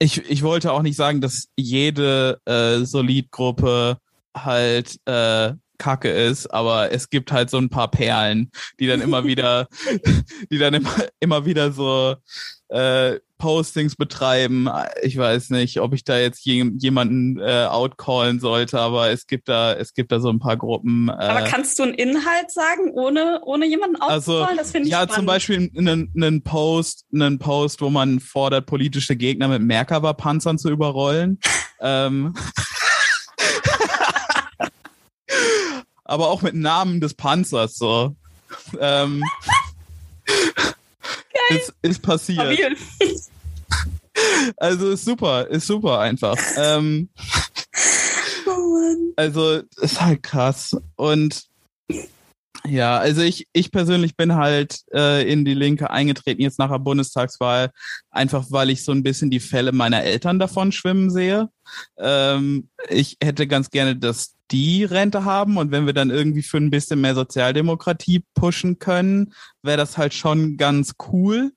ich, 0.00 0.28
ich 0.28 0.42
wollte 0.42 0.72
auch 0.72 0.82
nicht 0.82 0.96
sagen, 0.96 1.20
dass 1.20 1.48
jede 1.56 2.40
äh, 2.46 2.84
Solidgruppe 2.84 3.98
halt 4.36 4.98
äh, 5.06 5.52
kacke 5.80 6.10
ist, 6.10 6.46
aber 6.52 6.92
es 6.92 7.10
gibt 7.10 7.32
halt 7.32 7.50
so 7.50 7.56
ein 7.58 7.70
paar 7.70 7.90
Perlen, 7.90 8.52
die 8.78 8.86
dann 8.86 9.00
immer 9.00 9.24
wieder, 9.24 9.66
die 10.52 10.58
dann 10.58 10.74
immer, 10.74 10.94
immer 11.18 11.44
wieder 11.46 11.72
so 11.72 12.14
äh, 12.68 13.18
Postings 13.38 13.96
betreiben. 13.96 14.68
Ich 15.02 15.16
weiß 15.16 15.50
nicht, 15.50 15.80
ob 15.80 15.94
ich 15.94 16.04
da 16.04 16.18
jetzt 16.18 16.44
jemanden 16.44 17.40
äh, 17.40 17.64
outcallen 17.64 18.38
sollte, 18.38 18.78
aber 18.78 19.10
es 19.10 19.26
gibt 19.26 19.48
da, 19.48 19.72
es 19.72 19.94
gibt 19.94 20.12
da 20.12 20.20
so 20.20 20.28
ein 20.28 20.38
paar 20.38 20.58
Gruppen. 20.58 21.08
Äh, 21.08 21.12
aber 21.12 21.42
kannst 21.44 21.78
du 21.78 21.84
einen 21.84 21.94
Inhalt 21.94 22.50
sagen, 22.50 22.90
ohne, 22.92 23.40
ohne 23.42 23.66
jemanden 23.66 23.96
outcallen? 23.96 24.12
Also, 24.14 24.46
das 24.56 24.70
finde 24.70 24.88
ich 24.88 24.92
Ja, 24.92 24.98
spannend. 24.98 25.14
zum 25.14 25.26
Beispiel 25.26 25.70
einen, 25.76 26.12
einen 26.14 26.42
Post, 26.42 27.06
einen 27.12 27.38
Post, 27.38 27.80
wo 27.80 27.88
man 27.90 28.20
fordert, 28.20 28.66
politische 28.66 29.16
Gegner 29.16 29.48
mit 29.48 29.62
Merkava-Panzern 29.62 30.58
zu 30.58 30.70
überrollen. 30.70 31.40
ähm, 31.80 32.34
aber 36.10 36.28
auch 36.28 36.42
mit 36.42 36.54
Namen 36.54 37.00
des 37.00 37.14
Panzers 37.14 37.76
so. 37.76 38.16
Ähm, 38.80 39.22
ist, 41.50 41.72
ist 41.82 42.02
passiert. 42.02 42.76
Also 44.56 44.90
ist 44.90 45.04
super, 45.04 45.46
ist 45.46 45.66
super 45.66 46.00
einfach. 46.00 46.36
Ähm, 46.56 47.08
oh 48.46 49.12
also 49.16 49.62
ist 49.80 50.00
halt 50.00 50.22
krass. 50.22 50.76
Und 50.96 51.44
ja, 52.66 52.98
also 52.98 53.22
ich, 53.22 53.46
ich 53.52 53.70
persönlich 53.70 54.16
bin 54.16 54.34
halt 54.34 54.80
äh, 54.92 55.30
in 55.30 55.44
die 55.44 55.54
Linke 55.54 55.90
eingetreten 55.90 56.42
jetzt 56.42 56.58
nach 56.58 56.70
der 56.70 56.78
Bundestagswahl, 56.78 57.70
einfach 58.10 58.46
weil 58.50 58.70
ich 58.70 58.84
so 58.84 58.92
ein 58.92 59.02
bisschen 59.02 59.30
die 59.30 59.40
Fälle 59.40 59.72
meiner 59.72 60.02
Eltern 60.02 60.38
davon 60.38 60.72
schwimmen 60.72 61.10
sehe. 61.10 61.48
Ähm, 61.98 62.68
ich 62.88 63.16
hätte 63.22 63.46
ganz 63.46 63.70
gerne, 63.70 63.96
dass 63.96 64.34
die 64.50 64.84
Rente 64.84 65.24
haben 65.24 65.56
und 65.56 65.70
wenn 65.70 65.86
wir 65.86 65.92
dann 65.92 66.10
irgendwie 66.10 66.42
für 66.42 66.56
ein 66.56 66.70
bisschen 66.70 67.00
mehr 67.00 67.14
Sozialdemokratie 67.14 68.24
pushen 68.34 68.78
können, 68.78 69.32
wäre 69.62 69.76
das 69.76 69.96
halt 69.96 70.14
schon 70.14 70.56
ganz 70.56 70.94
cool. 71.12 71.52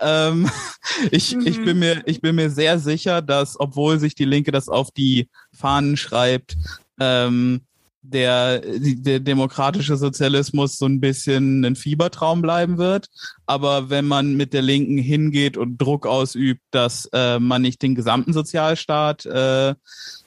Ähm, 0.00 0.50
ich, 1.10 1.36
mhm. 1.36 1.46
ich, 1.46 1.64
bin 1.64 1.78
mir, 1.78 2.02
ich 2.06 2.20
bin 2.20 2.34
mir 2.34 2.50
sehr 2.50 2.78
sicher, 2.78 3.22
dass, 3.22 3.58
obwohl 3.58 3.98
sich 3.98 4.14
die 4.14 4.24
Linke 4.24 4.50
das 4.50 4.68
auf 4.68 4.90
die 4.90 5.28
Fahnen 5.52 5.96
schreibt, 5.96 6.56
ähm, 6.98 7.62
der, 8.04 8.60
der 8.60 9.20
demokratische 9.20 9.96
Sozialismus 9.96 10.76
so 10.76 10.86
ein 10.86 11.00
bisschen 11.00 11.64
ein 11.64 11.76
Fiebertraum 11.76 12.42
bleiben 12.42 12.76
wird. 12.76 13.06
Aber 13.46 13.90
wenn 13.90 14.06
man 14.06 14.34
mit 14.34 14.52
der 14.52 14.62
Linken 14.62 14.98
hingeht 14.98 15.56
und 15.56 15.78
Druck 15.78 16.06
ausübt, 16.06 16.62
dass 16.72 17.08
äh, 17.12 17.38
man 17.38 17.62
nicht 17.62 17.80
den 17.80 17.94
gesamten 17.94 18.32
Sozialstaat 18.32 19.24
äh, 19.26 19.74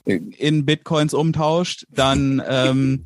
in 0.05 0.65
Bitcoins 0.65 1.13
umtauscht, 1.13 1.85
dann 1.89 2.41
ähm, 2.47 3.05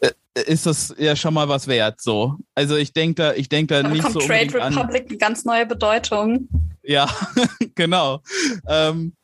äh, 0.00 0.10
ist 0.46 0.66
das 0.66 0.94
ja 0.98 1.16
schon 1.16 1.34
mal 1.34 1.48
was 1.48 1.66
wert. 1.66 2.00
So, 2.00 2.36
also 2.54 2.76
ich 2.76 2.92
denke 2.92 3.22
da, 3.22 3.34
ich 3.34 3.48
denke 3.48 3.74
da, 3.74 3.82
da 3.82 3.88
nicht 3.88 4.10
so 4.10 4.20
Trade 4.20 4.54
Republic 4.54 5.02
an. 5.02 5.08
eine 5.08 5.16
ganz 5.18 5.44
neue 5.44 5.66
Bedeutung. 5.66 6.48
Ja, 6.82 7.08
genau. 7.74 8.22
Ähm, 8.68 9.14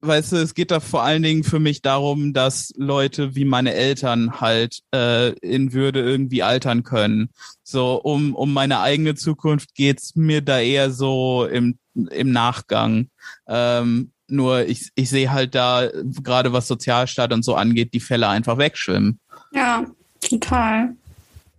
weißt 0.00 0.32
du, 0.32 0.36
es 0.36 0.54
geht 0.54 0.70
da 0.70 0.80
vor 0.80 1.02
allen 1.02 1.22
Dingen 1.22 1.44
für 1.44 1.58
mich 1.58 1.82
darum, 1.82 2.32
dass 2.32 2.72
Leute 2.76 3.34
wie 3.34 3.44
meine 3.44 3.74
Eltern 3.74 4.40
halt 4.40 4.80
äh, 4.94 5.30
in 5.40 5.72
Würde 5.72 6.00
irgendwie 6.00 6.42
altern 6.42 6.84
können. 6.84 7.30
So, 7.62 7.94
um, 7.96 8.34
um 8.34 8.52
meine 8.52 8.80
eigene 8.80 9.14
Zukunft 9.14 9.74
geht's 9.74 10.16
mir 10.16 10.40
da 10.40 10.60
eher 10.60 10.90
so 10.90 11.46
im, 11.46 11.78
im 11.94 12.32
Nachgang. 12.32 13.08
Ähm, 13.46 14.12
nur 14.30 14.66
ich, 14.66 14.90
ich 14.94 15.10
sehe 15.10 15.32
halt 15.32 15.54
da, 15.54 15.88
gerade 16.22 16.52
was 16.52 16.68
Sozialstaat 16.68 17.32
und 17.32 17.44
so 17.44 17.54
angeht, 17.54 17.94
die 17.94 18.00
Fälle 18.00 18.28
einfach 18.28 18.58
wegschwimmen. 18.58 19.20
Ja, 19.52 19.84
total 20.20 20.94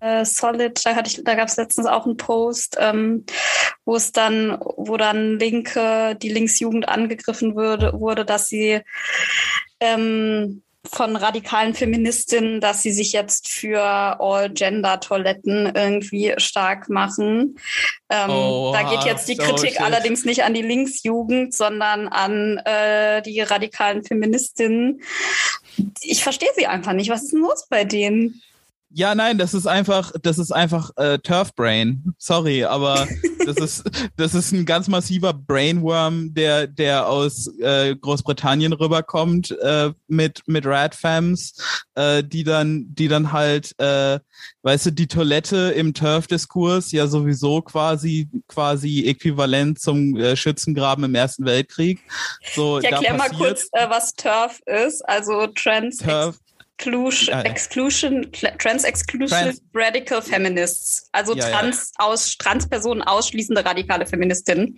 äh, 0.01 0.25
Solid, 0.25 0.83
da 0.83 0.95
hatte 0.95 1.09
ich, 1.09 1.23
da 1.23 1.35
gab 1.35 1.47
es 1.47 1.57
letztens 1.57 1.87
auch 1.87 2.05
einen 2.05 2.17
Post, 2.17 2.75
ähm, 2.79 3.23
wo 3.85 3.95
es 3.95 4.11
dann, 4.11 4.57
wo 4.75 4.97
dann 4.97 5.39
Linke, 5.39 6.17
die 6.21 6.29
Linksjugend 6.29 6.89
angegriffen 6.89 7.55
würde, 7.55 7.93
wurde, 7.93 8.25
dass 8.25 8.47
sie 8.47 8.81
ähm, 9.79 10.63
von 10.89 11.15
radikalen 11.15 11.73
Feministinnen, 11.73 12.59
dass 12.59 12.81
sie 12.81 12.91
sich 12.91 13.13
jetzt 13.13 13.49
für 13.49 13.81
All-Gender-Toiletten 14.19 15.73
irgendwie 15.75 16.33
stark 16.37 16.89
machen. 16.89 17.57
Ähm, 18.09 18.29
oh, 18.29 18.71
da 18.73 18.89
geht 18.89 19.05
jetzt 19.05 19.29
die 19.29 19.37
Kritik 19.37 19.75
so 19.77 19.83
allerdings 19.83 20.25
nicht 20.25 20.43
an 20.43 20.53
die 20.53 20.63
Linksjugend, 20.63 21.53
sondern 21.53 22.07
an 22.07 22.57
äh, 22.65 23.21
die 23.21 23.41
radikalen 23.41 24.03
Feministinnen. 24.03 25.01
Ich 26.01 26.23
verstehe 26.23 26.49
sie 26.55 26.65
einfach 26.65 26.93
nicht. 26.93 27.09
Was 27.09 27.23
ist 27.23 27.33
denn 27.33 27.41
los 27.41 27.67
bei 27.69 27.85
denen? 27.85 28.41
Ja, 28.93 29.15
nein, 29.15 29.37
das 29.37 29.53
ist 29.53 29.67
einfach, 29.67 30.11
das 30.21 30.37
ist 30.37 30.51
einfach 30.51 30.91
äh, 30.97 31.17
Turf 31.19 31.55
Brain. 31.55 32.13
Sorry, 32.17 32.65
aber 32.65 33.07
das 33.45 33.55
ist, 33.57 34.09
das 34.17 34.35
ist 34.35 34.51
ein 34.51 34.65
ganz 34.65 34.89
massiver 34.89 35.33
Brainworm, 35.33 36.33
der, 36.33 36.67
der 36.67 37.07
aus 37.07 37.47
äh, 37.59 37.95
Großbritannien 37.95 38.73
rüberkommt 38.73 39.57
äh, 39.61 39.91
mit 40.07 40.41
mit 40.45 40.65
Radfams, 40.65 41.55
äh, 41.95 42.21
die 42.21 42.43
dann, 42.43 42.93
die 42.93 43.07
dann 43.07 43.31
halt, 43.31 43.73
äh, 43.79 44.19
weißt 44.63 44.87
du, 44.87 44.91
die 44.91 45.07
Toilette 45.07 45.71
im 45.71 45.93
Turf-Diskurs 45.93 46.91
ja 46.91 47.07
sowieso 47.07 47.61
quasi 47.61 48.27
quasi 48.47 49.05
äquivalent 49.07 49.79
zum 49.79 50.17
äh, 50.17 50.35
Schützengraben 50.35 51.05
im 51.05 51.15
Ersten 51.15 51.45
Weltkrieg. 51.45 52.01
So, 52.55 52.79
ich 52.79 52.85
erkläre 52.85 53.17
mal 53.17 53.29
kurz, 53.29 53.69
äh, 53.71 53.89
was 53.89 54.13
Turf 54.15 54.59
ist. 54.65 55.07
Also 55.07 55.47
Trans. 55.47 55.97
Turf 55.97 56.39
Exclusion, 56.81 57.33
ja, 57.33 57.43
ja. 57.43 57.49
Exclusion 57.49 58.27
Trans 58.59 58.83
Exclusive 58.83 59.29
Trans 59.29 59.61
Radical 59.73 60.21
Feminists, 60.21 61.07
also 61.11 61.35
ja, 61.35 61.49
Trans 61.49 61.91
aus 61.97 62.37
Transpersonen 62.37 63.03
ausschließende 63.03 63.63
radikale 63.63 64.05
Feministinnen. 64.05 64.77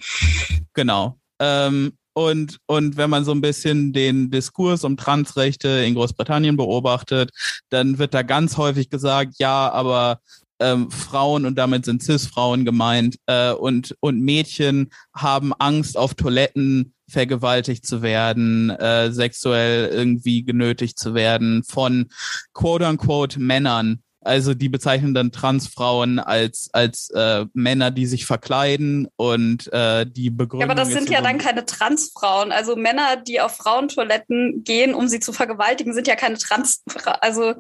Genau. 0.73 1.17
Ähm, 1.39 1.93
und, 2.13 2.59
und 2.67 2.97
wenn 2.97 3.09
man 3.09 3.25
so 3.25 3.31
ein 3.31 3.41
bisschen 3.41 3.91
den 3.91 4.29
Diskurs 4.29 4.83
um 4.83 4.97
Transrechte 4.97 5.67
in 5.67 5.95
Großbritannien 5.95 6.57
beobachtet, 6.57 7.31
dann 7.69 7.97
wird 7.97 8.13
da 8.13 8.21
ganz 8.21 8.57
häufig 8.57 8.89
gesagt, 8.89 9.35
ja, 9.39 9.71
aber 9.71 10.19
ähm, 10.59 10.91
Frauen 10.91 11.45
und 11.45 11.55
damit 11.55 11.85
sind 11.85 12.03
Cis-Frauen 12.03 12.65
gemeint 12.65 13.17
äh, 13.25 13.51
und, 13.51 13.95
und 13.99 14.21
Mädchen 14.21 14.91
haben 15.15 15.53
Angst 15.53 15.97
auf 15.97 16.13
Toiletten 16.13 16.92
vergewaltigt 17.09 17.85
zu 17.85 18.01
werden, 18.01 18.69
äh, 18.69 19.11
sexuell 19.11 19.87
irgendwie 19.87 20.43
genötigt 20.43 20.97
zu 20.97 21.13
werden 21.13 21.63
von 21.63 22.07
quote 22.53 22.87
unquote 22.87 23.39
Männern. 23.39 24.03
Also 24.25 24.53
die 24.53 24.69
bezeichnen 24.69 25.13
dann 25.13 25.31
Transfrauen 25.31 26.19
als 26.19 26.69
als 26.71 27.09
äh, 27.09 27.45
Männer, 27.53 27.91
die 27.91 28.05
sich 28.05 28.25
verkleiden 28.25 29.07
und 29.17 29.71
äh, 29.73 30.05
die 30.05 30.29
Begründung. 30.29 30.61
Ja, 30.61 30.73
aber 30.73 30.75
das 30.75 30.93
sind 30.93 31.09
ja 31.09 31.21
dann 31.21 31.37
keine 31.37 31.65
Transfrauen. 31.65 32.51
Also 32.53 32.75
Männer, 32.77 33.17
die 33.17 33.41
auf 33.41 33.57
Frauentoiletten 33.57 34.63
gehen, 34.63 34.93
um 34.93 35.09
sie 35.09 35.19
zu 35.19 35.33
vergewaltigen, 35.33 35.93
sind 35.93 36.07
ja 36.07 36.15
keine 36.15 36.37
Trans. 36.37 36.83
Also 37.19 37.55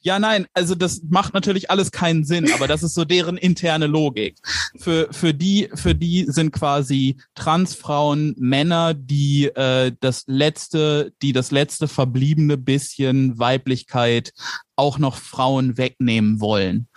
ja, 0.00 0.18
nein, 0.18 0.46
also 0.52 0.74
das 0.74 1.02
macht 1.08 1.34
natürlich 1.34 1.70
alles 1.70 1.90
keinen 1.90 2.24
Sinn, 2.24 2.50
aber 2.52 2.68
das 2.68 2.82
ist 2.82 2.94
so 2.94 3.04
deren 3.04 3.36
interne 3.36 3.86
Logik. 3.86 4.36
Für, 4.78 5.08
für, 5.10 5.34
die, 5.34 5.68
für 5.74 5.94
die 5.94 6.24
sind 6.28 6.52
quasi 6.52 7.16
Transfrauen 7.34 8.34
Männer, 8.38 8.94
die 8.94 9.46
äh, 9.46 9.92
das 10.00 10.24
letzte, 10.26 11.12
die 11.22 11.32
das 11.32 11.50
letzte 11.50 11.88
verbliebene 11.88 12.56
bisschen 12.56 13.38
Weiblichkeit 13.38 14.32
auch 14.76 14.98
noch 14.98 15.16
Frauen 15.16 15.76
wegnehmen 15.76 16.40
wollen. 16.40 16.88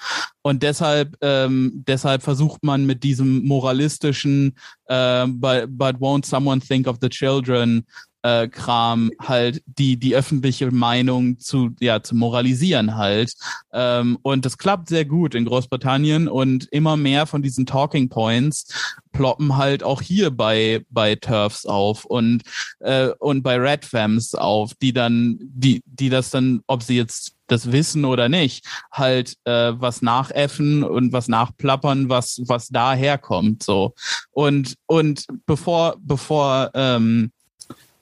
Und 0.43 0.61
deshalb, 0.63 1.17
ähm, 1.21 1.83
deshalb 1.87 2.21
versucht 2.21 2.63
man 2.63 2.85
mit 2.85 3.03
diesem 3.03 3.43
moralistischen 3.45 4.55
äh, 4.85 5.25
but, 5.27 5.65
but 5.69 5.95
won't 5.95 6.25
someone 6.25 6.61
think 6.61 6.87
of 6.87 6.97
the 7.01 7.09
children 7.09 7.85
äh, 8.23 8.47
Kram 8.47 9.11
halt 9.19 9.63
die 9.65 9.97
die 9.97 10.15
öffentliche 10.15 10.71
Meinung 10.71 11.39
zu 11.39 11.71
ja 11.79 12.01
zu 12.01 12.15
moralisieren 12.15 12.95
halt. 12.95 13.33
Ähm, 13.73 14.17
und 14.21 14.45
das 14.45 14.57
klappt 14.57 14.89
sehr 14.89 15.05
gut 15.05 15.35
in 15.35 15.45
Großbritannien 15.45 16.27
und 16.27 16.67
immer 16.71 16.97
mehr 16.97 17.25
von 17.25 17.41
diesen 17.41 17.65
Talking 17.65 18.09
Points 18.09 18.97
ploppen 19.11 19.57
halt 19.57 19.83
auch 19.83 20.01
hier 20.01 20.31
bei 20.31 20.85
bei 20.89 21.15
Turfs 21.15 21.65
auf 21.65 22.05
und 22.05 22.43
äh, 22.79 23.09
und 23.19 23.43
bei 23.43 23.57
Red 23.57 23.85
Fams 23.85 24.35
auf 24.35 24.73
die 24.75 24.93
dann 24.93 25.37
die 25.41 25.81
die 25.85 26.09
das 26.09 26.29
dann 26.29 26.61
ob 26.67 26.83
sie 26.83 26.97
jetzt 26.97 27.35
das 27.51 27.71
wissen 27.71 28.05
oder 28.05 28.29
nicht, 28.29 28.65
halt 28.91 29.35
äh, 29.43 29.73
was 29.75 30.01
nachäffen 30.01 30.83
und 30.83 31.11
was 31.11 31.27
nachplappern, 31.27 32.09
was 32.09 32.41
was 32.47 32.69
daherkommt 32.69 33.61
so. 33.61 33.93
Und 34.31 34.75
und 34.87 35.25
bevor 35.45 35.97
bevor 35.99 36.71
ähm, 36.73 37.31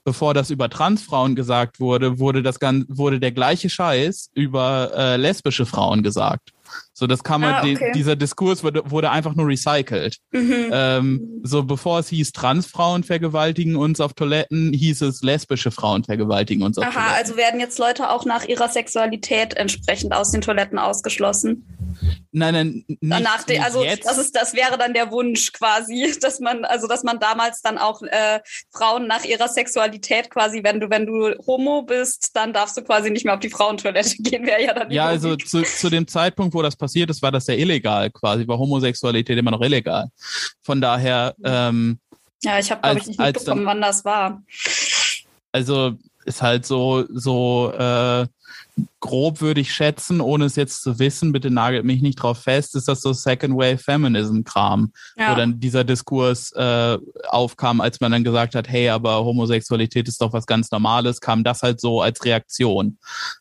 bevor 0.09 0.33
das 0.33 0.49
über 0.49 0.71
Transfrauen 0.71 1.35
gesagt 1.35 1.79
wurde, 1.79 2.17
wurde 2.17 2.41
das 2.41 2.57
wurde 2.87 3.19
der 3.19 3.31
gleiche 3.31 3.69
Scheiß 3.69 4.31
über 4.33 4.91
äh, 4.95 5.17
lesbische 5.17 5.67
Frauen 5.67 6.01
gesagt. 6.01 6.51
So, 6.99 7.07
das 7.07 7.23
kann 7.23 7.39
man, 7.39 7.53
ah, 7.53 7.59
okay. 7.61 7.77
die, 7.93 7.97
dieser 7.97 8.17
Diskurs 8.17 8.61
wurde, 8.61 8.83
wurde 8.91 9.09
einfach 9.09 9.33
nur 9.33 9.47
recycelt. 9.47 10.17
Mhm. 10.31 10.69
Ähm, 10.69 11.41
so, 11.43 11.63
bevor 11.63 11.99
es 11.99 12.09
hieß, 12.09 12.33
Transfrauen 12.33 13.05
vergewaltigen 13.05 13.77
uns 13.77 14.01
auf 14.01 14.13
Toiletten, 14.13 14.73
hieß 14.73 15.03
es, 15.03 15.21
lesbische 15.21 15.71
Frauen 15.71 16.03
vergewaltigen 16.03 16.61
uns 16.61 16.77
auf 16.77 16.83
Aha, 16.83 16.91
Toiletten. 16.91 17.15
also 17.15 17.37
werden 17.37 17.61
jetzt 17.61 17.79
Leute 17.79 18.09
auch 18.09 18.25
nach 18.25 18.43
ihrer 18.43 18.67
Sexualität 18.67 19.53
entsprechend 19.53 20.13
aus 20.13 20.31
den 20.31 20.41
Toiletten 20.41 20.77
ausgeschlossen? 20.77 21.65
Nein, 22.31 22.53
nein, 22.53 22.85
nicht, 22.87 22.99
Danach, 23.01 23.47
nicht 23.47 23.63
also 23.63 23.83
jetzt. 23.83 24.05
das 24.05 24.17
ist, 24.17 24.35
das 24.35 24.53
wäre 24.53 24.77
dann 24.77 24.93
der 24.93 25.09
Wunsch 25.11 25.51
quasi, 25.53 26.13
dass 26.21 26.39
man, 26.39 26.65
also 26.65 26.87
dass 26.87 27.03
man 27.03 27.19
damals 27.19 27.61
dann 27.61 27.77
auch 27.77 28.01
äh, 28.01 28.41
Frauen 28.71 29.07
nach 29.07 29.23
ihrer 29.23 29.47
Sexualität 29.47 30.29
quasi, 30.29 30.63
wenn 30.63 30.79
du, 30.79 30.89
wenn 30.89 31.05
du 31.05 31.33
Homo 31.47 31.81
bist, 31.81 32.35
dann 32.35 32.53
darfst 32.53 32.77
du 32.77 32.83
quasi 32.83 33.09
nicht 33.09 33.25
mehr 33.25 33.35
auf 33.35 33.39
die 33.39 33.49
Frauentoilette 33.49 34.17
gehen, 34.19 34.45
wäre 34.45 34.63
ja 34.63 34.73
dann. 34.73 34.91
Ja, 34.91 35.05
also 35.05 35.37
zu, 35.37 35.63
zu 35.63 35.89
dem 35.89 36.07
Zeitpunkt, 36.07 36.53
wo 36.53 36.61
das 36.61 36.75
passiert 36.75 36.88
ist, 36.95 37.21
war 37.21 37.31
das 37.31 37.47
ja 37.47 37.55
illegal 37.55 38.09
quasi, 38.09 38.47
war 38.47 38.57
Homosexualität 38.57 39.37
immer 39.37 39.51
noch 39.51 39.61
illegal. 39.61 40.09
Von 40.61 40.81
daher. 40.81 41.35
Ähm, 41.43 41.99
ja, 42.41 42.59
ich 42.59 42.71
habe 42.71 42.81
glaube 42.81 42.99
ich 42.99 43.07
nicht 43.07 43.19
mitbekommen, 43.19 43.65
dann, 43.65 43.65
wann 43.65 43.81
das 43.81 44.05
war. 44.05 44.41
Also 45.51 45.93
ist 46.25 46.41
halt 46.41 46.65
so 46.65 47.05
so. 47.09 47.71
Äh, 47.73 48.27
grob 48.99 49.41
würde 49.41 49.61
ich 49.61 49.73
schätzen, 49.73 50.21
ohne 50.21 50.45
es 50.45 50.55
jetzt 50.55 50.81
zu 50.81 50.99
wissen, 50.99 51.31
bitte 51.31 51.49
nagelt 51.49 51.85
mich 51.85 52.01
nicht 52.01 52.21
drauf 52.21 52.39
fest, 52.39 52.75
ist 52.75 52.87
das 52.87 53.01
so 53.01 53.13
Second 53.13 53.55
Wave 53.55 53.77
Feminism 53.77 54.43
Kram, 54.43 54.93
ja. 55.17 55.31
wo 55.31 55.35
dann 55.35 55.59
dieser 55.59 55.83
Diskurs 55.83 56.51
äh, 56.53 56.97
aufkam, 57.27 57.81
als 57.81 57.99
man 57.99 58.11
dann 58.11 58.23
gesagt 58.23 58.55
hat, 58.55 58.67
hey, 58.67 58.89
aber 58.89 59.23
Homosexualität 59.23 60.07
ist 60.07 60.21
doch 60.21 60.33
was 60.33 60.45
ganz 60.45 60.71
Normales, 60.71 61.21
kam 61.21 61.43
das 61.43 61.61
halt 61.61 61.79
so 61.79 62.01
als 62.01 62.23
Reaktion. 62.23 62.97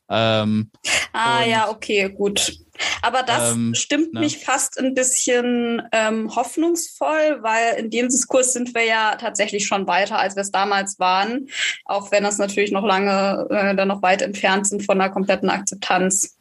Ähm, 0.08 0.70
ah 1.12 1.44
ja, 1.44 1.68
okay, 1.68 2.08
gut. 2.08 2.58
Aber 3.02 3.22
das 3.22 3.52
ähm, 3.52 3.74
stimmt 3.74 4.14
ne? 4.14 4.20
mich 4.20 4.38
fast 4.38 4.78
ein 4.78 4.94
bisschen 4.94 5.82
ähm, 5.92 6.34
hoffnungsvoll, 6.34 7.38
weil 7.42 7.78
in 7.78 7.90
dem 7.90 8.08
Diskurs 8.08 8.52
sind 8.52 8.74
wir 8.74 8.84
ja 8.84 9.16
tatsächlich 9.16 9.66
schon 9.66 9.86
weiter, 9.86 10.18
als 10.18 10.36
wir 10.36 10.42
es 10.42 10.50
damals 10.50 10.98
waren, 10.98 11.48
auch 11.84 12.10
wenn 12.12 12.24
das 12.24 12.38
natürlich 12.38 12.72
noch 12.72 12.84
lange 12.84 13.46
äh, 13.50 13.74
dann 13.74 13.88
noch 13.88 14.02
weit 14.02 14.22
entfernt 14.22 14.66
sind 14.66 14.84
von 14.84 15.00
einer 15.00 15.10
kompletten 15.10 15.50
Akzeptanz. 15.50 16.36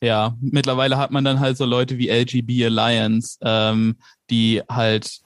Ja, 0.00 0.36
mittlerweile 0.40 0.96
hat 0.96 1.10
man 1.10 1.24
dann 1.24 1.40
halt 1.40 1.56
so 1.56 1.64
Leute 1.64 1.98
wie 1.98 2.08
LGB 2.08 2.64
Alliance, 2.64 3.38
ähm, 3.42 3.96
die 4.30 4.62
halt 4.68 5.20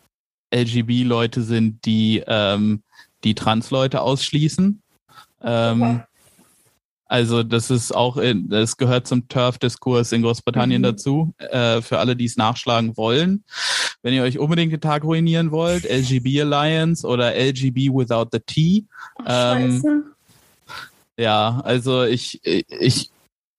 LGB-Leute 0.52 1.42
sind, 1.42 1.84
die 1.86 2.22
ähm, 2.26 2.82
die 3.24 3.34
Trans-Leute 3.34 4.00
ausschließen. 4.00 4.82
Ähm, 5.42 6.02
also 7.12 7.42
das 7.42 7.70
ist 7.70 7.94
auch, 7.94 8.16
in, 8.16 8.48
das 8.48 8.78
gehört 8.78 9.06
zum 9.06 9.28
Turf-Diskurs 9.28 10.12
in 10.12 10.22
Großbritannien 10.22 10.80
mhm. 10.80 10.86
dazu, 10.86 11.34
äh, 11.36 11.82
für 11.82 11.98
alle, 11.98 12.16
die 12.16 12.24
es 12.24 12.38
nachschlagen 12.38 12.96
wollen. 12.96 13.44
Wenn 14.00 14.14
ihr 14.14 14.22
euch 14.22 14.38
unbedingt 14.38 14.72
den 14.72 14.80
Tag 14.80 15.04
ruinieren 15.04 15.50
wollt, 15.50 15.84
LGB 15.84 16.40
Alliance 16.40 17.06
oder 17.06 17.34
LGB 17.34 17.90
Without 17.90 18.28
the 18.32 18.40
T. 18.40 18.86
Oh, 19.18 19.24
ähm, 19.26 20.04
ja, 21.18 21.60
also 21.62 22.04
ich, 22.04 22.40
ich, 22.44 23.10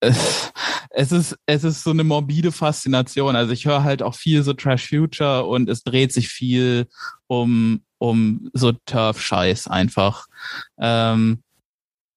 es 0.01 1.11
ist, 1.11 1.37
es 1.45 1.63
ist 1.63 1.83
so 1.83 1.91
eine 1.91 2.03
morbide 2.03 2.51
Faszination. 2.51 3.35
Also 3.35 3.53
ich 3.53 3.67
höre 3.67 3.83
halt 3.83 4.01
auch 4.01 4.15
viel 4.15 4.41
so 4.41 4.53
Trash 4.53 4.89
Future 4.89 5.45
und 5.45 5.69
es 5.69 5.83
dreht 5.83 6.11
sich 6.11 6.27
viel 6.27 6.87
um, 7.27 7.83
um 7.99 8.49
so 8.53 8.71
Turf-Scheiß 8.71 9.67
einfach. 9.67 10.25
Ähm, 10.79 11.43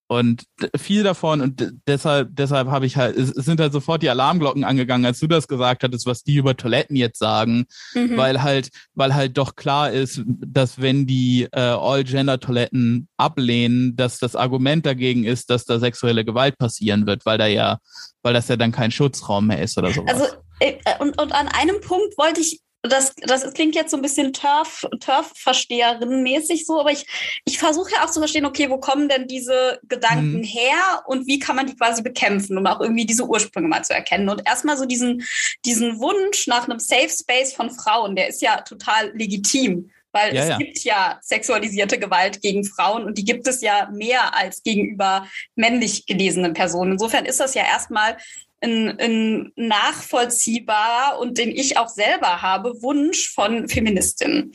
und 0.08 0.44
viel 0.76 1.02
davon, 1.02 1.40
und 1.40 1.72
deshalb, 1.86 2.28
deshalb 2.32 2.68
habe 2.68 2.86
ich 2.86 2.96
halt, 2.96 3.16
es 3.16 3.30
sind 3.30 3.60
halt 3.60 3.72
sofort 3.72 4.02
die 4.02 4.10
Alarmglocken 4.10 4.64
angegangen, 4.64 5.04
als 5.04 5.18
du 5.18 5.26
das 5.26 5.48
gesagt 5.48 5.82
hattest, 5.82 6.06
was 6.06 6.22
die 6.22 6.36
über 6.36 6.56
Toiletten 6.56 6.96
jetzt 6.96 7.18
sagen, 7.18 7.66
mhm. 7.94 8.16
weil 8.16 8.42
halt, 8.42 8.68
weil 8.94 9.14
halt 9.14 9.36
doch 9.36 9.56
klar 9.56 9.90
ist, 9.90 10.22
dass 10.26 10.80
wenn 10.80 11.06
die 11.06 11.48
äh, 11.52 11.60
All-Gender-Toiletten 11.60 13.08
ablehnen, 13.16 13.96
dass 13.96 14.18
das 14.18 14.36
Argument 14.36 14.86
dagegen 14.86 15.24
ist, 15.24 15.50
dass 15.50 15.64
da 15.64 15.78
sexuelle 15.78 16.24
Gewalt 16.24 16.56
passieren 16.58 17.06
wird, 17.06 17.26
weil 17.26 17.38
da 17.38 17.46
ja, 17.46 17.78
weil 18.22 18.34
das 18.34 18.48
ja 18.48 18.56
dann 18.56 18.72
kein 18.72 18.90
Schutzraum 18.90 19.48
mehr 19.48 19.62
ist 19.62 19.76
oder 19.76 19.92
sowas. 19.92 20.14
Also 20.14 20.26
äh, 20.60 20.74
und, 21.00 21.20
und 21.20 21.32
an 21.32 21.48
einem 21.48 21.80
Punkt 21.80 22.16
wollte 22.16 22.40
ich 22.40 22.60
das, 22.86 23.14
das 23.16 23.52
klingt 23.54 23.74
jetzt 23.74 23.90
so 23.90 23.96
ein 23.96 24.02
bisschen 24.02 24.32
Turf, 24.32 24.84
Turf-Versteherin-mäßig 25.00 26.66
so, 26.66 26.80
aber 26.80 26.90
ich, 26.90 27.06
ich 27.44 27.58
versuche 27.58 27.92
ja 27.92 28.04
auch 28.04 28.10
zu 28.10 28.20
verstehen, 28.20 28.46
okay, 28.46 28.70
wo 28.70 28.78
kommen 28.78 29.08
denn 29.08 29.26
diese 29.26 29.80
Gedanken 29.88 30.38
mhm. 30.38 30.44
her 30.44 31.02
und 31.06 31.26
wie 31.26 31.38
kann 31.38 31.56
man 31.56 31.66
die 31.66 31.76
quasi 31.76 32.02
bekämpfen, 32.02 32.58
um 32.58 32.66
auch 32.66 32.80
irgendwie 32.80 33.06
diese 33.06 33.26
Ursprünge 33.26 33.68
mal 33.68 33.84
zu 33.84 33.94
erkennen. 33.94 34.28
Und 34.28 34.42
erstmal 34.46 34.76
so 34.76 34.84
diesen, 34.84 35.24
diesen 35.64 36.00
Wunsch 36.00 36.46
nach 36.46 36.68
einem 36.68 36.78
Safe 36.78 37.08
Space 37.08 37.52
von 37.54 37.70
Frauen, 37.70 38.16
der 38.16 38.28
ist 38.28 38.42
ja 38.42 38.60
total 38.62 39.12
legitim. 39.16 39.90
Weil 40.12 40.34
ja, 40.34 40.42
es 40.42 40.48
ja. 40.48 40.56
gibt 40.56 40.84
ja 40.84 41.18
sexualisierte 41.20 41.98
Gewalt 41.98 42.40
gegen 42.40 42.64
Frauen 42.64 43.04
und 43.04 43.18
die 43.18 43.24
gibt 43.24 43.46
es 43.46 43.60
ja 43.60 43.90
mehr 43.92 44.34
als 44.34 44.62
gegenüber 44.62 45.28
männlich 45.56 46.06
gelesenen 46.06 46.54
Personen. 46.54 46.92
Insofern 46.92 47.26
ist 47.26 47.38
das 47.38 47.54
ja 47.54 47.64
erstmal 47.64 48.16
ein, 48.60 48.98
ein 48.98 49.52
nachvollziehbarer 49.56 51.18
und 51.18 51.38
den 51.38 51.50
ich 51.50 51.78
auch 51.78 51.88
selber 51.88 52.42
habe, 52.42 52.82
Wunsch 52.82 53.30
von 53.30 53.68
Feministinnen. 53.68 54.52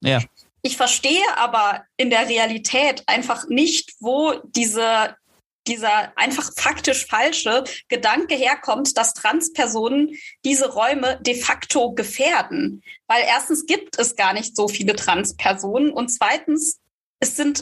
Ja. 0.00 0.22
Ich 0.62 0.76
verstehe 0.76 1.22
aber 1.36 1.84
in 1.96 2.10
der 2.10 2.28
Realität 2.28 3.02
einfach 3.06 3.48
nicht, 3.48 3.94
wo 4.00 4.34
diese 4.44 5.16
dieser 5.66 6.16
einfach 6.16 6.52
faktisch 6.56 7.06
falsche 7.06 7.64
Gedanke 7.88 8.34
herkommt, 8.34 8.96
dass 8.96 9.14
Transpersonen 9.14 10.16
diese 10.44 10.72
Räume 10.72 11.18
de 11.22 11.34
facto 11.34 11.92
gefährden. 11.92 12.82
Weil 13.06 13.24
erstens 13.26 13.66
gibt 13.66 13.98
es 13.98 14.16
gar 14.16 14.32
nicht 14.32 14.56
so 14.56 14.68
viele 14.68 14.94
Transpersonen 14.94 15.90
und 15.90 16.08
zweitens, 16.08 16.80
es 17.20 17.36
sind 17.36 17.60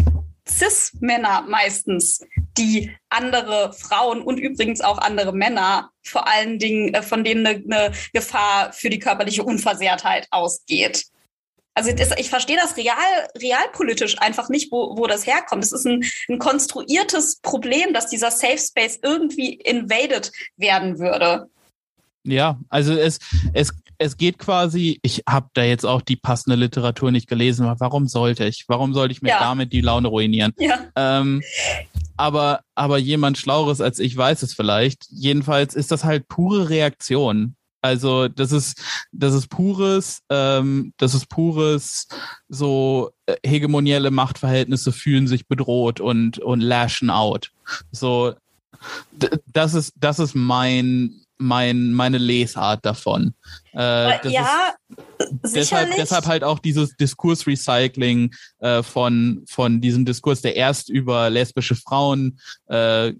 Cis-Männer 0.48 1.42
meistens, 1.48 2.24
die 2.58 2.94
andere 3.08 3.72
Frauen 3.72 4.22
und 4.22 4.38
übrigens 4.38 4.80
auch 4.80 4.98
andere 4.98 5.32
Männer 5.32 5.90
vor 6.02 6.28
allen 6.28 6.58
Dingen, 6.58 6.94
äh, 6.94 7.02
von 7.02 7.24
denen 7.24 7.46
eine, 7.46 7.64
eine 7.64 7.92
Gefahr 8.12 8.72
für 8.72 8.90
die 8.90 8.98
körperliche 8.98 9.42
Unversehrtheit 9.42 10.26
ausgeht. 10.30 11.06
Also 11.76 11.90
das, 11.92 12.16
ich 12.18 12.30
verstehe 12.30 12.56
das 12.56 12.76
real, 12.76 12.96
realpolitisch 13.36 14.20
einfach 14.20 14.48
nicht, 14.48 14.70
wo, 14.70 14.96
wo 14.96 15.06
das 15.08 15.26
herkommt. 15.26 15.64
Es 15.64 15.72
ist 15.72 15.86
ein, 15.86 16.04
ein 16.28 16.38
konstruiertes 16.38 17.40
Problem, 17.40 17.92
dass 17.92 18.08
dieser 18.08 18.30
Safe 18.30 18.58
Space 18.58 19.00
irgendwie 19.02 19.54
invaded 19.54 20.30
werden 20.56 21.00
würde. 21.00 21.48
Ja, 22.22 22.58
also 22.68 22.94
es, 22.94 23.18
es 23.52 23.72
es 23.98 24.16
geht 24.16 24.38
quasi, 24.38 24.98
ich 25.02 25.22
habe 25.28 25.48
da 25.54 25.62
jetzt 25.62 25.84
auch 25.84 26.02
die 26.02 26.16
passende 26.16 26.56
Literatur 26.56 27.10
nicht 27.10 27.28
gelesen, 27.28 27.66
aber 27.66 27.80
warum 27.80 28.08
sollte 28.08 28.44
ich? 28.44 28.64
Warum 28.68 28.94
sollte 28.94 29.12
ich 29.12 29.22
mir 29.22 29.30
ja. 29.30 29.40
damit 29.40 29.72
die 29.72 29.80
Laune 29.80 30.08
ruinieren? 30.08 30.52
Ja. 30.58 30.78
Ähm, 30.96 31.42
aber, 32.16 32.60
aber 32.74 32.98
jemand 32.98 33.38
Schlaueres 33.38 33.80
als 33.80 33.98
ich 33.98 34.16
weiß 34.16 34.42
es 34.42 34.54
vielleicht. 34.54 35.06
Jedenfalls 35.10 35.74
ist 35.74 35.90
das 35.90 36.04
halt 36.04 36.28
pure 36.28 36.68
Reaktion. 36.68 37.56
Also 37.84 38.28
das 38.28 38.50
ist 38.50 38.80
das 39.12 39.34
ist 39.34 39.48
pures, 39.48 40.22
ähm, 40.30 40.94
das 40.96 41.12
ist 41.12 41.28
pures 41.28 42.08
so 42.48 43.10
äh, 43.26 43.36
hegemonielle 43.44 44.10
Machtverhältnisse 44.10 44.90
fühlen 44.90 45.26
sich 45.26 45.48
bedroht 45.48 46.00
und 46.00 46.38
und 46.38 46.62
lashen 46.62 47.10
out. 47.10 47.50
So 47.92 48.32
das 49.52 49.74
ist 49.74 49.92
das 49.96 50.18
ist 50.18 50.34
mein 50.34 51.23
mein, 51.44 51.92
meine 51.92 52.18
Lesart 52.18 52.84
davon. 52.84 53.34
Äh, 53.74 54.28
ja, 54.28 54.74
ist, 55.42 55.54
deshalb, 55.54 55.94
deshalb 55.96 56.26
halt 56.26 56.44
auch 56.44 56.58
dieses 56.58 56.96
Diskursrecycling 56.96 58.34
äh, 58.60 58.82
von, 58.82 59.44
von 59.48 59.80
diesem 59.80 60.04
Diskurs, 60.04 60.40
der 60.42 60.56
erst 60.56 60.88
über 60.88 61.30
lesbische 61.30 61.76
Frauen 61.76 62.40
äh, 62.66 63.12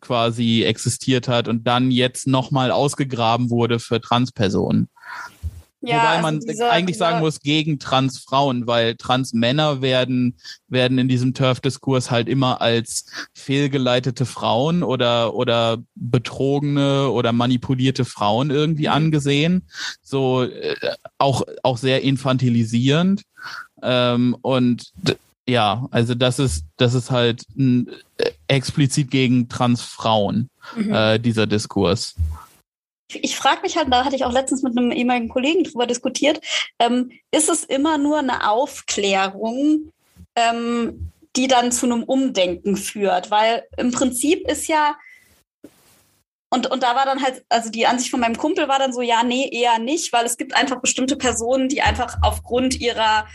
quasi 0.00 0.64
existiert 0.64 1.28
hat 1.28 1.48
und 1.48 1.66
dann 1.66 1.90
jetzt 1.90 2.26
nochmal 2.26 2.70
ausgegraben 2.70 3.50
wurde 3.50 3.78
für 3.78 4.00
Transpersonen. 4.00 4.88
Ja, 5.86 5.96
Wobei 5.96 6.22
man 6.22 6.34
also 6.36 6.48
dieser, 6.48 6.70
eigentlich 6.70 6.96
sagen 6.96 7.20
muss, 7.20 7.40
gegen 7.40 7.78
Transfrauen, 7.78 8.66
weil 8.66 8.96
Transmänner 8.96 9.82
werden, 9.82 10.36
werden 10.68 10.98
in 10.98 11.08
diesem 11.08 11.34
Turf-Diskurs 11.34 12.10
halt 12.10 12.28
immer 12.28 12.60
als 12.60 13.06
fehlgeleitete 13.34 14.24
Frauen 14.24 14.82
oder, 14.82 15.34
oder 15.34 15.78
betrogene 15.94 17.10
oder 17.10 17.32
manipulierte 17.32 18.04
Frauen 18.04 18.50
irgendwie 18.50 18.86
mhm. 18.86 18.94
angesehen. 18.94 19.68
So 20.02 20.44
äh, 20.44 20.74
auch, 21.18 21.42
auch 21.62 21.76
sehr 21.76 22.02
infantilisierend. 22.02 23.22
Ähm, 23.82 24.36
und 24.40 24.92
ja, 25.46 25.86
also 25.90 26.14
das 26.14 26.38
ist, 26.38 26.64
das 26.78 26.94
ist 26.94 27.10
halt 27.10 27.44
äh, 27.58 27.84
explizit 28.48 29.10
gegen 29.10 29.50
Transfrauen, 29.50 30.48
mhm. 30.76 30.94
äh, 30.94 31.18
dieser 31.18 31.46
Diskurs 31.46 32.14
ich 33.22 33.36
frage 33.36 33.62
mich 33.62 33.76
halt, 33.76 33.88
da 33.90 34.04
hatte 34.04 34.16
ich 34.16 34.24
auch 34.24 34.32
letztens 34.32 34.62
mit 34.62 34.76
einem 34.76 34.92
ehemaligen 34.92 35.28
Kollegen 35.28 35.64
drüber 35.64 35.86
diskutiert, 35.86 36.40
ähm, 36.78 37.12
ist 37.30 37.48
es 37.48 37.64
immer 37.64 37.98
nur 37.98 38.18
eine 38.18 38.48
Aufklärung, 38.50 39.90
ähm, 40.36 41.10
die 41.36 41.48
dann 41.48 41.72
zu 41.72 41.86
einem 41.86 42.04
Umdenken 42.04 42.76
führt? 42.76 43.30
Weil 43.30 43.66
im 43.76 43.90
Prinzip 43.90 44.48
ist 44.50 44.68
ja, 44.68 44.96
und, 46.50 46.70
und 46.70 46.84
da 46.84 46.94
war 46.94 47.04
dann 47.04 47.20
halt, 47.20 47.44
also 47.48 47.68
die 47.68 47.86
Ansicht 47.86 48.10
von 48.10 48.20
meinem 48.20 48.36
Kumpel 48.38 48.68
war 48.68 48.78
dann 48.78 48.92
so, 48.92 49.02
ja, 49.02 49.24
nee, 49.24 49.48
eher 49.50 49.78
nicht, 49.80 50.12
weil 50.12 50.24
es 50.24 50.36
gibt 50.36 50.54
einfach 50.54 50.80
bestimmte 50.80 51.16
Personen, 51.16 51.68
die 51.68 51.82
einfach 51.82 52.18
aufgrund 52.22 52.80
ihrer 52.80 53.26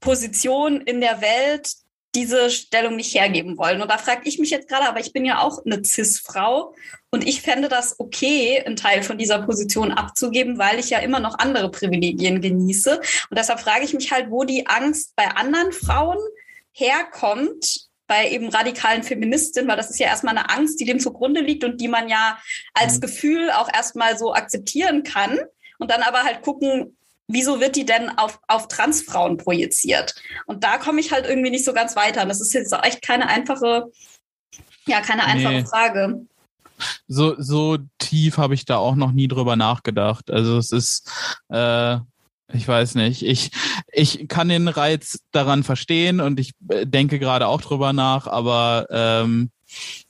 Position 0.00 0.80
in 0.80 1.02
der 1.02 1.20
Welt 1.20 1.74
diese 2.14 2.50
Stellung 2.50 2.96
nicht 2.96 3.14
hergeben 3.14 3.58
wollen. 3.58 3.82
Und 3.82 3.90
da 3.90 3.98
frage 3.98 4.22
ich 4.24 4.38
mich 4.38 4.50
jetzt 4.50 4.68
gerade, 4.68 4.88
aber 4.88 5.00
ich 5.00 5.12
bin 5.12 5.24
ja 5.24 5.40
auch 5.40 5.64
eine 5.64 5.84
CIS-Frau 5.84 6.74
und 7.10 7.26
ich 7.26 7.42
fände 7.42 7.68
das 7.68 7.98
okay, 7.98 8.62
einen 8.64 8.76
Teil 8.76 9.02
von 9.02 9.18
dieser 9.18 9.42
Position 9.42 9.92
abzugeben, 9.92 10.58
weil 10.58 10.78
ich 10.78 10.90
ja 10.90 10.98
immer 10.98 11.20
noch 11.20 11.38
andere 11.38 11.70
Privilegien 11.70 12.40
genieße. 12.40 12.96
Und 12.96 13.38
deshalb 13.38 13.60
frage 13.60 13.84
ich 13.84 13.94
mich 13.94 14.12
halt, 14.12 14.30
wo 14.30 14.44
die 14.44 14.66
Angst 14.66 15.14
bei 15.16 15.28
anderen 15.28 15.72
Frauen 15.72 16.18
herkommt, 16.72 17.88
bei 18.06 18.30
eben 18.30 18.48
radikalen 18.48 19.02
Feministinnen, 19.02 19.68
weil 19.68 19.76
das 19.76 19.90
ist 19.90 19.98
ja 19.98 20.08
erstmal 20.08 20.36
eine 20.36 20.50
Angst, 20.50 20.78
die 20.80 20.84
dem 20.84 21.00
zugrunde 21.00 21.40
liegt 21.40 21.64
und 21.64 21.80
die 21.80 21.88
man 21.88 22.08
ja 22.08 22.38
als 22.74 22.96
mhm. 22.96 23.00
Gefühl 23.02 23.50
auch 23.50 23.72
erstmal 23.72 24.18
so 24.18 24.34
akzeptieren 24.34 25.02
kann. 25.02 25.38
Und 25.78 25.90
dann 25.90 26.02
aber 26.02 26.22
halt 26.22 26.42
gucken, 26.42 26.96
wieso 27.28 27.60
wird 27.60 27.76
die 27.76 27.86
denn 27.86 28.10
auf, 28.10 28.40
auf 28.48 28.68
Transfrauen 28.68 29.36
projiziert? 29.36 30.14
Und 30.46 30.64
da 30.64 30.78
komme 30.78 31.00
ich 31.00 31.12
halt 31.12 31.26
irgendwie 31.26 31.50
nicht 31.50 31.64
so 31.64 31.72
ganz 31.72 31.96
weiter. 31.96 32.24
Das 32.26 32.40
ist 32.40 32.52
jetzt 32.52 32.72
echt 32.82 33.02
keine 33.02 33.28
einfache, 33.28 33.90
ja, 34.86 35.00
keine 35.00 35.24
einfache 35.24 35.54
nee. 35.54 35.64
Frage. 35.64 36.26
So, 37.06 37.34
so 37.38 37.78
tief 37.98 38.36
habe 38.36 38.54
ich 38.54 38.64
da 38.64 38.76
auch 38.76 38.96
noch 38.96 39.12
nie 39.12 39.28
drüber 39.28 39.56
nachgedacht. 39.56 40.30
Also 40.30 40.58
es 40.58 40.72
ist, 40.72 41.10
äh, 41.48 41.98
ich 42.52 42.66
weiß 42.66 42.96
nicht. 42.96 43.22
Ich, 43.22 43.50
ich 43.92 44.28
kann 44.28 44.48
den 44.48 44.68
Reiz 44.68 45.20
daran 45.30 45.62
verstehen 45.62 46.20
und 46.20 46.40
ich 46.40 46.52
äh, 46.68 46.86
denke 46.86 47.18
gerade 47.18 47.46
auch 47.46 47.60
drüber 47.60 47.92
nach, 47.92 48.26
aber 48.26 48.86
ähm, 48.90 49.50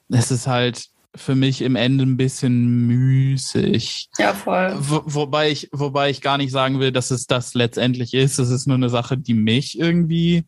es 0.09 0.31
ist 0.31 0.47
halt, 0.47 0.89
für 1.17 1.35
mich 1.35 1.63
im 1.63 1.77
Ende 1.77 2.05
ein 2.05 2.17
bisschen 2.17 2.87
müßig. 2.87 4.09
Ja, 4.19 4.35
voll. 4.35 4.75
Wo, 4.79 5.03
wobei 5.05 5.51
ich, 5.51 5.69
wobei 5.73 6.11
ich 6.11 6.21
gar 6.21 6.39
nicht 6.39 6.51
sagen 6.51 6.81
will, 6.81 6.93
dass 6.93 7.11
es 7.11 7.27
das 7.27 7.55
letztendlich 7.55 8.15
ist. 8.15 8.39
Es 8.39 8.51
ist 8.51 8.67
nur 8.67 8.77
eine 8.77 8.91
Sache, 8.91 9.17
die 9.17 9.35
mich 9.35 9.79
irgendwie 9.79 10.45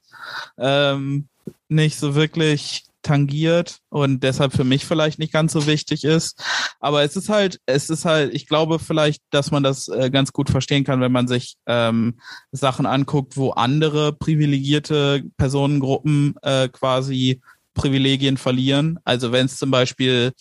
ähm, 0.59 1.29
nicht 1.69 1.99
so 1.99 2.15
wirklich 2.15 2.85
tangiert 3.07 3.79
und 3.89 4.25
deshalb 4.25 4.53
für 4.53 4.65
mich 4.65 4.85
vielleicht 4.85 5.21
nicht 5.21 5.33
ganz 5.33 5.53
so 5.53 5.67
wichtig 5.67 6.03
ist. 6.03 6.43
Aber 6.81 7.05
es 7.05 7.15
ist 7.15 7.29
halt, 7.29 7.61
es 7.65 7.89
ist 7.89 8.05
halt, 8.05 8.35
ich 8.35 8.49
glaube 8.49 8.81
vielleicht, 8.81 9.23
dass 9.31 9.53
man 9.53 9.63
das 9.63 9.87
äh, 9.89 10.11
ganz 10.11 10.33
gut 10.33 10.51
verstehen 10.51 10.83
kann, 10.83 11.01
wenn 11.01 11.13
man 11.13 11.29
sich 11.29 11.57
ähm, 11.67 12.19
Sachen 12.51 12.85
anguckt, 12.85 13.37
wo 13.37 13.51
andere 13.51 14.13
privilegierte 14.13 15.23
Personengruppen 15.37 16.35
äh, 16.43 16.69
quasi 16.69 17.41
Privilegien 17.77 18.37
verlieren. 18.37 18.99
Also 19.05 19.31
wenn 19.31 19.47
es 19.47 19.57
zum 19.57 19.71
Beispiel, 19.71 20.33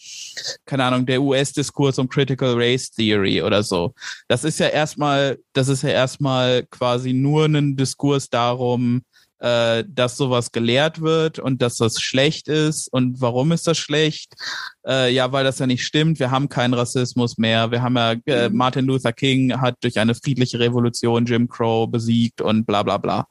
keine 0.65 0.85
Ahnung, 0.85 1.05
der 1.05 1.21
US-Diskurs 1.21 1.99
um 1.99 2.09
Critical 2.09 2.55
Race 2.55 2.89
Theory 2.89 3.43
oder 3.43 3.61
so. 3.61 3.93
Das 4.27 4.43
ist 4.43 4.59
ja 4.59 4.67
erstmal, 4.67 5.37
das 5.53 5.67
ist 5.67 5.83
ja 5.83 5.89
erstmal 5.89 6.65
quasi 6.71 7.13
nur 7.13 7.45
ein 7.45 7.75
Diskurs 7.75 8.29
darum, 8.29 9.03
äh, 9.39 9.83
dass 9.87 10.17
sowas 10.17 10.51
gelehrt 10.51 11.01
wird 11.01 11.39
und 11.39 11.61
dass 11.61 11.77
das 11.77 12.01
schlecht 12.01 12.47
ist. 12.47 12.87
Und 12.91 13.21
warum 13.21 13.51
ist 13.51 13.67
das 13.67 13.77
schlecht? 13.77 14.33
Äh, 14.87 15.13
ja, 15.13 15.31
weil 15.31 15.43
das 15.43 15.59
ja 15.59 15.67
nicht 15.67 15.85
stimmt. 15.85 16.19
Wir 16.19 16.31
haben 16.31 16.49
keinen 16.49 16.73
Rassismus 16.73 17.37
mehr. 17.37 17.69
Wir 17.69 17.81
haben 17.81 17.95
ja, 17.95 18.13
äh, 18.25 18.49
mhm. 18.49 18.55
Martin 18.55 18.85
Luther 18.85 19.13
King 19.13 19.59
hat 19.59 19.75
durch 19.81 19.99
eine 19.99 20.15
friedliche 20.15 20.59
Revolution 20.59 21.25
Jim 21.25 21.47
Crow 21.47 21.89
besiegt 21.89 22.41
und 22.41 22.65
bla 22.65 22.81
bla 22.83 22.97
bla. 22.97 23.27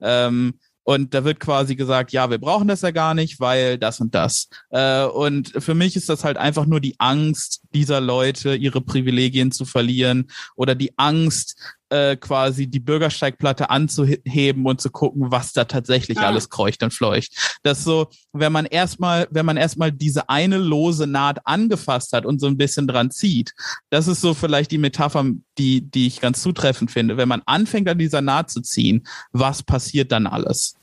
Ähm, 0.00 0.54
und 0.88 1.12
da 1.12 1.22
wird 1.22 1.38
quasi 1.38 1.76
gesagt, 1.76 2.12
ja, 2.12 2.30
wir 2.30 2.38
brauchen 2.38 2.66
das 2.66 2.80
ja 2.80 2.92
gar 2.92 3.12
nicht, 3.12 3.40
weil 3.40 3.76
das 3.76 4.00
und 4.00 4.14
das. 4.14 4.48
Äh, 4.70 5.04
und 5.04 5.52
für 5.58 5.74
mich 5.74 5.96
ist 5.96 6.08
das 6.08 6.24
halt 6.24 6.38
einfach 6.38 6.64
nur 6.64 6.80
die 6.80 6.94
Angst 6.98 7.60
dieser 7.74 8.00
Leute, 8.00 8.54
ihre 8.54 8.80
Privilegien 8.80 9.52
zu 9.52 9.64
verlieren 9.64 10.30
oder 10.56 10.74
die 10.74 10.96
Angst, 10.98 11.76
äh, 11.90 12.16
quasi 12.16 12.66
die 12.66 12.80
Bürgersteigplatte 12.80 13.70
anzuheben 13.70 14.66
und 14.66 14.80
zu 14.80 14.90
gucken, 14.90 15.30
was 15.30 15.52
da 15.52 15.64
tatsächlich 15.64 16.18
ah. 16.18 16.26
alles 16.26 16.50
kreucht 16.50 16.82
und 16.82 16.92
fleucht. 16.92 17.58
Das 17.62 17.84
so, 17.84 18.08
wenn 18.32 18.52
man 18.52 18.66
erstmal, 18.66 19.26
wenn 19.30 19.46
man 19.46 19.56
erstmal 19.56 19.92
diese 19.92 20.28
eine 20.28 20.58
lose 20.58 21.06
Naht 21.06 21.46
angefasst 21.46 22.12
hat 22.12 22.26
und 22.26 22.40
so 22.40 22.46
ein 22.46 22.58
bisschen 22.58 22.86
dran 22.86 23.10
zieht, 23.10 23.54
das 23.90 24.06
ist 24.06 24.20
so 24.20 24.34
vielleicht 24.34 24.70
die 24.70 24.78
Metapher, 24.78 25.24
die, 25.56 25.80
die 25.80 26.06
ich 26.06 26.20
ganz 26.20 26.42
zutreffend 26.42 26.90
finde. 26.90 27.16
Wenn 27.16 27.28
man 27.28 27.42
anfängt 27.46 27.88
an 27.88 27.98
dieser 27.98 28.20
Naht 28.20 28.50
zu 28.50 28.60
ziehen, 28.60 29.06
was 29.32 29.62
passiert 29.62 30.12
dann 30.12 30.26
alles? 30.26 30.74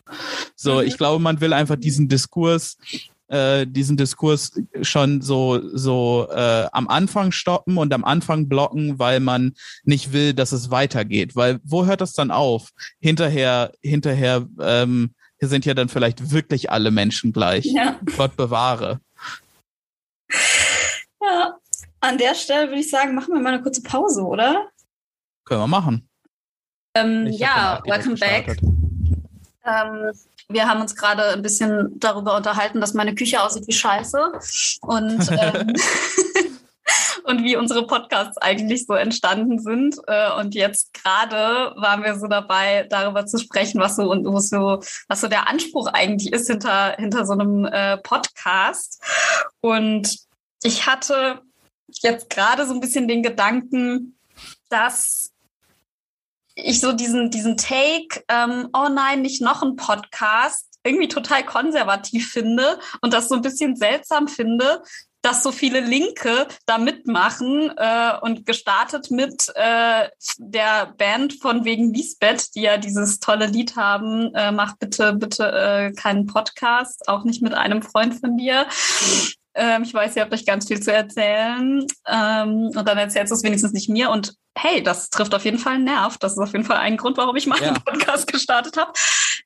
So, 0.56 0.76
mhm. 0.76 0.88
ich 0.88 0.98
glaube, 0.98 1.22
man 1.22 1.42
will 1.42 1.54
einfach 1.54 1.76
diesen 1.76 2.08
Diskurs 2.08 2.78
äh, 3.28 3.66
diesen 3.66 3.98
Diskurs 3.98 4.52
schon 4.82 5.22
so 5.22 5.60
so 5.76 6.28
äh, 6.32 6.68
am 6.72 6.88
Anfang 6.88 7.32
stoppen 7.32 7.78
und 7.78 7.94
am 7.94 8.04
Anfang 8.04 8.48
blocken, 8.48 9.00
weil 9.00 9.20
man 9.20 9.54
nicht 9.84 10.14
will, 10.14 10.34
dass 10.34 10.52
es 10.52 10.72
weitergeht. 10.72 11.36
Weil 11.36 11.60
wo 11.64 11.86
hört 11.86 12.02
das 12.02 12.14
dann 12.14 12.32
auf? 12.32 12.70
Hinterher 13.00 13.72
hinterher 13.82 14.46
ähm, 14.60 15.14
sind 15.40 15.66
ja 15.66 15.74
dann 15.74 15.90
vielleicht 15.90 16.32
wirklich 16.32 16.72
alle 16.72 16.92
Menschen 16.92 17.34
gleich. 17.34 17.66
Ja. 17.66 18.00
Gott 18.18 18.36
bewahre. 18.36 19.00
Ja, 21.22 21.58
an 22.02 22.18
der 22.18 22.36
Stelle 22.36 22.68
würde 22.68 22.80
ich 22.80 22.90
sagen, 22.90 23.16
machen 23.16 23.34
wir 23.34 23.42
mal 23.42 23.54
eine 23.54 23.64
kurze 23.64 23.82
Pause, 23.82 24.24
oder? 24.24 24.70
Können 25.46 25.62
wir 25.62 25.68
machen. 25.68 26.10
Ähm, 26.96 27.28
ja, 27.28 27.82
welcome 27.86 28.16
back. 28.16 28.58
Ähm, 29.66 30.12
wir 30.48 30.68
haben 30.68 30.82
uns 30.82 30.96
gerade 30.96 31.30
ein 31.30 31.42
bisschen 31.42 32.00
darüber 32.00 32.36
unterhalten, 32.36 32.82
dass 32.82 32.94
meine 32.94 33.16
Küche 33.16 33.42
aussieht 33.42 33.68
wie 33.68 33.74
Scheiße 33.74 34.34
und, 34.82 35.32
ähm, 35.32 35.74
und 37.24 37.44
wie 37.44 37.56
unsere 37.56 37.88
Podcasts 37.88 38.38
eigentlich 38.38 38.86
so 38.86 38.94
entstanden 38.94 39.60
sind. 39.60 39.98
Äh, 40.08 40.32
und 40.40 40.54
jetzt 40.54 40.94
gerade 40.94 41.74
waren 41.78 42.04
wir 42.04 42.18
so 42.18 42.28
dabei, 42.28 42.86
darüber 42.90 43.26
zu 43.26 43.38
sprechen, 43.38 43.82
was 43.82 43.96
so 43.96 44.10
und 44.10 44.26
was 44.26 44.50
so, 44.50 44.82
was 45.08 45.22
so 45.22 45.28
der 45.28 45.50
Anspruch 45.50 45.88
eigentlich 45.88 46.32
ist 46.32 46.48
hinter, 46.48 46.96
hinter 46.98 47.26
so 47.26 47.34
einem 47.34 47.66
äh, 47.66 47.98
Podcast. 47.98 49.02
Und 49.62 50.18
ich 50.64 50.86
hatte 50.86 51.42
jetzt 52.02 52.30
gerade 52.30 52.66
so 52.66 52.74
ein 52.74 52.80
bisschen 52.80 53.08
den 53.08 53.24
Gedanken, 53.24 54.18
dass 54.70 55.32
ich 56.56 56.80
so 56.80 56.94
diesen, 56.94 57.30
diesen 57.30 57.58
Take, 57.58 58.24
ähm, 58.30 58.70
oh 58.74 58.88
nein, 58.90 59.22
nicht 59.22 59.42
noch 59.42 59.62
ein 59.62 59.76
Podcast, 59.76 60.68
irgendwie 60.84 61.08
total 61.08 61.46
konservativ 61.46 62.32
finde 62.32 62.80
und 63.02 63.14
das 63.14 63.28
so 63.28 63.36
ein 63.36 63.42
bisschen 63.42 63.76
seltsam 63.76 64.28
finde, 64.28 64.82
dass 65.22 65.42
so 65.42 65.52
viele 65.52 65.80
Linke 65.80 66.48
da 66.68 66.78
mitmachen 66.78 67.72
äh, 67.76 68.12
und 68.22 68.46
gestartet 68.46 69.10
mit 69.10 69.52
äh, 69.56 70.08
der 70.38 70.94
Band 70.98 71.34
von 71.42 71.66
wegen 71.66 71.92
Lisbeth, 71.92 72.54
die 72.54 72.62
ja 72.62 72.78
dieses 72.78 73.20
tolle 73.20 73.48
Lied 73.48 73.76
haben, 73.76 74.32
äh, 74.36 74.52
mach 74.52 74.78
bitte, 74.78 75.14
bitte 75.14 75.52
äh, 75.52 75.92
keinen 75.94 76.28
Podcast, 76.28 77.10
auch 77.10 77.24
nicht 77.24 77.42
mit 77.42 77.56
einem 77.56 77.82
Freund 77.82 78.14
von 78.20 78.38
dir. 78.38 78.68
Ähm, 79.56 79.84
ich 79.84 79.94
weiß, 79.94 80.16
ihr 80.16 80.22
habt 80.22 80.34
euch 80.34 80.46
ganz 80.46 80.68
viel 80.68 80.82
zu 80.82 80.92
erzählen. 80.92 81.86
Ähm, 82.08 82.72
und 82.76 82.88
dann 82.88 82.98
erzählst 82.98 83.32
du 83.32 83.36
es 83.36 83.44
wenigstens 83.44 83.72
nicht 83.72 83.90
mir. 83.90 84.10
Und 84.10 84.36
hey, 84.58 84.84
das 84.84 85.10
trifft 85.10 85.34
auf 85.34 85.46
jeden 85.46 85.58
Fall 85.58 85.76
einen 85.76 85.86
Nerv. 85.86 86.18
Das 86.18 86.34
ist 86.34 86.40
auf 86.40 86.52
jeden 86.52 86.66
Fall 86.66 86.78
ein 86.78 86.98
Grund, 86.98 87.18
warum 87.18 87.36
ich 87.36 87.48
meinen 87.48 87.64
ja. 87.64 87.80
Podcast 87.80 88.28
gestartet 88.28 88.78
habe. 88.78 88.92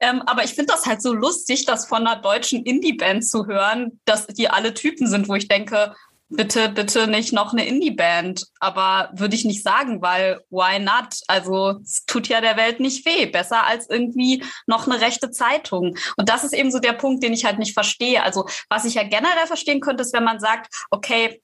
Ähm, 0.01 0.21
aber 0.25 0.43
ich 0.43 0.53
finde 0.53 0.73
das 0.73 0.85
halt 0.85 1.01
so 1.01 1.13
lustig, 1.13 1.65
das 1.65 1.85
von 1.85 2.07
einer 2.07 2.21
deutschen 2.21 2.63
Indie-Band 2.63 3.25
zu 3.25 3.47
hören, 3.47 3.99
dass 4.05 4.27
die 4.27 4.49
alle 4.49 4.73
Typen 4.73 5.07
sind, 5.07 5.27
wo 5.27 5.35
ich 5.35 5.47
denke, 5.47 5.93
bitte, 6.29 6.69
bitte 6.69 7.07
nicht 7.07 7.33
noch 7.33 7.53
eine 7.53 7.65
Indie-Band. 7.65 8.45
Aber 8.59 9.09
würde 9.13 9.35
ich 9.35 9.45
nicht 9.45 9.63
sagen, 9.63 10.01
weil 10.01 10.41
why 10.49 10.79
not? 10.79 11.19
Also 11.27 11.79
es 11.83 12.05
tut 12.05 12.27
ja 12.27 12.41
der 12.41 12.57
Welt 12.57 12.79
nicht 12.79 13.05
weh. 13.05 13.25
Besser 13.25 13.65
als 13.65 13.89
irgendwie 13.89 14.43
noch 14.67 14.87
eine 14.87 15.01
rechte 15.01 15.31
Zeitung. 15.31 15.97
Und 16.17 16.29
das 16.29 16.43
ist 16.43 16.53
eben 16.53 16.71
so 16.71 16.79
der 16.79 16.93
Punkt, 16.93 17.23
den 17.23 17.33
ich 17.33 17.45
halt 17.45 17.59
nicht 17.59 17.73
verstehe. 17.73 18.23
Also 18.23 18.47
was 18.69 18.85
ich 18.85 18.95
ja 18.95 19.03
generell 19.03 19.47
verstehen 19.47 19.81
könnte, 19.81 20.03
ist, 20.03 20.13
wenn 20.13 20.23
man 20.23 20.39
sagt, 20.39 20.73
okay, 20.91 21.41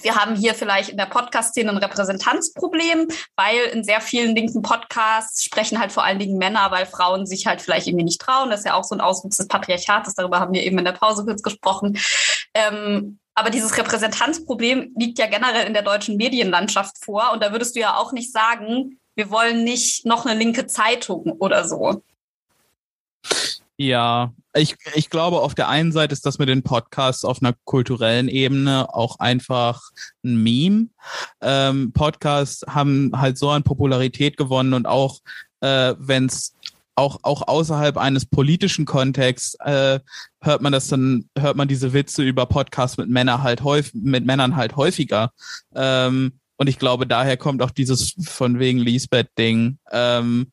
wir 0.00 0.16
haben 0.16 0.34
hier 0.34 0.54
vielleicht 0.54 0.88
in 0.88 0.96
der 0.96 1.06
Podcast-Szene 1.06 1.70
ein 1.70 1.76
Repräsentanzproblem, 1.76 3.08
weil 3.36 3.58
in 3.72 3.84
sehr 3.84 4.00
vielen 4.00 4.34
linken 4.34 4.62
Podcasts 4.62 5.44
sprechen 5.44 5.78
halt 5.78 5.92
vor 5.92 6.02
allen 6.02 6.18
Dingen 6.18 6.38
Männer, 6.38 6.70
weil 6.70 6.86
Frauen 6.86 7.26
sich 7.26 7.46
halt 7.46 7.60
vielleicht 7.60 7.86
irgendwie 7.86 8.04
nicht 8.04 8.20
trauen. 8.20 8.50
Das 8.50 8.60
ist 8.60 8.66
ja 8.66 8.74
auch 8.74 8.84
so 8.84 8.94
ein 8.94 9.00
Auswuchs 9.00 9.36
des 9.36 9.48
Patriarchats. 9.48 10.14
Darüber 10.14 10.40
haben 10.40 10.54
wir 10.54 10.62
eben 10.62 10.78
in 10.78 10.84
der 10.84 10.92
Pause 10.92 11.24
kurz 11.24 11.42
gesprochen. 11.42 11.98
Ähm, 12.54 13.18
aber 13.34 13.50
dieses 13.50 13.76
Repräsentanzproblem 13.76 14.92
liegt 14.96 15.18
ja 15.18 15.26
generell 15.26 15.66
in 15.66 15.72
der 15.72 15.82
deutschen 15.82 16.16
Medienlandschaft 16.16 17.02
vor. 17.02 17.32
Und 17.32 17.42
da 17.42 17.52
würdest 17.52 17.76
du 17.76 17.80
ja 17.80 17.96
auch 17.96 18.12
nicht 18.12 18.32
sagen, 18.32 18.98
wir 19.14 19.30
wollen 19.30 19.64
nicht 19.64 20.06
noch 20.06 20.26
eine 20.26 20.38
linke 20.38 20.66
Zeitung 20.66 21.32
oder 21.38 21.66
so. 21.66 22.02
Ja, 23.78 24.32
ich, 24.54 24.76
ich 24.94 25.08
glaube, 25.08 25.40
auf 25.40 25.54
der 25.54 25.68
einen 25.68 25.92
Seite 25.92 26.12
ist 26.12 26.26
das 26.26 26.38
mit 26.38 26.48
den 26.48 26.62
Podcasts 26.62 27.24
auf 27.24 27.42
einer 27.42 27.54
kulturellen 27.64 28.28
Ebene 28.28 28.94
auch 28.94 29.18
einfach 29.18 29.90
ein 30.22 30.42
Meme. 30.42 30.88
Ähm, 31.40 31.92
Podcasts 31.92 32.64
haben 32.68 33.12
halt 33.14 33.38
so 33.38 33.50
an 33.50 33.62
Popularität 33.62 34.36
gewonnen 34.36 34.74
und 34.74 34.86
auch 34.86 35.20
äh, 35.60 35.94
wenn 35.98 36.26
es 36.26 36.54
auch, 36.94 37.20
auch 37.22 37.48
außerhalb 37.48 37.96
eines 37.96 38.26
politischen 38.26 38.84
Kontexts 38.84 39.54
äh, 39.60 40.00
hört 40.42 40.62
man 40.62 40.72
das 40.72 40.88
dann, 40.88 41.28
hört 41.38 41.56
man 41.56 41.68
diese 41.68 41.92
Witze 41.92 42.22
über 42.22 42.46
Podcasts 42.46 42.96
mit 42.98 43.08
Männern 43.08 43.42
halt 43.42 43.62
häufig, 43.62 43.94
mit 43.94 44.26
Männern 44.26 44.56
halt 44.56 44.76
häufiger. 44.76 45.30
Ähm, 45.74 46.32
und 46.56 46.68
ich 46.68 46.78
glaube, 46.78 47.06
daher 47.06 47.36
kommt 47.36 47.60
auch 47.62 47.70
dieses 47.70 48.14
von 48.22 48.58
wegen 48.58 48.78
Lisbeth-Ding. 48.78 49.78
Ähm, 49.90 50.52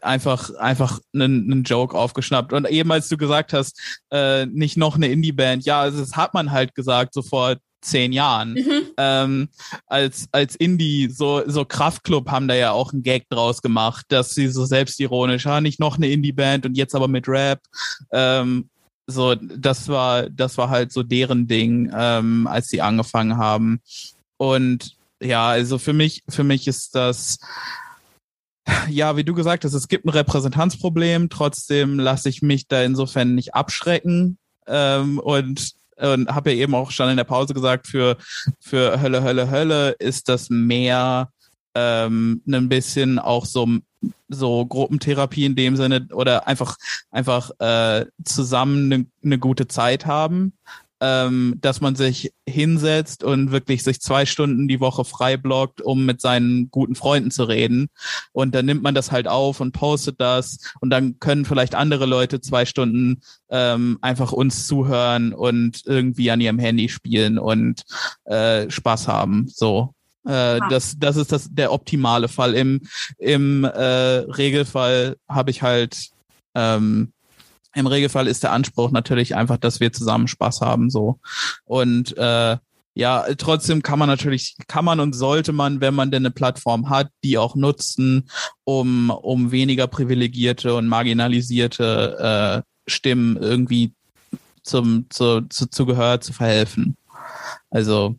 einfach, 0.00 0.54
einfach 0.56 1.00
einen, 1.12 1.50
einen 1.50 1.64
Joke 1.64 1.96
aufgeschnappt. 1.96 2.52
Und 2.52 2.68
eben 2.68 2.92
als 2.92 3.08
du 3.08 3.16
gesagt 3.16 3.52
hast, 3.52 3.80
äh, 4.12 4.46
nicht 4.46 4.76
noch 4.76 4.94
eine 4.94 5.08
Indie-Band, 5.08 5.64
ja, 5.64 5.90
das 5.90 6.14
hat 6.14 6.34
man 6.34 6.52
halt 6.52 6.74
gesagt 6.74 7.14
sofort 7.14 7.58
zehn 7.80 8.12
Jahren. 8.12 8.54
Mhm. 8.54 8.82
Ähm, 8.96 9.48
als, 9.86 10.28
als 10.32 10.56
Indie, 10.56 11.08
so, 11.08 11.42
so 11.46 11.64
Kraftklub 11.64 12.30
haben 12.30 12.48
da 12.48 12.54
ja 12.54 12.72
auch 12.72 12.92
einen 12.92 13.02
Gag 13.02 13.28
draus 13.28 13.62
gemacht, 13.62 14.06
dass 14.08 14.34
sie 14.34 14.48
so 14.48 14.64
selbstironisch, 14.64 15.46
ah, 15.46 15.60
nicht 15.60 15.80
noch 15.80 15.96
eine 15.96 16.08
Indie-Band 16.08 16.66
und 16.66 16.76
jetzt 16.76 16.94
aber 16.94 17.08
mit 17.08 17.28
Rap. 17.28 17.60
Ähm, 18.12 18.68
so, 19.06 19.34
das 19.34 19.88
war, 19.88 20.30
das 20.30 20.56
war 20.58 20.70
halt 20.70 20.92
so 20.92 21.02
deren 21.02 21.46
Ding, 21.46 21.90
ähm, 21.94 22.46
als 22.46 22.68
sie 22.68 22.80
angefangen 22.80 23.36
haben. 23.36 23.80
Und 24.36 24.96
ja, 25.22 25.48
also 25.48 25.78
für 25.78 25.92
mich, 25.92 26.22
für 26.28 26.44
mich 26.44 26.66
ist 26.66 26.94
das, 26.94 27.38
ja, 28.88 29.16
wie 29.16 29.24
du 29.24 29.34
gesagt 29.34 29.64
hast, 29.64 29.74
es 29.74 29.88
gibt 29.88 30.04
ein 30.04 30.10
Repräsentanzproblem, 30.10 31.28
trotzdem 31.28 31.98
lasse 31.98 32.28
ich 32.28 32.40
mich 32.40 32.68
da 32.68 32.82
insofern 32.82 33.34
nicht 33.34 33.54
abschrecken. 33.54 34.38
Ähm, 34.66 35.18
und 35.18 35.72
und 36.00 36.28
habe 36.28 36.52
ja 36.52 36.62
eben 36.62 36.74
auch 36.74 36.90
schon 36.90 37.10
in 37.10 37.16
der 37.16 37.24
Pause 37.24 37.54
gesagt, 37.54 37.86
für, 37.86 38.16
für 38.58 39.00
Hölle, 39.00 39.22
Hölle, 39.22 39.50
Hölle 39.50 39.90
ist 39.98 40.28
das 40.28 40.50
mehr 40.50 41.30
ähm, 41.74 42.42
ein 42.48 42.68
bisschen 42.68 43.18
auch 43.18 43.44
so 43.44 43.68
so 44.28 44.64
Gruppentherapie 44.66 45.44
in 45.44 45.56
dem 45.56 45.76
Sinne 45.76 46.08
oder 46.12 46.46
einfach 46.48 46.76
einfach 47.10 47.50
äh, 47.58 48.06
zusammen 48.24 48.92
eine 48.92 49.06
ne 49.22 49.38
gute 49.38 49.68
Zeit 49.68 50.06
haben 50.06 50.54
ähm, 51.00 51.56
dass 51.60 51.80
man 51.80 51.96
sich 51.96 52.32
hinsetzt 52.46 53.24
und 53.24 53.52
wirklich 53.52 53.82
sich 53.82 54.00
zwei 54.00 54.26
Stunden 54.26 54.68
die 54.68 54.80
Woche 54.80 55.04
frei 55.04 55.36
blockt, 55.36 55.80
um 55.80 56.04
mit 56.04 56.20
seinen 56.20 56.70
guten 56.70 56.94
Freunden 56.94 57.30
zu 57.30 57.44
reden. 57.44 57.88
Und 58.32 58.54
dann 58.54 58.66
nimmt 58.66 58.82
man 58.82 58.94
das 58.94 59.10
halt 59.10 59.26
auf 59.26 59.60
und 59.60 59.72
postet 59.72 60.20
das 60.20 60.58
und 60.80 60.90
dann 60.90 61.18
können 61.18 61.44
vielleicht 61.44 61.74
andere 61.74 62.06
Leute 62.06 62.40
zwei 62.40 62.66
Stunden 62.66 63.20
ähm, 63.48 63.98
einfach 64.02 64.32
uns 64.32 64.66
zuhören 64.66 65.32
und 65.32 65.82
irgendwie 65.86 66.30
an 66.30 66.40
ihrem 66.40 66.58
Handy 66.58 66.88
spielen 66.88 67.38
und 67.38 67.82
äh, 68.24 68.70
Spaß 68.70 69.08
haben. 69.08 69.48
So. 69.48 69.94
Äh, 70.26 70.60
das, 70.68 70.98
das 70.98 71.16
ist 71.16 71.32
das 71.32 71.48
der 71.50 71.72
optimale 71.72 72.28
Fall. 72.28 72.54
Im, 72.54 72.82
im 73.18 73.64
äh, 73.64 73.70
Regelfall 73.70 75.16
habe 75.28 75.50
ich 75.50 75.62
halt 75.62 76.10
ähm, 76.54 77.12
im 77.74 77.86
Regelfall 77.86 78.26
ist 78.26 78.42
der 78.42 78.52
Anspruch 78.52 78.90
natürlich 78.90 79.36
einfach, 79.36 79.56
dass 79.56 79.80
wir 79.80 79.92
zusammen 79.92 80.28
Spaß 80.28 80.60
haben, 80.60 80.90
so. 80.90 81.18
Und 81.64 82.16
äh, 82.16 82.56
ja, 82.94 83.24
trotzdem 83.38 83.82
kann 83.82 83.98
man 83.98 84.08
natürlich, 84.08 84.56
kann 84.66 84.84
man 84.84 85.00
und 85.00 85.14
sollte 85.14 85.52
man, 85.52 85.80
wenn 85.80 85.94
man 85.94 86.10
denn 86.10 86.22
eine 86.22 86.32
Plattform 86.32 86.90
hat, 86.90 87.08
die 87.22 87.38
auch 87.38 87.54
nutzen, 87.54 88.28
um, 88.64 89.10
um 89.10 89.52
weniger 89.52 89.86
privilegierte 89.86 90.74
und 90.74 90.88
marginalisierte 90.88 92.64
äh, 92.64 92.90
Stimmen 92.90 93.36
irgendwie 93.36 93.92
zum, 94.62 95.06
zu, 95.10 95.42
zu, 95.48 95.66
zu 95.66 95.86
Gehör 95.86 96.20
zu 96.20 96.32
verhelfen. 96.32 96.96
Also, 97.70 98.16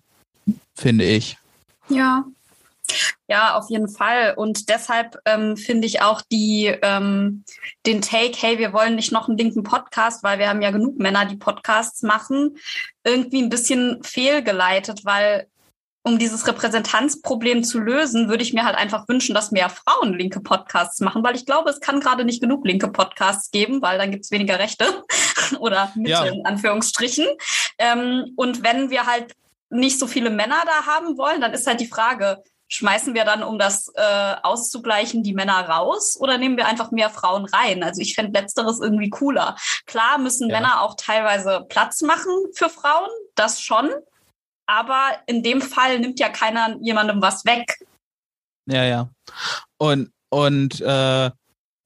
finde 0.73 1.05
ich. 1.05 1.37
Ja, 1.89 2.25
ja, 3.27 3.55
auf 3.55 3.69
jeden 3.69 3.89
Fall. 3.89 4.33
Und 4.35 4.69
deshalb 4.69 5.17
ähm, 5.25 5.57
finde 5.57 5.87
ich 5.87 6.01
auch 6.01 6.21
die, 6.31 6.67
ähm, 6.81 7.43
den 7.85 8.01
Take, 8.01 8.33
hey, 8.37 8.57
wir 8.57 8.73
wollen 8.73 8.95
nicht 8.95 9.11
noch 9.11 9.27
einen 9.27 9.37
linken 9.37 9.63
Podcast, 9.63 10.23
weil 10.23 10.39
wir 10.39 10.49
haben 10.49 10.61
ja 10.61 10.71
genug 10.71 10.97
Männer, 10.97 11.25
die 11.25 11.37
Podcasts 11.37 12.01
machen, 12.03 12.57
irgendwie 13.03 13.41
ein 13.41 13.49
bisschen 13.49 14.03
fehlgeleitet, 14.03 15.05
weil 15.05 15.47
um 16.03 16.17
dieses 16.17 16.47
Repräsentanzproblem 16.47 17.63
zu 17.63 17.79
lösen, 17.79 18.27
würde 18.27 18.43
ich 18.43 18.53
mir 18.53 18.65
halt 18.65 18.75
einfach 18.75 19.07
wünschen, 19.07 19.35
dass 19.35 19.51
mehr 19.51 19.69
Frauen 19.69 20.17
linke 20.17 20.39
Podcasts 20.39 20.99
machen, 20.99 21.23
weil 21.23 21.35
ich 21.35 21.45
glaube, 21.45 21.69
es 21.69 21.79
kann 21.79 21.99
gerade 21.99 22.25
nicht 22.25 22.41
genug 22.41 22.65
linke 22.65 22.87
Podcasts 22.87 23.51
geben, 23.51 23.81
weil 23.81 23.99
dann 23.99 24.09
gibt 24.11 24.25
es 24.25 24.31
weniger 24.31 24.57
Rechte 24.57 24.85
oder 25.59 25.91
Mitte 25.95 26.11
ja. 26.11 26.25
in 26.25 26.45
Anführungsstrichen. 26.45 27.27
Ähm, 27.77 28.33
und 28.35 28.63
wenn 28.63 28.89
wir 28.89 29.05
halt 29.05 29.35
nicht 29.69 29.99
so 29.99 30.07
viele 30.07 30.31
Männer 30.31 30.61
da 30.65 30.85
haben 30.85 31.17
wollen, 31.17 31.39
dann 31.39 31.53
ist 31.53 31.67
halt 31.67 31.79
die 31.79 31.87
Frage, 31.87 32.43
schmeißen 32.71 33.13
wir 33.13 33.25
dann, 33.25 33.43
um 33.43 33.59
das 33.59 33.91
äh, 33.95 34.35
auszugleichen, 34.43 35.23
die 35.23 35.33
Männer 35.33 35.67
raus 35.67 36.17
oder 36.19 36.37
nehmen 36.37 36.57
wir 36.57 36.67
einfach 36.67 36.91
mehr 36.91 37.09
Frauen 37.09 37.45
rein? 37.45 37.83
Also 37.83 38.01
ich 38.01 38.15
fände 38.15 38.39
letzteres 38.39 38.79
irgendwie 38.79 39.09
cooler. 39.09 39.55
Klar 39.85 40.17
müssen 40.17 40.49
ja. 40.49 40.59
Männer 40.59 40.81
auch 40.81 40.95
teilweise 40.95 41.65
Platz 41.69 42.01
machen 42.01 42.31
für 42.53 42.69
Frauen, 42.69 43.09
das 43.35 43.61
schon. 43.61 43.89
Aber 44.65 45.11
in 45.25 45.43
dem 45.43 45.61
Fall 45.61 45.99
nimmt 45.99 46.19
ja 46.19 46.29
keiner 46.29 46.77
jemandem 46.81 47.21
was 47.21 47.45
weg. 47.45 47.79
Ja, 48.67 48.83
ja. 48.85 49.09
Und, 49.77 50.11
und 50.29 50.79
äh, 50.79 51.29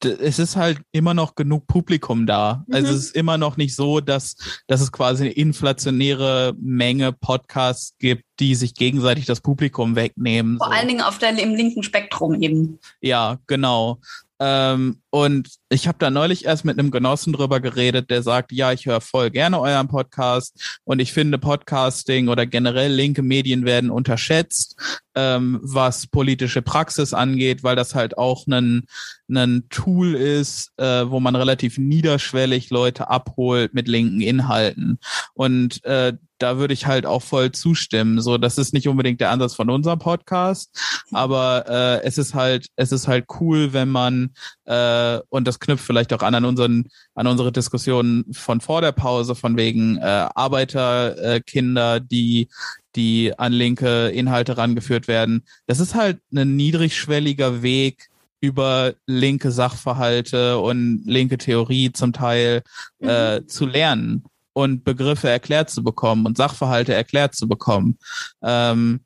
es 0.05 0.39
ist 0.39 0.55
halt 0.55 0.79
immer 0.91 1.13
noch 1.13 1.35
genug 1.35 1.67
Publikum 1.67 2.25
da. 2.25 2.63
Also 2.69 2.79
mhm. 2.81 2.85
Also 2.85 2.97
es 2.97 3.05
ist 3.05 3.15
immer 3.15 3.37
noch 3.37 3.57
nicht 3.57 3.75
so, 3.75 3.99
dass, 3.99 4.35
dass 4.67 4.81
es 4.81 4.91
quasi 4.91 5.25
eine 5.25 5.33
inflationäre 5.33 6.53
Menge 6.59 7.11
Podcasts 7.11 7.95
gibt, 7.99 8.23
die 8.39 8.55
sich 8.55 8.75
gegenseitig 8.75 9.25
das 9.25 9.41
Publikum 9.41 9.95
wegnehmen. 9.95 10.57
Vor 10.57 10.67
so. 10.67 10.73
allen 10.73 10.87
Dingen 10.87 11.01
auf 11.01 11.17
der, 11.17 11.37
im 11.37 11.55
linken 11.55 11.83
Spektrum 11.83 12.41
eben. 12.41 12.79
Ja, 13.01 13.39
genau. 13.47 13.99
Ähm, 14.39 15.01
und 15.11 15.49
ich 15.69 15.87
habe 15.87 15.97
da 15.97 16.09
neulich 16.09 16.45
erst 16.45 16.65
mit 16.65 16.77
einem 16.77 16.91
Genossen 16.91 17.31
drüber 17.31 17.61
geredet, 17.61 18.09
der 18.09 18.21
sagt, 18.21 18.51
ja, 18.51 18.73
ich 18.73 18.85
höre 18.85 18.99
voll 18.99 19.29
gerne 19.31 19.59
euren 19.59 19.87
Podcast 19.87 20.79
und 20.83 20.99
ich 20.99 21.13
finde 21.13 21.37
Podcasting 21.37 22.27
oder 22.27 22.45
generell 22.45 22.91
linke 22.91 23.21
Medien 23.21 23.65
werden 23.65 23.89
unterschätzt, 23.89 25.01
ähm, 25.15 25.59
was 25.63 26.07
politische 26.07 26.61
Praxis 26.61 27.13
angeht, 27.13 27.63
weil 27.63 27.75
das 27.75 27.95
halt 27.95 28.17
auch 28.17 28.45
ein, 28.47 28.85
ein 29.29 29.63
Tool 29.69 30.13
ist, 30.13 30.71
äh, 30.77 31.09
wo 31.09 31.19
man 31.19 31.35
relativ 31.35 31.77
niederschwellig 31.77 32.69
Leute 32.69 33.09
abholt 33.09 33.73
mit 33.73 33.87
linken 33.87 34.21
Inhalten. 34.21 34.99
Und 35.33 35.83
äh, 35.85 36.13
da 36.37 36.57
würde 36.57 36.73
ich 36.73 36.85
halt 36.85 37.05
auch 37.05 37.21
voll 37.21 37.51
zustimmen. 37.51 38.21
So, 38.21 38.37
das 38.37 38.57
ist 38.57 38.73
nicht 38.73 38.87
unbedingt 38.87 39.21
der 39.21 39.31
Ansatz 39.31 39.55
von 39.55 39.69
unserem 39.69 39.99
Podcast, 39.99 40.69
aber 41.11 41.65
äh, 41.67 42.03
es 42.03 42.17
ist 42.17 42.33
halt, 42.33 42.67
es 42.75 42.91
ist 42.91 43.07
halt 43.07 43.25
cool, 43.39 43.73
wenn 43.73 43.89
man 43.89 44.31
äh, 44.65 45.19
und 45.29 45.47
das 45.47 45.59
knüpft 45.59 45.85
vielleicht 45.85 46.11
auch 46.13 46.21
an 46.21 46.35
an 46.35 46.45
unseren, 46.45 46.89
an 47.13 47.27
unsere 47.27 47.51
Diskussionen 47.51 48.33
von 48.33 48.59
vor 48.59 48.81
der 48.81 48.91
Pause 48.91 49.35
von 49.35 49.55
wegen 49.55 49.97
äh, 49.97 50.27
Arbeiterkinder, 50.35 51.95
äh, 51.95 52.01
die 52.01 52.49
die 52.95 53.37
an 53.37 53.53
linke 53.53 54.09
Inhalte 54.09 54.57
rangeführt 54.57 55.07
werden. 55.07 55.43
Das 55.67 55.79
ist 55.79 55.95
halt 55.95 56.19
ein 56.33 56.55
niedrigschwelliger 56.55 57.61
Weg, 57.61 58.09
über 58.41 58.93
linke 59.07 59.51
Sachverhalte 59.51 60.59
und 60.59 61.03
linke 61.05 61.37
Theorie 61.37 61.91
zum 61.91 62.13
Teil 62.13 62.61
äh, 63.01 63.39
mhm. 63.39 63.47
zu 63.47 63.65
lernen 63.65 64.23
und 64.53 64.83
Begriffe 64.83 65.29
erklärt 65.29 65.69
zu 65.69 65.83
bekommen 65.83 66.25
und 66.25 66.37
Sachverhalte 66.37 66.93
erklärt 66.93 67.35
zu 67.35 67.47
bekommen. 67.47 67.97
Ähm, 68.43 69.01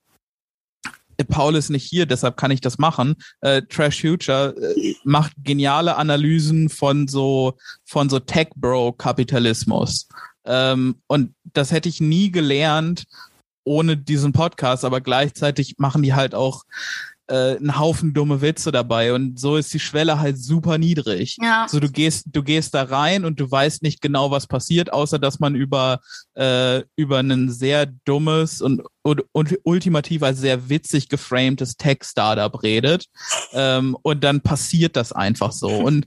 Paul 1.28 1.56
ist 1.56 1.70
nicht 1.70 1.84
hier, 1.84 2.06
deshalb 2.06 2.38
kann 2.38 2.52
ich 2.52 2.62
das 2.62 2.78
machen. 2.78 3.16
Äh, 3.42 3.64
Trash 3.64 4.02
Future 4.02 4.56
äh, 4.58 4.96
macht 5.04 5.34
geniale 5.44 5.98
Analysen 5.98 6.70
von 6.70 7.08
so 7.08 7.58
von 7.86 8.10
so 8.10 8.20
Tech 8.20 8.50
Bro 8.56 8.94
Kapitalismus. 8.94 10.08
Ähm, 10.46 11.02
und 11.08 11.34
das 11.44 11.72
hätte 11.72 11.90
ich 11.90 12.00
nie 12.00 12.32
gelernt 12.32 13.06
ohne 13.64 13.98
diesen 13.98 14.34
Podcast, 14.34 14.86
aber 14.86 15.02
gleichzeitig 15.02 15.76
machen 15.78 16.04
die 16.04 16.14
halt 16.14 16.36
auch 16.36 16.64
äh, 17.30 17.58
einen 17.58 17.80
Haufen 17.80 18.14
dumme 18.14 18.42
Witze 18.42 18.72
dabei 18.72 19.14
und 19.14 19.40
so 19.40 19.56
ist 19.56 19.74
die 19.74 19.80
Schwelle 19.80 20.20
halt 20.20 20.38
super 20.38 20.78
niedrig. 20.78 21.38
Ja. 21.42 21.68
So 21.70 21.80
du 21.80 21.90
gehst, 21.90 22.26
du 22.32 22.44
gehst 22.44 22.74
da 22.74 22.84
rein 22.84 23.24
und 23.24 23.40
du 23.40 23.50
weißt 23.50 23.84
nicht 23.84 24.02
genau, 24.02 24.32
was 24.32 24.48
passiert, 24.48 24.92
außer 24.92 25.20
dass 25.20 25.40
man 25.40 25.56
über 25.56 26.00
äh, 26.36 26.84
über 26.96 27.20
ein 27.20 27.52
sehr 27.52 27.86
dummes 27.86 28.62
und, 28.62 28.82
und, 29.04 29.24
und 29.32 29.60
ultimativ 29.64 30.24
als 30.24 30.40
sehr 30.40 30.70
witzig 30.70 31.10
geframtes 31.10 31.78
Tech-Startup 31.78 32.64
redet 32.64 33.06
ähm, 33.54 33.96
und 34.02 34.24
dann 34.24 34.42
passiert 34.42 34.96
das 34.96 35.12
einfach 35.12 35.52
so 35.52 35.70
und 35.70 36.06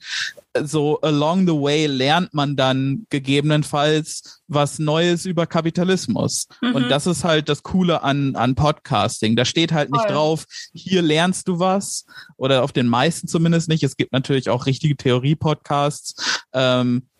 so 0.61 0.99
along 1.03 1.47
the 1.47 1.55
way 1.55 1.87
lernt 1.87 2.35
man 2.35 2.57
dann 2.57 3.07
gegebenenfalls 3.11 4.43
was 4.49 4.79
Neues 4.79 5.25
über 5.25 5.47
Kapitalismus. 5.47 6.47
Mhm. 6.61 6.75
Und 6.75 6.89
das 6.91 7.07
ist 7.07 7.25
halt 7.25 7.49
das 7.49 7.63
Coole 7.63 8.03
an, 8.03 8.37
an 8.37 8.55
Podcasting. 8.55 9.35
Da 9.35 9.45
steht 9.45 9.73
halt 9.73 9.91
nicht 9.91 10.03
Voll. 10.03 10.13
drauf, 10.13 10.45
hier 10.75 11.03
lernst 11.03 11.49
du 11.49 11.59
was 11.59 12.05
oder 12.37 12.63
auf 12.63 12.73
den 12.73 12.87
meisten 12.87 13.29
zumindest 13.29 13.69
nicht. 13.69 13.83
Es 13.83 13.97
gibt 13.97 14.13
natürlich 14.13 14.51
auch 14.51 14.67
richtige 14.67 14.97
Theorie-Podcasts. 14.97 16.43
Ähm, 16.53 17.03
äh, 17.05 17.12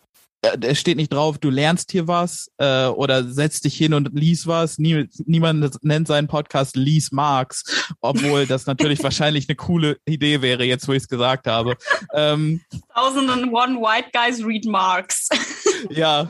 es 0.61 0.79
steht 0.79 0.97
nicht 0.97 1.13
drauf, 1.13 1.37
du 1.37 1.49
lernst 1.49 1.91
hier 1.91 2.07
was 2.07 2.51
äh, 2.57 2.85
oder 2.85 3.23
setz 3.23 3.61
dich 3.61 3.77
hin 3.77 3.93
und 3.93 4.09
lies 4.13 4.45
was. 4.45 4.77
Nie, 4.77 5.07
niemand 5.25 5.83
nennt 5.83 6.07
seinen 6.07 6.27
Podcast 6.27 6.75
Lies 6.75 7.11
Marx, 7.11 7.63
obwohl 8.01 8.45
das 8.45 8.65
natürlich 8.65 9.01
wahrscheinlich 9.03 9.47
eine 9.47 9.55
coole 9.55 9.97
Idee 10.05 10.41
wäre, 10.41 10.65
jetzt 10.65 10.87
wo 10.87 10.91
ich 10.91 11.03
es 11.03 11.07
gesagt 11.07 11.47
habe. 11.47 11.77
Ähm, 12.13 12.61
Thousand 12.93 13.29
and 13.29 13.53
one 13.53 13.79
white 13.79 14.09
guys 14.11 14.43
read 14.43 14.65
Marx. 14.65 15.29
ja, 15.89 16.29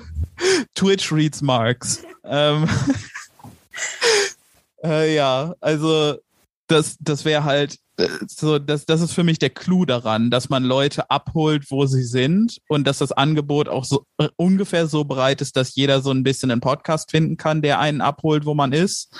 Twitch 0.75 1.11
reads 1.11 1.41
Marx. 1.41 2.03
Ähm, 2.23 2.69
äh, 4.83 5.15
ja, 5.15 5.55
also 5.59 6.17
das, 6.67 6.97
das 6.99 7.25
wäre 7.25 7.43
halt 7.43 7.73
äh, 7.73 7.82
so, 8.27 8.59
das, 8.59 8.85
das 8.85 9.01
ist 9.01 9.13
für 9.13 9.23
mich 9.23 9.39
der 9.39 9.49
Clou 9.49 9.85
daran, 9.85 10.31
dass 10.31 10.49
man 10.49 10.63
Leute 10.63 11.09
abholt, 11.09 11.69
wo 11.69 11.85
sie 11.85 12.03
sind 12.03 12.59
und 12.67 12.87
dass 12.87 12.97
das 12.97 13.11
Angebot 13.11 13.69
auch 13.69 13.85
so 13.85 14.05
äh, 14.17 14.29
ungefähr 14.35 14.87
so 14.87 15.03
breit 15.03 15.41
ist, 15.41 15.55
dass 15.55 15.75
jeder 15.75 16.01
so 16.01 16.11
ein 16.11 16.23
bisschen 16.23 16.51
einen 16.51 16.61
Podcast 16.61 17.11
finden 17.11 17.37
kann, 17.37 17.61
der 17.61 17.79
einen 17.79 18.01
abholt, 18.01 18.45
wo 18.45 18.53
man 18.53 18.73
ist. 18.73 19.13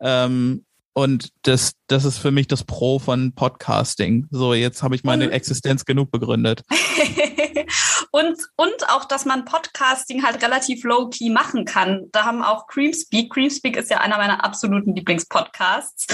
Ähm, 0.00 0.64
und 0.94 1.30
das, 1.42 1.72
das 1.88 2.04
ist 2.04 2.18
für 2.18 2.30
mich 2.30 2.46
das 2.46 2.62
Pro 2.62 3.00
von 3.00 3.34
Podcasting. 3.34 4.28
So, 4.30 4.54
jetzt 4.54 4.82
habe 4.82 4.94
ich 4.94 5.02
meine 5.02 5.30
Existenz 5.32 5.84
genug 5.84 6.12
begründet. 6.12 6.62
und, 8.12 8.36
und 8.54 8.88
auch, 8.88 9.04
dass 9.04 9.24
man 9.24 9.44
Podcasting 9.44 10.24
halt 10.24 10.40
relativ 10.42 10.84
low-key 10.84 11.30
machen 11.30 11.64
kann. 11.64 12.04
Da 12.12 12.24
haben 12.24 12.44
auch 12.44 12.68
Creamspeak. 12.68 13.32
Creamspeak 13.32 13.76
ist 13.76 13.90
ja 13.90 13.98
einer 13.98 14.18
meiner 14.18 14.44
absoluten 14.44 14.94
Lieblingspodcasts. 14.94 16.06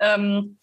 Ähm, 0.00 0.58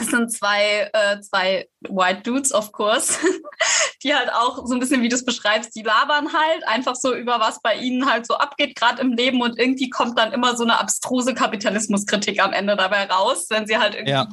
es 0.00 0.08
sind 0.08 0.30
zwei, 0.30 0.90
äh, 0.92 1.20
zwei 1.20 1.68
White 1.88 2.22
Dudes, 2.22 2.52
of 2.52 2.72
course, 2.72 3.18
die 4.02 4.14
halt 4.14 4.32
auch 4.32 4.64
so 4.66 4.74
ein 4.74 4.80
bisschen, 4.80 5.02
wie 5.02 5.08
du 5.08 5.16
es 5.16 5.24
beschreibst, 5.24 5.74
die 5.74 5.82
labern 5.82 6.32
halt 6.32 6.66
einfach 6.66 6.94
so 6.94 7.14
über 7.14 7.40
was 7.40 7.60
bei 7.60 7.74
ihnen 7.74 8.10
halt 8.10 8.26
so 8.26 8.34
abgeht, 8.34 8.76
gerade 8.76 9.00
im 9.02 9.12
Leben 9.12 9.40
und 9.40 9.58
irgendwie 9.58 9.90
kommt 9.90 10.18
dann 10.18 10.32
immer 10.32 10.56
so 10.56 10.64
eine 10.64 10.78
abstruse 10.78 11.34
Kapitalismuskritik 11.34 12.42
am 12.42 12.52
Ende 12.52 12.76
dabei 12.76 13.06
raus, 13.06 13.46
wenn 13.50 13.66
sie 13.66 13.78
halt 13.78 13.94
irgendwie 13.94 14.12
ja. 14.12 14.28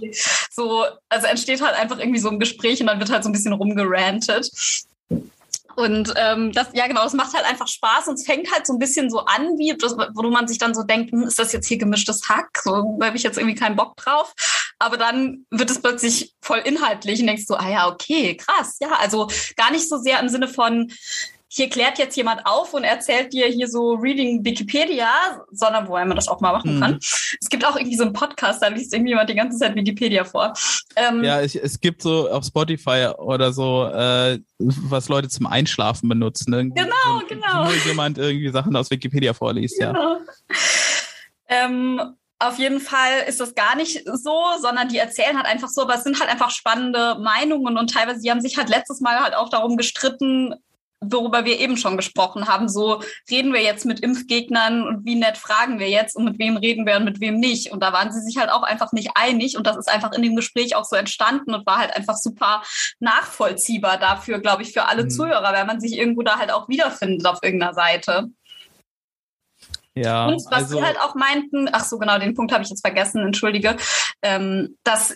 so, 0.52 0.86
also 1.10 1.28
entsteht 1.28 1.62
halt 1.62 1.76
einfach 1.76 2.00
irgendwie 2.00 2.20
so 2.20 2.30
ein 2.30 2.40
Gespräch 2.40 2.82
und 2.82 2.88
dann 2.88 3.00
wird 3.00 3.12
halt 3.12 3.24
so 3.24 3.30
ein 3.30 3.34
bisschen 3.34 3.54
rumgerantet. 3.54 4.52
Und 5.76 6.14
ähm, 6.16 6.54
das, 6.54 6.70
ja 6.74 6.88
genau, 6.88 7.04
das 7.04 7.14
macht 7.14 7.34
halt 7.34 7.46
einfach 7.46 7.68
Spaß 7.68 8.08
und 8.08 8.14
es 8.14 8.26
fängt 8.26 8.52
halt 8.54 8.66
so 8.66 8.74
ein 8.74 8.80
bisschen 8.80 9.10
so 9.10 9.20
an, 9.20 9.58
wie 9.58 9.76
das, 9.78 9.98
wo 10.14 10.30
man 10.30 10.48
sich 10.48 10.58
dann 10.58 10.74
so 10.74 10.84
denkt, 10.84 11.12
hm, 11.12 11.24
ist 11.24 11.38
das 11.38 11.52
jetzt 11.52 11.68
hier 11.68 11.78
gemischtes 11.78 12.30
Hack? 12.30 12.62
So, 12.64 12.98
da 13.00 13.08
habe 13.08 13.18
ich 13.18 13.24
jetzt 13.24 13.38
irgendwie 13.38 13.56
keinen 13.56 13.76
Bock 13.76 13.98
drauf. 13.98 14.34
Aber 14.80 14.98
dann 14.98 15.46
wird 15.52 15.72
es 15.72 15.82
plötzlich 15.82 16.34
voll 16.42 16.60
inhaltlich 16.60 17.20
und 17.22 17.28
denkst 17.28 17.46
so, 17.46 17.56
ah 17.56 17.70
ja, 17.70 17.88
okay, 17.88 18.36
krass, 18.36 18.78
ja, 18.80 18.90
also 19.00 19.28
gar 19.56 19.72
nicht 19.72 19.88
so 19.88 19.98
sehr 19.98 20.20
im 20.20 20.30
Sinne 20.30 20.48
von, 20.48 20.92
hier 21.56 21.70
klärt 21.70 21.98
jetzt 22.00 22.18
jemand 22.18 22.46
auf 22.46 22.74
und 22.74 22.84
erzählt 22.84 23.32
dir 23.32 23.48
hier 23.48 23.70
so 23.70 23.94
Reading 23.94 24.44
Wikipedia, 24.44 25.08
sondern 25.52 25.88
wo 25.88 25.94
man 25.94 26.14
das 26.14 26.28
auch 26.28 26.42
mal 26.42 26.52
machen 26.52 26.76
mhm. 26.76 26.82
kann. 26.82 26.98
Es 27.00 27.48
gibt 27.50 27.66
auch 27.66 27.78
irgendwie 27.78 27.96
so 27.96 28.04
einen 28.04 28.12
Podcast, 28.12 28.62
da 28.62 28.68
liest 28.68 28.92
irgendjemand 28.92 29.30
die 29.30 29.36
ganze 29.36 29.58
Zeit 29.58 29.74
Wikipedia 29.74 30.26
vor. 30.26 30.54
Ähm, 30.98 31.24
ja, 31.24 31.42
ich, 31.42 31.56
es 31.56 31.80
gibt 31.80 32.02
so 32.02 32.30
auf 32.30 32.44
Spotify 32.44 33.08
oder 33.18 33.54
so, 33.54 33.86
äh, 33.86 34.40
was 34.58 35.08
Leute 35.08 35.30
zum 35.30 35.48
Einschlafen 35.48 36.10
benutzen. 36.10 36.52
Ne? 36.52 36.70
Genau, 36.72 37.22
wo, 37.22 37.26
genau. 37.26 37.68
Wo 37.68 37.88
jemand 37.88 38.18
irgendwie 38.18 38.50
Sachen 38.50 38.76
aus 38.76 38.92
Wikipedia 38.92 39.34
vorliest, 39.34 39.80
genau. 39.80 40.18
ja. 40.18 40.20
Ähm, 41.48 42.02
auf 42.40 42.60
jeden 42.60 42.82
Fall 42.82 43.24
ist 43.28 43.40
das 43.40 43.56
gar 43.56 43.76
nicht 43.76 44.04
so, 44.06 44.44
sondern 44.60 44.90
die 44.90 44.98
erzählen 44.98 45.38
halt 45.38 45.46
einfach 45.46 45.70
so, 45.70 45.82
aber 45.82 45.96
es 45.96 46.04
sind 46.04 46.20
halt 46.20 46.30
einfach 46.30 46.52
spannende 46.52 47.18
Meinungen 47.20 47.78
und 47.78 47.94
teilweise, 47.94 48.22
die 48.22 48.30
haben 48.30 48.42
sich 48.42 48.58
halt 48.58 48.70
letztes 48.70 49.00
Mal 49.00 49.20
halt 49.20 49.36
auch 49.36 49.50
darum 49.50 49.78
gestritten, 49.78 50.54
worüber 51.02 51.46
wir 51.46 51.60
eben 51.60 51.78
schon 51.78 51.98
gesprochen 51.98 52.48
haben. 52.48 52.68
So 52.68 53.02
reden 53.30 53.54
wir 53.54 53.62
jetzt 53.62 53.86
mit 53.86 54.00
Impfgegnern 54.00 54.84
und 54.88 55.06
wie 55.06 55.16
nett 55.16 55.38
fragen 55.38 55.80
wir 55.80 55.90
jetzt 55.90 56.16
und 56.16 56.26
mit 56.26 56.40
wem 56.40 56.58
reden 56.58 56.86
wir 56.86 56.98
und 56.98 57.06
mit 57.06 57.20
wem 57.20 57.40
nicht. 57.40 57.72
Und 57.72 57.82
da 57.82 57.94
waren 57.94 58.12
sie 58.12 58.22
sich 58.22 58.38
halt 58.38 58.50
auch 58.50 58.64
einfach 58.64 58.92
nicht 58.92 59.12
einig 59.16 59.58
und 59.58 59.68
das 59.68 59.78
ist 59.78 59.90
einfach 59.90 60.12
in 60.12 60.22
dem 60.22 60.36
Gespräch 60.36 60.76
auch 60.76 60.86
so 60.86 60.96
entstanden 60.96 61.54
und 61.54 61.66
war 61.66 61.78
halt 61.78 61.96
einfach 61.96 62.16
super 62.16 62.64
nachvollziehbar 63.00 63.98
dafür, 63.98 64.40
glaube 64.40 64.64
ich, 64.64 64.74
für 64.74 64.88
alle 64.88 65.04
mhm. 65.04 65.10
Zuhörer, 65.10 65.54
weil 65.54 65.66
man 65.66 65.80
sich 65.80 65.98
irgendwo 65.98 66.22
da 66.22 66.38
halt 66.38 66.52
auch 66.52 66.68
wiederfindet 66.70 67.26
auf 67.28 67.40
irgendeiner 67.42 67.74
Seite. 67.74 68.30
Ja, 69.96 70.28
und 70.28 70.36
was 70.36 70.48
also, 70.48 70.78
sie 70.78 70.84
halt 70.84 71.00
auch 71.00 71.16
meinten, 71.16 71.70
ach 71.72 71.86
so 71.86 71.98
genau, 71.98 72.20
den 72.20 72.36
Punkt 72.36 72.52
habe 72.52 72.64
ich 72.64 72.70
jetzt 72.70 72.86
vergessen, 72.86 73.22
entschuldige, 73.22 73.78
ähm, 74.22 74.78
dass 74.84 75.16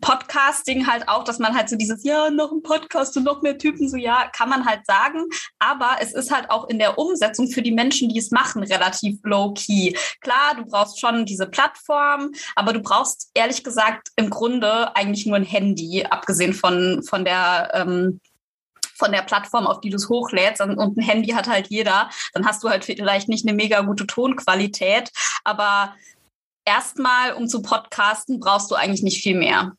Podcasting 0.00 0.86
halt 0.86 1.08
auch, 1.08 1.24
dass 1.24 1.38
man 1.38 1.56
halt 1.56 1.68
so 1.68 1.76
dieses, 1.76 2.04
ja, 2.04 2.30
noch 2.30 2.52
ein 2.52 2.62
Podcast 2.62 3.16
und 3.16 3.24
noch 3.24 3.42
mehr 3.42 3.58
Typen, 3.58 3.88
so 3.88 3.96
ja, 3.96 4.28
kann 4.32 4.48
man 4.48 4.64
halt 4.64 4.86
sagen. 4.86 5.24
Aber 5.58 5.96
es 6.00 6.12
ist 6.12 6.30
halt 6.30 6.50
auch 6.50 6.68
in 6.68 6.78
der 6.78 6.98
Umsetzung 6.98 7.48
für 7.48 7.62
die 7.62 7.72
Menschen, 7.72 8.08
die 8.08 8.18
es 8.18 8.30
machen, 8.30 8.62
relativ 8.62 9.18
low-key. 9.24 9.96
Klar, 10.20 10.54
du 10.56 10.64
brauchst 10.66 11.00
schon 11.00 11.26
diese 11.26 11.46
Plattform, 11.46 12.30
aber 12.54 12.72
du 12.72 12.80
brauchst 12.80 13.30
ehrlich 13.34 13.64
gesagt 13.64 14.08
im 14.16 14.30
Grunde 14.30 14.94
eigentlich 14.94 15.26
nur 15.26 15.36
ein 15.36 15.44
Handy, 15.44 16.04
abgesehen 16.04 16.54
von, 16.54 17.02
von 17.02 17.24
der 17.24 17.70
ähm, 17.74 18.20
von 19.02 19.10
der 19.10 19.22
Plattform, 19.22 19.66
auf 19.66 19.80
die 19.80 19.90
du 19.90 19.96
es 19.96 20.08
hochlädst 20.08 20.60
und 20.60 20.78
ein 20.78 20.94
Handy 21.02 21.30
hat 21.30 21.48
halt 21.48 21.66
jeder, 21.68 22.08
dann 22.34 22.46
hast 22.46 22.62
du 22.62 22.68
halt 22.68 22.84
vielleicht 22.84 23.28
nicht 23.28 23.44
eine 23.44 23.56
mega 23.56 23.80
gute 23.80 24.06
Tonqualität, 24.06 25.10
aber 25.42 25.94
erstmal, 26.64 27.32
um 27.32 27.48
zu 27.48 27.62
podcasten, 27.62 28.38
brauchst 28.38 28.70
du 28.70 28.76
eigentlich 28.76 29.02
nicht 29.02 29.20
viel 29.20 29.36
mehr. 29.36 29.72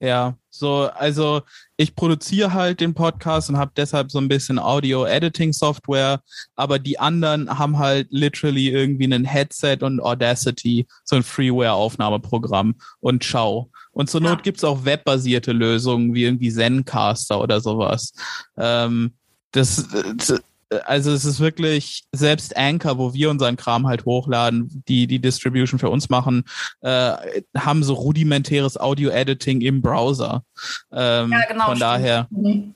Ja, 0.00 0.36
so, 0.50 0.90
also 0.94 1.42
ich 1.78 1.94
produziere 1.94 2.52
halt 2.52 2.80
den 2.80 2.92
Podcast 2.92 3.48
und 3.48 3.56
habe 3.56 3.72
deshalb 3.74 4.10
so 4.10 4.18
ein 4.18 4.28
bisschen 4.28 4.58
Audio-Editing-Software, 4.58 6.20
aber 6.56 6.78
die 6.78 6.98
anderen 6.98 7.58
haben 7.58 7.78
halt 7.78 8.08
literally 8.10 8.68
irgendwie 8.68 9.06
ein 9.06 9.24
Headset 9.24 9.78
und 9.80 10.02
Audacity, 10.02 10.86
so 11.04 11.16
ein 11.16 11.22
Freeware-Aufnahmeprogramm 11.22 12.74
und 13.00 13.22
ciao. 13.22 13.70
Und 13.92 14.10
zur 14.10 14.20
Not 14.20 14.38
ja. 14.38 14.42
gibt's 14.42 14.64
auch 14.64 14.84
webbasierte 14.84 15.52
Lösungen 15.52 16.14
wie 16.14 16.24
irgendwie 16.24 16.50
Zencaster 16.50 17.40
oder 17.40 17.60
sowas. 17.60 18.12
Ähm, 18.56 19.12
das, 19.52 19.86
das 20.16 20.42
also 20.86 21.12
es 21.12 21.24
ist 21.24 21.40
wirklich 21.40 22.04
selbst 22.12 22.56
Anchor, 22.56 22.98
wo 22.98 23.14
wir 23.14 23.30
unseren 23.30 23.56
Kram 23.56 23.86
halt 23.86 24.04
hochladen, 24.04 24.82
die 24.88 25.06
die 25.06 25.18
Distribution 25.18 25.78
für 25.78 25.90
uns 25.90 26.08
machen, 26.08 26.44
äh, 26.80 27.14
haben 27.56 27.82
so 27.82 27.94
rudimentäres 27.94 28.78
Audio-Editing 28.78 29.60
im 29.60 29.82
Browser. 29.82 30.44
Ähm, 30.92 31.32
ja, 31.32 31.40
genau. 31.48 31.66
Von 31.66 31.76
stimmt. 31.76 31.82
daher. 31.82 32.26
Mhm. 32.30 32.74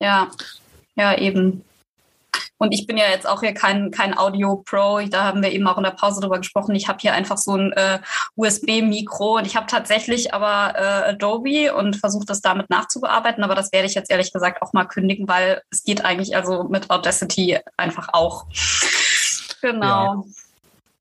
Ja, 0.00 0.30
ja, 0.96 1.18
eben. 1.18 1.62
Und 2.58 2.72
ich 2.72 2.86
bin 2.86 2.96
ja 2.96 3.04
jetzt 3.10 3.28
auch 3.28 3.40
hier 3.40 3.54
kein, 3.54 3.90
kein 3.90 4.16
Audio-Pro. 4.16 5.00
Da 5.08 5.24
haben 5.24 5.42
wir 5.42 5.52
eben 5.52 5.66
auch 5.66 5.76
in 5.76 5.84
der 5.84 5.90
Pause 5.90 6.20
drüber 6.20 6.38
gesprochen. 6.38 6.74
Ich 6.74 6.88
habe 6.88 6.98
hier 7.00 7.12
einfach 7.12 7.36
so 7.36 7.54
ein 7.54 7.72
äh, 7.72 7.98
USB-Mikro 8.36 9.36
und 9.36 9.46
ich 9.46 9.56
habe 9.56 9.66
tatsächlich 9.66 10.32
aber 10.32 10.74
äh, 10.78 11.10
Adobe 11.10 11.74
und 11.74 11.96
versuche 11.96 12.26
das 12.26 12.40
damit 12.40 12.70
nachzubearbeiten. 12.70 13.44
Aber 13.44 13.54
das 13.54 13.72
werde 13.72 13.86
ich 13.86 13.94
jetzt 13.94 14.10
ehrlich 14.10 14.32
gesagt 14.32 14.62
auch 14.62 14.72
mal 14.72 14.86
kündigen, 14.86 15.28
weil 15.28 15.62
es 15.70 15.84
geht 15.84 16.04
eigentlich 16.04 16.36
also 16.36 16.64
mit 16.64 16.90
Audacity 16.90 17.58
einfach 17.76 18.08
auch. 18.12 18.46
Genau. 19.60 20.24
Ja 20.24 20.45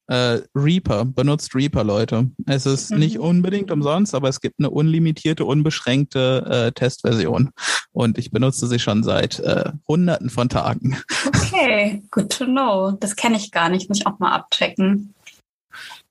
äh, 0.08 0.40
Reaper, 0.56 1.06
benutzt 1.06 1.56
Reaper, 1.56 1.84
Leute. 1.84 2.30
Es 2.46 2.66
ist 2.66 2.92
mhm. 2.92 3.00
nicht 3.00 3.20
unbedingt 3.20 3.72
umsonst, 3.72 4.14
aber 4.14 4.30
es 4.30 4.42
gibt 4.42 4.56
eine 4.60 4.70
unlimitierte, 4.70 5.46
unbeschränkte 5.46 6.46
äh, 6.68 6.72
Testversion. 6.72 7.52
Und 7.92 8.18
ich 8.18 8.32
benutze 8.32 8.68
sie 8.68 8.80
schon 8.80 9.04
seit 9.04 9.40
äh, 9.40 9.72
hunderten 9.88 10.30
von 10.30 10.50
Tagen. 10.50 10.98
Okay, 11.28 12.04
good 12.12 12.30
to 12.30 12.46
know. 12.46 12.92
Das 12.92 13.16
kenne 13.16 13.38
ich 13.38 13.52
gar 13.52 13.70
nicht, 13.70 13.90
muss 13.90 14.00
ich 14.00 14.08
auch 14.08 14.20
mal 14.20 14.34
abchecken. 14.34 15.14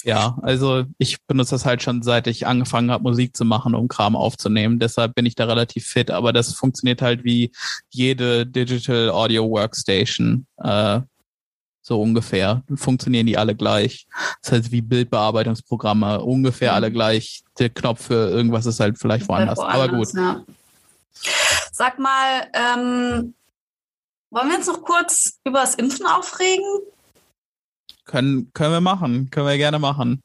Ja, 0.05 0.37
also 0.43 0.85
ich 0.99 1.17
benutze 1.27 1.53
das 1.53 1.65
halt 1.65 1.83
schon 1.83 2.03
seit 2.03 2.27
ich 2.27 2.47
angefangen 2.47 2.91
habe, 2.91 3.05
Musik 3.05 3.35
zu 3.35 3.47
machen, 3.47 3.75
um 3.75 3.89
Kram 3.89 4.17
aufzunehmen. 4.17 4.79
Deshalb 4.79 5.15
bin 5.15 5.25
ich 5.25 5.35
da 5.35 5.47
relativ 5.47 5.87
fit, 5.87 6.11
aber 6.11 6.35
das 6.35 6.53
funktioniert 6.55 7.01
halt 7.01 7.25
wie 7.25 7.53
jede 7.89 8.47
Digital 8.47 9.09
Audio 9.09 9.49
Workstation. 9.49 10.47
Äh, 10.59 11.01
so 11.85 12.01
ungefähr. 12.01 12.63
Funktionieren 12.77 13.27
die 13.27 13.37
alle 13.37 13.55
gleich. 13.55 14.07
Das 14.43 14.53
heißt, 14.53 14.73
wie 14.73 14.81
Bildbearbeitungsprogramme, 14.81 16.23
ungefähr 16.23 16.71
mhm. 16.73 16.77
alle 16.77 16.91
gleich. 16.91 17.45
Der 17.59 17.69
Knopf 17.69 18.07
für 18.07 18.31
irgendwas 18.31 18.65
ist 18.65 18.81
halt 18.81 18.99
vielleicht 18.99 19.29
woanders. 19.29 19.59
woanders 19.59 19.75
Aber 19.75 19.97
gut. 19.97 20.15
Ja. 20.15 20.43
Sag 21.73 21.99
mal, 21.99 22.49
ähm, 22.55 23.35
wollen 24.31 24.49
wir 24.49 24.57
uns 24.57 24.67
noch 24.67 24.83
kurz 24.83 25.39
über 25.45 25.61
das 25.61 25.75
Impfen 25.75 26.07
aufregen? 26.07 26.65
Können, 28.07 28.51
können 28.55 28.73
wir 28.73 28.81
machen. 28.81 29.31
Können 29.31 29.47
wir 29.47 29.59
gerne 29.59 29.79
machen. 29.79 30.23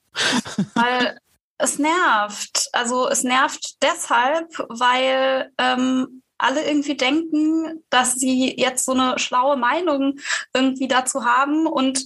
Weil 0.75 1.19
es 1.57 1.77
nervt. 1.77 2.69
Also 2.71 3.09
es 3.09 3.23
nervt 3.23 3.81
deshalb, 3.81 4.47
weil 4.69 5.51
ähm, 5.57 6.21
alle 6.39 6.65
irgendwie 6.65 6.97
denken, 6.97 7.83
dass 7.89 8.15
sie 8.15 8.55
jetzt 8.57 8.85
so 8.85 8.93
eine 8.93 9.19
schlaue 9.19 9.57
Meinung 9.57 10.19
irgendwie 10.53 10.87
dazu 10.87 11.25
haben 11.25 11.67
und 11.67 12.03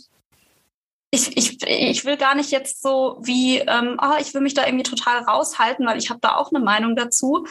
ich, 1.11 1.37
ich, 1.37 1.61
ich 1.61 2.05
will 2.05 2.17
gar 2.17 2.33
nicht 2.33 2.49
jetzt 2.49 2.81
so 2.81 3.19
wie, 3.21 3.59
ähm, 3.59 3.99
oh, 4.01 4.17
ich 4.19 4.33
will 4.33 4.41
mich 4.41 4.55
da 4.55 4.65
irgendwie 4.65 4.83
total 4.83 5.19
raushalten, 5.19 5.85
weil 5.85 5.99
ich 5.99 6.09
habe 6.09 6.19
da 6.19 6.35
auch 6.35 6.51
eine 6.51 6.63
Meinung 6.63 6.95
dazu. 6.95 7.45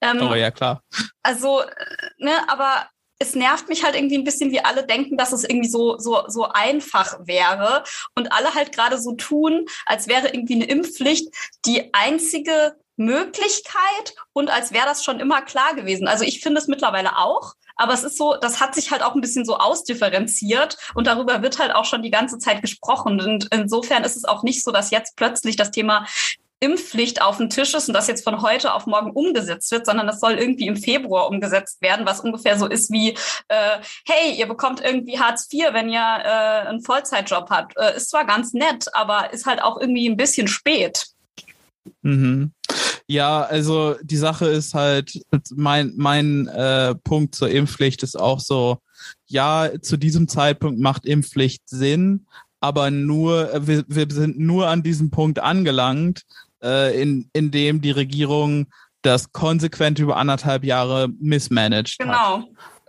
Ähm, 0.00 0.20
oh 0.20 0.34
ja, 0.34 0.50
klar. 0.50 0.82
Also, 1.22 1.62
ne, 2.18 2.32
aber 2.48 2.88
es 3.20 3.36
nervt 3.36 3.68
mich 3.68 3.84
halt 3.84 3.94
irgendwie 3.94 4.18
ein 4.18 4.24
bisschen, 4.24 4.50
wie 4.50 4.64
alle 4.64 4.84
denken, 4.84 5.16
dass 5.16 5.32
es 5.32 5.44
irgendwie 5.44 5.68
so, 5.68 5.96
so, 5.98 6.24
so 6.26 6.48
einfach 6.48 7.16
wäre 7.24 7.84
und 8.16 8.32
alle 8.32 8.54
halt 8.54 8.72
gerade 8.72 9.00
so 9.00 9.12
tun, 9.12 9.66
als 9.86 10.08
wäre 10.08 10.28
irgendwie 10.28 10.54
eine 10.54 10.66
Impfpflicht 10.66 11.32
die 11.66 11.94
einzige 11.94 12.74
Möglichkeit 12.96 14.14
und 14.32 14.50
als 14.50 14.72
wäre 14.72 14.86
das 14.86 15.04
schon 15.04 15.20
immer 15.20 15.42
klar 15.42 15.74
gewesen. 15.74 16.08
Also 16.08 16.24
ich 16.24 16.40
finde 16.40 16.60
es 16.60 16.68
mittlerweile 16.68 17.18
auch, 17.18 17.54
aber 17.76 17.92
es 17.92 18.04
ist 18.04 18.16
so, 18.16 18.36
das 18.40 18.60
hat 18.60 18.74
sich 18.74 18.90
halt 18.90 19.02
auch 19.02 19.14
ein 19.14 19.20
bisschen 19.20 19.44
so 19.44 19.56
ausdifferenziert 19.56 20.76
und 20.94 21.06
darüber 21.06 21.42
wird 21.42 21.58
halt 21.58 21.74
auch 21.74 21.84
schon 21.84 22.02
die 22.02 22.10
ganze 22.10 22.38
Zeit 22.38 22.62
gesprochen. 22.62 23.20
Und 23.20 23.48
insofern 23.52 24.04
ist 24.04 24.16
es 24.16 24.24
auch 24.24 24.42
nicht 24.42 24.62
so, 24.62 24.70
dass 24.70 24.90
jetzt 24.90 25.16
plötzlich 25.16 25.56
das 25.56 25.70
Thema 25.70 26.06
Impfpflicht 26.60 27.20
auf 27.20 27.36
dem 27.36 27.50
Tisch 27.50 27.74
ist 27.74 27.88
und 27.88 27.94
das 27.94 28.06
jetzt 28.06 28.24
von 28.24 28.40
heute 28.40 28.72
auf 28.72 28.86
morgen 28.86 29.10
umgesetzt 29.10 29.70
wird, 29.70 29.84
sondern 29.84 30.06
das 30.06 30.20
soll 30.20 30.32
irgendwie 30.34 30.66
im 30.66 30.76
Februar 30.76 31.28
umgesetzt 31.28 31.82
werden, 31.82 32.06
was 32.06 32.20
ungefähr 32.20 32.58
so 32.58 32.66
ist 32.66 32.90
wie, 32.90 33.10
äh, 33.48 33.78
hey, 34.06 34.32
ihr 34.34 34.46
bekommt 34.46 34.80
irgendwie 34.80 35.18
Hartz 35.18 35.48
IV, 35.52 35.72
wenn 35.72 35.90
ihr 35.90 36.00
äh, 36.00 36.68
einen 36.68 36.80
Vollzeitjob 36.80 37.50
habt. 37.50 37.76
Äh, 37.76 37.96
ist 37.96 38.08
zwar 38.08 38.24
ganz 38.24 38.54
nett, 38.54 38.86
aber 38.94 39.32
ist 39.32 39.46
halt 39.46 39.62
auch 39.62 39.78
irgendwie 39.78 40.08
ein 40.08 40.16
bisschen 40.16 40.48
spät. 40.48 41.13
Mhm. 42.02 42.52
Ja, 43.06 43.42
also 43.42 43.96
die 44.02 44.16
Sache 44.16 44.46
ist 44.46 44.72
halt, 44.72 45.20
mein, 45.54 45.92
mein 45.96 46.48
äh, 46.48 46.94
Punkt 46.94 47.34
zur 47.34 47.50
Impfpflicht 47.50 48.02
ist 48.02 48.18
auch 48.18 48.40
so, 48.40 48.78
ja, 49.26 49.70
zu 49.82 49.98
diesem 49.98 50.26
Zeitpunkt 50.26 50.80
macht 50.80 51.04
Impfpflicht 51.04 51.68
Sinn, 51.68 52.26
aber 52.60 52.90
nur, 52.90 53.66
wir, 53.66 53.84
wir 53.88 54.06
sind 54.08 54.38
nur 54.38 54.68
an 54.68 54.82
diesem 54.82 55.10
Punkt 55.10 55.38
angelangt, 55.38 56.22
äh, 56.62 57.00
in, 57.00 57.28
in 57.34 57.50
dem 57.50 57.82
die 57.82 57.90
Regierung 57.90 58.68
das 59.02 59.32
konsequent 59.32 59.98
über 59.98 60.16
anderthalb 60.16 60.64
Jahre 60.64 61.08
missmanaged 61.20 61.98
genau. 61.98 62.44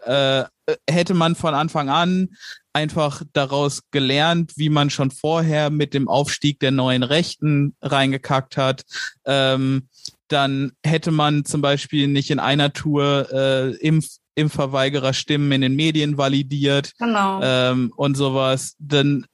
hat. 0.06 0.50
Äh, 0.68 0.76
hätte 0.90 1.14
man 1.14 1.36
von 1.36 1.54
Anfang 1.54 1.90
an 1.90 2.30
einfach 2.76 3.24
daraus 3.32 3.84
gelernt, 3.92 4.52
wie 4.58 4.70
man 4.70 4.90
schon 4.90 5.10
vorher 5.10 5.70
mit 5.70 5.94
dem 5.94 6.10
Aufstieg 6.10 6.60
der 6.60 6.72
neuen 6.72 7.04
Rechten 7.04 7.74
reingekackt 7.82 8.58
hat, 8.58 8.84
ähm, 9.26 9.88
dann 10.28 10.74
hätte 10.86 11.12
man 11.12 11.46
zum 11.46 11.62
Beispiel 11.62 12.08
nicht 12.08 12.32
in 12.32 12.40
einer 12.40 12.74
Tour 12.74 13.30
äh, 13.32 13.72
Impf 13.78 14.18
Impfverweigerer-Stimmen 14.36 15.52
in 15.52 15.62
den 15.62 15.76
Medien 15.76 16.18
validiert 16.18 16.94
genau. 16.98 17.40
ähm, 17.42 17.92
und 17.96 18.16
sowas. 18.16 18.76
Dann, 18.80 19.26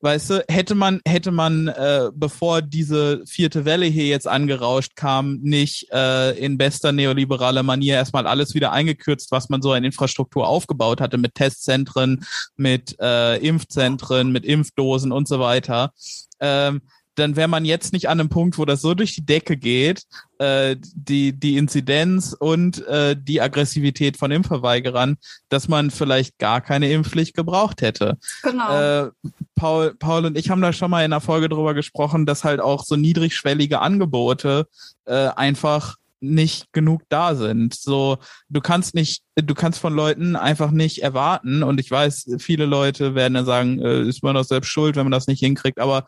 weißt 0.00 0.30
du, 0.30 0.44
hätte 0.48 0.74
man, 0.74 1.00
hätte 1.06 1.30
man, 1.30 1.68
äh, 1.68 2.10
bevor 2.14 2.62
diese 2.62 3.22
vierte 3.26 3.64
Welle 3.64 3.86
hier 3.86 4.06
jetzt 4.06 4.26
angerauscht 4.26 4.96
kam, 4.96 5.36
nicht 5.42 5.88
äh, 5.92 6.32
in 6.38 6.58
bester 6.58 6.92
neoliberaler 6.92 7.62
Manier 7.62 7.94
erstmal 7.94 8.26
alles 8.26 8.54
wieder 8.54 8.72
eingekürzt, 8.72 9.30
was 9.30 9.48
man 9.48 9.62
so 9.62 9.74
in 9.74 9.84
Infrastruktur 9.84 10.48
aufgebaut 10.48 11.00
hatte, 11.00 11.18
mit 11.18 11.34
Testzentren, 11.34 12.24
mit 12.56 12.96
äh, 13.00 13.36
Impfzentren, 13.36 14.32
mit 14.32 14.44
Impfdosen 14.44 15.12
und 15.12 15.28
so 15.28 15.38
weiter. 15.40 15.92
Ähm, 16.40 16.80
dann 17.16 17.36
wäre 17.36 17.48
man 17.48 17.64
jetzt 17.64 17.92
nicht 17.92 18.08
an 18.08 18.20
einem 18.20 18.28
Punkt, 18.28 18.58
wo 18.58 18.64
das 18.64 18.80
so 18.80 18.94
durch 18.94 19.14
die 19.14 19.26
Decke 19.26 19.56
geht, 19.56 20.04
äh, 20.40 20.76
die, 20.80 21.38
die 21.38 21.58
Inzidenz 21.58 22.32
und 22.32 22.86
äh, 22.86 23.14
die 23.14 23.42
Aggressivität 23.42 24.16
von 24.16 24.30
Impfverweigerern, 24.30 25.18
dass 25.50 25.68
man 25.68 25.90
vielleicht 25.90 26.38
gar 26.38 26.62
keine 26.62 26.90
Impfpflicht 26.90 27.36
gebraucht 27.36 27.82
hätte. 27.82 28.16
Genau. 28.42 29.04
Äh, 29.04 29.10
Paul, 29.54 29.94
Paul 29.94 30.24
und 30.24 30.38
ich 30.38 30.48
haben 30.48 30.62
da 30.62 30.72
schon 30.72 30.90
mal 30.90 31.04
in 31.04 31.12
einer 31.12 31.20
Folge 31.20 31.50
drüber 31.50 31.74
gesprochen, 31.74 32.24
dass 32.24 32.42
halt 32.42 32.60
auch 32.60 32.84
so 32.84 32.96
niedrigschwellige 32.96 33.80
Angebote 33.80 34.66
äh, 35.04 35.28
einfach 35.28 35.96
nicht 36.20 36.72
genug 36.72 37.02
da 37.10 37.34
sind. 37.34 37.74
So, 37.74 38.16
du 38.48 38.62
kannst 38.62 38.94
nicht, 38.94 39.22
du 39.36 39.54
kannst 39.54 39.78
von 39.78 39.94
Leuten 39.94 40.36
einfach 40.36 40.70
nicht 40.70 41.02
erwarten. 41.02 41.62
Und 41.62 41.80
ich 41.80 41.90
weiß, 41.90 42.36
viele 42.38 42.64
Leute 42.64 43.14
werden 43.14 43.34
dann 43.34 43.46
sagen, 43.46 43.78
äh, 43.80 44.02
ist 44.02 44.22
man 44.22 44.34
doch 44.34 44.44
selbst 44.44 44.68
schuld, 44.68 44.96
wenn 44.96 45.04
man 45.04 45.12
das 45.12 45.26
nicht 45.26 45.40
hinkriegt. 45.40 45.78
Aber 45.78 46.06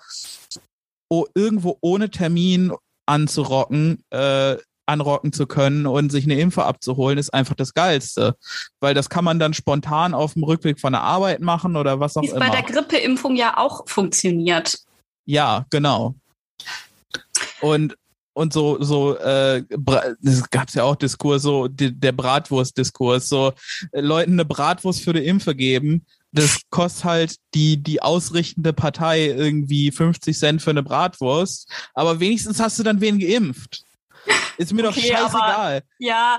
oh, 1.10 1.26
irgendwo 1.34 1.76
ohne 1.82 2.08
Termin 2.08 2.72
anzurocken, 3.06 4.04
äh, 4.10 4.56
anrocken 4.86 5.32
zu 5.32 5.46
können 5.46 5.86
und 5.86 6.10
sich 6.10 6.24
eine 6.24 6.38
Impfe 6.38 6.64
abzuholen, 6.64 7.18
ist 7.18 7.32
einfach 7.32 7.54
das 7.54 7.74
Geilste. 7.74 8.36
Weil 8.80 8.94
das 8.94 9.08
kann 9.08 9.24
man 9.24 9.38
dann 9.38 9.54
spontan 9.54 10.14
auf 10.14 10.34
dem 10.34 10.44
Rückweg 10.44 10.80
von 10.80 10.92
der 10.92 11.02
Arbeit 11.02 11.40
machen 11.40 11.76
oder 11.76 12.00
was 12.00 12.16
auch 12.16 12.22
Ist 12.22 12.30
immer. 12.32 12.40
bei 12.40 12.50
der 12.50 12.62
Grippeimpfung 12.62 13.36
ja 13.36 13.56
auch 13.58 13.88
funktioniert. 13.88 14.78
Ja, 15.24 15.66
genau. 15.70 16.14
Und 17.60 17.96
und 18.34 18.52
so 18.52 18.82
so 18.82 19.16
äh, 19.18 19.62
es 20.24 20.48
gab's 20.50 20.74
ja 20.74 20.84
auch 20.84 20.96
Diskurs 20.96 21.42
so 21.42 21.68
die, 21.68 21.92
der 21.92 22.12
Bratwurst-Diskurs 22.12 23.28
so 23.28 23.52
äh, 23.92 24.00
Leuten 24.00 24.32
eine 24.32 24.46
Bratwurst 24.46 25.02
für 25.02 25.12
die 25.12 25.26
Impfe 25.26 25.54
geben 25.54 26.06
das 26.32 26.60
kostet 26.70 27.04
halt 27.04 27.36
die, 27.54 27.82
die 27.82 28.02
ausrichtende 28.02 28.72
Partei 28.72 29.26
irgendwie 29.26 29.90
50 29.90 30.36
Cent 30.36 30.62
für 30.62 30.70
eine 30.70 30.82
Bratwurst. 30.82 31.70
Aber 31.94 32.20
wenigstens 32.20 32.58
hast 32.58 32.78
du 32.78 32.82
dann 32.82 33.00
wen 33.00 33.18
geimpft. 33.18 33.84
Ist 34.56 34.72
mir 34.72 34.86
okay, 34.86 35.00
doch 35.00 35.18
scheißegal. 35.18 35.76
Aber, 35.76 35.82
ja, 35.98 36.38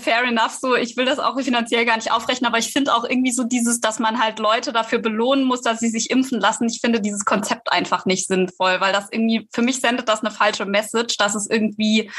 fair 0.00 0.24
enough. 0.24 0.52
So, 0.60 0.76
ich 0.76 0.96
will 0.96 1.04
das 1.04 1.18
auch 1.18 1.40
finanziell 1.40 1.84
gar 1.84 1.96
nicht 1.96 2.12
aufrechnen, 2.12 2.46
aber 2.46 2.58
ich 2.58 2.72
finde 2.72 2.94
auch 2.94 3.04
irgendwie 3.04 3.32
so 3.32 3.44
dieses, 3.44 3.80
dass 3.80 3.98
man 3.98 4.22
halt 4.22 4.38
Leute 4.38 4.72
dafür 4.72 4.98
belohnen 4.98 5.44
muss, 5.44 5.62
dass 5.62 5.80
sie 5.80 5.88
sich 5.88 6.10
impfen 6.10 6.40
lassen. 6.40 6.68
Ich 6.68 6.80
finde 6.80 7.00
dieses 7.00 7.24
Konzept 7.24 7.72
einfach 7.72 8.06
nicht 8.06 8.26
sinnvoll, 8.26 8.80
weil 8.80 8.92
das 8.92 9.08
irgendwie, 9.10 9.48
für 9.52 9.62
mich 9.62 9.80
sendet 9.80 10.08
das 10.08 10.20
eine 10.20 10.30
falsche 10.30 10.66
Message, 10.66 11.16
dass 11.16 11.34
es 11.34 11.48
irgendwie, 11.48 12.10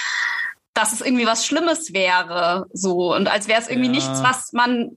dass 0.76 0.94
es 0.94 1.02
irgendwie 1.02 1.26
was 1.26 1.46
Schlimmes 1.46 1.94
wäre. 1.94 2.68
So. 2.72 3.16
Und 3.16 3.28
als 3.28 3.48
wäre 3.48 3.60
es 3.60 3.68
irgendwie 3.68 3.88
ja. 3.88 3.94
nichts, 3.94 4.22
was 4.22 4.54
man 4.54 4.96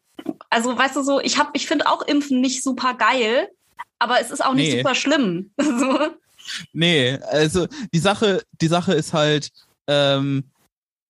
also 0.51 0.77
weißt 0.77 0.97
du 0.97 1.03
so, 1.03 1.21
ich 1.21 1.39
habe, 1.39 1.51
ich 1.55 1.67
finde 1.67 1.87
auch 1.87 2.03
Impfen 2.03 2.41
nicht 2.41 2.63
super 2.63 2.95
geil, 2.95 3.49
aber 3.99 4.21
es 4.21 4.31
ist 4.31 4.45
auch 4.45 4.55
nicht 4.55 4.73
nee. 4.73 4.79
super 4.79 4.95
schlimm. 4.95 5.51
so. 5.61 6.09
Nee, 6.73 7.19
also 7.31 7.67
die 7.93 7.99
Sache, 7.99 8.43
die 8.61 8.69
Sache 8.69 8.95
ist 8.95 9.13
halt 9.13 9.51
ähm, 9.87 10.45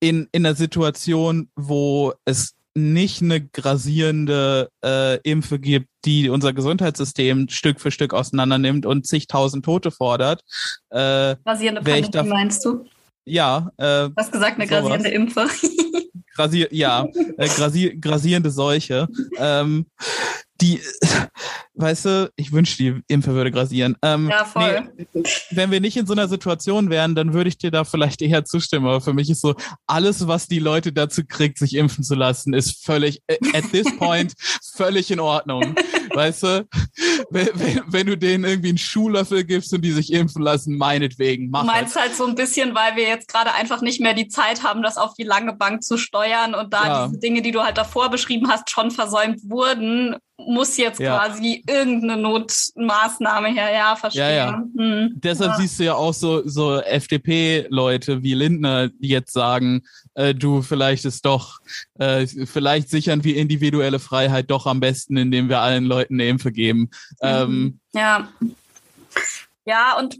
in 0.00 0.28
in 0.32 0.46
einer 0.46 0.54
Situation, 0.54 1.48
wo 1.54 2.12
es 2.24 2.54
nicht 2.74 3.22
eine 3.22 3.44
grasierende 3.44 4.70
äh, 4.84 5.18
Impfe 5.22 5.58
gibt, 5.58 5.88
die 6.04 6.28
unser 6.28 6.52
Gesundheitssystem 6.52 7.48
Stück 7.48 7.80
für 7.80 7.90
Stück 7.90 8.14
auseinandernimmt 8.14 8.86
und 8.86 9.06
zigtausend 9.06 9.64
Tote 9.64 9.90
fordert. 9.90 10.42
Äh, 10.90 11.36
grasierende 11.44 11.82
Pandemie 11.82 12.28
meinst 12.28 12.64
du? 12.64 12.84
Ja. 13.28 13.70
Äh, 13.76 14.08
du 14.08 14.12
hast 14.16 14.32
gesagt, 14.32 14.56
eine 14.56 14.66
grasierende 14.66 15.10
Impfe. 15.10 15.46
Grasier, 16.34 16.68
ja, 16.70 17.04
äh, 17.36 17.48
grasier, 17.48 17.96
grasierende 17.96 18.52
Seuche. 18.52 19.08
Ähm, 19.38 19.86
die, 20.60 20.80
weißt 21.74 22.04
du, 22.04 22.32
ich 22.36 22.52
wünschte, 22.52 22.76
die 22.82 23.00
Impfe 23.08 23.34
würde 23.34 23.50
grasieren. 23.50 23.96
Ähm, 24.02 24.28
ja, 24.28 24.44
voll. 24.44 24.88
Nee, 24.96 25.22
wenn 25.50 25.70
wir 25.70 25.80
nicht 25.80 25.96
in 25.96 26.06
so 26.06 26.12
einer 26.12 26.28
Situation 26.28 26.90
wären, 26.90 27.14
dann 27.14 27.32
würde 27.32 27.48
ich 27.48 27.58
dir 27.58 27.70
da 27.70 27.84
vielleicht 27.84 28.22
eher 28.22 28.44
zustimmen. 28.44 28.86
Aber 28.86 29.00
für 29.00 29.12
mich 29.12 29.30
ist 29.30 29.40
so, 29.40 29.54
alles, 29.86 30.26
was 30.26 30.46
die 30.46 30.58
Leute 30.58 30.92
dazu 30.92 31.22
kriegt, 31.26 31.58
sich 31.58 31.74
impfen 31.74 32.04
zu 32.04 32.14
lassen, 32.14 32.54
ist 32.54 32.84
völlig, 32.84 33.20
äh, 33.26 33.36
at 33.52 33.70
this 33.70 33.86
point, 33.98 34.34
völlig 34.74 35.10
in 35.10 35.20
Ordnung. 35.20 35.74
Weißt 36.18 36.42
du? 36.42 36.68
Wenn, 37.30 37.48
wenn, 37.54 37.82
wenn, 37.86 38.06
du 38.06 38.16
denen 38.16 38.44
irgendwie 38.44 38.70
einen 38.70 38.78
Schuhlöffel 38.78 39.44
gibst 39.44 39.72
und 39.72 39.82
die 39.82 39.92
sich 39.92 40.12
impfen 40.12 40.42
lassen, 40.42 40.76
meinetwegen, 40.76 41.50
mach 41.50 41.60
Du 41.62 41.66
meinst 41.66 41.94
halt. 41.94 42.08
halt 42.08 42.16
so 42.16 42.26
ein 42.26 42.34
bisschen, 42.34 42.74
weil 42.74 42.96
wir 42.96 43.04
jetzt 43.04 43.28
gerade 43.28 43.54
einfach 43.54 43.82
nicht 43.82 44.00
mehr 44.00 44.14
die 44.14 44.28
Zeit 44.28 44.62
haben, 44.62 44.82
das 44.82 44.96
auf 44.96 45.14
die 45.14 45.24
lange 45.24 45.54
Bank 45.54 45.84
zu 45.84 45.96
steuern 45.96 46.54
und 46.54 46.72
da 46.72 46.86
ja. 46.86 47.06
diese 47.06 47.20
Dinge, 47.20 47.42
die 47.42 47.52
du 47.52 47.62
halt 47.62 47.78
davor 47.78 48.10
beschrieben 48.10 48.50
hast, 48.50 48.70
schon 48.70 48.90
versäumt 48.90 49.40
wurden, 49.48 50.16
muss 50.38 50.76
jetzt 50.76 51.00
ja. 51.00 51.18
quasi 51.18 51.64
irgendeine 51.66 52.20
Notmaßnahme 52.22 53.48
her, 53.48 53.72
ja, 53.72 53.96
verstehe. 53.96 54.22
Ja, 54.22 54.30
ja. 54.30 54.64
Hm. 54.76 55.12
Deshalb 55.16 55.56
siehst 55.56 55.80
du 55.80 55.84
ja 55.84 55.94
auch 55.94 56.14
so, 56.14 56.46
so 56.48 56.80
FDP-Leute 56.80 58.22
wie 58.22 58.34
Lindner, 58.34 58.88
die 58.88 59.08
jetzt 59.08 59.32
sagen, 59.32 59.82
äh, 60.14 60.34
du, 60.34 60.62
vielleicht 60.62 61.04
ist 61.04 61.26
doch, 61.26 61.58
äh, 61.98 62.26
vielleicht 62.26 62.88
sichern 62.88 63.24
wir 63.24 63.36
individuelle 63.36 63.98
Freiheit 63.98 64.50
doch 64.50 64.66
am 64.66 64.78
besten, 64.80 65.16
indem 65.16 65.48
wir 65.48 65.60
allen 65.60 65.84
Leuten 65.84 66.14
eine 66.14 66.28
Impfe 66.28 66.52
geben. 66.52 66.80
Mhm. 66.80 66.88
Ähm, 67.22 67.80
ja. 67.92 68.28
Ja, 69.64 69.98
und 69.98 70.16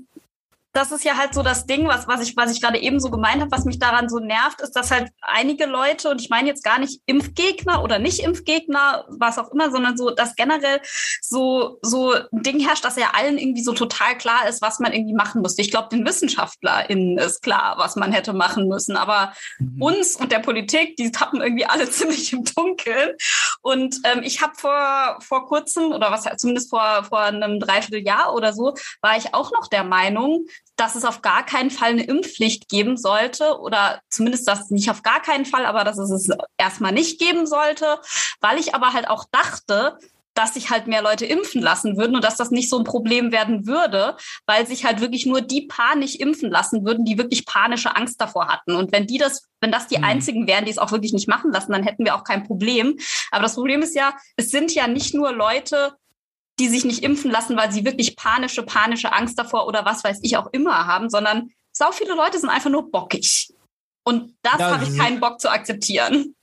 das 0.79 0.93
ist 0.93 1.05
ja 1.05 1.17
halt 1.17 1.35
so 1.35 1.43
das 1.43 1.67
Ding, 1.67 1.89
was, 1.89 2.07
was 2.07 2.21
ich, 2.21 2.37
was 2.37 2.53
ich 2.53 2.63
gerade 2.63 2.79
eben 2.79 3.01
so 3.01 3.11
gemeint 3.11 3.41
habe, 3.41 3.51
was 3.51 3.65
mich 3.65 3.81
daran 3.81 4.09
so 4.09 4.21
nervt, 4.21 4.61
ist, 4.61 4.77
dass 4.77 4.93
halt 4.93 5.11
einige 5.21 5.67
Leute, 5.67 6.09
und 6.09 6.21
ich 6.21 6.31
meine 6.31 6.47
jetzt 6.47 6.63
gar 6.63 6.79
nicht 6.79 7.03
Impfgegner 7.07 7.83
oder 7.83 7.99
nicht 7.99 8.21
Impfgegner, 8.21 9.05
was 9.09 9.39
auch 9.39 9.51
immer, 9.51 9.73
sondern 9.73 9.97
so, 9.97 10.11
dass 10.11 10.37
generell 10.37 10.81
so, 11.21 11.79
so 11.83 12.13
ein 12.13 12.43
Ding 12.45 12.61
herrscht, 12.61 12.85
dass 12.85 12.97
ja 12.97 13.11
allen 13.15 13.39
irgendwie 13.39 13.65
so 13.65 13.73
total 13.73 14.17
klar 14.17 14.49
ist, 14.49 14.63
was 14.63 14.79
man 14.79 14.93
irgendwie 14.93 15.15
machen 15.15 15.43
müsste. 15.43 15.63
Ich 15.63 15.73
glaube, 15.73 15.89
den 15.91 16.07
WissenschaftlerInnen 16.07 17.19
ist 17.19 17.43
klar, 17.43 17.75
was 17.79 17.97
man 17.97 18.13
hätte 18.13 18.33
machen 18.33 18.69
müssen. 18.69 18.97
Aber 18.97 19.33
mhm. 19.59 19.83
uns 19.83 20.15
und 20.15 20.31
der 20.31 20.39
Politik, 20.39 20.95
die 20.97 21.11
tappen 21.11 21.41
irgendwie 21.41 21.67
alle 21.67 21.91
ziemlich 21.91 22.33
im 22.33 22.45
Dunkeln. 22.45 23.17
Und 23.63 23.97
ähm, 24.05 24.23
ich 24.23 24.43
habe 24.43 24.53
vor, 24.57 25.19
vor 25.23 25.47
kurzem, 25.49 25.91
oder 25.91 26.13
was 26.13 26.29
zumindest 26.37 26.71
vor, 26.71 27.03
vor 27.03 27.23
einem 27.23 27.59
Dreivierteljahr 27.59 28.33
oder 28.33 28.53
so, 28.53 28.75
war 29.01 29.17
ich 29.17 29.35
auch 29.35 29.51
noch 29.51 29.67
der 29.67 29.83
Meinung, 29.83 30.47
dass 30.79 30.95
es 30.95 31.05
auf 31.05 31.23
gar 31.23 31.45
keinen 31.45 31.71
Fall 31.71 31.91
eine 31.91 32.05
Impfpflicht 32.05 32.69
geben 32.69 32.97
sollte 32.97 33.59
oder 33.59 34.01
zumindest 34.09 34.47
das 34.49 34.71
nicht 34.71 34.91
auf 34.91 35.03
gar 35.03 35.21
keinen 35.21 35.45
Fall, 35.45 35.67
aber 35.67 35.85
dass 35.85 35.99
es 35.99 36.11
es 36.11 36.31
erstmal 36.57 36.93
nicht 36.93 37.21
geben 37.21 37.47
sollte, 37.47 37.99
weil 38.41 38.59
ich 38.59 38.75
aber 38.75 38.93
halt 38.93 39.11
auch 39.11 39.25
dachte, 39.31 39.99
dass 40.35 40.55
sich 40.55 40.71
halt 40.71 40.87
mehr 40.87 41.03
Leute 41.03 41.27
impfen 41.27 41.61
lassen 41.61 41.97
würden 41.97 42.15
und 42.15 42.23
dass 42.23 42.37
das 42.37 42.53
nicht 42.53 42.71
so 42.71 42.79
ein 42.79 42.85
Problem 42.85 43.33
werden 43.33 43.67
würde, 43.67 44.17
weil 44.47 44.69
sich 44.69 44.85
halt 44.85 45.01
wirklich 45.01 45.27
nur 45.27 45.41
die 45.41 45.63
panisch 45.63 46.15
impfen 46.15 46.49
lassen 46.49 46.85
würden, 46.85 47.05
die 47.05 47.19
wirklich 47.19 47.45
panische 47.45 47.97
Angst 47.97 48.21
davor 48.21 48.47
hatten. 48.47 48.77
Und 48.77 48.93
wenn 48.93 49.09
die 49.09 49.19
das, 49.19 49.49
wenn 49.61 49.73
das 49.73 49.89
die 49.89 49.99
mhm. 49.99 50.05
einzigen 50.05 50.47
wären, 50.47 50.65
die 50.65 50.71
es 50.71 50.79
auch 50.79 50.93
wirklich 50.93 51.13
nicht 51.13 51.27
machen 51.27 51.51
lassen, 51.51 51.73
dann 51.73 51.83
hätten 51.83 52.05
wir 52.05 52.15
auch 52.15 52.23
kein 52.23 52.45
Problem. 52.45 52.97
Aber 53.33 53.43
das 53.43 53.57
Problem 53.57 53.83
ist 53.83 53.97
ja, 53.97 54.15
es 54.37 54.51
sind 54.51 54.73
ja 54.73 54.87
nicht 54.87 55.13
nur 55.13 55.33
Leute, 55.33 55.97
die 56.59 56.69
sich 56.69 56.85
nicht 56.85 57.03
impfen 57.03 57.31
lassen, 57.31 57.57
weil 57.57 57.73
sie 57.73 57.85
wirklich 57.85 58.17
panische, 58.17 58.63
panische 58.63 59.13
Angst 59.13 59.39
davor 59.39 59.67
oder 59.67 59.85
was 59.85 60.05
weiß 60.05 60.21
ich 60.23 60.37
auch 60.37 60.49
immer 60.53 60.87
haben, 60.87 61.11
sondern 61.11 61.51
sau 61.73 61.93
viele 61.93 62.15
Leute 62.15 62.39
sind 62.39 62.49
einfach 62.49 62.71
nur 62.71 62.91
bockig. 62.91 63.53
Und 64.05 64.35
das 64.43 64.59
ja, 64.59 64.71
habe 64.73 64.85
ich 64.85 64.97
keinen 64.97 65.21
Bock 65.21 65.41
zu 65.41 65.51
akzeptieren. 65.51 66.35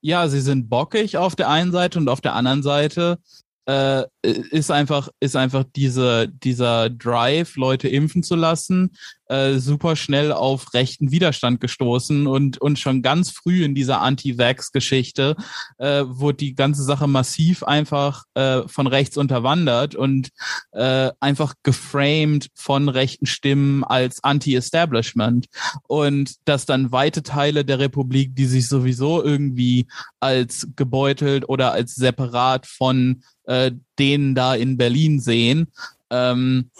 Ja, 0.00 0.28
sie 0.28 0.40
sind 0.40 0.68
bockig 0.68 1.16
auf 1.16 1.34
der 1.34 1.48
einen 1.48 1.72
Seite 1.72 1.98
und 1.98 2.08
auf 2.08 2.20
der 2.20 2.34
anderen 2.34 2.62
Seite 2.62 3.18
äh, 3.66 4.04
ist 4.22 4.70
einfach 4.70 5.08
ist 5.20 5.36
einfach 5.36 5.64
diese 5.74 6.28
dieser 6.28 6.90
Drive 6.90 7.56
Leute 7.56 7.88
impfen 7.88 8.22
zu 8.22 8.36
lassen 8.36 8.90
äh, 9.30 9.58
super 9.58 9.96
schnell 9.96 10.32
auf 10.32 10.74
rechten 10.74 11.10
Widerstand 11.10 11.60
gestoßen 11.60 12.26
und 12.26 12.58
und 12.58 12.78
schon 12.78 13.00
ganz 13.00 13.30
früh 13.30 13.64
in 13.64 13.74
dieser 13.74 14.00
Anti-Vax-Geschichte 14.00 15.36
äh, 15.78 16.04
wurde 16.06 16.38
die 16.38 16.54
ganze 16.54 16.82
Sache 16.82 17.06
massiv 17.06 17.62
einfach 17.62 18.24
äh, 18.34 18.62
von 18.66 18.86
rechts 18.86 19.16
unterwandert 19.16 19.94
und 19.94 20.30
äh, 20.72 21.10
einfach 21.20 21.54
geframed 21.62 22.48
von 22.54 22.88
rechten 22.88 23.26
Stimmen 23.26 23.84
als 23.84 24.22
Anti-Establishment. 24.24 25.46
Und 25.86 26.36
dass 26.46 26.66
dann 26.66 26.92
weite 26.92 27.22
Teile 27.22 27.64
der 27.64 27.78
Republik, 27.78 28.34
die 28.34 28.46
sich 28.46 28.68
sowieso 28.68 29.22
irgendwie 29.22 29.86
als 30.18 30.68
gebeutelt 30.76 31.48
oder 31.48 31.72
als 31.72 31.94
separat 31.94 32.66
von 32.66 33.22
äh, 33.44 33.72
denen 34.00 34.34
da 34.34 34.54
in 34.54 34.76
Berlin 34.76 35.20
sehen, 35.20 35.68
ähm, 36.10 36.70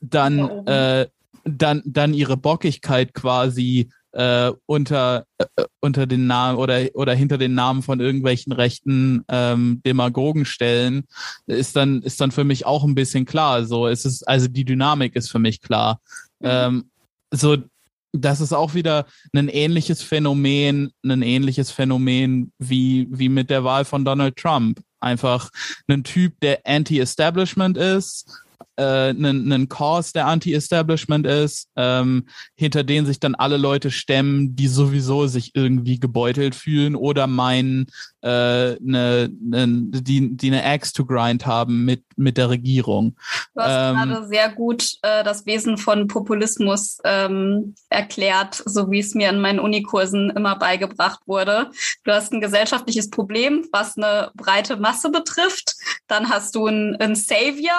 dann, 0.00 0.66
äh, 0.66 1.06
dann, 1.44 1.82
dann 1.84 2.14
ihre 2.14 2.36
Bockigkeit 2.36 3.12
quasi 3.12 3.90
äh, 4.12 4.52
unter, 4.66 5.26
äh, 5.38 5.64
unter 5.80 6.06
den 6.06 6.26
Namen 6.26 6.58
oder, 6.58 6.88
oder 6.94 7.14
hinter 7.14 7.38
den 7.38 7.54
Namen 7.54 7.82
von 7.82 8.00
irgendwelchen 8.00 8.52
rechten 8.52 9.24
ähm, 9.28 9.82
Demagogen 9.84 10.44
stellen, 10.44 11.04
ist 11.46 11.76
dann, 11.76 12.02
ist 12.02 12.20
dann 12.20 12.30
für 12.30 12.44
mich 12.44 12.64
auch 12.64 12.84
ein 12.84 12.94
bisschen 12.94 13.26
klar. 13.26 13.64
So, 13.66 13.86
es 13.86 14.04
ist, 14.04 14.26
also 14.26 14.48
die 14.48 14.64
Dynamik 14.64 15.14
ist 15.14 15.30
für 15.30 15.38
mich 15.38 15.60
klar. 15.60 16.00
Mhm. 16.40 16.48
Ähm, 16.48 16.90
so, 17.30 17.58
das 18.12 18.40
ist 18.40 18.54
auch 18.54 18.74
wieder 18.74 19.06
ein 19.34 19.48
ähnliches 19.48 20.02
Phänomen, 20.02 20.90
ein 21.04 21.22
ähnliches 21.22 21.70
Phänomen 21.70 22.52
wie, 22.58 23.06
wie 23.10 23.28
mit 23.28 23.50
der 23.50 23.64
Wahl 23.64 23.84
von 23.84 24.04
Donald 24.04 24.36
Trump 24.36 24.80
einfach 25.00 25.50
ein 25.88 26.04
Typ, 26.04 26.40
der 26.40 26.60
anti-establishment 26.64 27.76
ist, 27.76 28.42
einen, 28.82 29.52
einen 29.52 29.68
Cause, 29.68 30.12
der 30.12 30.26
Anti-Establishment 30.26 31.26
ist, 31.26 31.68
ähm, 31.76 32.26
hinter 32.54 32.84
denen 32.84 33.06
sich 33.06 33.20
dann 33.20 33.34
alle 33.34 33.56
Leute 33.56 33.90
stemmen, 33.90 34.54
die 34.54 34.68
sowieso 34.68 35.26
sich 35.26 35.52
irgendwie 35.54 35.98
gebeutelt 35.98 36.54
fühlen 36.54 36.94
oder 36.94 37.26
meinen, 37.26 37.86
äh, 38.22 38.74
ne, 38.80 39.30
ne, 39.40 39.66
die, 39.68 40.36
die 40.36 40.46
eine 40.46 40.64
Axe 40.64 40.92
to 40.92 41.04
grind 41.04 41.46
haben 41.46 41.84
mit, 41.84 42.04
mit 42.16 42.36
der 42.36 42.50
Regierung. 42.50 43.16
Du 43.54 43.62
hast 43.62 43.90
ähm, 43.90 44.10
gerade 44.10 44.28
sehr 44.28 44.50
gut 44.50 44.92
äh, 45.02 45.24
das 45.24 45.46
Wesen 45.46 45.76
von 45.76 46.06
Populismus 46.06 46.98
ähm, 47.04 47.74
erklärt, 47.88 48.62
so 48.64 48.90
wie 48.90 49.00
es 49.00 49.14
mir 49.14 49.30
in 49.30 49.40
meinen 49.40 49.58
Unikursen 49.58 50.30
immer 50.30 50.56
beigebracht 50.56 51.20
wurde. 51.26 51.70
Du 52.04 52.12
hast 52.12 52.32
ein 52.32 52.40
gesellschaftliches 52.40 53.10
Problem, 53.10 53.66
was 53.72 53.96
eine 53.96 54.30
breite 54.34 54.76
Masse 54.76 55.10
betrifft. 55.10 55.74
Dann 56.06 56.28
hast 56.28 56.54
du 56.54 56.66
einen, 56.66 56.96
einen 56.96 57.14
Savior, 57.14 57.72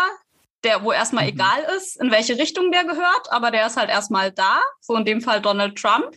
der, 0.64 0.84
wo 0.84 0.91
erstmal 0.91 1.23
mhm. 1.26 1.30
egal 1.31 1.64
ist, 1.77 2.02
in 2.02 2.11
welche 2.11 2.38
Richtung 2.38 2.72
der 2.72 2.84
gehört, 2.84 3.31
aber 3.31 3.52
der 3.52 3.68
ist 3.68 3.77
halt 3.77 3.90
erstmal 3.90 4.31
da, 4.31 4.61
so 4.81 4.95
in 4.95 5.06
dem 5.06 5.22
Fall 5.22 5.41
Donald 5.41 5.77
Trump. 5.77 6.15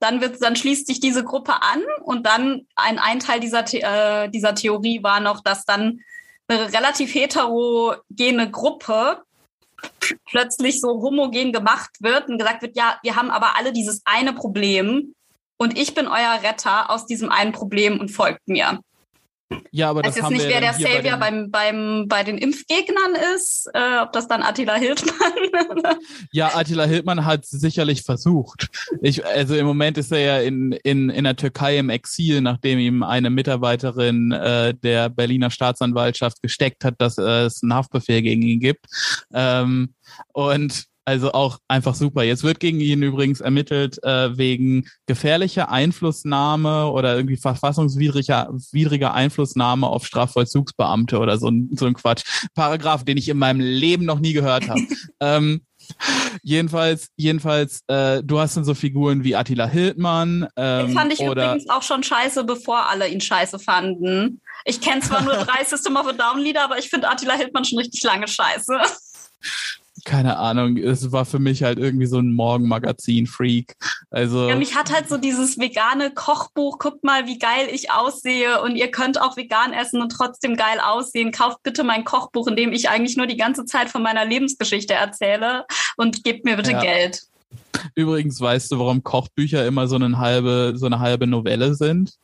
Dann 0.00 0.20
wird, 0.20 0.42
dann 0.42 0.56
schließt 0.56 0.86
sich 0.86 1.00
diese 1.00 1.24
Gruppe 1.24 1.62
an 1.62 1.82
und 2.02 2.26
dann 2.26 2.66
ein, 2.74 2.98
ein 2.98 3.20
Teil 3.20 3.40
dieser, 3.40 3.64
äh, 3.72 4.28
dieser 4.28 4.54
Theorie 4.54 5.02
war 5.02 5.20
noch, 5.20 5.42
dass 5.42 5.64
dann 5.64 6.00
eine 6.48 6.72
relativ 6.72 7.14
heterogene 7.14 8.50
Gruppe 8.50 9.22
plötzlich 10.26 10.80
so 10.80 10.88
homogen 11.02 11.52
gemacht 11.52 11.90
wird 12.00 12.28
und 12.28 12.38
gesagt 12.38 12.62
wird, 12.62 12.76
ja, 12.76 12.98
wir 13.02 13.16
haben 13.16 13.30
aber 13.30 13.56
alle 13.56 13.72
dieses 13.72 14.02
eine 14.04 14.32
Problem 14.32 15.14
und 15.58 15.78
ich 15.78 15.94
bin 15.94 16.06
euer 16.06 16.40
Retter 16.42 16.90
aus 16.90 17.06
diesem 17.06 17.30
einen 17.30 17.52
Problem 17.52 17.98
und 18.00 18.10
folgt 18.10 18.46
mir. 18.46 18.80
Ja, 19.70 19.90
aber 19.90 20.02
das 20.02 20.16
weiß 20.16 20.22
jetzt 20.22 20.30
nicht, 20.30 20.48
wer 20.48 20.60
der 20.60 20.72
Savior 20.72 21.18
bei 21.18 21.30
beim, 21.30 21.50
beim, 21.50 22.08
bei 22.08 22.24
den 22.24 22.38
Impfgegnern 22.38 23.14
ist, 23.36 23.68
äh, 23.74 23.98
ob 24.02 24.12
das 24.12 24.26
dann 24.26 24.42
Attila 24.42 24.74
Hildmann 24.74 25.82
Ja, 26.32 26.56
Attila 26.56 26.84
Hildmann 26.84 27.24
hat 27.24 27.46
sicherlich 27.46 28.02
versucht. 28.02 28.68
Ich, 29.02 29.24
also 29.24 29.54
im 29.54 29.66
Moment 29.66 29.98
ist 29.98 30.10
er 30.10 30.18
ja 30.18 30.40
in, 30.40 30.72
in, 30.72 31.10
in 31.10 31.24
der 31.24 31.36
Türkei 31.36 31.78
im 31.78 31.90
Exil, 31.90 32.40
nachdem 32.40 32.78
ihm 32.78 33.02
eine 33.02 33.30
Mitarbeiterin 33.30 34.32
äh, 34.32 34.74
der 34.74 35.10
Berliner 35.10 35.50
Staatsanwaltschaft 35.50 36.42
gesteckt 36.42 36.84
hat, 36.84 36.94
dass 36.98 37.18
äh, 37.18 37.44
es 37.44 37.62
einen 37.62 37.74
Haftbefehl 37.74 38.22
gegen 38.22 38.42
ihn 38.42 38.60
gibt. 38.60 38.86
Ähm, 39.32 39.94
und 40.32 40.86
also 41.06 41.32
auch 41.32 41.58
einfach 41.68 41.94
super. 41.94 42.24
Jetzt 42.24 42.42
wird 42.42 42.58
gegen 42.58 42.80
ihn 42.80 43.02
übrigens 43.02 43.40
ermittelt 43.40 44.02
äh, 44.02 44.36
wegen 44.36 44.88
gefährlicher 45.06 45.70
Einflussnahme 45.70 46.90
oder 46.90 47.14
irgendwie 47.14 47.36
verfassungswidriger 47.36 48.52
widriger 48.72 49.14
Einflussnahme 49.14 49.86
auf 49.86 50.04
Strafvollzugsbeamte 50.04 51.18
oder 51.18 51.38
so 51.38 51.48
ein, 51.48 51.70
so 51.72 51.86
ein 51.86 51.94
Quatsch. 51.94 52.24
Paragraph, 52.54 53.04
den 53.04 53.16
ich 53.16 53.28
in 53.28 53.38
meinem 53.38 53.60
Leben 53.60 54.04
noch 54.04 54.18
nie 54.18 54.32
gehört 54.32 54.68
habe. 54.68 54.82
ähm, 55.20 55.62
jedenfalls, 56.42 57.08
jedenfalls, 57.16 57.82
äh, 57.86 58.24
du 58.24 58.40
hast 58.40 58.56
dann 58.56 58.64
so 58.64 58.74
Figuren 58.74 59.22
wie 59.22 59.36
Attila 59.36 59.68
Hildmann. 59.68 60.48
Ähm, 60.56 60.88
Den 60.88 60.96
fand 60.96 61.12
ich 61.12 61.20
oder 61.20 61.52
übrigens 61.52 61.70
auch 61.70 61.82
schon 61.82 62.02
scheiße, 62.02 62.42
bevor 62.42 62.88
alle 62.88 63.08
ihn 63.08 63.20
scheiße 63.20 63.60
fanden. 63.60 64.40
Ich 64.64 64.80
kenne 64.80 65.02
zwar 65.02 65.22
nur 65.22 65.34
drei 65.34 65.62
System 65.62 65.94
of 65.94 66.08
a 66.08 66.12
Down 66.12 66.40
Lieder, 66.40 66.64
aber 66.64 66.78
ich 66.78 66.88
finde 66.88 67.08
Attila 67.08 67.34
Hildmann 67.34 67.64
schon 67.64 67.78
richtig 67.78 68.02
lange 68.02 68.26
scheiße 68.26 68.76
keine 70.06 70.38
Ahnung, 70.38 70.78
es 70.78 71.12
war 71.12 71.26
für 71.26 71.40
mich 71.40 71.62
halt 71.62 71.78
irgendwie 71.78 72.06
so 72.06 72.18
ein 72.18 72.32
Morgenmagazin-Freak. 72.32 73.74
Also. 74.10 74.48
Ja, 74.48 74.56
mich 74.56 74.74
hat 74.74 74.92
halt 74.92 75.08
so 75.08 75.18
dieses 75.18 75.58
vegane 75.58 76.12
Kochbuch, 76.14 76.78
guckt 76.78 77.04
mal, 77.04 77.26
wie 77.26 77.38
geil 77.38 77.68
ich 77.70 77.90
aussehe 77.90 78.62
und 78.62 78.76
ihr 78.76 78.90
könnt 78.90 79.20
auch 79.20 79.36
vegan 79.36 79.72
essen 79.72 80.00
und 80.00 80.10
trotzdem 80.10 80.56
geil 80.56 80.78
aussehen. 80.82 81.32
Kauft 81.32 81.62
bitte 81.64 81.84
mein 81.84 82.04
Kochbuch, 82.04 82.46
in 82.46 82.56
dem 82.56 82.72
ich 82.72 82.88
eigentlich 82.88 83.16
nur 83.16 83.26
die 83.26 83.36
ganze 83.36 83.66
Zeit 83.66 83.90
von 83.90 84.02
meiner 84.02 84.24
Lebensgeschichte 84.24 84.94
erzähle 84.94 85.66
und 85.96 86.24
gebt 86.24 86.44
mir 86.44 86.56
bitte 86.56 86.72
ja. 86.72 86.80
Geld. 86.80 87.22
Übrigens, 87.94 88.40
weißt 88.40 88.72
du, 88.72 88.78
warum 88.78 89.02
Kochbücher 89.02 89.66
immer 89.66 89.88
so 89.88 89.96
eine 89.96 90.16
halbe, 90.18 90.74
so 90.76 90.86
eine 90.86 91.00
halbe 91.00 91.26
Novelle 91.26 91.74
sind? 91.74 92.14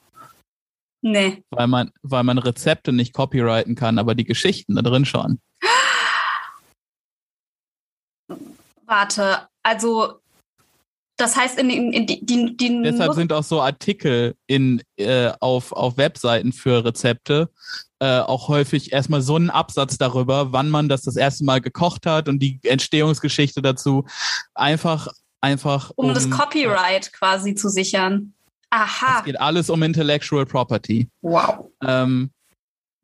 Nee. 1.00 1.42
Weil 1.50 1.66
man, 1.66 1.90
weil 2.02 2.22
man 2.22 2.38
Rezepte 2.38 2.92
nicht 2.92 3.12
copyrighten 3.12 3.74
kann, 3.74 3.98
aber 3.98 4.14
die 4.14 4.24
Geschichten 4.24 4.76
da 4.76 4.82
drin 4.82 5.04
schon. 5.04 5.40
Warte, 8.92 9.48
also 9.62 10.20
das 11.16 11.36
heißt, 11.36 11.58
in, 11.58 11.70
in, 11.70 11.92
in 11.92 12.06
die, 12.06 12.24
die, 12.24 12.56
die 12.56 12.82
Deshalb 12.82 13.14
sind 13.14 13.32
auch 13.32 13.42
so 13.42 13.62
Artikel 13.62 14.34
in, 14.46 14.82
äh, 14.96 15.32
auf, 15.40 15.72
auf 15.72 15.96
Webseiten 15.96 16.52
für 16.52 16.84
Rezepte 16.84 17.48
äh, 18.02 18.18
auch 18.18 18.48
häufig 18.48 18.92
erstmal 18.92 19.22
so 19.22 19.36
ein 19.36 19.48
Absatz 19.48 19.96
darüber, 19.96 20.52
wann 20.52 20.68
man 20.68 20.88
das 20.88 21.02
das 21.02 21.14
erste 21.14 21.44
Mal 21.44 21.60
gekocht 21.60 22.04
hat 22.04 22.28
und 22.28 22.40
die 22.40 22.58
Entstehungsgeschichte 22.64 23.62
dazu. 23.62 24.04
Einfach, 24.54 25.06
einfach. 25.40 25.92
Um, 25.94 26.08
um 26.08 26.14
das 26.14 26.28
Copyright 26.28 27.06
äh, 27.06 27.10
quasi 27.12 27.54
zu 27.54 27.68
sichern. 27.68 28.34
Aha. 28.70 29.20
Es 29.20 29.24
geht 29.24 29.40
alles 29.40 29.70
um 29.70 29.84
Intellectual 29.84 30.44
Property. 30.44 31.08
Wow. 31.20 31.70
Ähm, 31.80 32.32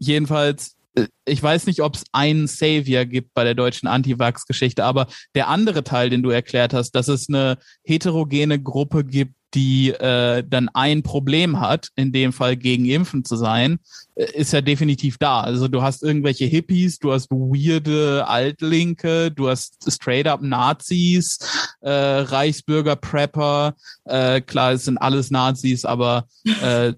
jedenfalls 0.00 0.77
ich 1.24 1.42
weiß 1.42 1.66
nicht, 1.66 1.82
ob 1.82 1.94
es 1.94 2.04
einen 2.12 2.46
Savior 2.46 3.04
gibt 3.04 3.34
bei 3.34 3.44
der 3.44 3.54
deutschen 3.54 3.86
Anti-Vax-Geschichte, 3.88 4.84
aber 4.84 5.06
der 5.34 5.48
andere 5.48 5.84
Teil, 5.84 6.10
den 6.10 6.22
du 6.22 6.30
erklärt 6.30 6.74
hast, 6.74 6.92
dass 6.92 7.08
es 7.08 7.28
eine 7.28 7.58
heterogene 7.84 8.60
Gruppe 8.60 9.04
gibt, 9.04 9.34
die 9.54 9.90
äh, 9.90 10.44
dann 10.46 10.68
ein 10.74 11.02
Problem 11.02 11.60
hat, 11.60 11.88
in 11.96 12.12
dem 12.12 12.32
Fall 12.32 12.56
gegen 12.56 12.84
Impfen 12.84 13.24
zu 13.24 13.36
sein, 13.36 13.78
äh, 14.14 14.30
ist 14.32 14.52
ja 14.52 14.60
definitiv 14.60 15.16
da. 15.18 15.40
Also 15.40 15.68
du 15.68 15.82
hast 15.82 16.02
irgendwelche 16.02 16.44
Hippies, 16.44 16.98
du 16.98 17.12
hast 17.12 17.30
weirde 17.30 18.26
Altlinke, 18.26 19.30
du 19.30 19.48
hast 19.48 19.90
straight 19.90 20.26
up 20.26 20.42
Nazis, 20.42 21.38
äh, 21.80 21.90
Reichsbürger, 21.90 22.96
Prepper, 22.96 23.74
äh, 24.04 24.40
klar, 24.40 24.72
es 24.72 24.84
sind 24.84 24.98
alles 24.98 25.30
Nazis, 25.30 25.84
aber 25.84 26.26
äh, 26.62 26.92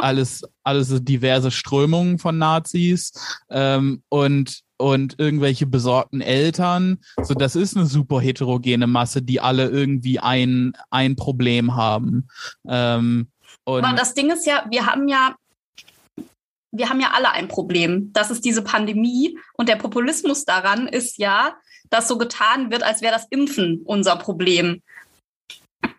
alles, 0.00 0.42
alles 0.62 0.92
diverse 1.02 1.50
Strömungen 1.50 2.18
von 2.18 2.38
Nazis. 2.38 3.12
Ähm, 3.50 4.02
und 4.08 4.63
und 4.76 5.18
irgendwelche 5.18 5.66
besorgten 5.66 6.20
Eltern. 6.20 6.98
So, 7.22 7.34
das 7.34 7.56
ist 7.56 7.76
eine 7.76 7.86
super 7.86 8.20
heterogene 8.20 8.86
Masse, 8.86 9.22
die 9.22 9.40
alle 9.40 9.68
irgendwie 9.68 10.18
ein, 10.18 10.72
ein 10.90 11.16
Problem 11.16 11.76
haben. 11.76 12.28
Ähm, 12.68 13.28
Aber 13.64 13.92
das 13.92 14.14
Ding 14.14 14.30
ist 14.30 14.46
ja, 14.46 14.64
wir 14.70 14.86
haben 14.86 15.08
ja 15.08 15.34
wir 16.76 16.90
haben 16.90 17.00
ja 17.00 17.12
alle 17.14 17.30
ein 17.30 17.46
Problem. 17.46 18.12
Das 18.12 18.30
ist 18.30 18.44
diese 18.44 18.62
Pandemie 18.62 19.38
und 19.54 19.68
der 19.68 19.76
Populismus 19.76 20.44
daran 20.44 20.88
ist 20.88 21.18
ja, 21.18 21.54
dass 21.88 22.08
so 22.08 22.18
getan 22.18 22.70
wird, 22.72 22.82
als 22.82 23.00
wäre 23.00 23.12
das 23.12 23.26
Impfen 23.30 23.82
unser 23.84 24.16
Problem. 24.16 24.82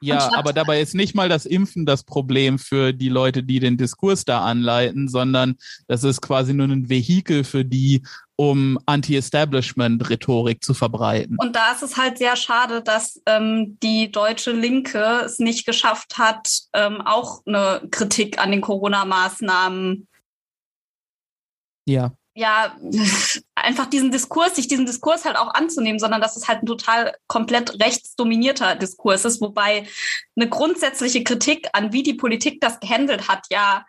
Ja, 0.01 0.31
aber 0.33 0.53
dabei 0.53 0.81
ist 0.81 0.93
nicht 0.93 1.15
mal 1.15 1.29
das 1.29 1.45
Impfen 1.45 1.85
das 1.85 2.03
Problem 2.03 2.59
für 2.59 2.93
die 2.93 3.09
Leute, 3.09 3.43
die 3.43 3.59
den 3.59 3.77
Diskurs 3.77 4.25
da 4.25 4.43
anleiten, 4.43 5.07
sondern 5.07 5.55
das 5.87 6.03
ist 6.03 6.21
quasi 6.21 6.53
nur 6.53 6.67
ein 6.67 6.89
Vehikel 6.89 7.43
für 7.43 7.65
die, 7.65 8.03
um 8.35 8.77
Anti-Establishment-Rhetorik 8.85 10.63
zu 10.63 10.73
verbreiten. 10.73 11.37
Und 11.39 11.55
da 11.55 11.71
ist 11.71 11.83
es 11.83 11.97
halt 11.97 12.17
sehr 12.17 12.35
schade, 12.35 12.81
dass 12.81 13.21
ähm, 13.25 13.77
die 13.81 14.11
deutsche 14.11 14.51
Linke 14.51 15.21
es 15.25 15.39
nicht 15.39 15.65
geschafft 15.65 16.17
hat, 16.17 16.49
ähm, 16.73 17.01
auch 17.01 17.41
eine 17.45 17.81
Kritik 17.91 18.39
an 18.39 18.51
den 18.51 18.61
Corona-Maßnahmen 18.61 20.07
ja 21.87 22.11
ja, 22.35 22.75
einfach 23.65 23.87
diesen 23.87 24.11
Diskurs, 24.11 24.55
sich 24.55 24.67
diesen 24.67 24.85
Diskurs 24.85 25.25
halt 25.25 25.37
auch 25.37 25.53
anzunehmen, 25.53 25.99
sondern 25.99 26.21
dass 26.21 26.37
es 26.37 26.47
halt 26.47 26.63
ein 26.63 26.67
total 26.67 27.15
komplett 27.27 27.81
rechtsdominierter 27.81 28.75
Diskurs 28.75 29.25
ist, 29.25 29.41
wobei 29.41 29.87
eine 30.35 30.49
grundsätzliche 30.49 31.23
Kritik 31.23 31.67
an, 31.73 31.91
wie 31.91 32.03
die 32.03 32.13
Politik 32.13 32.61
das 32.61 32.79
gehandelt 32.79 33.27
hat, 33.27 33.45
ja 33.51 33.85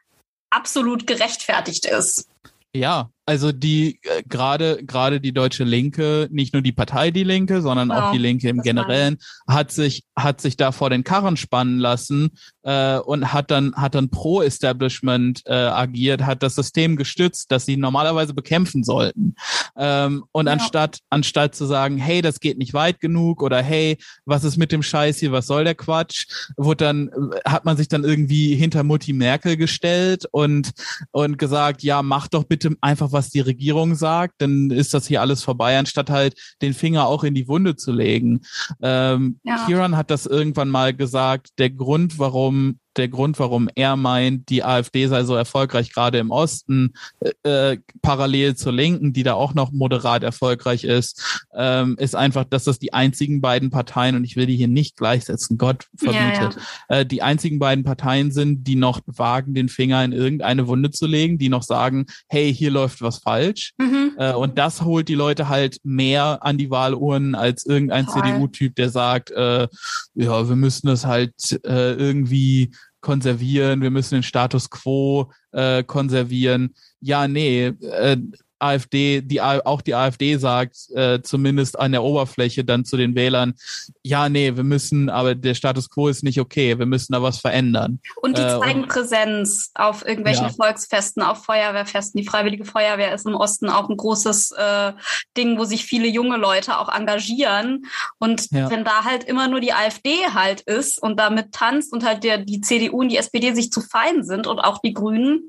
absolut 0.51 1.07
gerechtfertigt 1.07 1.87
ist. 1.87 2.29
Ja, 2.75 3.11
also 3.27 3.51
die 3.51 3.99
äh, 4.03 4.23
gerade 4.29 4.85
gerade 4.85 5.21
die 5.21 5.33
deutsche 5.33 5.65
Linke, 5.65 6.29
nicht 6.31 6.53
nur 6.53 6.63
die 6.63 6.73
Partei 6.73 7.11
die 7.11 7.25
Linke, 7.25 7.61
sondern 7.61 7.89
genau, 7.89 8.01
auch 8.01 8.13
die 8.13 8.19
Linke 8.19 8.49
im 8.49 8.63
Generellen 8.63 9.19
hat 9.49 9.73
sich 9.73 10.05
hat 10.17 10.41
sich 10.41 10.57
da 10.57 10.71
vor 10.71 10.91
den 10.91 11.03
Karren 11.03 11.37
spannen 11.37 11.79
lassen 11.79 12.31
äh, 12.63 12.99
und 12.99 13.33
hat 13.33 13.51
dann 13.51 13.75
hat 13.75 13.97
dann 13.97 14.11
pro 14.11 14.43
Establishment 14.43 15.43
äh, 15.47 15.55
agiert, 15.55 16.25
hat 16.25 16.45
das 16.45 16.55
System 16.55 16.95
gestützt, 16.95 17.51
das 17.51 17.67
sie 17.67 17.77
normalerweise 17.77 18.33
bekämpfen 18.33 18.85
sollten. 18.85 19.35
Ähm, 19.77 20.25
und 20.31 20.47
ja. 20.47 20.53
anstatt 20.53 21.01
anstatt 21.11 21.57
zu 21.57 21.67
sagen, 21.67 21.99
hey, 21.99 22.23
das 22.23 22.39
geht 22.39 22.59
nicht 22.59 22.75
weit 22.75 23.01
genug 23.01 23.43
oder 23.43 23.61
hey, 23.61 23.99
was 24.25 24.45
ist 24.45 24.57
mit 24.57 24.71
dem 24.71 24.85
Scheiß 24.85 25.19
hier, 25.19 25.33
was 25.33 25.49
soll 25.49 25.65
der 25.65 25.75
Quatsch, 25.75 26.29
wurde 26.57 26.85
dann 26.85 27.09
äh, 27.09 27.41
hat 27.45 27.65
man 27.65 27.77
sich 27.77 27.89
dann 27.89 28.05
irgendwie 28.05 28.55
hinter 28.55 28.85
Mutti 28.85 29.13
Merkel 29.13 29.57
gestellt 29.57 30.27
und 30.31 30.71
und 31.11 31.39
gesagt, 31.39 31.83
ja, 31.83 32.03
mach 32.03 32.29
doch 32.29 32.45
bitte 32.45 32.77
einfach 32.81 33.16
was 33.17 33.31
die 33.31 33.41
Regierung 33.41 33.95
sagt, 33.95 34.35
dann 34.39 34.71
ist 34.71 34.95
das 34.95 35.07
hier 35.07 35.21
alles 35.21 35.43
vorbei, 35.43 35.79
anstatt 35.79 36.11
halt 36.11 36.39
den 36.63 36.75
Finger 36.75 37.07
auch 37.07 37.25
in 37.25 37.35
die 37.35 37.49
Wunde 37.49 37.75
zu 37.75 37.91
legen. 37.91 38.43
Ähm, 38.83 39.41
ja. 39.43 39.65
Kieran 39.67 39.97
hat 39.97 40.11
das 40.11 40.27
irgendwann 40.27 40.69
mal 40.69 40.95
gesagt, 40.95 41.59
der 41.59 41.71
Grund, 41.71 42.19
warum 42.19 42.79
der 42.97 43.09
Grund, 43.09 43.39
warum 43.39 43.69
er 43.75 43.97
meint, 43.97 44.49
die 44.49 44.65
AfD 44.65 45.07
sei 45.07 45.25
so 45.25 45.35
erfolgreich, 45.35 45.93
gerade 45.93 46.19
im 46.19 46.31
Osten, 46.31 46.95
äh, 47.21 47.73
äh, 47.73 47.79
parallel 48.03 48.57
zur 48.57 48.73
Linken, 48.73 49.13
die 49.13 49.23
da 49.23 49.35
auch 49.35 49.55
noch 49.55 49.73
moderat 49.73 50.23
erfolgreich 50.23 50.85
ist, 50.85 51.47
ähm, 51.55 51.97
ist 51.99 52.15
einfach, 52.15 52.45
dass 52.45 52.65
das 52.65 52.79
die 52.79 52.93
einzigen 52.93 53.41
beiden 53.41 53.71
Parteien, 53.71 54.17
und 54.17 54.25
ich 54.25 54.37
will 54.37 54.47
die 54.47 54.57
hier 54.57 54.69
nicht 54.69 54.97
gleichsetzen, 54.97 55.59
Gott 55.59 55.87
verbietet, 55.97 56.57
ja, 56.57 56.63
ja. 56.91 57.01
Äh, 57.01 57.07
die 57.07 57.23
einzigen 57.23 57.59
beiden 57.59 57.85
Parteien 57.85 58.31
sind, 58.33 58.65
die 58.65 58.77
noch 58.77 59.01
wagen, 59.07 59.55
den 59.55 59.69
Finger 59.69 60.05
in 60.05 60.13
irgendeine 60.13 60.67
Wunde 60.67 60.91
zu 60.91 61.07
legen, 61.07 61.39
die 61.39 61.49
noch 61.49 61.63
sagen, 61.63 62.07
hey, 62.29 62.55
hier 62.55 62.71
läuft 62.71 63.03
was 63.03 63.19
falsch. 63.19 63.73
Mhm. 63.79 64.13
Äh, 64.19 64.33
und 64.33 64.59
das 64.59 64.83
holt 64.83 65.09
die 65.09 65.15
Leute 65.15 65.49
halt 65.49 65.79
mehr 65.85 66.39
an 66.43 66.59
die 66.59 66.71
Wahlurnen 66.71 67.35
als 67.35 67.67
irgendein 67.67 68.09
CDU-Typ, 68.09 68.75
der 68.77 68.91
sagt, 68.91 69.31
äh, 69.31 69.69
ja, 70.15 70.49
wir 70.49 70.57
müssen 70.57 70.87
das 70.87 71.07
halt 71.07 71.35
äh, 71.65 71.93
irgendwie 71.93 72.71
konservieren, 73.07 73.83
wir 73.83 73.93
müssen 73.93 74.17
den 74.17 74.23
Status 74.25 74.69
quo 74.69 75.31
äh, 75.53 75.85
konservieren. 75.85 76.75
Ja, 76.99 77.29
nee, 77.29 77.67
äh, 77.67 78.17
AfD, 78.59 79.21
die 79.21 79.41
auch 79.41 79.83
die 79.83 79.95
AfD 79.95 80.37
sagt, 80.37 80.91
äh, 80.95 81.21
zumindest 81.23 81.79
an 81.79 81.93
der 81.93 82.03
Oberfläche 82.03 82.65
dann 82.65 82.85
zu 82.85 82.97
den 82.97 83.15
Wählern, 83.15 83.55
ja, 84.03 84.29
nee, 84.29 84.57
wir 84.57 84.65
müssen, 84.65 85.11
aber 85.11 85.35
der 85.35 85.55
Status 85.55 85.91
quo 85.91 86.09
ist 86.09 86.23
nicht 86.23 86.41
okay, 86.41 86.79
wir 86.79 86.87
müssen 86.87 87.13
da 87.13 87.23
was 87.23 87.39
verändern. 87.39 88.01
Und 88.23 88.39
die 88.39 88.43
äh, 88.43 88.61
zeigen 88.61 88.83
und, 88.83 88.89
Präsenz 88.89 89.71
auf 89.75 90.07
irgendwelchen 90.07 90.47
ja. 90.47 90.53
Volksfesten, 90.53 91.23
auf 91.23 91.45
Feuerwehrfesten. 91.45 92.21
Die 92.21 92.27
Freiwillige 92.27 92.65
Feuerwehr 92.65 93.15
ist 93.15 93.27
im 93.27 93.35
Osten 93.35 93.69
auch 93.69 93.89
ein 93.89 93.97
großes 93.97 94.53
äh, 94.53 94.93
Ding, 95.37 95.59
wo 95.59 95.65
sich 95.65 95.85
viele 95.85 96.09
junge 96.09 96.37
Leute 96.37 96.79
auch 96.79 96.89
engagieren. 96.89 97.87
Und 98.19 98.51
ja. 98.51 98.71
wenn 98.71 98.85
da 98.85 99.05
halt 99.05 99.25
immer 99.25 99.49
nur 99.49 99.61
die 99.61 99.73
AfD 99.73 100.15
halt 100.33 100.63
ist 100.63 101.03
und 101.03 101.19
damit 101.19 101.53
tanzt 101.53 101.93
und 101.93 102.05
halt 102.05 102.25
der, 102.25 102.39
die 102.39 102.61
CDU 102.61 103.01
und 103.01 103.09
die 103.09 103.17
SPD 103.17 103.53
sich 103.55 103.71
zu 103.71 103.81
fein 103.81 104.25
sind 104.25 104.47
und 104.47 104.61
auch 104.61 104.79
die 104.79 104.95
Grünen. 104.95 105.49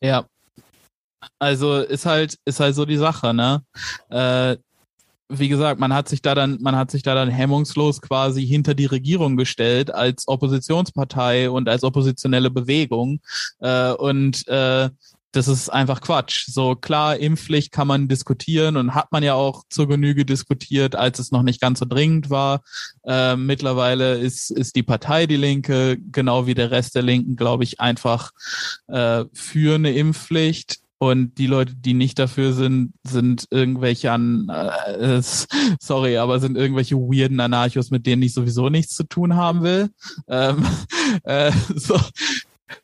Ja, 0.00 0.26
also 1.42 1.80
ist 1.80 2.06
halt, 2.06 2.38
ist 2.44 2.60
halt 2.60 2.76
so 2.76 2.84
die 2.84 2.96
Sache, 2.96 3.34
ne? 3.34 3.64
Äh, 4.10 4.56
wie 5.28 5.48
gesagt, 5.48 5.80
man 5.80 5.92
hat 5.92 6.08
sich 6.08 6.22
da 6.22 6.36
dann, 6.36 6.58
man 6.60 6.76
hat 6.76 6.92
sich 6.92 7.02
da 7.02 7.16
dann 7.16 7.30
hemmungslos 7.30 8.00
quasi 8.00 8.46
hinter 8.46 8.74
die 8.74 8.86
Regierung 8.86 9.36
gestellt 9.36 9.92
als 9.92 10.28
Oppositionspartei 10.28 11.50
und 11.50 11.68
als 11.68 11.82
oppositionelle 11.82 12.50
Bewegung. 12.50 13.20
Äh, 13.58 13.90
und 13.92 14.46
äh, 14.46 14.90
das 15.32 15.48
ist 15.48 15.68
einfach 15.70 16.00
Quatsch. 16.00 16.46
So 16.48 16.76
klar, 16.76 17.16
Impfpflicht 17.16 17.72
kann 17.72 17.88
man 17.88 18.06
diskutieren 18.06 18.76
und 18.76 18.94
hat 18.94 19.10
man 19.10 19.24
ja 19.24 19.34
auch 19.34 19.64
zur 19.68 19.88
Genüge 19.88 20.24
diskutiert, 20.24 20.94
als 20.94 21.18
es 21.18 21.32
noch 21.32 21.42
nicht 21.42 21.60
ganz 21.60 21.80
so 21.80 21.86
dringend 21.86 22.30
war. 22.30 22.62
Äh, 23.04 23.34
mittlerweile 23.34 24.18
ist, 24.18 24.50
ist 24.50 24.76
die 24.76 24.84
Partei 24.84 25.26
Die 25.26 25.36
Linke, 25.36 25.98
genau 26.12 26.46
wie 26.46 26.54
der 26.54 26.70
Rest 26.70 26.94
der 26.94 27.02
Linken, 27.02 27.34
glaube 27.34 27.64
ich, 27.64 27.80
einfach 27.80 28.30
äh, 28.86 29.24
für 29.32 29.74
eine 29.74 29.92
Impfpflicht. 29.92 30.82
Und 31.02 31.36
die 31.36 31.48
Leute, 31.48 31.74
die 31.74 31.94
nicht 31.94 32.16
dafür 32.20 32.52
sind, 32.52 32.92
sind 33.02 33.48
irgendwelche 33.50 34.12
an, 34.12 34.48
äh, 34.48 35.20
sorry, 35.80 36.16
aber 36.16 36.38
sind 36.38 36.56
irgendwelche 36.56 36.94
weirden 36.94 37.40
Anarchos, 37.40 37.90
mit 37.90 38.06
denen 38.06 38.22
ich 38.22 38.32
sowieso 38.32 38.68
nichts 38.68 38.94
zu 38.94 39.02
tun 39.02 39.34
haben 39.34 39.64
will. 39.64 39.90
Ähm, 40.28 40.64
äh, 41.24 41.50
so, 41.74 41.98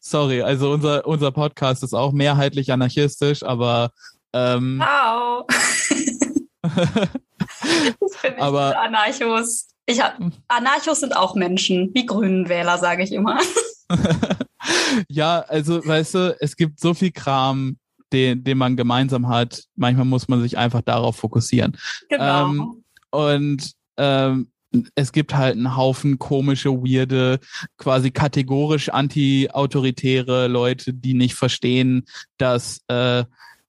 sorry, 0.00 0.42
also 0.42 0.72
unser, 0.72 1.06
unser 1.06 1.30
Podcast 1.30 1.84
ist 1.84 1.94
auch 1.94 2.10
mehrheitlich 2.10 2.72
anarchistisch, 2.72 3.44
aber 3.44 3.92
ähm, 4.32 4.80
wow. 4.80 5.46
das 6.62 8.16
finde 8.16 8.36
ich 8.36 8.42
aber, 8.42 8.80
Anarchos. 8.80 9.68
Ich 9.86 10.02
hab, 10.02 10.18
Anarchos 10.48 10.98
sind 10.98 11.16
auch 11.16 11.36
Menschen, 11.36 11.92
wie 11.94 12.04
Grünen 12.04 12.48
Wähler, 12.48 12.78
sage 12.78 13.04
ich 13.04 13.12
immer. 13.12 13.38
ja, 15.08 15.38
also 15.38 15.86
weißt 15.86 16.14
du, 16.14 16.36
es 16.40 16.56
gibt 16.56 16.80
so 16.80 16.94
viel 16.94 17.12
Kram, 17.12 17.76
den, 18.12 18.44
den 18.44 18.58
man 18.58 18.76
gemeinsam 18.76 19.28
hat. 19.28 19.64
Manchmal 19.76 20.06
muss 20.06 20.28
man 20.28 20.42
sich 20.42 20.58
einfach 20.58 20.82
darauf 20.82 21.16
fokussieren. 21.16 21.76
Genau. 22.08 22.46
Ähm, 22.46 22.84
und 23.10 23.72
ähm, 23.96 24.48
es 24.94 25.12
gibt 25.12 25.34
halt 25.34 25.56
einen 25.56 25.76
Haufen 25.76 26.18
komische, 26.18 26.70
weirde, 26.70 27.40
quasi 27.78 28.10
kategorisch 28.10 28.90
anti-autoritäre 28.90 30.46
Leute, 30.46 30.92
die 30.92 31.14
nicht 31.14 31.34
verstehen, 31.34 32.04
dass 32.36 32.80
äh, 32.88 33.24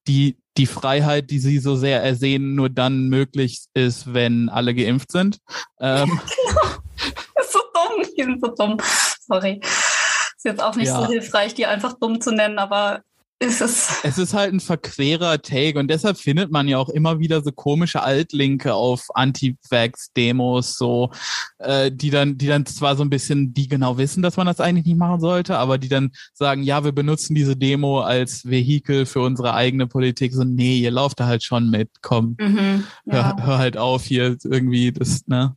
die, 0.07 0.37
die 0.57 0.65
Freiheit, 0.65 1.29
die 1.29 1.39
sie 1.39 1.59
so 1.59 1.75
sehr 1.75 2.03
ersehen, 2.03 2.55
nur 2.55 2.69
dann 2.69 3.07
möglich 3.07 3.61
ist, 3.73 4.13
wenn 4.13 4.49
alle 4.49 4.75
geimpft 4.75 5.11
sind. 5.11 5.39
Ähm, 5.79 6.19
das 7.35 7.45
ist 7.45 7.53
so 7.53 7.59
dumm, 7.73 8.05
die 8.17 8.23
sind 8.23 8.41
so 8.41 8.53
dumm. 8.53 8.77
Sorry. 9.21 9.61
Ist 9.63 10.45
jetzt 10.45 10.61
auch 10.61 10.75
nicht 10.75 10.87
ja. 10.87 11.01
so 11.01 11.07
hilfreich, 11.07 11.53
die 11.53 11.65
einfach 11.65 11.93
dumm 11.99 12.19
zu 12.21 12.31
nennen, 12.31 12.59
aber 12.59 13.03
ist 13.39 13.61
es. 13.61 13.99
Es 14.03 14.17
ist 14.17 14.33
halt 14.33 14.53
ein 14.53 14.59
verquerer 14.59 15.41
Take 15.41 15.79
und 15.79 15.87
deshalb 15.87 16.17
findet 16.17 16.51
man 16.51 16.67
ja 16.67 16.77
auch 16.77 16.89
immer 16.89 17.19
wieder 17.19 17.41
so 17.41 17.51
komische 17.51 18.03
Altlinke 18.03 18.73
auf 18.73 19.07
Anti-Vax-Demos, 19.13 20.77
so, 20.77 21.11
äh, 21.59 21.89
die 21.91 22.09
dann, 22.09 22.37
die 22.37 22.47
dann 22.47 22.65
zwar 22.65 22.97
so 22.97 23.03
ein 23.03 23.09
bisschen, 23.09 23.53
die 23.53 23.69
genau 23.69 23.97
wissen, 23.97 24.21
dass 24.21 24.35
man 24.35 24.47
das 24.47 24.59
eigentlich 24.59 24.85
nicht 24.85 24.97
machen 24.97 25.21
sollte, 25.21 25.57
aber 25.57 25.77
die 25.77 25.87
dann 25.87 26.11
sagen, 26.33 26.63
ja, 26.63 26.83
wir 26.83 26.91
benutzen 26.91 27.33
diese 27.33 27.55
Demo 27.55 28.01
als 28.01 28.45
Vehikel 28.45 29.05
für 29.05 29.21
unsere 29.21 29.53
eigene 29.53 29.87
Politik. 29.87 30.33
So, 30.33 30.43
nee, 30.43 30.77
ihr 30.77 30.91
lauft 30.91 31.19
da 31.19 31.27
halt 31.27 31.43
schon 31.43 31.69
mit, 31.69 31.89
komm, 32.01 32.35
mhm, 32.39 32.83
ja. 33.05 33.37
hör, 33.37 33.45
hör 33.45 33.57
halt 33.57 33.77
auf 33.77 34.03
hier 34.03 34.35
irgendwie, 34.43 34.91
das, 34.91 35.27
ne? 35.27 35.55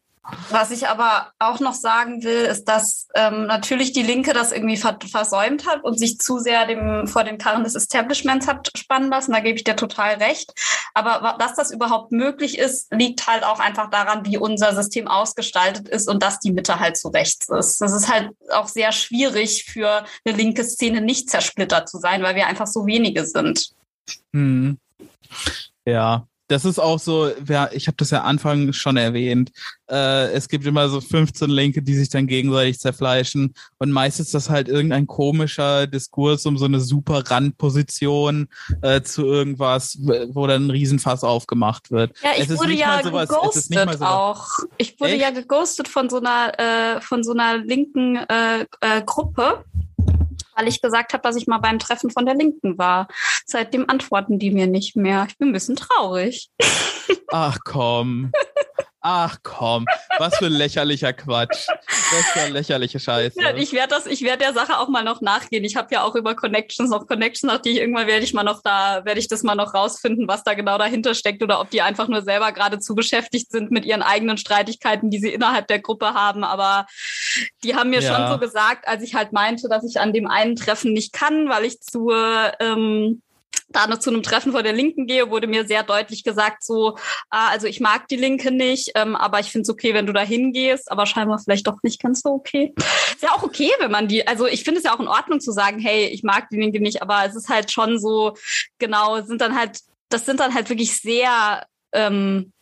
Was 0.51 0.71
ich 0.71 0.87
aber 0.87 1.33
auch 1.41 1.59
noch 1.59 1.75
sagen 1.75 2.23
will, 2.23 2.43
ist, 2.45 2.69
dass 2.69 3.09
ähm, 3.15 3.47
natürlich 3.47 3.93
die 3.93 4.05
Linke 4.05 4.33
das 4.33 4.53
irgendwie 4.53 4.77
ver 4.77 4.97
versäumt 5.11 5.67
hat 5.67 5.83
und 5.83 5.99
sich 5.99 6.19
zu 6.19 6.39
sehr 6.39 6.65
dem, 6.67 7.09
vor 7.09 7.25
den 7.25 7.39
Karren 7.39 7.65
des 7.65 7.75
Establishments 7.75 8.47
hat 8.47 8.71
spannen 8.77 9.11
lassen. 9.11 9.33
Da 9.33 9.41
gebe 9.41 9.57
ich 9.57 9.65
dir 9.65 9.75
total 9.75 10.15
recht. 10.15 10.53
Aber 10.95 11.37
dass 11.41 11.55
das 11.55 11.73
überhaupt 11.73 12.13
möglich 12.13 12.57
ist, 12.57 12.93
liegt 12.93 13.27
halt 13.27 13.43
auch 13.43 13.59
einfach 13.59 13.91
daran, 13.91 14.25
wie 14.25 14.39
unser 14.39 14.75
System 14.77 15.09
ausgestaltet 15.09 15.89
ist 15.89 16.09
und 16.09 16.23
dass 16.23 16.39
die 16.39 16.53
Mitte 16.53 16.79
halt 16.79 16.97
so 16.97 17.09
rechts 17.09 17.49
ist. 17.49 17.81
Das 17.81 17.93
ist 17.93 18.13
halt 18.13 18.31
auch 18.53 18.69
sehr 18.69 18.93
schwierig 18.93 19.65
für 19.65 20.05
eine 20.25 20.37
linke 20.37 20.63
Szene 20.63 21.01
nicht 21.01 21.31
zersplittert 21.31 21.89
zu 21.89 21.99
sein, 21.99 22.23
weil 22.23 22.37
wir 22.37 22.47
einfach 22.47 22.69
so 22.69 22.87
wenige 22.87 23.27
sind. 23.27 23.71
Hm. 24.33 24.79
Ja, 25.85 26.29
das 26.53 26.65
ist 26.65 26.79
auch 26.79 26.99
so, 26.99 27.31
ich 27.73 27.87
habe 27.87 27.97
das 27.97 28.11
ja 28.11 28.23
Anfang 28.23 28.73
schon 28.73 28.97
erwähnt, 28.97 29.51
äh, 29.91 30.31
es 30.33 30.49
gibt 30.49 30.67
immer 30.67 30.89
so 30.89 31.01
15 31.01 31.49
Linke, 31.49 31.83
die 31.83 31.95
sich 31.95 32.11
dann 32.11 32.27
gegenseitig 32.27 32.79
zerfleischen 32.79 33.55
und 33.79 33.91
meistens 33.91 34.27
ist 34.27 34.35
das 34.35 34.51
halt 34.51 34.69
irgendein 34.69 35.07
komischer 35.07 35.87
Diskurs 35.87 36.45
um 36.47 36.59
so 36.59 36.67
eine 36.67 36.81
super 36.81 37.23
Randposition 37.27 38.49
äh, 38.83 39.01
zu 39.03 39.25
irgendwas, 39.25 39.99
wo 40.01 40.47
dann 40.47 40.67
ein 40.67 40.71
Riesenfass 40.71 41.25
aufgemacht 41.25 41.91
wird. 41.91 42.13
Ja, 42.23 42.31
ich 42.37 42.51
wurde 42.51 42.75
ja 42.75 43.03
sowas, 43.03 43.29
geghostet 43.29 44.03
auch. 44.03 44.47
Ich 44.77 45.01
wurde 45.01 45.13
Echt? 45.13 45.23
ja 45.23 45.31
geghostet 45.31 45.89
von 45.89 46.11
so 46.11 46.19
einer, 46.19 46.59
äh, 46.59 47.01
von 47.01 47.25
so 47.25 47.33
einer 47.33 47.59
linken 47.59 48.17
äh, 48.17 48.67
äh, 48.81 49.03
Gruppe 49.07 49.65
weil 50.57 50.69
ich 50.69 50.81
gesagt 50.81 51.13
habe, 51.13 51.23
dass 51.23 51.37
ich 51.37 51.47
mal 51.47 51.59
beim 51.59 51.79
Treffen 51.79 52.11
von 52.11 52.27
der 52.27 52.35
Linken 52.35 52.79
war. 52.79 53.09
Seitdem 53.47 53.89
antworten 53.89 54.39
die 54.39 54.51
mir 54.51 54.67
nicht 54.67 54.97
mehr. 54.97 55.27
Ich 55.29 55.39
bin 55.39 55.49
ein 55.49 55.53
bisschen 55.53 55.77
traurig. 55.77 56.51
Ach 57.29 57.59
komm. 57.65 58.33
Ach 59.05 59.39
komm, 59.43 59.85
was 60.19 60.37
für 60.37 60.47
lächerlicher 60.47 61.13
Quatsch. 61.13 61.67
Das 61.89 62.21
ist 62.21 62.37
ja 62.37 62.47
lächerliche 62.47 63.01
Scheiße. 63.01 63.43
Ja, 63.43 63.53
ich 63.57 63.73
werde 63.73 63.89
das, 63.89 64.07
ich 64.07 64.23
werde 64.23 64.45
der 64.45 64.53
Sache 64.53 64.79
auch 64.79 64.89
mal 64.89 65.03
noch 65.03 65.21
nachgehen. 65.21 65.65
Ich 65.65 65.75
habe 65.75 65.93
ja 65.93 66.05
auch 66.05 66.15
über 66.15 66.37
Connections 66.37 66.89
noch 66.91 67.09
Connections, 67.09 67.53
nach 67.53 67.61
die 67.61 67.71
ich 67.71 67.79
irgendwann 67.79 68.07
werde 68.07 68.25
ich 68.25 68.33
mal 68.33 68.45
noch 68.45 68.63
da, 68.63 69.05
werde 69.05 69.19
ich 69.19 69.27
das 69.27 69.43
mal 69.43 69.57
noch 69.57 69.75
rausfinden, 69.75 70.29
was 70.29 70.45
da 70.45 70.55
genau 70.55 70.79
dahinter 70.79 71.15
steckt 71.15 71.43
oder 71.43 71.61
ob 71.61 71.71
die 71.71 71.83
einfach 71.83 72.07
nur 72.07 72.23
selber 72.23 72.53
gerade 72.53 72.79
zu 72.79 72.95
beschäftigt 72.95 73.51
sind 73.51 73.73
mit 73.73 73.85
ihren 73.85 74.03
eigenen 74.03 74.37
Streitigkeiten, 74.37 75.11
die 75.11 75.19
sie 75.19 75.33
innerhalb 75.33 75.67
der 75.67 75.81
Gruppe 75.81 76.15
haben. 76.15 76.45
Aber 76.45 76.87
die 77.65 77.75
haben 77.75 77.91
mir 77.91 78.03
ja. 78.03 78.15
schon 78.15 78.31
so 78.31 78.39
gesagt, 78.39 78.87
als 78.87 79.03
ich 79.03 79.17
halt 79.17 79.33
meinte, 79.33 79.69
dass 79.69 79.85
ich 79.85 79.99
an 79.99 80.13
dem 80.13 80.29
einen 80.29 80.55
Treffen 80.55 80.93
nicht 80.93 81.13
kann, 81.13 81.49
weil 81.49 81.65
ich 81.65 81.81
zur 81.81 82.53
ähm, 82.61 83.21
da 83.73 83.87
noch 83.87 83.99
zu 83.99 84.11
einem 84.11 84.23
Treffen 84.23 84.53
vor 84.53 84.63
der 84.63 84.73
Linken 84.73 85.07
gehe, 85.07 85.31
wurde 85.31 85.47
mir 85.47 85.67
sehr 85.67 85.83
deutlich 85.83 86.25
gesagt, 86.25 86.65
so, 86.65 86.97
ah, 87.31 87.49
also 87.49 87.67
ich 87.67 87.81
mag 87.81 88.09
die 88.09 88.17
Linke 88.17 88.51
nicht, 88.51 88.93
ähm, 88.95 89.17
aber 89.17 89.41
ich 89.41 89.51
finde 89.51 89.63
es 89.63 89.71
okay, 89.71 89.95
wenn 89.95 90.07
du 90.07 90.13
da 90.13 90.23
hingehst, 90.23 90.91
aber 90.91 91.07
scheinbar 91.07 91.39
vielleicht 91.39 91.67
doch 91.67 91.83
nicht 91.83 92.01
ganz 92.01 92.23
so 92.23 92.31
okay. 92.31 92.73
Ist 92.77 93.23
ja 93.23 93.33
auch 93.33 93.43
okay, 93.43 93.71
wenn 93.79 93.91
man 93.91 94.09
die, 94.09 94.27
also 94.27 94.47
ich 94.47 94.65
finde 94.65 94.79
es 94.79 94.85
ja 94.85 94.95
auch 94.95 95.01
in 95.01 95.09
Ordnung 95.09 95.41
zu 95.41 95.53
sagen, 95.53 95.79
hey, 95.79 96.07
ich 96.07 96.23
mag 96.23 96.49
die 96.51 96.59
Linke 96.59 96.81
nicht, 96.81 97.03
aber 97.03 97.25
es 97.27 97.35
ist 97.35 97.49
halt 97.49 97.71
schon 97.71 97.99
so, 97.99 98.35
genau, 98.79 99.21
sind 99.23 99.41
dann 99.41 99.57
halt, 99.57 99.81
das 100.09 100.27
sind 100.27 100.41
dann 100.41 100.55
halt 100.55 100.69
wirklich 100.69 100.99
sehr, 100.99 101.67
ähm, 101.93 102.53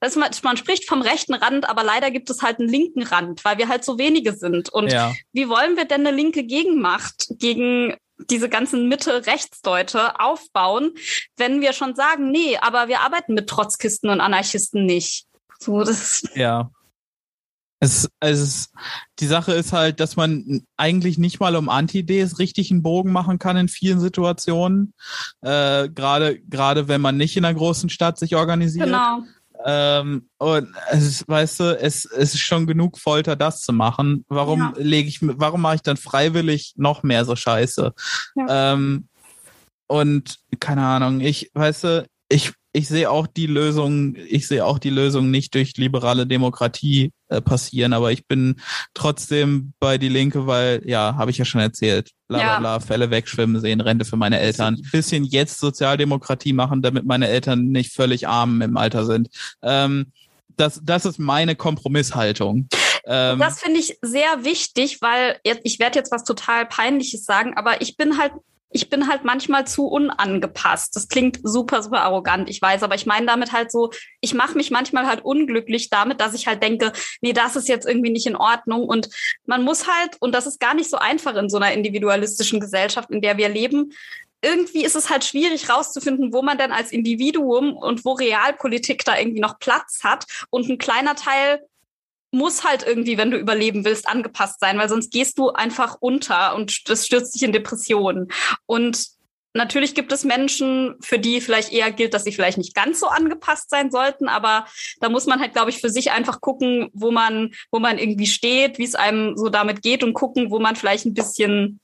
das 0.00 0.16
man, 0.16 0.30
man 0.42 0.56
spricht 0.56 0.88
vom 0.88 1.02
rechten 1.02 1.34
Rand, 1.34 1.68
aber 1.68 1.82
leider 1.82 2.10
gibt 2.10 2.30
es 2.30 2.42
halt 2.42 2.60
einen 2.60 2.68
linken 2.68 3.02
Rand, 3.02 3.44
weil 3.44 3.58
wir 3.58 3.68
halt 3.68 3.84
so 3.84 3.98
wenige 3.98 4.32
sind. 4.32 4.68
Und 4.70 4.92
ja. 4.92 5.12
wie 5.32 5.48
wollen 5.48 5.76
wir 5.76 5.84
denn 5.84 6.06
eine 6.06 6.16
linke 6.16 6.44
Gegenmacht 6.44 7.26
gegen 7.38 7.94
diese 8.30 8.48
ganzen 8.48 8.88
Mitte-Rechtsdeute 8.88 10.20
aufbauen, 10.20 10.92
wenn 11.36 11.60
wir 11.60 11.72
schon 11.72 11.94
sagen, 11.94 12.30
nee, 12.30 12.56
aber 12.58 12.88
wir 12.88 13.00
arbeiten 13.00 13.34
mit 13.34 13.48
Trotzkisten 13.48 14.10
und 14.10 14.20
Anarchisten 14.20 14.86
nicht. 14.86 15.26
So, 15.58 15.82
das 15.82 16.22
ja. 16.34 16.70
Es, 17.78 18.08
es, 18.20 18.70
die 19.18 19.26
Sache 19.26 19.52
ist 19.52 19.74
halt, 19.74 20.00
dass 20.00 20.16
man 20.16 20.62
eigentlich 20.78 21.18
nicht 21.18 21.40
mal 21.40 21.54
um 21.56 21.68
Anti-Ds 21.68 22.38
richtig 22.38 22.70
einen 22.70 22.82
Bogen 22.82 23.12
machen 23.12 23.38
kann 23.38 23.58
in 23.58 23.68
vielen 23.68 24.00
Situationen. 24.00 24.94
Äh, 25.42 25.90
Gerade 25.90 26.40
gerade 26.40 26.88
wenn 26.88 27.02
man 27.02 27.18
nicht 27.18 27.36
in 27.36 27.44
einer 27.44 27.56
großen 27.56 27.90
Stadt 27.90 28.18
sich 28.18 28.34
organisiert. 28.34 28.86
Genau. 28.86 29.24
Ähm, 29.68 30.28
und 30.38 30.68
es 30.90 31.26
weißt 31.26 31.60
du, 31.60 31.78
es, 31.78 32.04
es 32.04 32.34
ist 32.34 32.40
schon 32.40 32.68
genug 32.68 32.98
Folter, 32.98 33.34
das 33.34 33.62
zu 33.62 33.72
machen. 33.72 34.24
Warum 34.28 34.60
ja. 34.60 34.72
lege 34.76 35.08
ich, 35.08 35.18
warum 35.20 35.62
mache 35.62 35.76
ich 35.76 35.82
dann 35.82 35.96
freiwillig 35.96 36.74
noch 36.76 37.02
mehr 37.02 37.24
so 37.24 37.34
Scheiße? 37.34 37.92
Ja. 38.36 38.72
Ähm, 38.74 39.08
und 39.88 40.38
keine 40.60 40.86
Ahnung, 40.86 41.20
ich, 41.20 41.50
weißt 41.54 41.84
du, 41.84 42.06
ich, 42.28 42.52
ich 42.72 42.86
sehe 42.86 43.10
auch 43.10 43.26
die 43.26 43.46
Lösung, 43.46 44.14
ich 44.16 44.46
sehe 44.46 44.64
auch 44.64 44.78
die 44.78 44.90
Lösung 44.90 45.30
nicht 45.32 45.54
durch 45.54 45.76
liberale 45.76 46.28
Demokratie 46.28 47.12
äh, 47.28 47.40
passieren, 47.40 47.92
aber 47.92 48.12
ich 48.12 48.26
bin 48.26 48.60
trotzdem 48.94 49.72
bei 49.80 49.98
die 49.98 50.08
Linke, 50.08 50.46
weil, 50.46 50.82
ja, 50.84 51.16
habe 51.16 51.30
ich 51.30 51.38
ja 51.38 51.44
schon 51.44 51.60
erzählt, 51.60 52.10
bla 52.28 52.38
bla 52.38 52.58
bla, 52.58 52.80
Fälle 52.80 53.10
wegschwimmen 53.10 53.60
sehen, 53.60 53.80
Rente 53.80 54.04
für 54.04 54.16
meine 54.16 54.38
Eltern. 54.38 54.80
Bisschen 54.92 55.24
jetzt 55.24 55.58
Sozialdemokratie 55.58 56.52
machen, 56.52 56.82
damit 56.82 57.04
meine 57.04 57.28
Eltern 57.28 57.66
nicht 57.66 57.92
völlig 57.92 58.28
arm 58.28 58.62
im 58.62 58.76
Alter 58.76 59.04
sind. 59.04 59.28
Ähm, 59.62 60.12
das, 60.56 60.80
das 60.82 61.04
ist 61.04 61.18
meine 61.18 61.54
Kompromisshaltung. 61.54 62.68
Ähm, 63.06 63.38
das 63.38 63.60
finde 63.60 63.80
ich 63.80 63.98
sehr 64.02 64.44
wichtig, 64.44 64.98
weil 65.00 65.38
ich 65.42 65.78
werde 65.78 65.98
jetzt 65.98 66.12
was 66.12 66.24
total 66.24 66.66
Peinliches 66.66 67.24
sagen, 67.24 67.54
aber 67.56 67.80
ich 67.80 67.96
bin 67.96 68.18
halt 68.18 68.32
ich 68.70 68.90
bin 68.90 69.08
halt 69.08 69.24
manchmal 69.24 69.66
zu 69.66 69.86
unangepasst. 69.86 70.94
Das 70.96 71.08
klingt 71.08 71.40
super, 71.42 71.82
super 71.82 72.02
arrogant, 72.02 72.50
ich 72.50 72.60
weiß, 72.60 72.82
aber 72.82 72.94
ich 72.94 73.06
meine 73.06 73.26
damit 73.26 73.52
halt 73.52 73.70
so, 73.70 73.90
ich 74.20 74.34
mache 74.34 74.56
mich 74.56 74.70
manchmal 74.70 75.06
halt 75.06 75.24
unglücklich 75.24 75.88
damit, 75.88 76.20
dass 76.20 76.34
ich 76.34 76.46
halt 76.46 76.62
denke, 76.62 76.92
nee, 77.20 77.32
das 77.32 77.56
ist 77.56 77.68
jetzt 77.68 77.86
irgendwie 77.86 78.10
nicht 78.10 78.26
in 78.26 78.36
Ordnung. 78.36 78.86
Und 78.86 79.08
man 79.46 79.62
muss 79.62 79.86
halt, 79.86 80.16
und 80.20 80.34
das 80.34 80.46
ist 80.46 80.60
gar 80.60 80.74
nicht 80.74 80.90
so 80.90 80.96
einfach 80.96 81.36
in 81.36 81.48
so 81.48 81.56
einer 81.56 81.72
individualistischen 81.72 82.60
Gesellschaft, 82.60 83.10
in 83.10 83.20
der 83.20 83.36
wir 83.36 83.48
leben, 83.48 83.92
irgendwie 84.42 84.84
ist 84.84 84.96
es 84.96 85.10
halt 85.10 85.24
schwierig 85.24 85.70
rauszufinden, 85.70 86.32
wo 86.32 86.42
man 86.42 86.58
denn 86.58 86.72
als 86.72 86.92
Individuum 86.92 87.76
und 87.76 88.04
wo 88.04 88.12
Realpolitik 88.12 89.04
da 89.04 89.18
irgendwie 89.18 89.40
noch 89.40 89.58
Platz 89.58 90.04
hat. 90.04 90.26
Und 90.50 90.68
ein 90.68 90.78
kleiner 90.78 91.16
Teil 91.16 91.60
muss 92.36 92.64
halt 92.64 92.86
irgendwie, 92.86 93.18
wenn 93.18 93.30
du 93.30 93.38
überleben 93.38 93.84
willst, 93.84 94.08
angepasst 94.08 94.60
sein, 94.60 94.78
weil 94.78 94.88
sonst 94.88 95.12
gehst 95.12 95.38
du 95.38 95.50
einfach 95.50 95.96
unter 96.00 96.54
und 96.54 96.88
das 96.88 97.06
stürzt 97.06 97.34
dich 97.34 97.42
in 97.42 97.52
Depressionen. 97.52 98.28
Und 98.66 99.06
natürlich 99.54 99.94
gibt 99.94 100.12
es 100.12 100.24
Menschen, 100.24 100.96
für 101.00 101.18
die 101.18 101.40
vielleicht 101.40 101.72
eher 101.72 101.90
gilt, 101.90 102.14
dass 102.14 102.24
sie 102.24 102.32
vielleicht 102.32 102.58
nicht 102.58 102.74
ganz 102.74 103.00
so 103.00 103.06
angepasst 103.06 103.70
sein 103.70 103.90
sollten, 103.90 104.28
aber 104.28 104.66
da 105.00 105.08
muss 105.08 105.26
man 105.26 105.40
halt, 105.40 105.54
glaube 105.54 105.70
ich, 105.70 105.80
für 105.80 105.90
sich 105.90 106.12
einfach 106.12 106.40
gucken, 106.40 106.90
wo 106.92 107.10
man, 107.10 107.52
wo 107.70 107.78
man 107.78 107.98
irgendwie 107.98 108.26
steht, 108.26 108.78
wie 108.78 108.84
es 108.84 108.94
einem 108.94 109.36
so 109.36 109.48
damit 109.48 109.82
geht 109.82 110.04
und 110.04 110.14
gucken, 110.14 110.50
wo 110.50 110.58
man 110.58 110.76
vielleicht 110.76 111.06
ein 111.06 111.14
bisschen 111.14 111.80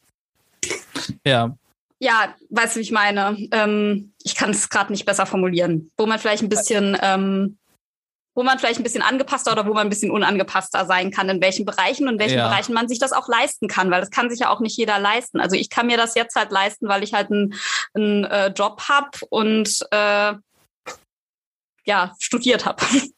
ja. 1.25 1.57
Ja, 1.99 2.35
weißt 2.51 2.75
du, 2.75 2.81
wie 2.81 2.83
ich 2.83 2.91
meine? 2.91 3.37
Ähm, 3.53 4.13
ich 4.25 4.35
kann 4.35 4.51
es 4.51 4.69
gerade 4.69 4.91
nicht 4.91 5.05
besser 5.05 5.25
formulieren. 5.25 5.93
Wo 5.97 6.07
man 6.07 6.19
vielleicht 6.19 6.43
ein 6.43 6.49
bisschen 6.49 6.97
ähm, 7.01 7.59
wo 8.35 8.43
man 8.43 8.59
vielleicht 8.59 8.81
ein 8.81 8.83
bisschen 8.83 9.03
angepasster 9.03 9.53
oder 9.53 9.67
wo 9.67 9.75
man 9.75 9.87
ein 9.87 9.91
bisschen 9.91 10.11
unangepasster 10.11 10.87
sein 10.87 11.11
kann, 11.11 11.29
in 11.29 11.43
welchen 11.43 11.65
Bereichen 11.65 12.09
und 12.09 12.15
in 12.15 12.21
welchen 12.21 12.39
ja. 12.39 12.49
Bereichen 12.49 12.73
man 12.73 12.89
sich 12.89 12.99
das 12.99 13.13
auch 13.13 13.29
leisten 13.29 13.69
kann, 13.69 13.91
weil 13.91 14.01
das 14.01 14.11
kann 14.11 14.31
sich 14.31 14.41
ja 14.41 14.49
auch 14.49 14.61
nicht 14.61 14.77
jeder 14.77 14.99
leisten. 14.99 15.41
Also 15.41 15.57
ich 15.57 15.69
kann 15.69 15.87
mir 15.87 15.97
das 15.97 16.15
jetzt 16.15 16.35
halt 16.35 16.51
leisten, 16.51 16.89
weil 16.89 17.03
ich 17.03 17.13
halt 17.13 17.31
einen, 17.31 17.55
einen 17.95 18.25
äh, 18.25 18.49
Job 18.49 18.83
habe 18.89 19.11
und 19.29 19.87
äh, 19.91 20.35
ja, 21.85 22.15
studiert 22.19 22.67
habe. 22.67 22.83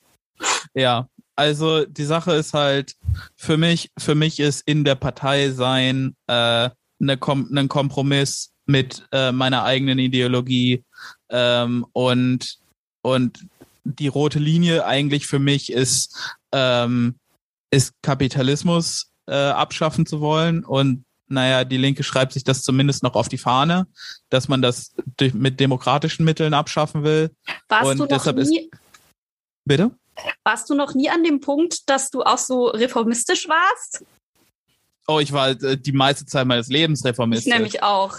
Ja, 0.74 1.06
also 1.36 1.84
die 1.84 2.04
Sache 2.04 2.32
ist 2.32 2.54
halt, 2.54 2.96
für 3.36 3.56
mich, 3.56 3.92
für 3.96 4.16
mich 4.16 4.40
ist 4.40 4.62
in 4.66 4.82
der 4.82 4.96
Partei 4.96 5.50
sein 5.50 6.16
äh, 6.26 6.70
eine 7.00 7.16
Kom 7.18 7.48
ein 7.54 7.68
Kompromiss 7.68 8.50
mit 8.66 9.06
äh, 9.12 9.30
meiner 9.30 9.62
eigenen 9.62 10.00
Ideologie 10.00 10.84
ähm, 11.30 11.86
und 11.92 12.58
und 13.02 13.46
die 13.84 14.08
rote 14.08 14.38
Linie 14.38 14.86
eigentlich 14.86 15.26
für 15.26 15.38
mich 15.38 15.70
ist, 15.70 16.36
ähm, 16.52 17.16
ist 17.70 17.92
Kapitalismus 18.02 19.10
äh, 19.26 19.34
abschaffen 19.34 20.06
zu 20.06 20.20
wollen 20.20 20.64
und 20.64 21.04
naja, 21.26 21.64
die 21.64 21.78
Linke 21.78 22.02
schreibt 22.02 22.32
sich 22.32 22.44
das 22.44 22.62
zumindest 22.62 23.02
noch 23.02 23.14
auf 23.14 23.28
die 23.28 23.38
Fahne, 23.38 23.86
dass 24.28 24.48
man 24.48 24.60
das 24.60 24.94
durch, 25.16 25.32
mit 25.32 25.58
demokratischen 25.58 26.24
Mitteln 26.24 26.54
abschaffen 26.54 27.02
will. 27.02 27.30
Warst 27.68 27.90
und 27.90 27.98
du 27.98 28.14
noch 28.14 28.32
nie, 28.34 28.58
ist, 28.58 28.70
bitte? 29.64 29.90
Warst 30.44 30.68
du 30.68 30.74
noch 30.74 30.94
nie 30.94 31.08
an 31.08 31.24
dem 31.24 31.40
Punkt, 31.40 31.88
dass 31.88 32.10
du 32.10 32.22
auch 32.22 32.38
so 32.38 32.66
reformistisch 32.66 33.48
warst? 33.48 34.04
Oh, 35.06 35.20
ich 35.20 35.32
war 35.32 35.50
äh, 35.50 35.76
die 35.76 35.92
meiste 35.92 36.24
Zeit 36.24 36.46
meines 36.46 36.68
Lebens 36.68 37.04
reformistisch. 37.04 37.46
Ich 37.46 37.52
nämlich 37.52 37.82
auch. 37.82 38.16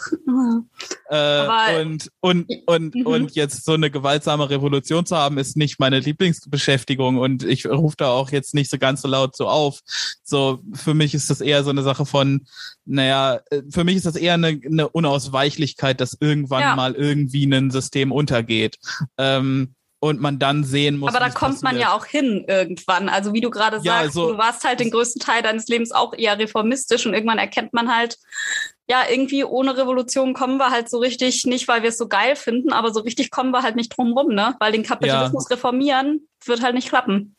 Äh, 1.09 1.81
und 1.81 2.11
und 2.19 2.47
und 2.65 2.95
mhm. 2.95 3.05
und 3.05 3.35
jetzt 3.35 3.63
so 3.63 3.73
eine 3.73 3.91
gewaltsame 3.91 4.49
Revolution 4.49 5.05
zu 5.05 5.15
haben, 5.15 5.37
ist 5.37 5.55
nicht 5.55 5.79
meine 5.79 5.99
Lieblingsbeschäftigung 5.99 7.17
und 7.17 7.43
ich 7.43 7.67
rufe 7.67 7.95
da 7.97 8.09
auch 8.09 8.31
jetzt 8.31 8.53
nicht 8.53 8.69
so 8.69 8.77
ganz 8.77 9.01
so 9.01 9.07
laut 9.07 9.35
so 9.35 9.47
auf. 9.47 9.81
So 10.23 10.61
für 10.73 10.93
mich 10.93 11.13
ist 11.13 11.29
das 11.29 11.41
eher 11.41 11.63
so 11.63 11.69
eine 11.69 11.83
Sache 11.83 12.05
von, 12.05 12.45
naja, 12.85 13.39
äh, 13.49 13.61
für 13.69 13.83
mich 13.83 13.97
ist 13.97 14.05
das 14.05 14.15
eher 14.15 14.33
eine, 14.35 14.47
eine 14.47 14.89
Unausweichlichkeit, 14.89 16.01
dass 16.01 16.17
irgendwann 16.19 16.61
ja. 16.61 16.75
mal 16.75 16.93
irgendwie 16.93 17.45
ein 17.45 17.71
System 17.71 18.11
untergeht. 18.11 18.77
Ähm, 19.17 19.75
und 20.09 20.21
man 20.21 20.39
dann 20.39 20.63
sehen 20.63 20.97
muss. 20.97 21.13
Aber 21.13 21.19
da 21.19 21.29
kommt 21.29 21.61
man 21.63 21.77
ja 21.77 21.93
auch 21.93 22.05
hin 22.05 22.45
irgendwann. 22.47 23.09
Also 23.09 23.33
wie 23.33 23.41
du 23.41 23.49
gerade 23.49 23.77
ja, 23.77 23.83
sagst, 23.83 24.17
also, 24.17 24.33
du 24.33 24.37
warst 24.37 24.63
halt 24.63 24.79
den 24.79 24.91
größten 24.91 25.19
Teil 25.19 25.41
deines 25.41 25.67
Lebens 25.67 25.91
auch 25.91 26.13
eher 26.13 26.37
reformistisch 26.37 27.05
und 27.05 27.13
irgendwann 27.13 27.39
erkennt 27.39 27.73
man 27.73 27.95
halt, 27.95 28.17
ja, 28.87 29.03
irgendwie 29.09 29.43
ohne 29.43 29.77
Revolution 29.77 30.33
kommen 30.33 30.57
wir 30.57 30.69
halt 30.69 30.89
so 30.89 30.99
richtig, 30.99 31.45
nicht 31.45 31.67
weil 31.67 31.81
wir 31.81 31.89
es 31.89 31.97
so 31.97 32.07
geil 32.07 32.35
finden, 32.35 32.71
aber 32.71 32.93
so 32.93 32.99
richtig 32.99 33.31
kommen 33.31 33.51
wir 33.51 33.63
halt 33.63 33.75
nicht 33.75 33.89
drum 33.89 34.13
rum, 34.13 34.33
ne? 34.33 34.55
Weil 34.59 34.71
den 34.71 34.83
Kapitalismus 34.83 35.47
ja. 35.49 35.55
reformieren 35.55 36.27
wird 36.45 36.61
halt 36.61 36.75
nicht 36.75 36.89
klappen. 36.89 37.35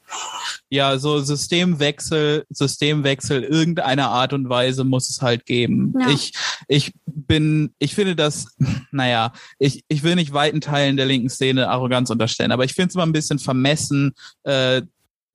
ja, 0.68 0.98
so 0.98 1.20
Systemwechsel, 1.20 2.44
Systemwechsel 2.50 3.44
irgendeiner 3.44 4.08
Art 4.08 4.32
und 4.32 4.48
Weise 4.48 4.82
muss 4.82 5.08
es 5.08 5.22
halt 5.22 5.46
geben. 5.46 5.94
Ja. 6.00 6.08
Ich, 6.08 6.32
ich 6.66 6.92
bin, 7.04 7.72
ich 7.78 7.94
finde 7.94 8.16
das, 8.16 8.48
naja, 8.90 9.32
ich, 9.58 9.84
ich 9.86 10.02
will 10.02 10.16
nicht 10.16 10.32
weiten 10.32 10.60
Teilen 10.60 10.96
der 10.96 11.06
linken 11.06 11.28
Szene 11.28 11.68
Arroganz 11.68 12.10
unterstellen, 12.10 12.52
aber 12.52 12.64
ich 12.64 12.74
finde 12.74 12.88
es 12.88 12.94
immer 12.96 13.06
ein 13.06 13.12
bisschen 13.12 13.38
vermessen, 13.38 14.14
äh, 14.42 14.82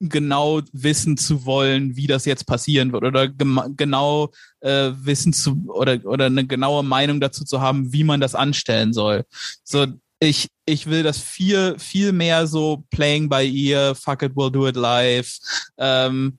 genau 0.10 0.62
wissen 0.74 1.18
zu 1.18 1.46
wollen, 1.46 1.96
wie 1.96 2.08
das 2.08 2.26
jetzt 2.26 2.46
passieren 2.46 2.92
wird 2.92 3.04
oder 3.04 3.28
genau 3.28 4.32
äh, 4.62 4.92
wissen 4.96 5.34
zu 5.34 5.64
oder 5.68 6.00
oder 6.06 6.26
eine 6.26 6.46
genaue 6.46 6.84
Meinung 6.84 7.20
dazu 7.20 7.46
zu 7.46 7.62
haben, 7.62 7.94
wie 7.94 8.04
man 8.04 8.20
das 8.20 8.36
anstellen 8.36 8.94
soll. 8.94 9.26
So 9.64 9.86
ich 10.20 10.50
ich 10.66 10.88
will 10.88 11.04
das 11.04 11.20
viel 11.20 11.78
viel 11.78 12.12
mehr 12.12 12.48
so 12.48 12.84
playing 12.90 13.30
by 13.30 13.44
ear, 13.44 13.96
fuck 13.96 14.24
it, 14.24 14.34
we'll 14.34 14.52
do 14.52 14.68
it 14.68 14.76
live. 14.76 15.38
Ähm, 15.78 16.38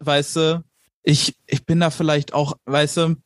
weißt 0.00 0.36
du, 0.36 0.64
ich 1.02 1.34
ich 1.46 1.64
bin 1.64 1.80
da 1.80 1.90
vielleicht 1.90 2.34
auch, 2.34 2.54
weißt 2.66 2.96
du, 2.98 3.16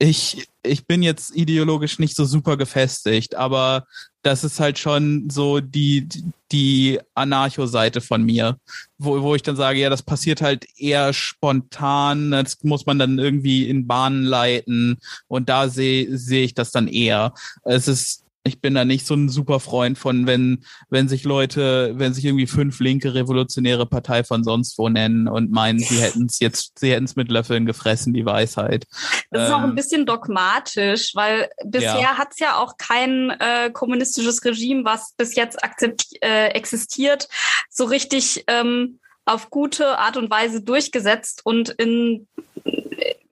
ich 0.00 0.48
ich 0.62 0.86
bin 0.86 1.02
jetzt 1.02 1.34
ideologisch 1.34 1.98
nicht 1.98 2.16
so 2.16 2.24
super 2.24 2.56
gefestigt, 2.56 3.34
aber 3.34 3.86
das 4.22 4.44
ist 4.44 4.60
halt 4.60 4.78
schon 4.78 5.30
so 5.30 5.60
die, 5.60 6.06
die 6.52 7.00
Anarcho-Seite 7.14 8.02
von 8.02 8.22
mir, 8.22 8.58
wo, 8.98 9.22
wo 9.22 9.34
ich 9.34 9.42
dann 9.42 9.56
sage, 9.56 9.80
ja, 9.80 9.88
das 9.88 10.02
passiert 10.02 10.42
halt 10.42 10.66
eher 10.76 11.14
spontan, 11.14 12.30
das 12.30 12.62
muss 12.62 12.84
man 12.84 12.98
dann 12.98 13.18
irgendwie 13.18 13.68
in 13.68 13.86
Bahnen 13.86 14.24
leiten 14.24 14.98
und 15.28 15.48
da 15.48 15.68
sehe 15.68 16.18
sehe 16.18 16.44
ich 16.44 16.54
das 16.54 16.70
dann 16.70 16.88
eher. 16.88 17.32
Es 17.64 17.88
ist 17.88 18.19
ich 18.42 18.60
bin 18.60 18.74
da 18.74 18.84
nicht 18.84 19.06
so 19.06 19.14
ein 19.14 19.28
super 19.28 19.60
Freund 19.60 19.98
von, 19.98 20.26
wenn, 20.26 20.64
wenn 20.88 21.08
sich 21.08 21.24
Leute, 21.24 21.92
wenn 21.96 22.14
sich 22.14 22.24
irgendwie 22.24 22.46
fünf 22.46 22.80
linke 22.80 23.14
revolutionäre 23.14 23.86
Partei 23.86 24.24
von 24.24 24.44
sonst 24.44 24.78
wo 24.78 24.88
nennen 24.88 25.28
und 25.28 25.50
meinen, 25.50 25.78
sie 25.78 26.00
hätten 26.00 26.26
es 26.26 26.40
jetzt, 26.40 26.78
sie 26.78 26.92
hätten 26.92 27.04
es 27.04 27.16
mit 27.16 27.30
Löffeln 27.30 27.66
gefressen, 27.66 28.14
die 28.14 28.24
Weisheit. 28.24 28.86
Das 29.30 29.42
ist 29.42 29.48
ähm, 29.48 29.54
auch 29.54 29.62
ein 29.62 29.70
ähm, 29.70 29.74
bisschen 29.74 30.06
dogmatisch, 30.06 31.14
weil 31.14 31.50
bisher 31.64 32.00
ja. 32.00 32.18
hat 32.18 32.28
es 32.32 32.38
ja 32.38 32.56
auch 32.56 32.78
kein 32.78 33.30
äh, 33.30 33.70
kommunistisches 33.70 34.42
Regime, 34.44 34.84
was 34.84 35.12
bis 35.16 35.34
jetzt 35.34 35.62
akzept, 35.62 36.06
äh, 36.22 36.48
existiert, 36.48 37.28
so 37.68 37.84
richtig 37.84 38.44
ähm, 38.46 39.00
auf 39.26 39.50
gute 39.50 39.98
Art 39.98 40.16
und 40.16 40.30
Weise 40.30 40.62
durchgesetzt 40.62 41.42
und 41.44 41.68
in 41.68 42.26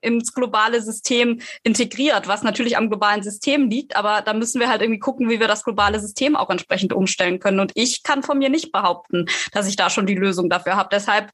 ins 0.01 0.33
globale 0.33 0.81
System 0.81 1.41
integriert, 1.63 2.27
was 2.27 2.43
natürlich 2.43 2.77
am 2.77 2.89
globalen 2.89 3.23
System 3.23 3.69
liegt, 3.69 3.95
aber 3.95 4.21
da 4.21 4.33
müssen 4.33 4.59
wir 4.59 4.69
halt 4.69 4.81
irgendwie 4.81 4.99
gucken, 4.99 5.29
wie 5.29 5.39
wir 5.39 5.47
das 5.47 5.63
globale 5.63 5.99
System 5.99 6.35
auch 6.35 6.49
entsprechend 6.49 6.93
umstellen 6.93 7.39
können. 7.39 7.59
Und 7.59 7.71
ich 7.75 8.03
kann 8.03 8.23
von 8.23 8.37
mir 8.37 8.49
nicht 8.49 8.71
behaupten, 8.71 9.25
dass 9.51 9.67
ich 9.67 9.75
da 9.75 9.89
schon 9.89 10.05
die 10.05 10.15
Lösung 10.15 10.49
dafür 10.49 10.75
habe. 10.75 10.89
Deshalb 10.91 11.31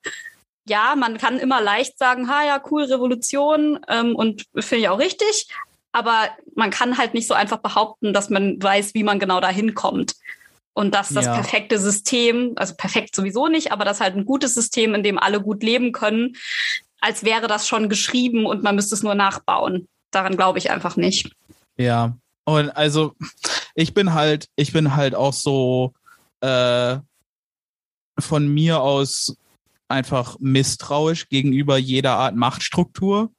ja, 0.67 0.95
man 0.95 1.17
kann 1.19 1.37
immer 1.37 1.61
leicht 1.61 1.99
sagen, 1.99 2.27
ha 2.27 2.43
ja, 2.43 2.61
cool, 2.71 2.83
Revolution 2.83 3.79
ähm, 3.87 4.15
und 4.15 4.45
finde 4.55 4.81
ich 4.81 4.89
auch 4.89 4.99
richtig, 4.99 5.47
aber 5.91 6.29
man 6.55 6.71
kann 6.71 6.97
halt 6.97 7.13
nicht 7.13 7.27
so 7.27 7.33
einfach 7.33 7.59
behaupten, 7.59 8.13
dass 8.13 8.29
man 8.29 8.61
weiß, 8.61 8.95
wie 8.95 9.03
man 9.03 9.19
genau 9.19 9.39
dahin 9.39 9.75
kommt. 9.75 10.15
Und 10.73 10.93
dass 10.93 11.07
das 11.07 11.23
ja. 11.23 11.35
perfekte 11.35 11.79
System, 11.79 12.51
also 12.57 12.73
perfekt 12.75 13.15
sowieso 13.15 13.47
nicht, 13.47 13.71
aber 13.71 13.85
das 13.85 14.01
halt 14.01 14.17
ein 14.17 14.25
gutes 14.25 14.53
System, 14.55 14.93
in 14.93 15.03
dem 15.03 15.17
alle 15.17 15.39
gut 15.39 15.63
leben 15.63 15.93
können, 15.93 16.35
als 17.05 17.23
wäre 17.23 17.45
das 17.45 17.67
schon 17.67 17.87
geschrieben 17.87 18.47
und 18.47 18.63
man 18.63 18.73
müsste 18.73 18.95
es 18.95 19.03
nur 19.03 19.13
nachbauen. 19.13 19.87
Daran 20.09 20.37
glaube 20.37 20.57
ich 20.57 20.71
einfach 20.71 20.95
nicht. 20.95 21.31
Ja. 21.77 22.17
Und 22.45 22.71
also 22.71 23.13
ich 23.75 23.93
bin 23.93 24.13
halt, 24.13 24.49
ich 24.55 24.73
bin 24.73 24.95
halt 24.95 25.13
auch 25.13 25.33
so 25.33 25.93
äh, 26.41 26.97
von 28.17 28.47
mir 28.47 28.81
aus 28.81 29.37
einfach 29.87 30.37
misstrauisch 30.39 31.29
gegenüber 31.29 31.77
jeder 31.77 32.13
Art 32.13 32.35
Machtstruktur, 32.35 33.29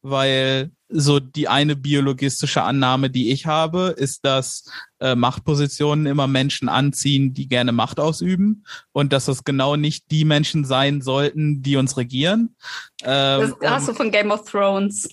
weil 0.00 0.72
so 0.88 1.20
die 1.20 1.46
eine 1.46 1.76
biologistische 1.76 2.62
Annahme, 2.64 3.08
die 3.08 3.30
ich 3.30 3.46
habe, 3.46 3.94
ist, 3.96 4.24
dass 4.24 4.64
äh, 5.02 5.16
Machtpositionen 5.16 6.06
immer 6.06 6.26
Menschen 6.26 6.68
anziehen, 6.68 7.34
die 7.34 7.48
gerne 7.48 7.72
Macht 7.72 7.98
ausüben 7.98 8.64
und 8.92 9.12
dass 9.12 9.26
das 9.26 9.44
genau 9.44 9.76
nicht 9.76 10.10
die 10.10 10.24
Menschen 10.24 10.64
sein 10.64 11.02
sollten, 11.02 11.62
die 11.62 11.76
uns 11.76 11.96
regieren. 11.96 12.56
Ähm, 13.02 13.54
das 13.60 13.70
hast 13.70 13.88
du 13.88 13.94
von 13.94 14.10
Game 14.10 14.30
of 14.30 14.48
Thrones. 14.48 15.08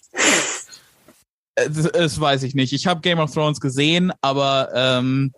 Das, 1.55 1.91
das 1.91 2.21
weiß 2.21 2.43
ich 2.43 2.55
nicht. 2.55 2.71
Ich 2.71 2.87
habe 2.87 3.01
Game 3.01 3.19
of 3.19 3.33
Thrones 3.33 3.59
gesehen, 3.59 4.13
aber 4.21 4.69
ähm, 4.73 5.33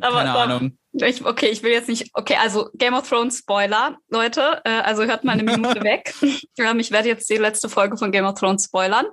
aber, 0.00 0.16
keine 0.16 0.34
Ahnung. 0.34 0.78
Ich, 0.92 1.24
okay, 1.24 1.48
ich 1.48 1.62
will 1.62 1.72
jetzt 1.72 1.88
nicht. 1.88 2.10
Okay, 2.14 2.36
also 2.40 2.70
Game 2.74 2.94
of 2.94 3.08
Thrones 3.08 3.38
Spoiler, 3.38 3.98
Leute. 4.08 4.60
Äh, 4.64 4.80
also 4.80 5.04
hört 5.04 5.24
mal 5.24 5.32
eine 5.32 5.42
Minute 5.42 5.80
weg. 5.82 6.14
Ähm, 6.58 6.80
ich 6.80 6.90
werde 6.90 7.08
jetzt 7.08 7.28
die 7.28 7.36
letzte 7.36 7.68
Folge 7.68 7.96
von 7.96 8.10
Game 8.12 8.24
of 8.24 8.38
Thrones 8.38 8.64
spoilern. 8.64 9.06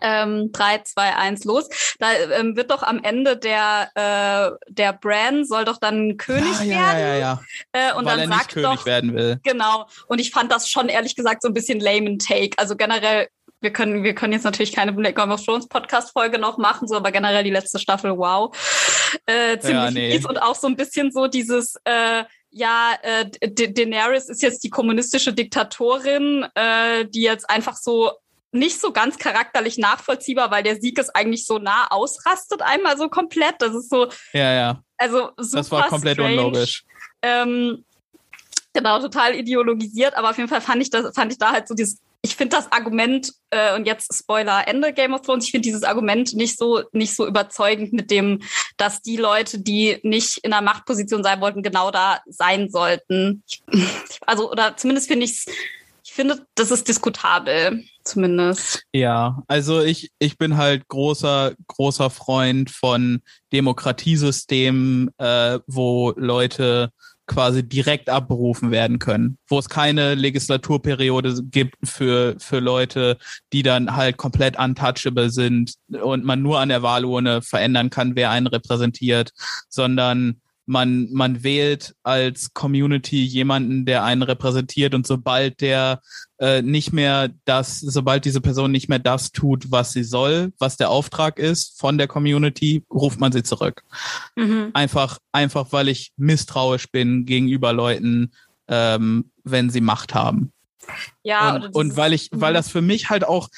Ähm, 0.00 0.50
3, 0.52 0.78
2, 0.78 1.16
1, 1.16 1.44
los. 1.44 1.68
Da 1.98 2.12
ähm, 2.38 2.56
wird 2.56 2.70
doch 2.70 2.82
am 2.82 3.02
Ende 3.02 3.36
der, 3.36 3.90
äh, 3.94 4.72
der 4.72 4.92
Bran 4.92 5.44
soll 5.44 5.64
doch 5.64 5.78
dann 5.78 6.16
König 6.16 6.60
ja, 6.60 6.68
werden. 6.68 6.70
Ja, 6.70 6.98
ja, 6.98 7.16
ja. 7.16 7.40
Äh, 7.72 7.94
und 7.94 8.04
Weil 8.04 8.18
dann 8.18 8.30
er 8.30 8.36
sagt 8.38 8.52
König 8.52 8.78
doch, 8.78 8.86
werden 8.86 9.14
will. 9.14 9.40
Genau. 9.42 9.86
Und 10.08 10.20
ich 10.20 10.30
fand 10.30 10.52
das 10.52 10.68
schon 10.68 10.88
ehrlich 10.88 11.16
gesagt 11.16 11.42
so 11.42 11.48
ein 11.48 11.54
bisschen 11.54 11.80
lame 11.80 12.18
Take. 12.18 12.58
Also 12.58 12.76
generell 12.76 13.28
wir 13.60 13.72
können, 13.72 14.04
wir 14.04 14.14
können 14.14 14.32
jetzt 14.32 14.44
natürlich 14.44 14.72
keine 14.72 14.94
Game 14.94 15.30
of 15.30 15.44
Thrones 15.44 15.66
Podcast 15.66 16.12
Folge 16.12 16.38
noch 16.38 16.58
machen, 16.58 16.86
so, 16.86 16.96
aber 16.96 17.10
generell 17.10 17.42
die 17.42 17.50
letzte 17.50 17.78
Staffel, 17.78 18.16
wow, 18.16 18.54
äh, 19.26 19.58
ziemlich 19.58 19.84
ja, 19.84 19.90
nee. 19.90 20.22
und 20.28 20.40
auch 20.40 20.54
so 20.54 20.66
ein 20.66 20.76
bisschen 20.76 21.10
so 21.10 21.26
dieses, 21.26 21.74
äh, 21.84 22.24
ja, 22.50 22.94
äh, 23.02 23.26
Daenerys 23.50 24.28
ist 24.28 24.42
jetzt 24.42 24.62
die 24.64 24.70
kommunistische 24.70 25.32
Diktatorin, 25.32 26.46
äh, 26.54 27.06
die 27.06 27.22
jetzt 27.22 27.48
einfach 27.50 27.76
so 27.76 28.12
nicht 28.56 28.80
so 28.80 28.92
ganz 28.92 29.18
charakterlich 29.18 29.78
nachvollziehbar, 29.78 30.50
weil 30.50 30.62
der 30.62 30.80
Sieg 30.80 30.98
ist 30.98 31.14
eigentlich 31.14 31.46
so 31.46 31.58
nah 31.58 31.86
ausrastet 31.90 32.62
einmal 32.62 32.98
so 32.98 33.08
komplett. 33.08 33.56
Das 33.60 33.74
ist 33.74 33.90
so. 33.90 34.08
Ja, 34.32 34.52
ja. 34.52 34.82
Also 34.96 35.30
super 35.36 35.58
Das 35.58 35.70
war 35.70 35.88
komplett 35.88 36.14
strange. 36.14 36.40
unlogisch. 36.40 36.84
Ähm, 37.22 37.84
genau, 38.72 39.00
total 39.00 39.34
ideologisiert, 39.34 40.14
aber 40.14 40.30
auf 40.30 40.36
jeden 40.36 40.48
Fall 40.48 40.60
fand 40.60 40.82
ich 40.82 40.90
das, 40.90 41.14
fand 41.14 41.32
ich 41.32 41.38
da 41.38 41.52
halt 41.52 41.68
so 41.68 41.74
dieses 41.74 42.00
ich 42.26 42.34
finde 42.34 42.56
das 42.56 42.70
Argument, 42.72 43.32
äh, 43.50 43.74
und 43.76 43.86
jetzt 43.86 44.12
Spoiler, 44.12 44.66
Ende 44.66 44.92
Game 44.92 45.14
of 45.14 45.22
Thrones, 45.22 45.44
ich 45.44 45.52
finde 45.52 45.66
dieses 45.66 45.84
Argument 45.84 46.34
nicht 46.34 46.58
so, 46.58 46.82
nicht 46.92 47.14
so 47.14 47.26
überzeugend 47.26 47.92
mit 47.92 48.10
dem, 48.10 48.42
dass 48.76 49.00
die 49.00 49.16
Leute, 49.16 49.60
die 49.60 49.98
nicht 50.02 50.38
in 50.38 50.52
einer 50.52 50.62
Machtposition 50.62 51.22
sein 51.22 51.40
wollten, 51.40 51.62
genau 51.62 51.90
da 51.90 52.20
sein 52.26 52.68
sollten. 52.68 53.44
also, 54.26 54.50
oder 54.50 54.76
zumindest 54.76 55.08
finde 55.08 55.24
ich 55.24 55.32
es, 55.32 55.46
ich 56.04 56.12
finde, 56.12 56.44
das 56.56 56.70
ist 56.70 56.88
diskutabel, 56.88 57.84
zumindest. 58.06 58.84
Ja, 58.92 59.42
also 59.46 59.82
ich, 59.82 60.10
ich 60.18 60.38
bin 60.38 60.56
halt 60.56 60.88
großer, 60.88 61.54
großer 61.66 62.10
Freund 62.10 62.70
von 62.70 63.20
Demokratiesystemen, 63.52 65.10
äh, 65.18 65.58
wo 65.66 66.12
Leute 66.16 66.92
quasi 67.26 67.68
direkt 67.68 68.08
abberufen 68.08 68.70
werden 68.70 68.98
können, 68.98 69.38
wo 69.48 69.58
es 69.58 69.68
keine 69.68 70.14
Legislaturperiode 70.14 71.42
gibt 71.42 71.76
für, 71.84 72.36
für 72.38 72.60
Leute, 72.60 73.18
die 73.52 73.62
dann 73.62 73.96
halt 73.96 74.16
komplett 74.16 74.58
untouchable 74.58 75.30
sind 75.30 75.74
und 75.88 76.24
man 76.24 76.42
nur 76.42 76.60
an 76.60 76.68
der 76.68 76.82
Wahlurne 76.82 77.42
verändern 77.42 77.90
kann, 77.90 78.14
wer 78.14 78.30
einen 78.30 78.46
repräsentiert, 78.46 79.32
sondern 79.68 80.40
man, 80.66 81.08
man 81.12 81.44
wählt 81.44 81.94
als 82.02 82.52
Community 82.52 83.22
jemanden, 83.22 83.86
der 83.86 84.02
einen 84.04 84.22
repräsentiert 84.22 84.94
und 84.94 85.06
sobald 85.06 85.60
der 85.60 86.02
äh, 86.38 86.60
nicht 86.60 86.92
mehr 86.92 87.30
das, 87.44 87.80
sobald 87.80 88.24
diese 88.24 88.40
Person 88.40 88.72
nicht 88.72 88.88
mehr 88.88 88.98
das 88.98 89.30
tut, 89.32 89.70
was 89.70 89.92
sie 89.92 90.02
soll, 90.02 90.52
was 90.58 90.76
der 90.76 90.90
Auftrag 90.90 91.38
ist 91.38 91.78
von 91.78 91.98
der 91.98 92.08
Community, 92.08 92.82
ruft 92.90 93.20
man 93.20 93.32
sie 93.32 93.44
zurück. 93.44 93.84
Mhm. 94.34 94.70
Einfach, 94.74 95.18
einfach, 95.32 95.68
weil 95.70 95.88
ich 95.88 96.12
misstrauisch 96.16 96.90
bin 96.90 97.24
gegenüber 97.26 97.72
Leuten, 97.72 98.32
ähm, 98.68 99.30
wenn 99.44 99.70
sie 99.70 99.80
Macht 99.80 100.14
haben. 100.14 100.52
Ja, 101.22 101.56
und, 101.56 101.74
und 101.74 101.96
weil 101.96 102.12
ich, 102.12 102.28
weil 102.32 102.52
mhm. 102.52 102.56
das 102.56 102.70
für 102.70 102.82
mich 102.82 103.08
halt 103.08 103.24
auch, 103.24 103.48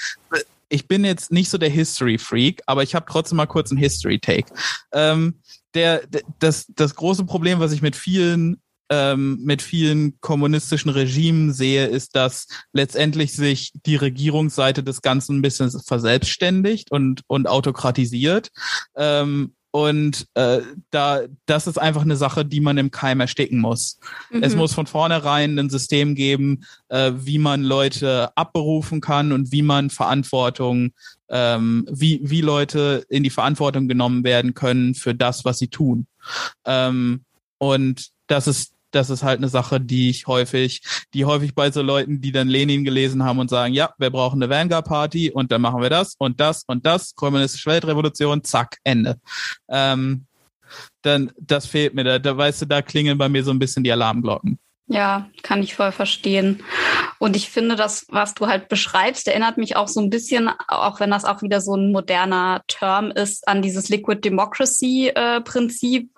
ich 0.69 0.87
bin 0.87 1.05
jetzt 1.05 1.33
nicht 1.33 1.49
so 1.49 1.57
der 1.57 1.71
History 1.71 2.19
Freak, 2.19 2.63
aber 2.67 2.83
ich 2.83 2.95
habe 2.95 3.07
trotzdem 3.09 3.37
mal 3.37 3.47
kurz 3.47 3.71
einen 3.71 3.81
History 3.81 4.19
Take. 4.19 4.53
Ähm, 4.93 5.41
der, 5.75 6.03
das, 6.39 6.67
das 6.75 6.95
große 6.95 7.25
Problem, 7.25 7.61
was 7.61 7.73
ich 7.73 7.83
mit 7.83 7.97
vielen 7.97 8.61
ähm, 8.91 9.39
mit 9.43 9.63
vielen 9.63 10.19
kommunistischen 10.21 10.91
Regimen 10.91 11.53
sehe, 11.53 11.87
ist, 11.87 12.17
dass 12.17 12.47
letztendlich 12.73 13.35
sich 13.35 13.73
die 13.85 13.97
Regierungsseite 13.97 14.83
des 14.83 15.03
Ganzen 15.03 15.37
ein 15.37 15.43
bisschen 15.43 15.71
verselbstständigt 15.71 16.91
und, 16.91 17.23
und 17.27 17.49
autokratisiert. 17.49 18.51
Ähm, 18.97 19.55
und 19.71 20.27
äh, 20.35 20.61
da, 20.91 21.21
das 21.47 21.67
ist 21.67 21.79
einfach 21.79 22.03
eine 22.03 22.17
Sache, 22.17 22.45
die 22.45 22.61
man 22.61 22.79
im 22.79 22.91
Keim 22.91 23.21
ersticken 23.21 23.61
muss. 23.61 23.99
Mhm. 24.31 24.43
Es 24.43 24.57
muss 24.57 24.73
von 24.73 24.87
vornherein 24.87 25.59
ein 25.59 25.69
System 25.69 26.15
geben, 26.15 26.65
äh, 26.89 27.13
wie 27.15 27.39
man 27.39 27.63
Leute 27.63 28.31
abberufen 28.35 29.01
kann 29.01 29.33
und 29.33 29.53
wie 29.53 29.63
man 29.63 29.91
Verantwortung, 29.91 30.93
ähm, 31.29 31.87
wie, 31.91 32.21
wie 32.23 32.41
Leute 32.41 33.05
in 33.11 33.23
die 33.23 33.31
Verantwortung 33.31 33.89
genommen 33.89 34.25
werden 34.25 34.55
können 34.55 34.95
für 34.95 35.15
das, 35.15 35.45
was 35.45 35.59
sie 35.59 35.69
tun. 35.69 36.07
Ähm, 36.65 37.25
und 37.59 38.09
das 38.27 38.47
ist 38.47 38.73
das 38.91 39.11
ist 39.11 39.23
halt 39.23 39.39
eine 39.39 39.49
Sache, 39.49 39.81
die 39.81 40.11
ich 40.11 40.27
häufig, 40.27 40.83
die 41.15 41.25
häufig 41.25 41.55
bei 41.55 41.71
so 41.71 41.83
Leuten, 41.83 42.21
die 42.21 42.33
dann 42.33 42.49
Lenin 42.49 42.85
gelesen 42.85 43.23
haben 43.25 43.39
und 43.39 43.51
sagen, 43.51 43.75
ja, 43.75 43.93
wir 43.99 44.11
brauchen 44.11 44.43
eine 44.43 44.51
Vanguard-Party 44.51 45.31
und 45.31 45.53
dann 45.53 45.61
machen 45.61 45.83
wir 45.83 45.91
das 45.91 46.15
und 46.19 46.41
das 46.41 46.65
und 46.67 46.87
das, 46.87 47.15
kommunistische 47.15 47.71
Weltrevolution, 47.71 48.45
zack, 48.45 48.79
Ende. 48.85 49.21
Ähm, 49.69 50.27
dann, 51.03 51.33
das 51.39 51.67
fehlt 51.67 51.95
mir. 51.95 52.05
Da, 52.05 52.19
da 52.19 52.37
weißt 52.37 52.63
du, 52.63 52.67
da 52.67 52.83
klingeln 52.83 53.19
bei 53.19 53.29
mir 53.29 53.43
so 53.45 53.51
ein 53.51 53.59
bisschen 53.59 53.85
die 53.85 53.93
Alarmglocken. 53.93 54.59
Ja, 54.91 55.29
kann 55.43 55.63
ich 55.63 55.75
voll 55.75 55.93
verstehen. 55.93 56.63
Und 57.19 57.37
ich 57.37 57.51
finde, 57.51 57.77
das, 57.77 58.07
was 58.09 58.33
du 58.33 58.47
halt 58.47 58.69
beschreibst, 58.69 59.29
erinnert 59.29 59.59
mich 59.59 59.77
auch 59.77 59.87
so 59.87 60.01
ein 60.01 60.09
bisschen, 60.09 60.49
auch 60.67 60.99
wenn 60.99 61.11
das 61.11 61.27
auch 61.27 61.43
wieder 61.43 61.61
so 61.61 61.75
ein 61.75 61.93
moderner 61.93 62.63
Term 62.69 63.11
ist, 63.11 63.47
an 63.47 63.61
dieses 63.61 63.91
Liquid 63.91 64.21
Democracy 64.23 65.09
äh, 65.15 65.43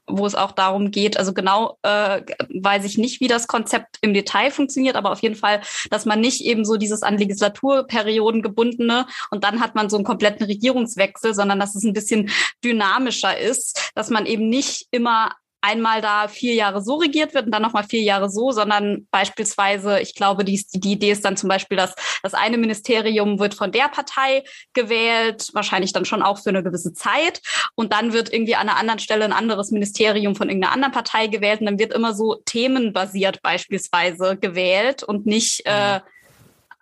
wo 0.07 0.27
es 0.27 0.35
auch 0.37 0.53
darum 0.53 0.91
geht, 0.91 1.17
also 1.17 1.33
genau 1.33 1.79
äh, 1.83 2.23
weiß 2.49 2.85
ich 2.85 2.99
nicht, 2.99 3.21
wie 3.21 3.29
das 3.29 3.49
Konzept 3.49 3.99
im 4.03 4.15
Detail 4.15 4.51
funktioniert, 4.51 4.97
aber 4.97 5.13
auf 5.13 5.23
jeden 5.23 5.37
Fall, 5.37 5.61
dass 5.91 6.05
man 6.05 6.21
nicht 6.21 6.45
eben 6.45 6.65
so 6.65 6.77
dieses 6.77 7.03
an 7.03 7.19
Legislaturperioden 7.19 8.43
gebundene 8.43 9.07
und 9.31 9.45
dann 9.45 9.61
hat 9.61 9.75
man 9.75 9.91
so 9.91 9.97
einen 9.97 10.05
kompletten 10.05 10.47
Regierungswechsel, 10.47 11.35
sondern 11.35 11.59
dass 11.59 11.75
es 11.75 11.85
ein 11.85 11.93
bisschen 11.93 12.31
dynamischer 12.65 13.39
ist, 13.39 13.93
dass 13.95 14.11
man 14.11 14.27
eben 14.27 14.49
nicht 14.49 14.87
immer 14.91 15.33
einmal 15.61 16.01
da 16.01 16.29
vier 16.29 16.55
Jahre 16.55 16.83
so 16.83 16.97
regiert 16.97 17.35
wird 17.35 17.47
und 17.47 17.53
dann 17.53 17.63
nochmal 17.63 17.85
vier 17.85 18.03
Jahre 18.03 18.31
so, 18.31 18.51
sondern 18.51 19.07
beispielsweise, 19.11 20.01
ich 20.01 20.15
glaube, 20.15 20.45
die, 20.45 20.65
die 20.75 20.93
Idee 20.93 21.11
ist 21.11 21.25
dann 21.25 21.37
zum 21.37 21.49
Beispiel, 21.49 21.77
dass 21.77 21.95
das 22.23 22.35
eine 22.35 22.59
Ministerium 22.59 23.39
wird 23.39 23.55
von 23.55 23.73
der 23.73 23.89
Partei 23.89 24.45
gewählt, 24.73 25.51
wahrscheinlich 25.53 25.93
dann 25.93 26.05
schon 26.05 26.23
auch 26.23 26.39
für 26.39 26.51
eine 26.51 26.63
gewisse 26.63 26.93
Zeit. 26.93 27.41
Und 27.75 27.93
dann 27.93 28.13
wird 28.13 28.33
irgendwie 28.33 28.57
an 28.57 28.69
einer 28.69 28.79
anderen 28.79 29.01
Stelle 29.01 29.25
ein 29.25 29.33
anderes 29.33 29.71
Ministerium 29.71 30.35
von 30.35 30.49
irgendeiner 30.49 30.75
anderen 30.75 30.93
Partei 30.93 31.27
gewählt 31.27 31.61
und 31.61 31.67
dann 31.67 31.79
wird 31.79 31.93
immer 31.93 32.15
so 32.15 32.37
themenbasiert 32.45 33.43
beispielsweise 33.43 34.37
gewählt 34.37 35.03
und 35.03 35.27
nicht 35.27 35.63
äh, 35.67 35.99
mhm 35.99 36.03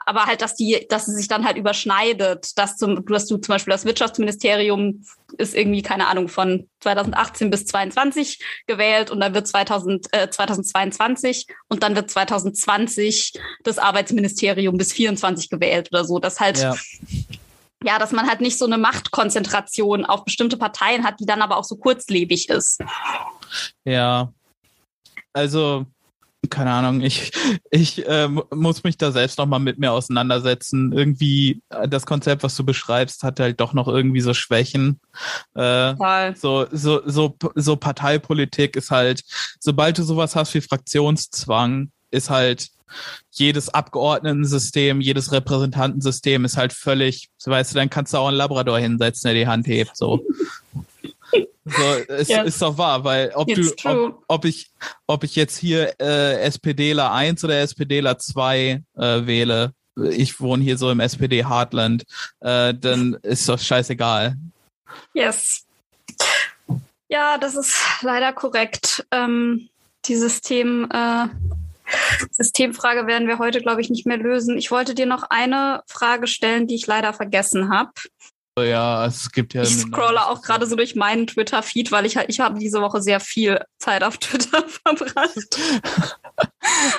aber 0.08 0.24
halt, 0.24 0.40
dass 0.40 0.54
die, 0.54 0.86
dass 0.88 1.06
es 1.06 1.16
sich 1.16 1.28
dann 1.28 1.44
halt 1.44 1.58
überschneidet, 1.58 2.56
dass 2.56 2.78
zum, 2.78 3.04
dass 3.04 3.26
du 3.26 3.36
zum 3.36 3.52
Beispiel 3.52 3.72
das 3.72 3.84
Wirtschaftsministerium 3.84 5.04
ist 5.36 5.54
irgendwie, 5.54 5.82
keine 5.82 6.06
Ahnung, 6.06 6.28
von 6.28 6.66
2018 6.80 7.50
bis 7.50 7.66
22 7.66 8.42
gewählt 8.66 9.10
und 9.10 9.20
dann 9.20 9.34
wird 9.34 9.46
2000, 9.46 10.06
äh, 10.12 10.30
2022 10.30 11.46
und 11.68 11.82
dann 11.82 11.94
wird 11.94 12.10
2020 12.10 13.34
das 13.64 13.78
Arbeitsministerium 13.78 14.78
bis 14.78 14.94
24 14.94 15.50
gewählt 15.50 15.90
oder 15.92 16.06
so. 16.06 16.18
Das 16.18 16.40
halt, 16.40 16.56
ja. 16.56 16.74
ja, 17.84 17.98
dass 17.98 18.12
man 18.12 18.26
halt 18.26 18.40
nicht 18.40 18.58
so 18.58 18.64
eine 18.64 18.78
Machtkonzentration 18.78 20.06
auf 20.06 20.24
bestimmte 20.24 20.56
Parteien 20.56 21.04
hat, 21.04 21.20
die 21.20 21.26
dann 21.26 21.42
aber 21.42 21.58
auch 21.58 21.64
so 21.64 21.76
kurzlebig 21.76 22.48
ist. 22.48 22.80
Ja. 23.84 24.32
Also, 25.34 25.84
keine 26.50 26.70
Ahnung, 26.70 27.00
ich, 27.00 27.32
ich 27.70 28.06
äh, 28.06 28.28
muss 28.28 28.84
mich 28.84 28.96
da 28.96 29.10
selbst 29.10 29.38
nochmal 29.38 29.60
mit 29.60 29.78
mir 29.78 29.92
auseinandersetzen. 29.92 30.92
Irgendwie, 30.92 31.62
äh, 31.70 31.88
das 31.88 32.06
Konzept, 32.06 32.42
was 32.42 32.56
du 32.56 32.64
beschreibst, 32.64 33.22
hat 33.22 33.40
halt 33.40 33.60
doch 33.60 33.72
noch 33.72 33.88
irgendwie 33.88 34.20
so 34.20 34.34
Schwächen. 34.34 35.00
Äh, 35.54 35.94
so, 36.36 36.66
so, 36.70 37.02
so, 37.04 37.36
so 37.54 37.76
Parteipolitik 37.76 38.76
ist 38.76 38.90
halt, 38.90 39.22
sobald 39.58 39.98
du 39.98 40.04
sowas 40.04 40.36
hast 40.36 40.54
wie 40.54 40.60
Fraktionszwang, 40.60 41.90
ist 42.10 42.30
halt 42.30 42.68
jedes 43.30 43.68
Abgeordnetensystem, 43.68 45.00
jedes 45.00 45.32
Repräsentantensystem 45.32 46.44
ist 46.44 46.56
halt 46.56 46.72
völlig, 46.72 47.28
so 47.36 47.50
weißt 47.50 47.72
du, 47.72 47.74
dann 47.76 47.90
kannst 47.90 48.12
du 48.12 48.18
auch 48.18 48.28
einen 48.28 48.36
Labrador 48.36 48.78
hinsetzen, 48.78 49.28
der 49.28 49.34
die 49.34 49.46
Hand 49.46 49.66
hebt, 49.66 49.96
so. 49.96 50.24
So, 51.76 52.12
es 52.14 52.28
yes. 52.28 52.46
ist 52.46 52.62
doch 52.62 52.78
wahr, 52.78 53.04
weil 53.04 53.30
ob 53.34 53.48
It's 53.48 53.76
du, 53.76 53.88
ob, 53.88 54.24
ob, 54.28 54.44
ich, 54.44 54.70
ob 55.06 55.24
ich 55.24 55.36
jetzt 55.36 55.56
hier 55.56 55.94
äh, 56.00 56.40
SPDler 56.42 57.12
1 57.12 57.44
oder 57.44 57.60
SPDler 57.60 58.18
2 58.18 58.82
äh, 58.96 59.26
wähle, 59.26 59.72
ich 60.10 60.40
wohne 60.40 60.62
hier 60.62 60.78
so 60.78 60.90
im 60.90 61.00
SPD 61.00 61.44
Heartland, 61.44 62.04
äh, 62.40 62.74
dann 62.74 63.14
ist 63.22 63.48
doch 63.48 63.58
scheißegal. 63.58 64.36
Yes. 65.14 65.66
Ja, 67.08 67.38
das 67.38 67.56
ist 67.56 67.76
leider 68.02 68.32
korrekt. 68.32 69.06
Ähm, 69.10 69.68
die 70.04 70.16
System, 70.16 70.88
äh, 70.92 71.26
Systemfrage 72.30 73.06
werden 73.06 73.28
wir 73.28 73.38
heute, 73.38 73.60
glaube 73.60 73.80
ich, 73.80 73.90
nicht 73.90 74.06
mehr 74.06 74.18
lösen. 74.18 74.58
Ich 74.58 74.70
wollte 74.70 74.94
dir 74.94 75.06
noch 75.06 75.24
eine 75.30 75.82
Frage 75.86 76.26
stellen, 76.26 76.66
die 76.66 76.74
ich 76.74 76.86
leider 76.86 77.12
vergessen 77.12 77.70
habe. 77.70 77.92
Ja, 78.62 79.06
es 79.06 79.30
gibt 79.30 79.54
ja. 79.54 79.62
Ich 79.62 79.76
scrolle 79.76 80.26
auch 80.26 80.42
gerade 80.42 80.66
so 80.66 80.76
durch 80.76 80.94
meinen 80.94 81.26
Twitter-Feed, 81.26 81.92
weil 81.92 82.06
ich 82.06 82.16
halt, 82.16 82.28
ich 82.28 82.40
habe 82.40 82.58
diese 82.58 82.80
Woche 82.80 83.02
sehr 83.02 83.20
viel 83.20 83.60
Zeit 83.78 84.02
auf 84.02 84.18
Twitter 84.18 84.64
verbracht. 84.68 85.58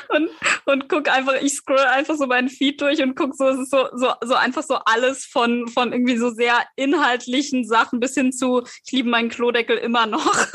und, 0.09 0.29
und 0.65 0.89
guck 0.89 1.09
einfach, 1.09 1.33
ich 1.41 1.53
scroll 1.53 1.79
einfach 1.79 2.15
so 2.15 2.27
meinen 2.27 2.49
Feed 2.49 2.81
durch 2.81 3.01
und 3.01 3.15
guck 3.15 3.35
so, 3.35 3.47
es 3.47 3.59
ist 3.59 3.71
so, 3.71 3.87
so, 3.93 4.11
so 4.23 4.35
einfach 4.35 4.63
so 4.63 4.75
alles 4.85 5.25
von, 5.25 5.67
von 5.67 5.93
irgendwie 5.93 6.17
so 6.17 6.31
sehr 6.31 6.55
inhaltlichen 6.75 7.65
Sachen 7.65 7.99
bis 7.99 8.13
hin 8.13 8.31
zu, 8.31 8.63
ich 8.85 8.91
liebe 8.91 9.09
meinen 9.09 9.29
Klodeckel 9.29 9.77
immer 9.77 10.05
noch. 10.05 10.47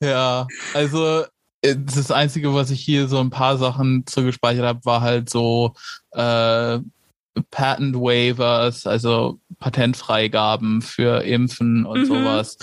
ja, 0.00 0.46
also 0.74 1.24
äh, 1.64 1.76
das 1.76 2.10
Einzige, 2.10 2.54
was 2.54 2.70
ich 2.70 2.80
hier 2.80 3.08
so 3.08 3.18
ein 3.18 3.30
paar 3.30 3.56
Sachen 3.56 4.06
zugespeichert 4.06 4.64
habe, 4.64 4.84
war 4.84 5.00
halt 5.00 5.30
so 5.30 5.74
äh, 6.12 6.78
Patent 7.50 7.96
Waivers, 7.96 8.86
also 8.86 9.40
Patentfreigaben 9.58 10.82
für 10.82 11.24
Impfen 11.24 11.84
und 11.84 12.02
mhm. 12.02 12.06
sowas. 12.06 12.58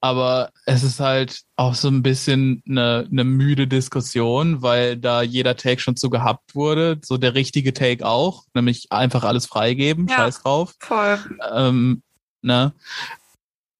Aber 0.00 0.50
es 0.66 0.82
ist 0.82 1.00
halt 1.00 1.42
auch 1.56 1.74
so 1.74 1.88
ein 1.88 2.02
bisschen 2.02 2.62
eine, 2.68 3.08
eine 3.10 3.24
müde 3.24 3.66
Diskussion, 3.66 4.60
weil 4.60 4.98
da 4.98 5.22
jeder 5.22 5.56
Take 5.56 5.80
schon 5.80 5.96
zu 5.96 6.10
gehabt 6.10 6.54
wurde. 6.54 7.00
So 7.02 7.16
der 7.16 7.34
richtige 7.34 7.72
Take 7.72 8.06
auch, 8.06 8.44
nämlich 8.52 8.92
einfach 8.92 9.24
alles 9.24 9.46
freigeben, 9.46 10.06
ja, 10.06 10.16
scheiß 10.16 10.42
drauf. 10.42 10.74
Voll. 10.78 11.18
Ähm, 11.54 12.02
ne? 12.42 12.74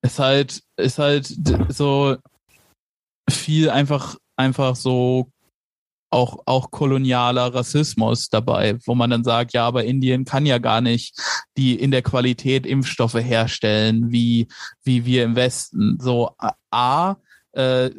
Ist 0.00 0.18
halt, 0.18 0.62
ist 0.76 0.98
halt 0.98 1.30
so 1.68 2.16
viel 3.30 3.68
einfach, 3.68 4.16
einfach 4.36 4.76
so 4.76 5.30
auch, 6.14 6.38
auch 6.46 6.70
kolonialer 6.70 7.52
Rassismus 7.52 8.28
dabei, 8.28 8.78
wo 8.86 8.94
man 8.94 9.10
dann 9.10 9.24
sagt, 9.24 9.52
ja, 9.52 9.66
aber 9.66 9.84
Indien 9.84 10.24
kann 10.24 10.46
ja 10.46 10.58
gar 10.58 10.80
nicht 10.80 11.20
die 11.56 11.74
in 11.74 11.90
der 11.90 12.02
Qualität 12.02 12.66
Impfstoffe 12.66 13.14
herstellen, 13.14 14.12
wie, 14.12 14.46
wie 14.84 15.04
wir 15.04 15.24
im 15.24 15.34
Westen. 15.34 15.98
So, 16.00 16.30
A, 16.70 17.16
äh, 17.54 17.90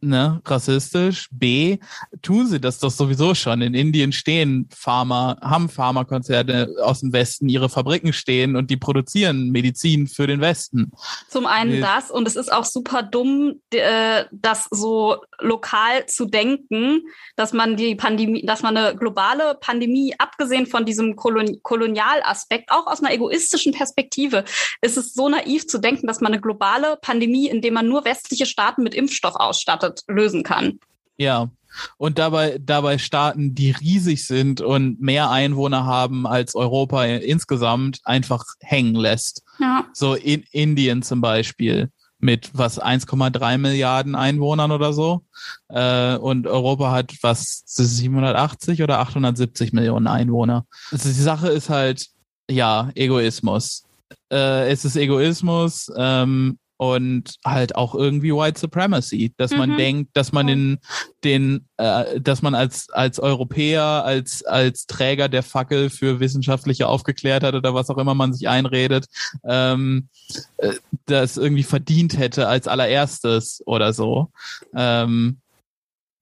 ne, 0.00 0.40
rassistisch. 0.44 1.28
B, 1.30 1.78
tun 2.22 2.46
sie 2.46 2.60
das 2.60 2.78
doch 2.78 2.90
sowieso 2.90 3.34
schon. 3.34 3.62
In 3.62 3.74
Indien 3.74 4.12
stehen 4.12 4.68
Pharma, 4.74 5.38
haben 5.40 5.68
Pharmakonzerne 5.68 6.68
aus 6.82 7.00
dem 7.00 7.12
Westen 7.12 7.48
ihre 7.48 7.68
Fabriken 7.68 8.12
stehen 8.12 8.56
und 8.56 8.70
die 8.70 8.76
produzieren 8.76 9.50
Medizin 9.50 10.06
für 10.06 10.26
den 10.26 10.40
Westen. 10.40 10.92
Zum 11.28 11.46
einen 11.46 11.80
das 11.80 12.10
und 12.10 12.26
es 12.26 12.36
ist 12.36 12.52
auch 12.52 12.64
super 12.64 13.02
dumm, 13.02 13.60
äh, 13.72 14.24
das 14.32 14.66
so 14.70 15.16
lokal 15.38 16.06
zu 16.06 16.26
denken, 16.26 17.02
dass 17.36 17.52
man 17.52 17.76
die 17.76 17.94
Pandemie, 17.94 18.44
dass 18.44 18.62
man 18.62 18.76
eine 18.76 18.96
globale 18.96 19.56
Pandemie, 19.60 20.14
abgesehen 20.18 20.66
von 20.66 20.84
diesem 20.84 21.16
Kolon 21.16 21.62
Kolonialaspekt, 21.62 22.70
auch 22.70 22.86
aus 22.86 23.00
einer 23.00 23.12
egoistischen 23.12 23.72
Perspektive, 23.72 24.44
ist 24.80 24.96
es 24.96 25.14
so 25.14 25.28
naiv 25.28 25.66
zu 25.66 25.78
denken, 25.78 26.06
dass 26.06 26.20
man 26.20 26.32
eine 26.32 26.40
globale 26.40 26.98
Pandemie, 27.00 27.48
indem 27.48 27.74
man 27.74 27.88
nur 27.88 28.04
westliche 28.04 28.46
Staaten 28.46 28.79
mit 28.82 28.94
Impfstoff 28.94 29.34
ausstattet, 29.36 30.02
lösen 30.08 30.42
kann. 30.42 30.80
Ja. 31.16 31.50
Und 31.98 32.18
dabei, 32.18 32.58
dabei 32.60 32.98
Staaten, 32.98 33.54
die 33.54 33.70
riesig 33.70 34.26
sind 34.26 34.60
und 34.60 35.00
mehr 35.00 35.30
Einwohner 35.30 35.84
haben 35.84 36.26
als 36.26 36.54
Europa 36.54 37.04
insgesamt, 37.04 38.00
einfach 38.04 38.44
hängen 38.60 38.96
lässt. 38.96 39.44
Ja. 39.60 39.86
So 39.92 40.14
in 40.14 40.44
Indien 40.50 41.02
zum 41.02 41.20
Beispiel 41.20 41.90
mit 42.20 42.50
was 42.52 42.80
1,3 42.80 43.58
Milliarden 43.58 44.14
Einwohnern 44.14 44.72
oder 44.72 44.92
so. 44.92 45.22
Äh, 45.68 46.16
und 46.16 46.46
Europa 46.46 46.90
hat 46.92 47.14
was 47.22 47.62
780 47.66 48.82
oder 48.82 48.98
870 49.00 49.72
Millionen 49.72 50.06
Einwohner. 50.06 50.66
Also 50.90 51.08
die 51.08 51.14
Sache 51.14 51.48
ist 51.48 51.70
halt, 51.70 52.06
ja, 52.50 52.90
Egoismus. 52.94 53.84
Äh, 54.30 54.70
es 54.70 54.84
ist 54.84 54.96
Egoismus. 54.96 55.90
Ähm, 55.96 56.58
und 56.80 57.34
halt 57.44 57.76
auch 57.76 57.94
irgendwie 57.94 58.32
White 58.32 58.58
Supremacy, 58.58 59.34
dass 59.36 59.50
man 59.50 59.72
mhm. 59.72 59.76
denkt, 59.76 60.16
dass 60.16 60.32
man 60.32 60.48
in 60.48 60.78
den, 61.24 61.68
äh, 61.76 62.18
dass 62.18 62.40
man 62.40 62.54
als 62.54 62.88
als 62.88 63.18
Europäer, 63.18 63.82
als 63.82 64.42
als 64.46 64.86
Träger 64.86 65.28
der 65.28 65.42
Fackel 65.42 65.90
für 65.90 66.20
wissenschaftliche 66.20 66.88
Aufgeklärtheit 66.88 67.54
oder 67.54 67.74
was 67.74 67.90
auch 67.90 67.98
immer 67.98 68.14
man 68.14 68.32
sich 68.32 68.48
einredet, 68.48 69.08
ähm, 69.44 70.08
äh, 70.56 70.72
das 71.04 71.36
irgendwie 71.36 71.64
verdient 71.64 72.16
hätte 72.16 72.48
als 72.48 72.66
allererstes 72.66 73.62
oder 73.66 73.92
so. 73.92 74.32
Ähm, 74.74 75.42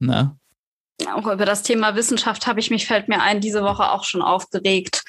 ne? 0.01 0.36
Auch 1.14 1.32
über 1.32 1.47
das 1.47 1.62
Thema 1.62 1.94
Wissenschaft 1.94 2.48
habe 2.48 2.59
ich 2.59 2.70
mich, 2.70 2.89
fällt 2.89 3.06
mir 3.06 3.22
ein, 3.22 3.40
diese 3.40 3.62
Woche 3.62 3.93
auch 3.93 4.02
schon 4.02 4.22
aufgeregt 4.22 5.05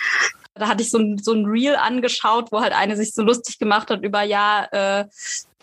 da 0.60 0.68
hatte 0.68 0.84
ich 0.84 0.91
so 0.91 0.99
ein, 0.99 1.18
so 1.18 1.34
ein 1.34 1.45
Reel 1.45 1.76
angeschaut, 1.76 2.52
wo 2.52 2.61
halt 2.61 2.73
eine 2.73 2.95
sich 2.95 3.14
so 3.14 3.23
lustig 3.23 3.60
gemacht 3.60 3.90
hat 3.90 4.03
über, 4.03 4.22
ja, 4.23 4.68
äh, 4.72 5.06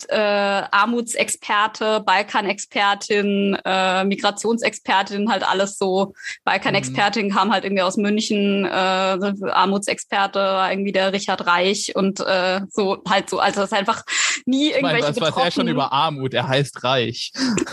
äh, 0.08 0.16
Armutsexperte, 0.16 2.00
Balkanexpertin, 2.00 3.58
äh, 3.64 4.04
Migrationsexpertin, 4.04 5.30
halt 5.30 5.42
alles 5.46 5.78
so. 5.78 6.14
Balkanexpertin 6.44 7.26
mhm. 7.26 7.30
kam 7.30 7.52
halt 7.52 7.64
irgendwie 7.64 7.82
aus 7.82 7.96
München, 7.96 8.64
äh, 8.64 8.68
Armutsexperte 8.68 10.38
war 10.38 10.70
irgendwie 10.70 10.92
der 10.92 11.12
Richard 11.12 11.46
Reich 11.46 11.94
und 11.94 12.20
äh, 12.20 12.60
so 12.70 13.02
halt 13.08 13.30
so. 13.30 13.38
Also 13.38 13.60
das 13.60 13.72
ist 13.72 13.78
einfach 13.78 14.02
nie 14.44 14.70
irgendwelche 14.70 15.10
ich 15.10 15.20
meine, 15.20 15.20
was 15.20 15.36
weiß 15.36 15.44
er 15.44 15.50
schon 15.50 15.68
über 15.68 15.92
Armut? 15.92 16.34
Er 16.34 16.48
heißt 16.48 16.82
Reich. 16.84 17.32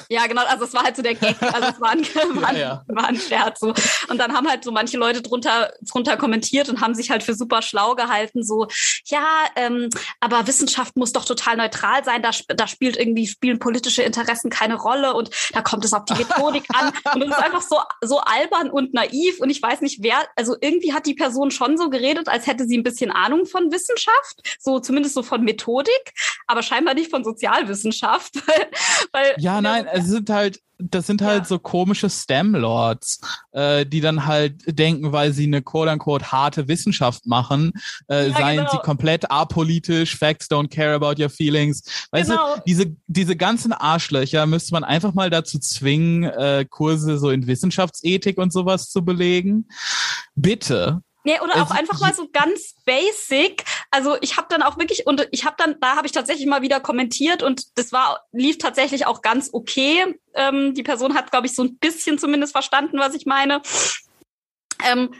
Ja, 0.09 0.27
genau. 0.27 0.43
Also 0.45 0.65
es 0.65 0.73
war 0.73 0.83
halt 0.83 0.95
so 0.95 1.01
der 1.01 1.15
Gag. 1.15 1.41
Also 1.41 1.69
es 1.69 1.81
war 1.81 1.91
ein, 1.91 2.01
war, 2.41 2.53
ja, 2.53 2.59
ja. 2.59 2.83
war 2.87 3.07
ein 3.07 3.17
Scherz. 3.17 3.59
So. 3.59 3.73
Und 4.09 4.17
dann 4.17 4.33
haben 4.33 4.47
halt 4.47 4.63
so 4.63 4.71
manche 4.71 4.97
Leute 4.97 5.21
drunter, 5.21 5.71
drunter 5.81 6.17
kommentiert 6.17 6.69
und 6.69 6.81
haben 6.81 6.95
sich 6.95 7.09
halt 7.09 7.23
für 7.23 7.33
super 7.33 7.61
schlau 7.61 7.95
gehalten. 7.95 8.43
So, 8.43 8.67
ja, 9.05 9.25
ähm, 9.55 9.89
aber 10.19 10.47
Wissenschaft 10.47 10.95
muss 10.95 11.13
doch 11.13 11.25
total 11.25 11.57
neutral 11.57 12.03
sein. 12.03 12.12
Da, 12.21 12.31
da 12.47 12.67
spielt 12.67 12.97
irgendwie 12.97 13.27
spielen 13.27 13.59
politische 13.59 14.03
Interessen 14.03 14.49
keine 14.49 14.75
Rolle 14.75 15.13
und 15.13 15.29
da 15.53 15.61
kommt 15.61 15.85
es 15.85 15.93
auf 15.93 16.05
die 16.05 16.13
Methodik 16.13 16.65
an. 16.73 16.91
Und 17.13 17.23
es 17.23 17.29
ist 17.29 17.43
einfach 17.43 17.61
so 17.61 17.77
so 18.01 18.19
albern 18.19 18.69
und 18.69 18.93
naiv. 18.93 19.39
Und 19.39 19.49
ich 19.49 19.61
weiß 19.61 19.81
nicht, 19.81 20.01
wer. 20.01 20.15
Also 20.35 20.55
irgendwie 20.59 20.93
hat 20.93 21.05
die 21.05 21.13
Person 21.13 21.51
schon 21.51 21.77
so 21.77 21.89
geredet, 21.89 22.27
als 22.27 22.47
hätte 22.47 22.65
sie 22.65 22.77
ein 22.77 22.83
bisschen 22.83 23.11
Ahnung 23.11 23.45
von 23.45 23.71
Wissenschaft, 23.71 24.57
so 24.59 24.79
zumindest 24.79 25.15
so 25.15 25.23
von 25.23 25.43
Methodik, 25.43 26.13
aber 26.47 26.63
scheinbar 26.63 26.93
nicht 26.93 27.09
von 27.09 27.23
Sozialwissenschaft. 27.23 28.35
Weil, 28.47 28.67
weil 29.11 29.35
ja, 29.37 29.61
nein, 29.61 29.87
es 29.91 30.07
sind 30.07 30.29
halt 30.29 30.59
das 30.79 31.07
sind 31.07 31.21
halt 31.21 31.43
ja. 31.43 31.45
so 31.45 31.59
komische 31.59 32.09
Stem-Lords, 32.09 33.21
äh, 33.51 33.85
die 33.85 34.01
dann 34.01 34.25
halt 34.25 34.55
denken, 34.67 35.11
weil 35.11 35.33
sie 35.33 35.45
eine 35.45 35.61
quote-unquote 35.61 36.31
harte 36.31 36.67
Wissenschaft 36.67 37.25
machen, 37.25 37.73
äh, 38.09 38.29
ja, 38.29 38.37
seien 38.37 38.57
genau. 38.57 38.71
sie 38.71 38.77
komplett 38.79 39.29
apolitisch, 39.31 40.17
facts 40.17 40.49
don't 40.49 40.69
care 40.69 40.93
about 40.93 41.21
your 41.21 41.29
feelings. 41.29 41.83
Weißt 42.11 42.29
genau. 42.29 42.55
du, 42.55 42.61
diese, 42.65 42.95
diese 43.07 43.35
ganzen 43.35 43.71
Arschlöcher 43.73 44.45
müsste 44.45 44.73
man 44.73 44.83
einfach 44.83 45.13
mal 45.13 45.29
dazu 45.29 45.59
zwingen, 45.59 46.23
äh, 46.23 46.65
Kurse 46.69 47.17
so 47.17 47.29
in 47.29 47.47
Wissenschaftsethik 47.47 48.37
und 48.37 48.51
sowas 48.51 48.89
zu 48.89 49.03
belegen. 49.03 49.67
Bitte. 50.35 51.01
Nee, 51.25 51.39
oder 51.39 51.61
auch 51.61 51.71
einfach 51.71 52.01
mal 52.01 52.13
so 52.13 52.27
ganz 52.31 52.75
basic. 52.85 53.63
Also 53.91 54.17
ich 54.21 54.35
habe 54.35 54.47
dann 54.49 54.61
auch 54.61 54.77
wirklich 54.77 55.07
und 55.07 55.27
ich 55.31 55.45
habe 55.45 55.55
dann, 55.57 55.79
da 55.79 55.95
habe 55.95 56.05
ich 56.05 56.11
tatsächlich 56.11 56.47
mal 56.47 56.61
wieder 56.61 56.81
kommentiert 56.81 57.43
und 57.43 57.77
das 57.77 57.93
war 57.93 58.25
lief 58.33 58.57
tatsächlich 58.57 59.05
auch 59.05 59.21
ganz 59.21 59.49
okay. 59.53 60.19
Ähm, 60.33 60.73
die 60.73 60.83
Person 60.83 61.15
hat, 61.15 61.31
glaube 61.31 61.47
ich, 61.47 61.55
so 61.55 61.63
ein 61.63 61.77
bisschen 61.77 62.19
zumindest 62.19 62.51
verstanden, 62.51 62.99
was 62.99 63.13
ich 63.13 63.25
meine. 63.25 63.61
Ähm, 64.85 65.13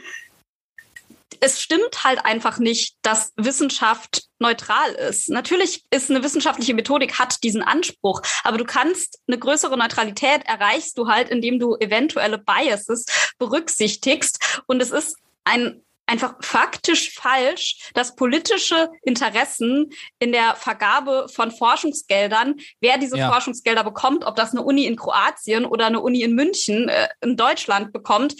es 1.40 1.60
stimmt 1.60 2.04
halt 2.04 2.24
einfach 2.24 2.58
nicht, 2.58 2.96
dass 3.02 3.32
Wissenschaft 3.36 4.24
neutral 4.38 4.92
ist. 4.92 5.28
Natürlich 5.30 5.84
ist 5.90 6.10
eine 6.10 6.22
wissenschaftliche 6.22 6.74
Methodik 6.74 7.18
hat 7.18 7.42
diesen 7.42 7.62
Anspruch, 7.62 8.22
aber 8.42 8.58
du 8.58 8.64
kannst 8.64 9.20
eine 9.26 9.38
größere 9.38 9.76
Neutralität 9.76 10.42
erreichst 10.44 10.98
du 10.98 11.08
halt, 11.08 11.28
indem 11.30 11.58
du 11.58 11.76
eventuelle 11.76 12.38
Biases 12.38 13.06
berücksichtigst 13.38 14.62
und 14.66 14.80
es 14.80 14.90
ist 14.90 15.16
ein 15.44 15.82
einfach 16.06 16.34
faktisch 16.40 17.12
falsch, 17.14 17.90
dass 17.94 18.16
politische 18.16 18.90
Interessen 19.02 19.90
in 20.18 20.32
der 20.32 20.54
Vergabe 20.54 21.26
von 21.32 21.50
Forschungsgeldern, 21.50 22.56
wer 22.80 22.98
diese 22.98 23.18
ja. 23.18 23.30
Forschungsgelder 23.30 23.84
bekommt, 23.84 24.24
ob 24.24 24.36
das 24.36 24.52
eine 24.52 24.62
Uni 24.62 24.86
in 24.86 24.96
Kroatien 24.96 25.64
oder 25.64 25.86
eine 25.86 26.00
Uni 26.00 26.22
in 26.22 26.34
München 26.34 26.88
äh, 26.88 27.08
in 27.22 27.36
Deutschland 27.36 27.92
bekommt, 27.92 28.34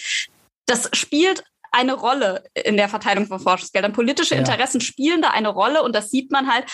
das 0.66 0.90
spielt 0.92 1.44
eine 1.74 1.94
Rolle 1.94 2.44
in 2.54 2.76
der 2.76 2.88
Verteilung 2.88 3.26
von 3.26 3.40
Forschungsgeldern. 3.40 3.92
Politische 3.92 4.34
ja. 4.34 4.40
Interessen 4.40 4.80
spielen 4.80 5.20
da 5.20 5.30
eine 5.30 5.48
Rolle 5.48 5.82
und 5.82 5.94
das 5.94 6.10
sieht 6.10 6.30
man 6.30 6.52
halt 6.52 6.66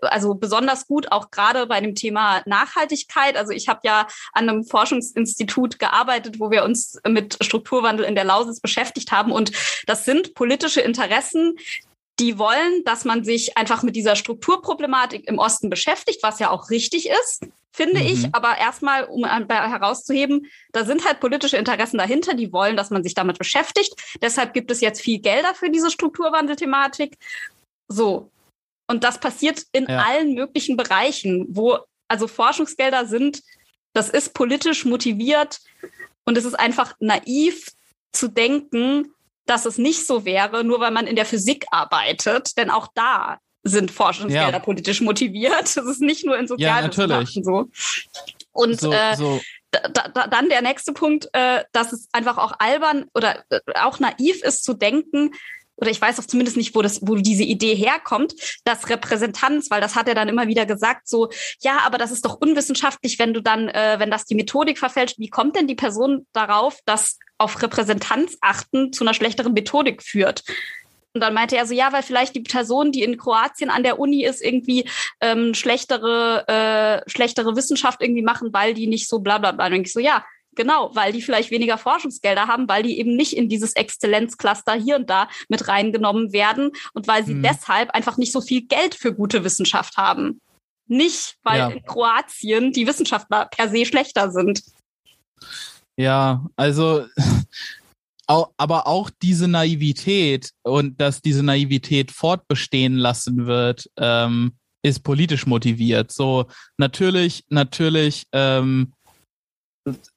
also 0.00 0.34
besonders 0.34 0.86
gut 0.86 1.10
auch 1.10 1.30
gerade 1.30 1.66
bei 1.66 1.80
dem 1.80 1.94
Thema 1.94 2.42
Nachhaltigkeit. 2.46 3.36
Also 3.36 3.52
ich 3.52 3.68
habe 3.68 3.80
ja 3.82 4.06
an 4.32 4.48
einem 4.48 4.64
Forschungsinstitut 4.64 5.78
gearbeitet, 5.78 6.38
wo 6.38 6.50
wir 6.50 6.64
uns 6.64 7.00
mit 7.06 7.36
Strukturwandel 7.42 8.06
in 8.06 8.14
der 8.14 8.24
Lausitz 8.24 8.60
beschäftigt 8.60 9.10
haben 9.10 9.32
und 9.32 9.50
das 9.86 10.04
sind 10.04 10.34
politische 10.34 10.80
Interessen, 10.80 11.56
die 12.20 12.38
wollen, 12.38 12.84
dass 12.84 13.04
man 13.04 13.24
sich 13.24 13.56
einfach 13.56 13.82
mit 13.82 13.96
dieser 13.96 14.14
Strukturproblematik 14.14 15.26
im 15.26 15.38
Osten 15.38 15.68
beschäftigt, 15.68 16.22
was 16.22 16.38
ja 16.38 16.50
auch 16.50 16.70
richtig 16.70 17.08
ist, 17.08 17.42
finde 17.74 18.00
mhm. 18.00 18.06
ich. 18.06 18.34
Aber 18.34 18.56
erstmal, 18.56 19.04
um 19.04 19.24
herauszuheben, 19.24 20.46
da 20.72 20.84
sind 20.84 21.04
halt 21.04 21.20
politische 21.20 21.56
Interessen 21.56 21.98
dahinter, 21.98 22.34
die 22.34 22.52
wollen, 22.52 22.76
dass 22.76 22.90
man 22.90 23.02
sich 23.02 23.14
damit 23.14 23.38
beschäftigt. 23.38 23.92
Deshalb 24.22 24.54
gibt 24.54 24.70
es 24.70 24.80
jetzt 24.80 25.00
viel 25.00 25.18
Gelder 25.18 25.54
für 25.54 25.70
diese 25.70 25.90
Strukturwandelthematik. 25.90 27.18
So. 27.88 28.30
Und 28.86 29.02
das 29.02 29.18
passiert 29.18 29.64
in 29.72 29.86
ja. 29.88 29.98
allen 29.98 30.34
möglichen 30.34 30.76
Bereichen, 30.76 31.46
wo 31.48 31.78
also 32.06 32.28
Forschungsgelder 32.28 33.06
sind, 33.06 33.42
das 33.92 34.10
ist 34.10 34.34
politisch 34.34 34.84
motiviert 34.84 35.60
und 36.26 36.36
es 36.36 36.44
ist 36.44 36.54
einfach 36.54 36.94
naiv 37.00 37.68
zu 38.12 38.28
denken, 38.28 39.12
dass 39.46 39.66
es 39.66 39.78
nicht 39.78 40.06
so 40.06 40.24
wäre, 40.24 40.64
nur 40.64 40.80
weil 40.80 40.90
man 40.90 41.06
in 41.06 41.16
der 41.16 41.26
Physik 41.26 41.66
arbeitet, 41.70 42.56
denn 42.56 42.70
auch 42.70 42.88
da 42.94 43.38
sind 43.64 43.90
Forschungsgelder 43.90 44.52
ja. 44.52 44.58
politisch 44.58 45.00
motiviert. 45.00 45.76
Das 45.76 45.86
ist 45.86 46.00
nicht 46.00 46.24
nur 46.24 46.38
in 46.38 46.46
Sozialwissenschaften 46.46 47.42
ja, 47.42 47.44
so. 47.44 47.70
Und 48.52 48.80
so, 48.80 48.92
äh, 48.92 49.16
so. 49.16 49.40
Da, 49.70 50.08
da, 50.08 50.26
dann 50.28 50.48
der 50.48 50.62
nächste 50.62 50.92
Punkt, 50.92 51.28
äh, 51.32 51.64
dass 51.72 51.92
es 51.92 52.08
einfach 52.12 52.38
auch 52.38 52.52
albern 52.58 53.06
oder 53.14 53.44
äh, 53.50 53.60
auch 53.74 53.98
naiv 53.98 54.42
ist 54.42 54.62
zu 54.62 54.74
denken, 54.74 55.32
oder 55.76 55.90
ich 55.90 56.00
weiß 56.00 56.20
auch 56.20 56.24
zumindest 56.24 56.56
nicht, 56.56 56.74
wo 56.74 56.82
das, 56.82 57.00
wo 57.02 57.16
diese 57.16 57.42
Idee 57.42 57.74
herkommt, 57.74 58.34
dass 58.64 58.88
Repräsentanz, 58.88 59.70
weil 59.70 59.80
das 59.80 59.96
hat 59.96 60.08
er 60.08 60.14
dann 60.14 60.28
immer 60.28 60.46
wieder 60.46 60.66
gesagt, 60.66 61.08
so, 61.08 61.30
ja, 61.60 61.80
aber 61.84 61.98
das 61.98 62.12
ist 62.12 62.24
doch 62.24 62.40
unwissenschaftlich, 62.40 63.18
wenn 63.18 63.34
du 63.34 63.40
dann, 63.40 63.68
äh, 63.68 63.96
wenn 63.98 64.10
das 64.10 64.24
die 64.24 64.36
Methodik 64.36 64.78
verfälscht. 64.78 65.18
Wie 65.18 65.30
kommt 65.30 65.56
denn 65.56 65.66
die 65.66 65.74
Person 65.74 66.26
darauf, 66.32 66.78
dass 66.84 67.18
auf 67.38 67.60
Repräsentanz 67.60 68.38
achten 68.40 68.92
zu 68.92 69.02
einer 69.04 69.14
schlechteren 69.14 69.52
Methodik 69.52 70.02
führt? 70.02 70.44
Und 71.14 71.20
dann 71.20 71.34
meinte 71.34 71.56
er 71.56 71.66
so, 71.66 71.74
ja, 71.74 71.92
weil 71.92 72.02
vielleicht 72.02 72.34
die 72.34 72.40
Person, 72.40 72.90
die 72.90 73.04
in 73.04 73.16
Kroatien 73.16 73.70
an 73.70 73.84
der 73.84 74.00
Uni 74.00 74.24
ist, 74.24 74.42
irgendwie 74.42 74.88
ähm, 75.20 75.54
schlechtere, 75.54 76.44
äh, 76.48 77.08
schlechtere 77.08 77.54
Wissenschaft 77.54 78.02
irgendwie 78.02 78.22
machen, 78.22 78.52
weil 78.52 78.74
die 78.74 78.88
nicht 78.88 79.08
so 79.08 79.20
bla 79.20 79.38
bla 79.38 79.52
bla. 79.52 79.66
Und 79.66 79.74
ich 79.74 79.92
so, 79.92 80.00
ja, 80.00 80.24
Genau, 80.56 80.94
weil 80.94 81.12
die 81.12 81.22
vielleicht 81.22 81.50
weniger 81.50 81.78
Forschungsgelder 81.78 82.46
haben, 82.46 82.68
weil 82.68 82.82
die 82.82 82.98
eben 82.98 83.16
nicht 83.16 83.36
in 83.36 83.48
dieses 83.48 83.74
Exzellenzcluster 83.74 84.74
hier 84.74 84.96
und 84.96 85.10
da 85.10 85.28
mit 85.48 85.66
reingenommen 85.68 86.32
werden 86.32 86.70
und 86.92 87.08
weil 87.08 87.24
sie 87.24 87.34
mhm. 87.34 87.42
deshalb 87.42 87.90
einfach 87.90 88.16
nicht 88.18 88.32
so 88.32 88.40
viel 88.40 88.62
Geld 88.62 88.94
für 88.94 89.14
gute 89.14 89.44
Wissenschaft 89.44 89.96
haben. 89.96 90.40
Nicht, 90.86 91.38
weil 91.42 91.58
ja. 91.58 91.68
in 91.68 91.82
Kroatien 91.82 92.72
die 92.72 92.86
Wissenschaftler 92.86 93.46
per 93.46 93.68
se 93.68 93.86
schlechter 93.86 94.30
sind. 94.30 94.62
Ja, 95.96 96.44
also 96.56 97.06
aber 98.26 98.86
auch 98.86 99.10
diese 99.22 99.48
Naivität 99.48 100.50
und 100.62 101.00
dass 101.00 101.20
diese 101.20 101.42
Naivität 101.42 102.10
fortbestehen 102.10 102.96
lassen 102.96 103.46
wird, 103.46 103.90
ähm, 103.98 104.52
ist 104.82 105.02
politisch 105.02 105.46
motiviert. 105.46 106.12
So 106.12 106.46
natürlich, 106.76 107.44
natürlich 107.48 108.26
ähm, 108.32 108.92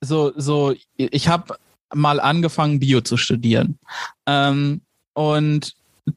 so, 0.02 0.34
so, 0.36 0.74
ich 0.96 1.28
habe 1.28 1.58
mal 1.94 2.20
angefangen, 2.20 2.80
Bio 2.80 3.02
zu 3.02 3.18
studieren. 3.18 3.80
Ähm, 4.26 4.82
und 5.14 5.74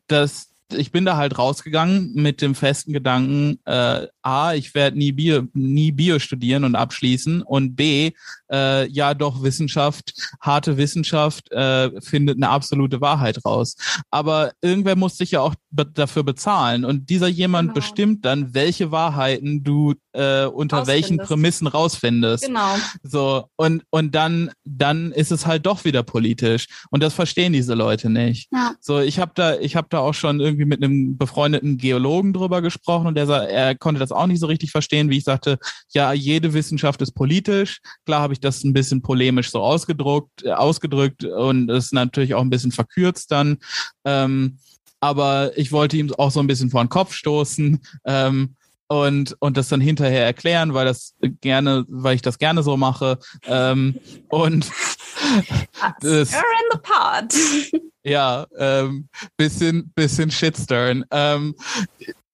das, 0.09 0.50
ich 0.75 0.93
bin 0.93 1.05
da 1.05 1.17
halt 1.17 1.39
rausgegangen 1.39 2.13
mit 2.15 2.43
dem 2.43 2.55
festen 2.55 2.93
Gedanken, 2.93 3.59
äh, 3.65 4.07
A, 4.23 4.55
ich 4.55 4.75
werde 4.75 4.99
nie 4.99 5.13
Bio, 5.13 5.43
nie 5.53 5.93
Bio 5.93 6.19
studieren 6.19 6.65
und 6.65 6.75
abschließen 6.75 7.43
und 7.43 7.77
B, 7.77 8.13
äh, 8.51 8.89
ja 8.89 9.15
doch 9.15 9.43
Wissenschaft, 9.43 10.13
harte 10.41 10.77
Wissenschaft 10.77 11.51
äh, 11.53 11.91
findet 12.01 12.37
eine 12.37 12.49
absolute 12.49 13.01
Wahrheit 13.01 13.45
raus. 13.45 13.77
Aber 14.11 14.53
irgendwer 14.61 14.97
muss 14.97 15.17
sich 15.17 15.33
ja 15.33 15.41
auch 15.41 15.55
be 15.71 15.87
dafür 15.87 16.25
bezahlen 16.25 16.85
und 16.85 17.11
dieser 17.11 17.29
jemand 17.29 17.69
genau. 17.69 17.75
bestimmt 17.75 18.25
dann, 18.25 18.55
welche 18.55 18.91
Wahrheiten 18.91 19.63
du 19.63 19.95
äh, 20.13 20.45
unter 20.45 20.87
welchen 20.87 21.19
Prämissen 21.19 21.67
rausfindest. 21.67 22.47
Genau. 22.47 22.75
So 23.03 23.47
und 23.57 23.85
und 23.91 24.15
dann 24.15 24.51
dann 24.65 25.13
ist 25.13 25.31
es 25.31 25.47
halt 25.47 25.67
doch 25.67 25.85
wieder 25.85 26.03
politisch 26.03 26.67
und 26.91 27.03
das 27.03 27.15
verstehen 27.15 27.53
diese 27.53 27.75
Leute 27.75 28.11
nicht. 28.11 28.49
Ja. 28.53 28.75
So 28.81 28.99
ich 28.99 29.21
habe 29.21 29.33
da 29.35 29.57
ich 29.59 29.77
habe 29.77 29.87
da 29.91 30.01
auch 30.01 30.15
schon 30.15 30.41
irgendwie 30.41 30.65
mit 30.65 30.83
einem 30.83 31.17
befreundeten 31.17 31.79
Geologen 31.79 32.33
drüber 32.33 32.63
gesprochen 32.63 33.07
und 33.07 33.15
der 33.15 33.29
er 33.29 33.77
konnte 33.77 34.01
das 34.01 34.13
auch 34.13 34.27
nicht 34.27 34.41
so 34.41 34.47
richtig 34.47 34.73
verstehen, 34.73 35.09
wie 35.11 35.19
ich 35.19 35.25
sagte, 35.25 35.59
ja 35.93 36.13
jede 36.13 36.53
Wissenschaft 36.53 37.01
ist 37.03 37.13
politisch. 37.13 37.81
Klar 38.07 38.23
habe 38.23 38.33
ich 38.33 38.41
das 38.41 38.65
ein 38.65 38.73
bisschen 38.73 39.03
polemisch 39.03 39.51
so 39.51 39.61
ausgedruckt 39.61 40.45
äh, 40.45 40.51
ausgedrückt 40.51 41.25
und 41.25 41.71
es 41.71 41.93
natürlich 41.93 42.35
auch 42.35 42.43
ein 42.43 42.51
bisschen 42.51 42.73
verkürzt 42.73 43.31
dann. 43.31 43.59
Ähm, 44.05 44.59
aber 45.01 45.57
ich 45.57 45.73
wollte 45.73 45.97
ihm 45.97 46.13
auch 46.15 46.31
so 46.31 46.41
ein 46.41 46.47
bisschen 46.47 46.71
vor 46.71 46.85
den 46.85 46.89
Kopf 46.89 47.15
stoßen. 47.15 47.81
Ähm, 48.05 48.57
und, 48.91 49.37
und 49.39 49.57
das 49.57 49.69
dann 49.69 49.81
hinterher 49.81 50.25
erklären, 50.25 50.75
weil 50.75 50.85
das 50.85 51.15
gerne, 51.41 51.85
weil 51.89 52.17
ich 52.17 52.23
das 52.23 52.39
gerne 52.39 52.65
so 52.65 52.77
mache. 52.77 53.21
Ähm, 53.47 54.01
und 54.29 54.67
das, 56.01 56.33
You're 56.33 56.43
in 56.43 56.73
the 56.73 56.79
pod. 56.83 57.83
ja, 58.03 58.49
ähm, 58.59 59.09
bisschen, 59.37 59.93
bisschen 59.95 60.33
Shitsturn. 60.33 61.05
Ähm, 61.13 61.55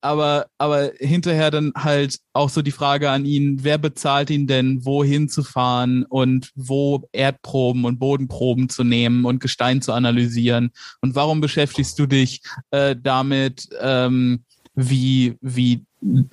aber, 0.01 0.47
aber 0.59 0.93
hinterher 0.99 1.51
dann 1.51 1.73
halt 1.77 2.19
auch 2.33 2.49
so 2.49 2.63
die 2.63 2.71
Frage 2.71 3.11
an 3.11 3.25
ihn, 3.25 3.65
wer 3.65 3.79
bezahlt 3.79 4.31
ihn 4.31 4.47
denn, 4.47 4.85
wohin 4.85 5.29
zu 5.29 5.43
fahren 5.43 6.05
und 6.05 6.53
wo 6.55 7.09
Erdproben 7.13 7.85
und 7.85 7.99
Bodenproben 7.99 8.69
zu 8.69 8.85
nehmen 8.85 9.25
und 9.25 9.41
Gestein 9.41 9.83
zu 9.83 9.93
analysieren? 9.93 10.71
Und 11.01 11.15
warum 11.15 11.41
beschäftigst 11.41 11.99
du 11.99 12.07
dich 12.07 12.43
äh, 12.71 12.95
damit, 13.01 13.69
ähm, 13.81 14.45
wie, 14.77 15.37
wie 15.41 15.85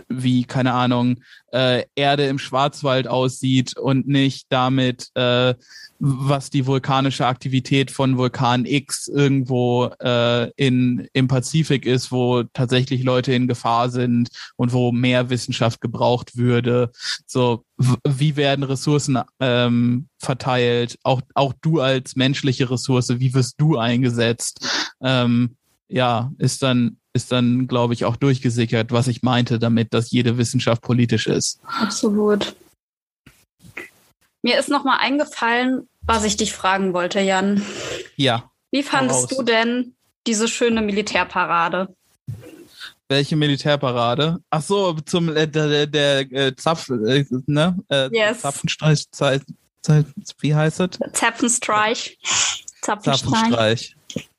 wie, 0.10 0.44
keine 0.44 0.74
Ahnung, 0.74 1.22
äh, 1.52 1.84
Erde 1.96 2.28
im 2.28 2.40
Schwarzwald 2.40 3.08
aussieht 3.08 3.78
und 3.78 4.08
nicht 4.08 4.48
damit, 4.50 5.10
äh, 5.16 5.56
was 6.00 6.50
die 6.50 6.66
vulkanische 6.66 7.26
Aktivität 7.26 7.90
von 7.90 8.18
Vulkan 8.18 8.66
X 8.66 9.08
irgendwo 9.08 9.86
äh, 10.00 10.52
in, 10.58 11.08
im 11.14 11.28
Pazifik 11.28 11.86
ist, 11.86 12.12
wo 12.12 12.44
tatsächlich 12.44 13.04
Leute 13.04 13.34
in 13.34 13.48
Gefahr 13.48 13.90
sind 13.90 14.30
und 14.58 14.74
wo 14.74 14.92
mehr 14.92 15.30
Wissenschaft 15.30 15.82
gebraucht 15.82 16.36
würde. 16.36 16.92
So, 17.26 17.64
wie 18.06 18.36
werden 18.36 18.64
Ressourcen 18.64 19.20
ähm, 19.40 20.08
verteilt? 20.20 20.98
Auch, 21.04 21.22
auch 21.36 21.54
du 21.62 21.80
als 21.80 22.16
menschliche 22.16 22.70
Ressource, 22.70 23.20
wie 23.20 23.34
wirst 23.34 23.56
du 23.60 23.78
eingesetzt? 23.78 24.94
Ähm, 25.02 25.56
ja, 25.88 26.32
ist 26.38 26.64
dann 26.64 26.98
ist 27.14 27.32
dann, 27.32 27.68
glaube 27.68 27.94
ich, 27.94 28.06
auch 28.06 28.16
durchgesickert, 28.16 28.92
was 28.92 29.08
ich 29.08 29.22
meinte 29.22 29.60
damit, 29.60 29.94
dass 29.94 30.12
jede 30.12 30.38
Wissenschaft 30.38 30.82
politisch 30.82 31.28
ist. 31.28 31.60
Absolut. 31.66 32.56
Mir 34.42 34.60
ist 34.60 34.70
noch 34.70 34.84
mal 34.84 34.98
eingefallen, 34.98 35.88
was 36.02 36.24
ich 36.24 36.36
dich 36.36 36.54
fragen 36.54 36.94
wollte, 36.94 37.22
Jan. 37.22 37.64
Ja. 38.16 38.52
Wie 38.72 38.84
fandest 38.84 39.32
du 39.32 39.44
denn 39.44 39.94
diese 40.28 40.48
schöne 40.48 40.82
Militärparade? 40.82 41.96
Welche 43.08 43.36
Militärparade? 43.36 44.40
Ach 44.50 44.62
so, 44.62 44.94
zum 45.06 45.36
äh, 45.36 45.48
der, 45.48 45.86
der, 45.86 46.20
äh, 46.32 46.56
Zapf, 46.56 46.90
äh, 46.90 47.26
ne? 47.46 47.78
Äh, 47.90 48.10
yes. 48.12 48.42
Zapfenstreich, 48.42 49.10
Zeit, 49.12 49.44
Zeit, 49.82 50.06
wie 50.40 50.56
heißt 50.56 50.80
es? 50.80 50.90
Zapfenstreich. 51.14 52.18
Zapfenstreich. 52.82 53.32
Zapfenstreich. 53.32 53.96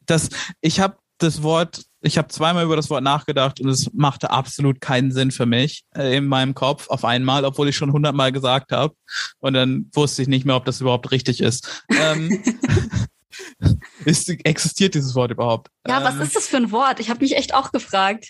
Das, 0.07 0.29
ich 0.61 0.81
habe 0.81 0.97
das 1.19 1.43
Wort 1.43 1.85
ich 2.05 2.19
habe 2.19 2.29
zweimal 2.29 2.65
über 2.65 2.77
das 2.77 2.91
Wort 2.91 3.03
nachgedacht 3.03 3.61
und 3.61 3.69
es 3.69 3.91
machte 3.95 4.31
absolut 4.31 4.81
keinen 4.81 5.11
Sinn 5.11 5.31
für 5.31 5.47
mich 5.47 5.85
äh, 5.97 6.17
in 6.17 6.27
meinem 6.27 6.55
Kopf 6.55 6.89
auf 6.89 7.05
einmal, 7.05 7.45
obwohl 7.45 7.69
ich 7.69 7.77
schon 7.77 7.93
hundertmal 7.93 8.31
gesagt 8.31 8.73
habe. 8.73 8.95
Und 9.39 9.55
dann 9.55 9.91
wusste 9.95 10.21
ich 10.21 10.29
nicht 10.29 10.45
mehr, 10.45 10.57
ob 10.57 10.67
das 10.67 10.83
überhaupt 10.83 11.11
richtig 11.11 11.41
ist. 11.41 11.85
Ähm, 11.89 12.43
ist 14.05 14.29
existiert 14.29 14.95
dieses 14.95 15.15
Wort 15.15 15.31
überhaupt? 15.31 15.69
Ja, 15.89 15.99
ähm, 15.99 16.05
was 16.05 16.27
ist 16.27 16.37
das 16.37 16.47
für 16.47 16.59
ein 16.59 16.73
Wort? 16.73 17.01
Ich 17.01 17.09
habe 17.09 17.21
mich 17.21 17.37
echt 17.37 17.55
auch 17.55 17.73
gefragt. 17.73 18.29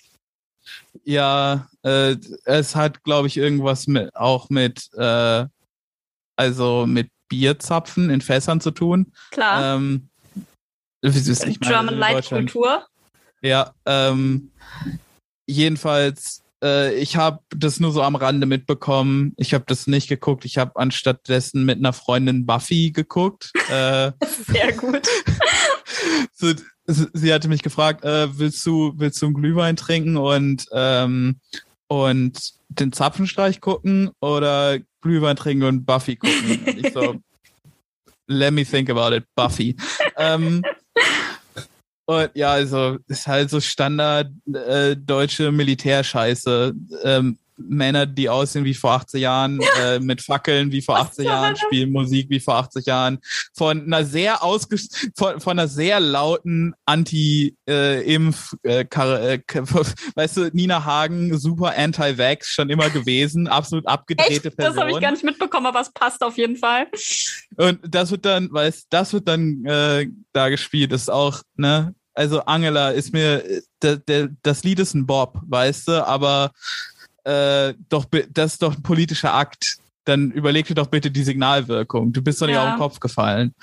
Ja, 1.02 1.66
äh, 1.82 2.16
es 2.44 2.76
hat, 2.76 3.02
glaube 3.02 3.26
ich, 3.26 3.36
irgendwas 3.36 3.88
mit 3.88 4.14
auch 4.14 4.50
mit 4.50 4.88
äh, 4.94 5.46
also 6.36 6.86
mit 6.86 7.10
Bierzapfen 7.28 8.08
in 8.10 8.20
Fässern 8.20 8.60
zu 8.60 8.70
tun. 8.70 9.12
Klar. 9.32 9.76
Ähm, 9.76 10.08
German 11.02 11.96
Light 11.96 12.28
Kultur. 12.28 12.86
Ja, 13.44 13.74
ähm, 13.84 14.50
jedenfalls, 15.46 16.42
äh, 16.62 16.94
ich 16.94 17.16
habe 17.16 17.40
das 17.54 17.78
nur 17.78 17.92
so 17.92 18.02
am 18.02 18.16
Rande 18.16 18.46
mitbekommen. 18.46 19.34
Ich 19.36 19.52
habe 19.52 19.64
das 19.66 19.86
nicht 19.86 20.08
geguckt. 20.08 20.46
Ich 20.46 20.56
habe 20.56 20.76
anstattdessen 20.76 21.66
mit 21.66 21.76
einer 21.76 21.92
Freundin 21.92 22.46
Buffy 22.46 22.90
geguckt. 22.90 23.52
Äh, 23.68 24.12
Sehr 24.46 24.72
gut. 24.74 25.08
so, 26.32 26.52
sie 26.86 27.32
hatte 27.32 27.48
mich 27.48 27.62
gefragt, 27.62 28.04
äh, 28.04 28.38
willst 28.38 28.64
du 28.66 28.92
willst 28.96 29.20
du 29.22 29.26
einen 29.26 29.34
Glühwein 29.34 29.74
trinken 29.76 30.16
und 30.18 30.66
ähm, 30.72 31.40
und 31.88 32.52
den 32.68 32.92
Zapfenstreich 32.92 33.60
gucken 33.62 34.10
oder 34.20 34.78
Glühwein 35.00 35.36
trinken 35.36 35.64
und 35.64 35.86
Buffy 35.86 36.16
gucken? 36.16 36.60
Ich 36.76 36.92
so, 36.92 37.16
let 38.26 38.52
me 38.52 38.64
think 38.64 38.90
about 38.90 39.16
it, 39.16 39.24
Buffy. 39.34 39.76
ähm, 40.18 40.62
und 42.06 42.30
ja, 42.34 42.52
also 42.52 42.98
ist 43.08 43.26
halt 43.26 43.50
so 43.50 43.60
Standard 43.60 44.30
äh, 44.52 44.96
deutsche 44.96 45.50
Militärscheiße. 45.50 46.74
Ähm, 47.02 47.38
Männer, 47.56 48.06
die 48.06 48.28
aussehen 48.28 48.64
wie 48.64 48.74
vor 48.74 48.92
80 48.92 49.20
Jahren, 49.20 49.60
äh, 49.80 49.98
mit 50.00 50.20
Fackeln 50.22 50.72
wie 50.72 50.82
vor 50.82 50.98
80 50.98 51.24
Jahren, 51.24 51.56
spielen 51.56 51.92
Musik 51.92 52.28
wie 52.30 52.40
vor 52.40 52.56
80 52.56 52.86
Jahren, 52.86 53.18
von 53.56 53.84
einer 53.84 54.04
sehr 54.04 54.42
ausge 54.42 54.78
von, 55.16 55.40
von 55.40 55.58
einer 55.58 55.68
sehr 55.68 56.00
lauten 56.00 56.74
Anti-Impf, 56.84 58.54
äh, 58.64 58.80
äh, 58.80 59.34
äh, 59.34 59.40
weißt 60.14 60.36
du, 60.36 60.50
Nina 60.52 60.84
Hagen, 60.84 61.38
super 61.38 61.74
Anti-Vax, 61.76 62.48
schon 62.48 62.70
immer 62.70 62.90
gewesen, 62.90 63.48
absolut 63.48 63.86
abgedrehte 63.86 64.48
Echt? 64.48 64.56
Person. 64.56 64.74
Das 64.74 64.82
habe 64.82 64.90
ich 64.90 65.00
gar 65.00 65.12
nicht 65.12 65.24
mitbekommen, 65.24 65.66
aber 65.66 65.80
es 65.80 65.92
passt 65.92 66.22
auf 66.22 66.36
jeden 66.36 66.56
Fall. 66.56 66.86
Und 67.56 67.80
das 67.82 68.10
wird 68.10 68.24
dann, 68.24 68.52
weißt, 68.52 68.86
das 68.90 69.12
wird 69.12 69.28
dann 69.28 69.64
äh, 69.64 70.08
da 70.32 70.48
gespielt, 70.48 70.92
das 70.92 71.02
ist 71.02 71.10
auch, 71.10 71.42
ne, 71.56 71.94
also 72.14 72.40
Angela 72.42 72.90
ist 72.90 73.12
mir, 73.12 73.42
der, 73.82 73.96
der, 73.96 74.28
das 74.42 74.62
Lied 74.62 74.78
ist 74.78 74.94
ein 74.94 75.06
Bob, 75.06 75.40
weißt 75.46 75.88
du, 75.88 76.06
aber 76.06 76.52
äh, 77.24 77.74
doch, 77.88 78.06
das 78.30 78.52
ist 78.52 78.62
doch 78.62 78.76
ein 78.76 78.82
politischer 78.82 79.34
Akt. 79.34 79.78
Dann 80.04 80.30
überleg 80.32 80.66
dir 80.66 80.74
doch 80.74 80.88
bitte 80.88 81.10
die 81.10 81.22
Signalwirkung. 81.22 82.12
Du 82.12 82.22
bist 82.22 82.40
doch 82.40 82.46
nicht 82.46 82.56
ja. 82.56 82.64
auf 82.64 82.74
den 82.74 82.78
Kopf 82.78 83.00
gefallen. 83.00 83.54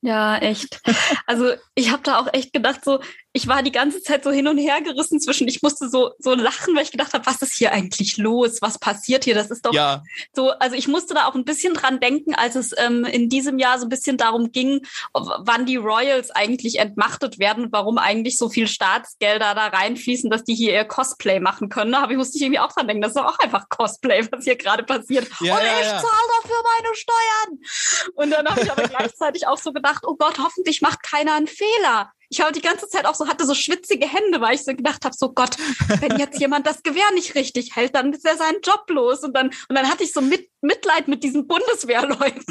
Ja, 0.00 0.38
echt. 0.38 0.80
Also 1.26 1.52
ich 1.74 1.90
habe 1.90 2.02
da 2.02 2.18
auch 2.18 2.28
echt 2.32 2.52
gedacht, 2.52 2.84
so, 2.84 3.00
ich 3.34 3.48
war 3.48 3.62
die 3.62 3.72
ganze 3.72 4.02
Zeit 4.02 4.24
so 4.24 4.30
hin 4.30 4.46
und 4.46 4.58
her 4.58 4.82
gerissen 4.82 5.18
zwischen, 5.18 5.48
ich 5.48 5.62
musste 5.62 5.88
so, 5.88 6.10
so 6.18 6.34
lachen, 6.34 6.76
weil 6.76 6.82
ich 6.82 6.90
gedacht 6.90 7.14
habe, 7.14 7.24
was 7.24 7.40
ist 7.40 7.54
hier 7.54 7.72
eigentlich 7.72 8.18
los? 8.18 8.60
Was 8.60 8.78
passiert 8.78 9.24
hier? 9.24 9.34
Das 9.34 9.50
ist 9.50 9.64
doch 9.64 9.72
ja. 9.72 10.02
so, 10.34 10.50
also 10.50 10.76
ich 10.76 10.86
musste 10.86 11.14
da 11.14 11.26
auch 11.26 11.34
ein 11.34 11.46
bisschen 11.46 11.72
dran 11.72 11.98
denken, 11.98 12.34
als 12.34 12.56
es 12.56 12.74
ähm, 12.76 13.04
in 13.04 13.30
diesem 13.30 13.58
Jahr 13.58 13.78
so 13.78 13.86
ein 13.86 13.88
bisschen 13.88 14.18
darum 14.18 14.52
ging, 14.52 14.82
wann 15.14 15.64
die 15.64 15.76
Royals 15.76 16.30
eigentlich 16.30 16.78
entmachtet 16.78 17.38
werden 17.38 17.64
und 17.64 17.72
warum 17.72 17.96
eigentlich 17.96 18.36
so 18.36 18.50
viel 18.50 18.68
Staatsgelder 18.68 19.54
da 19.54 19.68
reinfließen, 19.68 20.28
dass 20.28 20.44
die 20.44 20.54
hier 20.54 20.74
ihr 20.74 20.84
Cosplay 20.84 21.40
machen 21.40 21.70
können. 21.70 21.94
Aber 21.94 22.12
ich 22.12 22.18
musste 22.18 22.36
ich 22.36 22.42
irgendwie 22.42 22.60
auch 22.60 22.72
dran 22.72 22.86
denken, 22.86 23.00
das 23.00 23.12
ist 23.12 23.16
doch 23.16 23.32
auch 23.32 23.38
einfach 23.38 23.68
Cosplay, 23.70 24.26
was 24.30 24.44
hier 24.44 24.56
gerade 24.56 24.82
passiert. 24.82 25.26
Ja, 25.40 25.54
und 25.54 25.62
ja, 25.62 25.80
ich 25.80 25.86
zahle 25.86 26.02
dafür 26.02 26.56
meine 26.76 26.94
Steuern. 26.94 28.12
Und 28.14 28.30
dann 28.30 28.46
habe 28.46 28.60
ich 28.60 28.70
aber 28.70 28.82
gleichzeitig 28.88 29.46
auch 29.46 29.58
so 29.58 29.72
gedacht, 29.72 30.04
oh 30.06 30.16
Gott, 30.16 30.38
hoffentlich 30.38 30.82
macht 30.82 31.02
keiner 31.02 31.34
einen 31.34 31.46
Fehler 31.46 32.12
ich 32.32 32.40
habe 32.40 32.52
die 32.52 32.62
ganze 32.62 32.88
Zeit 32.88 33.04
auch 33.04 33.14
so, 33.14 33.28
hatte 33.28 33.44
so 33.44 33.54
schwitzige 33.54 34.06
Hände, 34.06 34.40
weil 34.40 34.54
ich 34.54 34.64
so 34.64 34.74
gedacht 34.74 35.04
habe, 35.04 35.14
so 35.14 35.32
Gott, 35.32 35.56
wenn 36.00 36.18
jetzt 36.18 36.40
jemand 36.40 36.66
das 36.66 36.82
Gewehr 36.82 37.12
nicht 37.14 37.34
richtig 37.34 37.76
hält, 37.76 37.94
dann 37.94 38.10
ist 38.14 38.24
er 38.24 38.38
seinen 38.38 38.62
Job 38.62 38.84
los. 38.88 39.22
Und 39.22 39.36
dann, 39.36 39.48
und 39.68 39.76
dann 39.76 39.86
hatte 39.86 40.02
ich 40.02 40.14
so 40.14 40.22
mit, 40.22 40.48
Mitleid 40.62 41.08
mit 41.08 41.22
diesen 41.22 41.46
Bundeswehrleuten. 41.46 42.42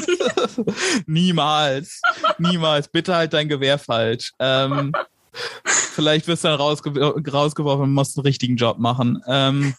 Niemals. 1.07 1.99
Niemals. 2.37 2.89
Bitte 2.89 3.15
halt 3.15 3.33
dein 3.33 3.49
Gewehr 3.49 3.79
falsch. 3.79 4.33
Ähm, 4.37 4.93
vielleicht 5.33 6.27
wirst 6.27 6.43
du 6.43 6.49
dann 6.49 6.59
rausge 6.59 6.91
rausgeworfen 7.31 7.85
und 7.85 7.93
musst 7.93 8.17
einen 8.17 8.25
richtigen 8.25 8.57
Job 8.57 8.77
machen. 8.77 9.23
Ähm, 9.27 9.73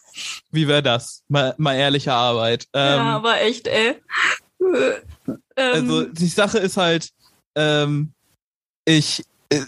wie 0.51 0.67
wäre 0.67 0.83
das? 0.83 1.23
Mal, 1.29 1.55
mal 1.57 1.75
ehrliche 1.75 2.11
Arbeit. 2.11 2.65
Ähm, 2.73 2.97
ja, 2.97 3.15
aber 3.15 3.39
echt, 3.39 3.69
ey. 3.69 3.95
also 5.55 6.01
ähm. 6.01 6.13
die 6.13 6.27
Sache 6.27 6.57
ist 6.57 6.75
halt, 6.75 7.09
ähm, 7.55 8.11
ich, 8.85 9.23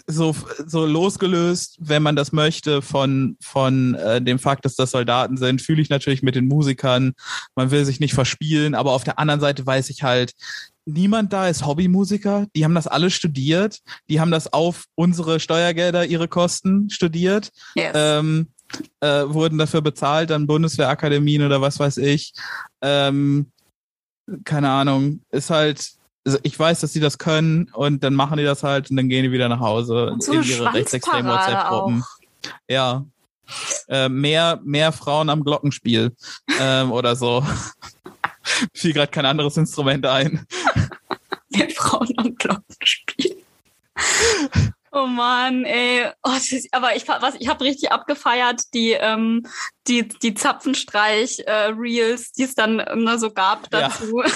so, 0.06 0.34
so 0.66 0.86
losgelöst, 0.86 1.76
wenn 1.80 2.02
man 2.02 2.16
das 2.16 2.32
möchte, 2.32 2.82
von, 2.82 3.36
von 3.40 3.94
äh, 3.94 4.20
dem 4.22 4.38
Fakt, 4.38 4.64
dass 4.64 4.76
das 4.76 4.90
Soldaten 4.90 5.36
sind, 5.36 5.62
fühle 5.62 5.82
ich 5.82 5.90
natürlich 5.90 6.22
mit 6.22 6.34
den 6.34 6.48
Musikern. 6.48 7.12
Man 7.54 7.70
will 7.70 7.84
sich 7.84 8.00
nicht 8.00 8.14
verspielen, 8.14 8.74
aber 8.74 8.92
auf 8.92 9.04
der 9.04 9.18
anderen 9.18 9.40
Seite 9.40 9.66
weiß 9.66 9.90
ich 9.90 10.02
halt, 10.02 10.32
niemand 10.84 11.32
da 11.32 11.48
ist 11.48 11.66
Hobbymusiker. 11.66 12.46
Die 12.54 12.64
haben 12.64 12.74
das 12.74 12.86
alle 12.86 13.10
studiert. 13.10 13.80
Die 14.08 14.20
haben 14.20 14.30
das 14.30 14.52
auf 14.52 14.84
unsere 14.94 15.40
Steuergelder, 15.40 16.06
ihre 16.06 16.28
Kosten 16.28 16.88
studiert. 16.90 17.50
Yes. 17.74 17.92
Ähm, 17.94 18.48
äh, 19.00 19.24
wurden 19.26 19.58
dafür 19.58 19.80
bezahlt 19.80 20.30
an 20.32 20.46
Bundeswehrakademien 20.46 21.42
oder 21.42 21.60
was 21.60 21.78
weiß 21.78 21.98
ich. 21.98 22.32
Ähm, 22.82 23.50
keine 24.44 24.70
Ahnung, 24.70 25.20
ist 25.30 25.50
halt, 25.50 25.95
also 26.26 26.38
ich 26.42 26.58
weiß, 26.58 26.80
dass 26.80 26.92
sie 26.92 27.00
das 27.00 27.18
können 27.18 27.70
und 27.72 28.02
dann 28.02 28.14
machen 28.14 28.36
die 28.36 28.44
das 28.44 28.64
halt 28.64 28.90
und 28.90 28.96
dann 28.96 29.08
gehen 29.08 29.22
die 29.22 29.32
wieder 29.32 29.48
nach 29.48 29.60
Hause 29.60 30.14
so 30.18 30.32
in 30.32 30.42
ihre 30.42 30.74
rechtsextremen 30.74 31.30
WhatsApp-Gruppen. 31.30 32.04
Ja. 32.68 33.04
Äh, 33.88 34.08
mehr, 34.08 34.60
mehr 34.64 34.90
Frauen 34.90 35.30
am 35.30 35.44
Glockenspiel 35.44 36.16
ähm, 36.60 36.90
oder 36.90 37.14
so. 37.14 37.46
Fiel 38.74 38.92
gerade 38.92 39.12
kein 39.12 39.24
anderes 39.24 39.56
Instrument 39.56 40.04
ein. 40.04 40.46
mehr 41.50 41.70
Frauen 41.70 42.12
am 42.16 42.34
Glockenspiel. 42.34 43.36
Oh 44.96 45.06
Mann, 45.06 45.66
ey. 45.66 46.10
Oh, 46.22 46.32
ist, 46.34 46.72
aber 46.72 46.96
ich, 46.96 47.06
was, 47.06 47.34
ich 47.34 47.48
habe 47.48 47.62
richtig 47.64 47.92
abgefeiert, 47.92 48.62
die, 48.72 48.92
ähm, 48.92 49.42
die, 49.86 50.08
die 50.08 50.32
Zapfenstreich-Reels, 50.32 52.22
äh, 52.22 52.32
die 52.38 52.42
es 52.42 52.54
dann 52.54 52.76
ne, 52.76 53.18
so 53.18 53.30
gab 53.30 53.68
dazu. 53.70 54.22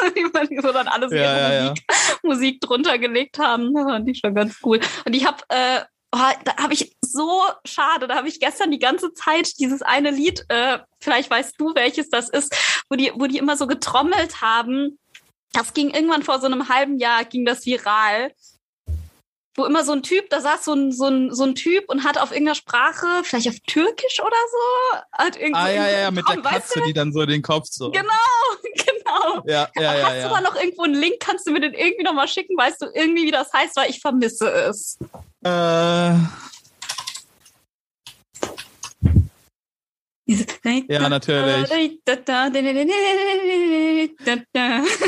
Ja. 0.00 0.14
wie 0.14 0.24
man 0.32 0.48
so 0.62 0.72
dann 0.72 0.88
alles 0.88 1.12
ja, 1.12 1.52
ja, 1.52 1.68
Musik, 1.68 1.84
Musik 2.22 2.60
drunter 2.62 2.98
gelegt 2.98 3.38
haben. 3.38 3.74
Das 3.74 3.84
fand 3.84 4.08
ich 4.08 4.20
schon 4.20 4.34
ganz 4.34 4.56
cool. 4.64 4.80
Und 5.04 5.14
ich 5.14 5.26
habe 5.26 5.42
äh, 5.48 5.80
oh, 6.12 6.30
da 6.44 6.56
habe 6.56 6.72
ich 6.72 6.96
so 7.02 7.42
schade, 7.66 8.08
da 8.08 8.16
habe 8.16 8.28
ich 8.28 8.40
gestern 8.40 8.70
die 8.70 8.78
ganze 8.78 9.12
Zeit 9.12 9.58
dieses 9.58 9.82
eine 9.82 10.10
Lied, 10.10 10.46
äh, 10.48 10.78
vielleicht 11.00 11.30
weißt 11.30 11.56
du, 11.58 11.74
welches 11.74 12.08
das 12.08 12.30
ist, 12.30 12.56
wo 12.88 12.96
die, 12.96 13.12
wo 13.14 13.26
die 13.26 13.36
immer 13.36 13.58
so 13.58 13.66
getrommelt 13.66 14.40
haben. 14.40 14.98
Das 15.52 15.74
ging 15.74 15.90
irgendwann 15.90 16.22
vor 16.22 16.40
so 16.40 16.46
einem 16.46 16.70
halben 16.70 16.98
Jahr, 16.98 17.24
ging 17.24 17.44
das 17.44 17.66
viral 17.66 18.32
wo 19.60 19.66
immer 19.66 19.84
so 19.84 19.92
ein 19.92 20.02
Typ, 20.02 20.30
da 20.30 20.40
saß 20.40 20.64
so 20.64 20.72
ein, 20.72 20.92
so 20.92 21.06
ein, 21.06 21.34
so 21.34 21.44
ein 21.44 21.54
Typ 21.54 21.88
und 21.88 22.04
hat 22.04 22.18
auf 22.18 22.32
irgendeiner 22.32 22.54
Sprache, 22.54 23.06
vielleicht 23.22 23.48
auf 23.48 23.60
Türkisch 23.66 24.20
oder 24.20 24.30
so, 24.30 24.98
hat 25.12 25.36
irgendwo. 25.36 25.60
Ah, 25.60 25.68
ja, 25.68 25.88
ja, 25.88 25.98
ja, 26.00 26.10
mit 26.10 26.24
Traum, 26.24 26.42
der 26.42 26.52
Katze, 26.52 26.82
die 26.86 26.92
dann 26.92 27.12
so 27.12 27.24
den 27.26 27.42
Kopf 27.42 27.68
so. 27.70 27.90
Genau, 27.90 28.08
genau. 28.74 29.42
Ja, 29.46 29.68
ja, 29.76 29.82
ja. 29.82 30.06
Hast 30.06 30.16
ja. 30.16 30.28
du 30.28 30.34
da 30.34 30.40
noch 30.40 30.56
irgendwo 30.56 30.82
einen 30.82 30.94
Link? 30.94 31.20
Kannst 31.20 31.46
du 31.46 31.52
mir 31.52 31.60
den 31.60 31.74
irgendwie 31.74 32.04
nochmal 32.04 32.28
schicken? 32.28 32.56
Weißt 32.56 32.80
du 32.80 32.86
irgendwie, 32.94 33.26
wie 33.26 33.30
das 33.30 33.52
heißt? 33.52 33.76
Weil 33.76 33.90
ich 33.90 34.00
vermisse 34.00 34.50
es. 34.50 34.98
Äh. 35.44 36.14
Ja, 40.88 41.08
natürlich. 41.08 41.68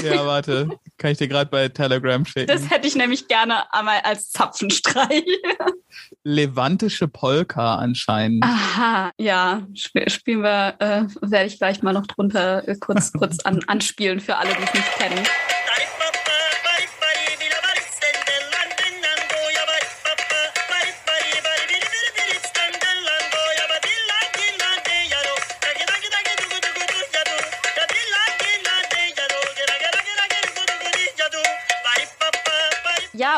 Ja, 0.02 0.26
warte. 0.26 0.68
Kann 0.98 1.12
ich 1.12 1.18
dir 1.18 1.28
gerade 1.28 1.50
bei 1.50 1.68
Telegram 1.68 2.24
schicken. 2.24 2.46
Das 2.46 2.70
hätte 2.70 2.86
ich 2.86 2.96
nämlich 2.96 3.28
gerne 3.28 3.72
einmal 3.72 4.00
als 4.04 4.30
Zapfenstreich. 4.30 5.24
Levantische 6.24 7.08
Polka 7.08 7.76
anscheinend. 7.76 8.44
Aha, 8.44 9.12
ja. 9.18 9.66
Spielen 9.74 10.42
wir, 10.42 10.74
äh, 10.78 11.04
werde 11.20 11.46
ich 11.46 11.58
gleich 11.58 11.82
mal 11.82 11.92
noch 11.92 12.06
drunter 12.06 12.66
äh, 12.66 12.76
kurz, 12.76 13.12
kurz 13.12 13.40
an, 13.40 13.60
anspielen 13.66 14.20
für 14.20 14.36
alle, 14.36 14.50
die 14.54 14.62
es 14.62 14.74
nicht 14.74 14.98
kennen. 14.98 15.26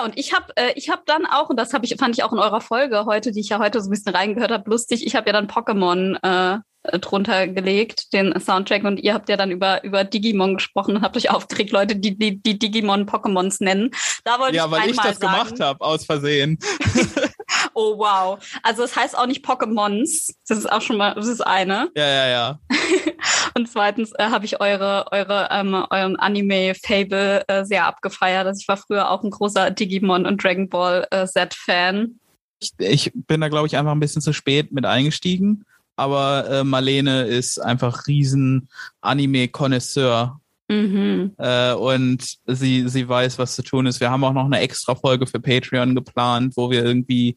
Und 0.05 0.19
ich 0.19 0.35
habe 0.35 0.53
äh, 0.57 0.73
ich 0.77 0.91
hab 0.91 1.07
dann 1.07 1.25
auch, 1.25 1.49
und 1.49 1.57
das 1.59 1.73
hab 1.73 1.83
ich, 1.83 1.97
fand 1.99 2.15
ich 2.17 2.23
auch 2.25 2.33
in 2.33 2.39
eurer 2.39 2.61
Folge 2.61 3.07
heute, 3.07 3.33
die 3.33 3.41
ich 3.41 3.49
ja 3.49 3.59
heute 3.59 3.81
so 3.81 3.89
ein 3.89 3.91
bisschen 3.91 4.15
reingehört 4.15 4.51
habe, 4.51 4.69
lustig, 4.69 5.07
ich 5.07 5.17
habe 5.17 5.27
ja 5.29 5.33
dann 5.33 5.49
Pokémon 5.49 6.17
äh, 6.23 6.59
drunter 6.93 7.49
gelegt, 7.49 8.13
den 8.13 8.39
Soundtrack, 8.39 8.85
und 8.85 8.99
ihr 8.99 9.15
habt 9.15 9.29
ja 9.29 9.37
dann 9.37 9.51
über, 9.51 9.83
über 9.85 10.05
Digimon 10.05 10.55
gesprochen 10.55 10.97
und 10.97 11.03
habt 11.03 11.17
euch 11.17 11.31
aufgeregt, 11.31 11.73
Leute, 11.73 11.97
die 11.97 12.17
die, 12.17 12.43
die 12.43 12.59
Digimon 12.59 13.07
Pokémons 13.07 13.63
nennen. 13.63 13.91
Da 14.25 14.39
wollte 14.39 14.57
ja, 14.57 14.67
ich 14.67 14.71
weil 14.71 14.91
ich 14.91 14.97
das 14.97 15.19
sagen, 15.19 15.33
gemacht 15.33 15.61
habe, 15.61 15.85
aus 15.85 16.05
Versehen. 16.05 16.59
oh 17.75 17.99
wow. 17.99 18.39
Also 18.63 18.83
es 18.83 18.97
heißt 18.97 19.17
auch 19.17 19.27
nicht 19.27 19.45
Pokémons. 19.45 20.35
Das 20.49 20.59
ist 20.59 20.71
auch 20.71 20.83
schon 20.83 20.97
mal, 20.97 21.15
das 21.15 21.27
ist 21.27 21.41
eine. 21.41 21.91
Ja, 21.97 22.07
ja, 22.07 22.29
ja. 22.29 22.59
Und 23.57 23.69
zweitens 23.69 24.13
äh, 24.19 24.25
habe 24.25 24.45
ich 24.45 24.61
eure, 24.61 25.07
eure 25.13 25.49
ähm, 25.51 25.75
euren 25.91 26.17
Anime-Fable 26.17 27.45
äh, 27.49 27.65
sehr 27.65 27.87
abgefeiert. 27.87 28.47
Also 28.47 28.61
ich 28.61 28.69
war 28.69 28.77
früher 28.77 29.11
auch 29.11 29.23
ein 29.23 29.31
großer 29.31 29.71
Digimon 29.71 30.27
und 30.27 30.43
Dragon 30.43 30.69
Ball 30.69 31.07
äh, 31.11 31.27
Z-Fan. 31.27 32.19
Ich, 32.61 32.73
ich 32.79 33.13
bin 33.15 33.41
da, 33.41 33.49
glaube 33.49 33.67
ich, 33.67 33.77
einfach 33.77 33.93
ein 33.93 34.01
bisschen 34.01 34.23
zu 34.23 34.33
spät 34.33 34.73
mit 34.73 34.87
eingestiegen. 34.87 35.65
Aber 35.97 36.49
äh, 36.51 36.65
Marlene 36.65 37.25
ist 37.25 37.59
einfach 37.59 38.07
riesen 38.07 38.69
Anime-Konnoisseur. 39.01 40.41
Mhm. 40.69 41.33
Äh, 41.37 41.75
und 41.75 42.39
sie, 42.47 42.89
sie 42.89 43.09
weiß, 43.09 43.39
was 43.39 43.55
zu 43.55 43.63
tun 43.63 43.87
ist. 43.87 44.01
Wir 44.01 44.11
haben 44.11 44.25
auch 44.25 44.33
noch 44.33 44.47
eine 44.47 44.61
extra 44.61 44.95
Folge 44.95 45.27
für 45.27 45.41
Patreon 45.41 45.95
geplant, 45.95 46.57
wo 46.57 46.71
wir 46.71 46.83
irgendwie 46.83 47.37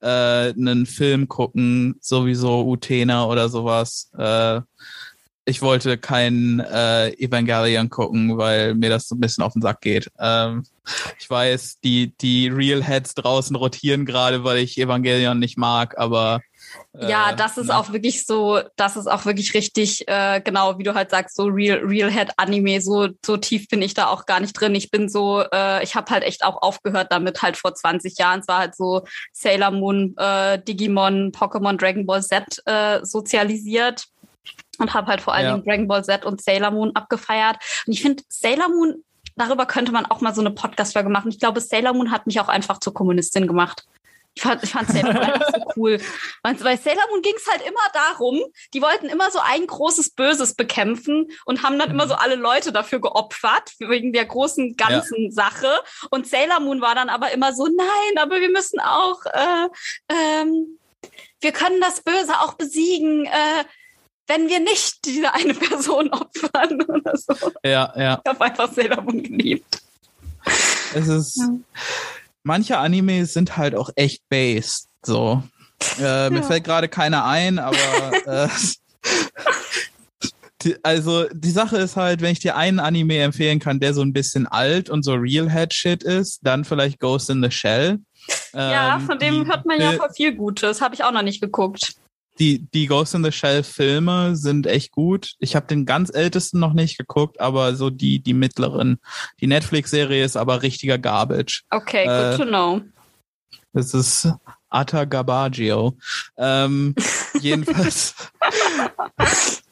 äh, 0.00 0.52
einen 0.52 0.84
Film 0.84 1.26
gucken, 1.26 1.96
sowieso 2.00 2.66
Utena 2.66 3.24
oder 3.26 3.48
sowas. 3.48 4.10
Äh, 4.18 4.60
ich 5.48 5.62
wollte 5.62 5.96
kein 5.96 6.60
äh, 6.60 7.12
Evangelion 7.12 7.88
gucken, 7.88 8.36
weil 8.36 8.74
mir 8.74 8.90
das 8.90 9.06
so 9.08 9.14
ein 9.14 9.20
bisschen 9.20 9.44
auf 9.44 9.52
den 9.52 9.62
Sack 9.62 9.80
geht. 9.80 10.10
Ähm, 10.18 10.64
ich 11.18 11.30
weiß, 11.30 11.78
die, 11.80 12.14
die 12.18 12.48
Real 12.48 12.82
Heads 12.82 13.14
draußen 13.14 13.54
rotieren 13.54 14.04
gerade, 14.04 14.42
weil 14.42 14.58
ich 14.58 14.76
Evangelion 14.76 15.38
nicht 15.38 15.56
mag, 15.56 15.96
aber 15.98 16.40
ja, 16.98 17.32
das 17.32 17.58
ist 17.58 17.68
na. 17.68 17.78
auch 17.78 17.92
wirklich 17.92 18.26
so, 18.26 18.60
das 18.76 18.96
ist 18.96 19.06
auch 19.06 19.24
wirklich 19.26 19.54
richtig, 19.54 20.08
äh, 20.08 20.40
genau, 20.40 20.78
wie 20.78 20.82
du 20.82 20.94
halt 20.94 21.10
sagst, 21.10 21.36
so 21.36 21.44
Real, 21.44 21.78
Real 21.78 22.10
Head 22.10 22.32
Anime, 22.36 22.80
so, 22.80 23.08
so 23.24 23.36
tief 23.36 23.68
bin 23.68 23.82
ich 23.82 23.94
da 23.94 24.08
auch 24.08 24.26
gar 24.26 24.40
nicht 24.40 24.54
drin. 24.54 24.74
Ich 24.74 24.90
bin 24.90 25.08
so, 25.08 25.42
äh, 25.52 25.82
ich 25.82 25.94
habe 25.94 26.10
halt 26.10 26.24
echt 26.24 26.44
auch 26.44 26.62
aufgehört 26.62 27.12
damit 27.12 27.42
halt 27.42 27.56
vor 27.56 27.74
20 27.74 28.18
Jahren. 28.18 28.40
Es 28.40 28.48
war 28.48 28.58
halt 28.58 28.76
so 28.76 29.04
Sailor 29.32 29.70
Moon, 29.70 30.14
äh, 30.18 30.58
Digimon, 30.62 31.32
Pokémon, 31.32 31.76
Dragon 31.76 32.06
Ball 32.06 32.22
Z 32.22 32.62
äh, 32.66 33.00
sozialisiert 33.04 34.06
und 34.78 34.94
habe 34.94 35.08
halt 35.08 35.20
vor 35.20 35.34
allen 35.34 35.52
Dingen 35.52 35.64
Dragon 35.64 35.88
Ball 35.88 36.04
Z 36.04 36.24
und 36.24 36.42
Sailor 36.42 36.70
Moon 36.70 36.94
abgefeiert. 36.94 37.56
Und 37.86 37.92
ich 37.92 38.02
finde, 38.02 38.22
Sailor 38.28 38.68
Moon, 38.68 39.04
darüber 39.36 39.66
könnte 39.66 39.92
man 39.92 40.06
auch 40.06 40.20
mal 40.20 40.34
so 40.34 40.40
eine 40.40 40.50
Podcast-Folge 40.50 41.08
machen. 41.08 41.30
Ich 41.30 41.38
glaube, 41.38 41.60
Sailor 41.60 41.92
Moon 41.92 42.10
hat 42.10 42.26
mich 42.26 42.40
auch 42.40 42.48
einfach 42.48 42.78
zur 42.80 42.94
Kommunistin 42.94 43.46
gemacht. 43.46 43.86
Ich 44.36 44.42
fand, 44.42 44.62
ich 44.62 44.70
fand 44.70 44.90
Sailor 44.90 45.14
Moon 45.14 45.22
einfach 45.22 45.48
so 45.54 45.72
cool. 45.76 45.98
Bei 46.42 46.54
Sailor 46.76 47.08
Moon 47.10 47.22
ging 47.22 47.32
es 47.36 47.50
halt 47.50 47.62
immer 47.66 47.80
darum, 47.94 48.42
die 48.74 48.82
wollten 48.82 49.06
immer 49.06 49.30
so 49.30 49.38
ein 49.38 49.66
großes 49.66 50.10
Böses 50.10 50.54
bekämpfen 50.54 51.28
und 51.46 51.62
haben 51.62 51.78
dann 51.78 51.90
immer 51.90 52.06
so 52.06 52.14
alle 52.14 52.34
Leute 52.34 52.70
dafür 52.70 53.00
geopfert, 53.00 53.72
wegen 53.78 54.12
der 54.12 54.26
großen 54.26 54.76
ganzen 54.76 55.24
ja. 55.24 55.30
Sache. 55.30 55.80
Und 56.10 56.28
Sailor 56.28 56.60
Moon 56.60 56.82
war 56.82 56.94
dann 56.94 57.08
aber 57.08 57.30
immer 57.30 57.54
so, 57.54 57.66
nein, 57.66 58.18
aber 58.22 58.38
wir 58.40 58.50
müssen 58.50 58.78
auch, 58.78 59.24
äh, 59.24 59.68
ähm, 60.12 60.78
wir 61.40 61.52
können 61.52 61.80
das 61.80 62.02
Böse 62.02 62.38
auch 62.40 62.54
besiegen. 62.54 63.24
Äh, 63.24 63.64
wenn 64.26 64.48
wir 64.48 64.60
nicht 64.60 65.04
diese 65.04 65.32
eine 65.32 65.54
Person 65.54 66.10
opfern 66.10 66.82
oder 66.88 67.16
so. 67.16 67.34
Ja, 67.62 67.92
ja. 67.96 68.20
Ich 68.22 68.30
habe 68.30 68.44
einfach 68.44 68.70
Sailor 68.70 69.00
Moon 69.00 69.22
geliebt. 69.22 69.80
Es 70.94 71.08
ist. 71.08 71.36
Ja. 71.38 71.48
Manche 72.46 72.78
Animes 72.78 73.32
sind 73.32 73.56
halt 73.56 73.74
auch 73.74 73.90
echt 73.96 74.22
based. 74.28 74.86
So. 75.02 75.42
Äh, 75.98 76.02
ja. 76.02 76.30
Mir 76.30 76.44
fällt 76.44 76.62
gerade 76.62 76.88
keiner 76.88 77.24
ein, 77.24 77.58
aber. 77.58 77.76
äh, 78.26 78.48
die, 80.62 80.76
also 80.84 81.26
die 81.32 81.50
Sache 81.50 81.76
ist 81.78 81.96
halt, 81.96 82.20
wenn 82.20 82.30
ich 82.30 82.38
dir 82.38 82.56
einen 82.56 82.78
Anime 82.78 83.18
empfehlen 83.18 83.58
kann, 83.58 83.80
der 83.80 83.94
so 83.94 84.02
ein 84.02 84.12
bisschen 84.12 84.46
alt 84.46 84.88
und 84.88 85.02
so 85.02 85.14
Real 85.14 85.50
Head 85.50 85.74
Shit 85.74 86.04
ist, 86.04 86.38
dann 86.44 86.64
vielleicht 86.64 87.00
Ghost 87.00 87.30
in 87.30 87.42
the 87.42 87.50
Shell. 87.50 87.98
Ja, 88.54 88.94
ähm, 88.94 89.06
von 89.06 89.18
dem 89.18 89.48
hört 89.48 89.66
man 89.66 89.80
ja 89.80 89.92
voll 89.94 90.10
viel 90.14 90.32
Gutes. 90.32 90.80
Habe 90.80 90.94
ich 90.94 91.02
auch 91.02 91.12
noch 91.12 91.22
nicht 91.22 91.40
geguckt 91.40 91.96
die, 92.38 92.66
die 92.72 92.86
Ghost 92.86 93.14
in 93.14 93.24
the 93.24 93.32
Shell 93.32 93.62
Filme 93.62 94.36
sind 94.36 94.66
echt 94.66 94.92
gut. 94.92 95.34
Ich 95.38 95.56
habe 95.56 95.66
den 95.66 95.86
ganz 95.86 96.14
ältesten 96.14 96.58
noch 96.58 96.72
nicht 96.72 96.98
geguckt, 96.98 97.40
aber 97.40 97.74
so 97.76 97.90
die, 97.90 98.20
die 98.20 98.34
mittleren. 98.34 98.98
Die 99.40 99.46
Netflix-Serie 99.46 100.24
ist 100.24 100.36
aber 100.36 100.62
richtiger 100.62 100.98
Garbage. 100.98 101.64
Okay, 101.70 102.04
good 102.04 102.34
äh, 102.34 102.36
to 102.36 102.44
know. 102.46 102.82
Das 103.72 103.94
ist 103.94 104.28
Atta 104.68 105.04
Gabaggio. 105.04 105.96
Ähm, 106.36 106.94
jedenfalls. 107.40 108.14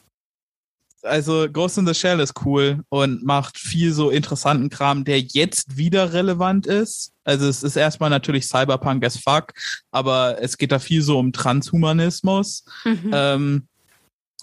also 1.05 1.47
Ghost 1.51 1.77
in 1.77 1.87
the 1.87 1.93
Shell 1.93 2.19
ist 2.19 2.33
cool 2.45 2.83
und 2.89 3.23
macht 3.23 3.57
viel 3.57 3.93
so 3.93 4.09
interessanten 4.09 4.69
Kram, 4.69 5.03
der 5.05 5.21
jetzt 5.21 5.77
wieder 5.77 6.13
relevant 6.13 6.67
ist. 6.67 7.13
Also 7.23 7.47
es 7.47 7.63
ist 7.63 7.75
erstmal 7.75 8.09
natürlich 8.09 8.47
Cyberpunk 8.47 9.05
as 9.05 9.17
fuck, 9.17 9.53
aber 9.91 10.37
es 10.41 10.57
geht 10.57 10.71
da 10.71 10.79
viel 10.79 11.01
so 11.01 11.17
um 11.17 11.31
Transhumanismus. 11.31 12.65
Mhm. 12.83 13.11
Ähm, 13.13 13.67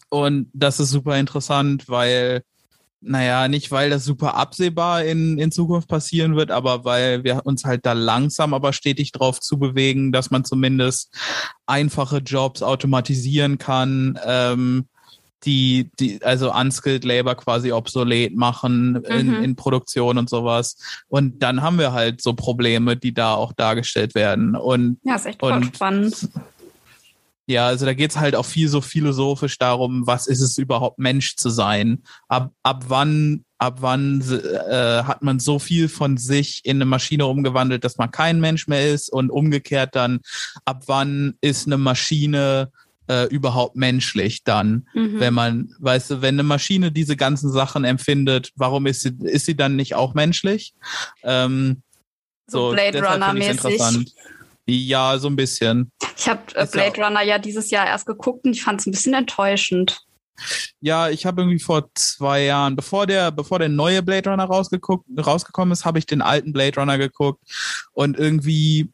und 0.09 0.51
das 0.53 0.79
ist 0.79 0.91
super 0.91 1.19
interessant, 1.19 1.89
weil, 1.89 2.43
naja, 3.01 3.49
nicht 3.49 3.71
weil 3.71 3.91
das 3.91 4.05
super 4.05 4.35
absehbar 4.35 5.05
in, 5.05 5.39
in 5.39 5.51
Zukunft 5.51 5.89
passieren 5.89 6.37
wird, 6.37 6.51
aber 6.51 6.85
weil 6.85 7.25
wir 7.25 7.47
uns 7.47 7.65
halt 7.65 7.87
da 7.87 7.95
langsam 7.95 8.53
aber 8.53 8.73
stetig 8.73 9.13
drauf 9.13 9.41
zu 9.41 9.59
bewegen, 9.59 10.13
dass 10.13 10.31
man 10.31 10.45
zumindest 10.45 11.15
einfache 11.67 12.19
Jobs 12.19 12.63
automatisieren 12.63 13.59
kann. 13.59 14.19
Ähm, 14.25 14.87
die, 15.45 15.91
die, 15.99 16.23
also 16.23 16.55
unskilled 16.55 17.05
Labor 17.05 17.35
quasi 17.35 17.73
obsolet 17.73 18.35
machen 18.37 18.97
in, 19.05 19.29
mhm. 19.29 19.45
in 19.45 19.57
Produktion 19.57 20.19
und 20.19 20.31
sowas. 20.31 20.77
Und 21.09 21.43
dann 21.43 21.63
haben 21.63 21.79
wir 21.79 21.93
halt 21.93 22.23
so 22.23 22.35
Probleme, 22.35 22.97
die 22.97 23.15
da 23.15 23.35
auch 23.35 23.53
dargestellt 23.53 24.15
werden. 24.15 24.55
Und, 24.57 24.99
ja, 25.05 25.17
ist 25.17 25.27
echt 25.27 25.43
und, 25.43 25.77
spannend. 25.77 26.29
Ja, 27.47 27.67
also 27.67 27.87
da 27.87 27.93
geht's 27.93 28.19
halt 28.19 28.37
auch 28.37 28.47
viel 28.47 28.69
so 28.69 28.81
philosophisch 28.81 29.59
darum, 29.59 30.07
was 30.07 30.29
ist 30.29 30.41
es 30.41 30.59
überhaupt 30.59 31.01
Mensch 31.01 31.37
zu 31.37 31.51
sein? 31.51 32.03
Ab, 32.29 32.53
ab 32.63 32.85
wann, 32.87 33.45
ab 33.59 33.79
wann 33.81 34.23
äh, 34.23 35.03
hat 35.03 35.23
man 35.23 35.41
so 35.41 35.59
viel 35.59 35.89
von 35.89 36.17
sich 36.17 36.61
in 36.63 36.77
eine 36.77 36.85
Maschine 36.85 37.27
umgewandelt, 37.27 37.83
dass 37.83 37.99
man 37.99 38.13
kein 38.13 38.41
Mensch 38.41 38.69
mehr 38.69 38.91
ist 38.91 39.13
und 39.13 39.31
umgekehrt 39.31 39.97
dann, 39.97 40.21
ab 40.65 40.85
wann 40.87 41.35
ist 41.41 41.67
eine 41.67 41.79
Maschine 41.79 42.71
äh, 43.09 43.27
überhaupt 43.29 43.77
menschlich 43.77 44.45
dann, 44.45 44.89
mhm. 44.95 45.21
wenn 45.21 45.35
man, 45.35 45.75
weißt 45.79 46.11
du, 46.11 46.23
wenn 46.23 46.37
eine 46.37 46.43
Maschine 46.43 46.93
diese 46.93 47.17
ganzen 47.17 47.51
Sachen 47.51 47.85
empfindet, 47.85 48.53
warum 48.57 48.87
ist 48.87 49.03
sie, 49.03 49.13
ist 49.23 49.47
sie 49.47 49.57
dann 49.57 49.77
nicht 49.77 49.95
auch 49.95 50.15
menschlich? 50.15 50.75
Ähm, 51.23 51.83
so, 52.47 52.71
so 52.71 52.75
Blade 52.75 53.03
Runner 53.03 53.33
mäßig. 53.33 54.15
Ja, 54.67 55.19
so 55.19 55.29
ein 55.29 55.37
bisschen. 55.37 55.91
Ich 56.17 56.29
habe 56.29 56.41
äh, 56.55 56.67
Blade 56.67 57.03
Runner 57.03 57.23
ja 57.23 57.39
dieses 57.39 57.71
Jahr 57.71 57.87
erst 57.87 58.07
geguckt 58.07 58.45
und 58.45 58.53
ich 58.53 58.63
fand 58.63 58.81
es 58.81 58.87
ein 58.87 58.93
bisschen 58.93 59.15
enttäuschend. 59.15 60.05
Ja, 60.81 61.09
ich 61.09 61.27
habe 61.27 61.43
irgendwie 61.43 61.59
vor 61.59 61.91
zwei 61.95 62.45
Jahren, 62.45 62.77
bevor 62.77 63.07
der, 63.07 63.31
bevor 63.31 63.59
der 63.59 63.69
neue 63.69 64.03
Blade 64.03 64.31
Runner 64.31 64.45
rausgekommen 64.45 65.73
ist, 65.73 65.85
habe 65.85 65.99
ich 65.99 66.07
den 66.07 66.23
alten 66.23 66.53
Blade 66.53 66.81
Runner 66.81 66.99
geguckt 66.99 67.43
und 67.93 68.17
irgendwie, 68.19 68.89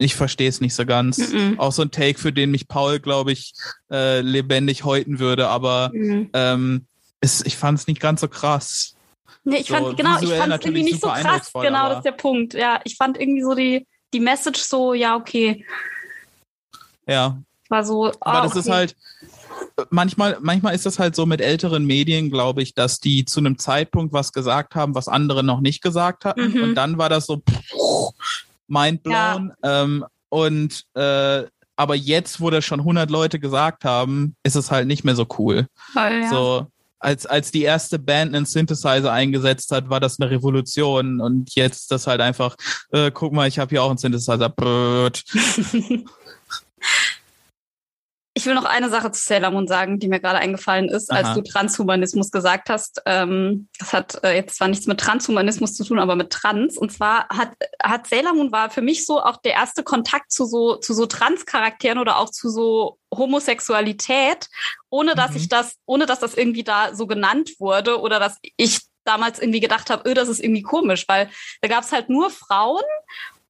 ich 0.00 0.14
verstehe 0.14 0.48
es 0.48 0.60
nicht 0.60 0.74
so 0.74 0.86
ganz. 0.86 1.18
Mm 1.18 1.36
-mm. 1.36 1.58
Auch 1.58 1.72
so 1.72 1.82
ein 1.82 1.90
Take, 1.90 2.18
für 2.18 2.32
den 2.32 2.50
mich 2.50 2.68
Paul, 2.68 3.00
glaube 3.00 3.32
ich, 3.32 3.52
äh, 3.90 4.22
lebendig 4.22 4.84
häuten 4.84 5.18
würde, 5.18 5.48
aber 5.48 5.90
mm. 5.92 6.30
ähm, 6.32 6.86
es, 7.20 7.44
ich 7.44 7.56
fand 7.56 7.78
es 7.78 7.86
nicht 7.86 8.00
ganz 8.00 8.22
so 8.22 8.28
krass. 8.28 8.96
Nee, 9.44 9.58
ich 9.58 9.68
so, 9.68 9.74
fand, 9.74 9.96
genau, 9.98 10.18
ich 10.20 10.30
fand 10.30 10.54
es 10.54 10.60
irgendwie 10.64 10.84
nicht 10.84 11.02
so 11.02 11.08
krass. 11.08 11.52
Genau, 11.52 11.88
das 11.90 11.98
ist 11.98 12.04
der 12.04 12.12
Punkt. 12.12 12.54
Ja, 12.54 12.80
ich 12.84 12.96
fand 12.96 13.20
irgendwie 13.20 13.42
so 13.42 13.54
die, 13.54 13.86
die 14.14 14.20
Message 14.20 14.60
so, 14.60 14.94
ja, 14.94 15.16
okay. 15.16 15.66
Ja. 17.06 17.38
War 17.68 17.84
so, 17.84 18.08
oh, 18.08 18.12
aber 18.20 18.42
das 18.42 18.52
okay. 18.52 18.60
ist 18.60 18.70
halt, 18.70 18.96
manchmal, 19.90 20.38
manchmal 20.40 20.74
ist 20.74 20.86
das 20.86 20.98
halt 20.98 21.14
so 21.14 21.26
mit 21.26 21.40
älteren 21.40 21.84
Medien, 21.84 22.30
glaube 22.30 22.62
ich, 22.62 22.74
dass 22.74 23.00
die 23.00 23.24
zu 23.24 23.40
einem 23.40 23.58
Zeitpunkt 23.58 24.12
was 24.12 24.32
gesagt 24.32 24.74
haben, 24.74 24.94
was 24.94 25.08
andere 25.08 25.42
noch 25.44 25.60
nicht 25.60 25.82
gesagt 25.82 26.24
hatten. 26.24 26.52
Mhm. 26.52 26.62
Und 26.62 26.74
dann 26.74 26.98
war 26.98 27.08
das 27.08 27.26
so 27.26 27.42
mindblown. 28.70 29.52
Ja. 29.62 29.82
Ähm, 29.82 30.04
und 30.28 30.84
äh, 30.94 31.44
aber 31.76 31.94
jetzt, 31.94 32.40
wo 32.40 32.50
das 32.50 32.64
schon 32.64 32.80
100 32.80 33.10
Leute 33.10 33.40
gesagt 33.40 33.84
haben, 33.84 34.36
ist 34.42 34.54
es 34.54 34.70
halt 34.70 34.86
nicht 34.86 35.04
mehr 35.04 35.16
so 35.16 35.26
cool. 35.38 35.66
Voll, 35.92 36.20
ja. 36.22 36.28
So 36.28 36.66
als 37.00 37.26
als 37.26 37.50
die 37.50 37.62
erste 37.62 37.98
Band 37.98 38.34
einen 38.34 38.44
Synthesizer 38.44 39.10
eingesetzt 39.10 39.72
hat, 39.72 39.88
war 39.88 40.00
das 40.00 40.20
eine 40.20 40.30
Revolution 40.30 41.20
und 41.20 41.54
jetzt 41.54 41.90
das 41.90 42.06
halt 42.06 42.20
einfach, 42.20 42.56
äh, 42.92 43.10
guck 43.10 43.32
mal, 43.32 43.48
ich 43.48 43.58
habe 43.58 43.70
hier 43.70 43.82
auch 43.82 43.88
einen 43.88 43.98
Synthesizer. 43.98 44.52
Ich 48.40 48.46
will 48.46 48.54
noch 48.54 48.64
eine 48.64 48.88
Sache 48.88 49.12
zu 49.12 49.20
Sailor 49.22 49.50
Moon 49.50 49.68
sagen, 49.68 49.98
die 49.98 50.08
mir 50.08 50.18
gerade 50.18 50.38
eingefallen 50.38 50.88
ist, 50.88 51.10
Aha. 51.10 51.18
als 51.18 51.34
du 51.34 51.42
Transhumanismus 51.42 52.30
gesagt 52.30 52.70
hast. 52.70 53.02
Ähm, 53.04 53.68
das 53.78 53.92
hat 53.92 54.24
äh, 54.24 54.34
jetzt 54.34 54.56
zwar 54.56 54.68
nichts 54.68 54.86
mit 54.86 54.98
Transhumanismus 54.98 55.74
zu 55.74 55.84
tun, 55.84 55.98
aber 55.98 56.16
mit 56.16 56.30
Trans. 56.30 56.78
Und 56.78 56.90
zwar 56.90 57.28
hat, 57.28 57.50
hat 57.82 58.06
Sailor 58.06 58.32
Moon 58.32 58.50
war 58.50 58.70
für 58.70 58.80
mich 58.80 59.04
so 59.04 59.20
auch 59.20 59.36
der 59.42 59.52
erste 59.52 59.82
Kontakt 59.82 60.32
zu 60.32 60.46
so, 60.46 60.76
zu 60.76 60.94
so 60.94 61.04
Trans-Charakteren 61.04 61.98
oder 61.98 62.16
auch 62.16 62.30
zu 62.30 62.48
so 62.48 62.98
Homosexualität, 63.14 64.48
ohne 64.88 65.14
dass 65.14 65.32
mhm. 65.32 65.36
ich 65.36 65.48
das, 65.50 65.76
ohne 65.84 66.06
dass 66.06 66.20
das 66.20 66.34
irgendwie 66.34 66.64
da 66.64 66.94
so 66.94 67.06
genannt 67.06 67.50
wurde 67.58 68.00
oder 68.00 68.18
dass 68.18 68.38
ich 68.56 68.80
damals 69.04 69.38
irgendwie 69.38 69.60
gedacht 69.60 69.90
habe, 69.90 70.08
öh, 70.08 70.14
das 70.14 70.30
ist 70.30 70.40
irgendwie 70.40 70.62
komisch, 70.62 71.04
weil 71.08 71.28
da 71.60 71.68
gab 71.68 71.84
es 71.84 71.92
halt 71.92 72.08
nur 72.08 72.30
Frauen 72.30 72.84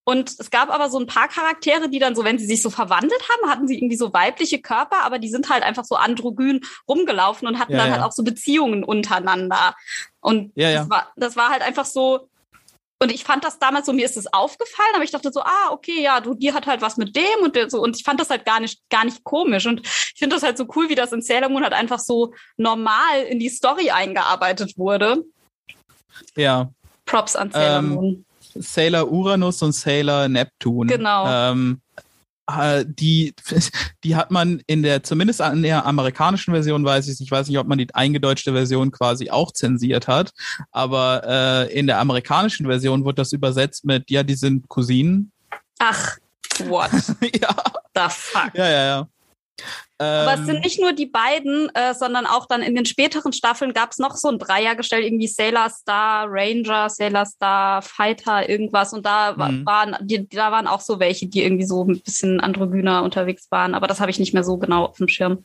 und 0.04 0.34
es 0.38 0.50
gab 0.50 0.70
aber 0.70 0.90
so 0.90 0.98
ein 0.98 1.06
paar 1.06 1.28
Charaktere, 1.28 1.88
die 1.88 1.98
dann 1.98 2.14
so, 2.14 2.24
wenn 2.24 2.38
sie 2.38 2.46
sich 2.46 2.62
so 2.62 2.70
verwandelt 2.70 3.22
haben, 3.28 3.50
hatten 3.50 3.68
sie 3.68 3.76
irgendwie 3.78 3.96
so 3.96 4.12
weibliche 4.12 4.60
Körper, 4.60 5.04
aber 5.04 5.18
die 5.18 5.28
sind 5.28 5.50
halt 5.50 5.62
einfach 5.62 5.84
so 5.84 5.94
androgyn 5.96 6.60
rumgelaufen 6.88 7.46
und 7.46 7.58
hatten 7.58 7.72
ja, 7.72 7.78
dann 7.78 7.88
ja. 7.88 7.94
halt 7.94 8.04
auch 8.04 8.12
so 8.12 8.24
Beziehungen 8.24 8.82
untereinander. 8.82 9.74
Und 10.20 10.52
ja, 10.54 10.72
Das, 10.72 10.90
war, 10.90 11.12
das 11.16 11.36
war 11.36 11.50
halt 11.50 11.62
einfach 11.62 11.84
so, 11.84 12.28
und 13.02 13.10
ich 13.10 13.24
fand 13.24 13.44
das 13.44 13.58
damals 13.58 13.86
so, 13.86 13.92
mir 13.92 14.04
ist 14.04 14.16
es 14.16 14.30
aufgefallen, 14.32 14.90
aber 14.94 15.04
ich 15.04 15.10
dachte 15.10 15.32
so, 15.32 15.40
ah, 15.40 15.70
okay, 15.70 16.02
ja, 16.02 16.20
du, 16.20 16.34
die 16.34 16.52
hat 16.52 16.66
halt 16.66 16.82
was 16.82 16.98
mit 16.98 17.16
dem 17.16 17.42
und 17.42 17.56
so. 17.70 17.80
Und 17.80 17.96
ich 17.96 18.04
fand 18.04 18.20
das 18.20 18.28
halt 18.28 18.44
gar 18.44 18.60
nicht, 18.60 18.82
gar 18.90 19.06
nicht 19.06 19.24
komisch. 19.24 19.66
Und 19.66 19.86
ich 19.86 20.18
finde 20.18 20.36
das 20.36 20.42
halt 20.42 20.58
so 20.58 20.66
cool, 20.76 20.90
wie 20.90 20.94
das 20.94 21.12
in 21.12 21.22
Sailor 21.22 21.48
Moon 21.48 21.62
halt 21.62 21.72
einfach 21.72 21.98
so 21.98 22.34
normal 22.58 23.22
in 23.28 23.38
die 23.38 23.48
Story 23.48 23.90
eingearbeitet 23.90 24.76
wurde. 24.76 25.24
Ja. 26.36 26.70
Props 27.06 27.36
an 27.36 27.50
Sailor 27.50 27.78
ähm, 27.78 27.88
Moon. 27.88 28.24
Sailor 28.54 29.10
Uranus 29.10 29.62
und 29.62 29.72
Sailor 29.72 30.28
Neptun. 30.28 30.88
Genau. 30.88 31.26
Ähm, 31.26 31.80
äh, 32.58 32.84
die, 32.86 33.34
die 34.04 34.16
hat 34.16 34.30
man 34.30 34.62
in 34.66 34.82
der, 34.82 35.02
zumindest 35.02 35.40
in 35.40 35.62
der 35.62 35.86
amerikanischen 35.86 36.52
Version 36.52 36.84
weiß 36.84 37.08
ich, 37.08 37.20
ich 37.20 37.30
weiß 37.30 37.48
nicht, 37.48 37.58
ob 37.58 37.66
man 37.66 37.78
die 37.78 37.92
eingedeutschte 37.94 38.52
Version 38.52 38.90
quasi 38.90 39.30
auch 39.30 39.52
zensiert 39.52 40.08
hat, 40.08 40.32
aber 40.70 41.22
äh, 41.26 41.78
in 41.78 41.86
der 41.86 41.98
amerikanischen 41.98 42.66
Version 42.66 43.04
wird 43.04 43.18
das 43.18 43.32
übersetzt 43.32 43.84
mit, 43.84 44.10
ja, 44.10 44.22
die 44.22 44.34
sind 44.34 44.68
Cousinen. 44.68 45.32
Ach, 45.78 46.18
what? 46.64 46.90
ja. 47.40 47.54
The 47.94 48.08
fuck? 48.08 48.54
Ja, 48.54 48.68
ja, 48.68 48.84
ja. 48.84 49.08
Aber 50.02 50.34
es 50.34 50.46
sind 50.46 50.56
ähm. 50.56 50.62
nicht 50.62 50.80
nur 50.80 50.94
die 50.94 51.06
beiden, 51.06 51.68
äh, 51.74 51.94
sondern 51.94 52.24
auch 52.24 52.46
dann 52.46 52.62
in 52.62 52.74
den 52.74 52.86
späteren 52.86 53.34
Staffeln 53.34 53.74
gab 53.74 53.90
es 53.90 53.98
noch 53.98 54.16
so 54.16 54.28
ein 54.28 54.38
Dreiergestell, 54.38 55.02
irgendwie 55.02 55.26
Sailor 55.26 55.68
Star, 55.68 56.26
Ranger, 56.26 56.88
Sailor 56.88 57.26
Star, 57.26 57.82
Fighter, 57.82 58.48
irgendwas. 58.48 58.94
Und 58.94 59.04
da 59.04 59.32
mhm. 59.32 59.66
waren, 59.66 59.96
die, 60.00 60.26
da 60.26 60.52
waren 60.52 60.66
auch 60.66 60.80
so 60.80 61.00
welche, 61.00 61.26
die 61.26 61.42
irgendwie 61.42 61.66
so 61.66 61.84
ein 61.84 62.00
bisschen 62.00 62.40
androgyner 62.40 63.02
unterwegs 63.02 63.50
waren. 63.50 63.74
Aber 63.74 63.86
das 63.86 64.00
habe 64.00 64.10
ich 64.10 64.18
nicht 64.18 64.32
mehr 64.32 64.44
so 64.44 64.56
genau 64.56 64.86
auf 64.86 64.96
dem 64.96 65.08
Schirm. 65.08 65.44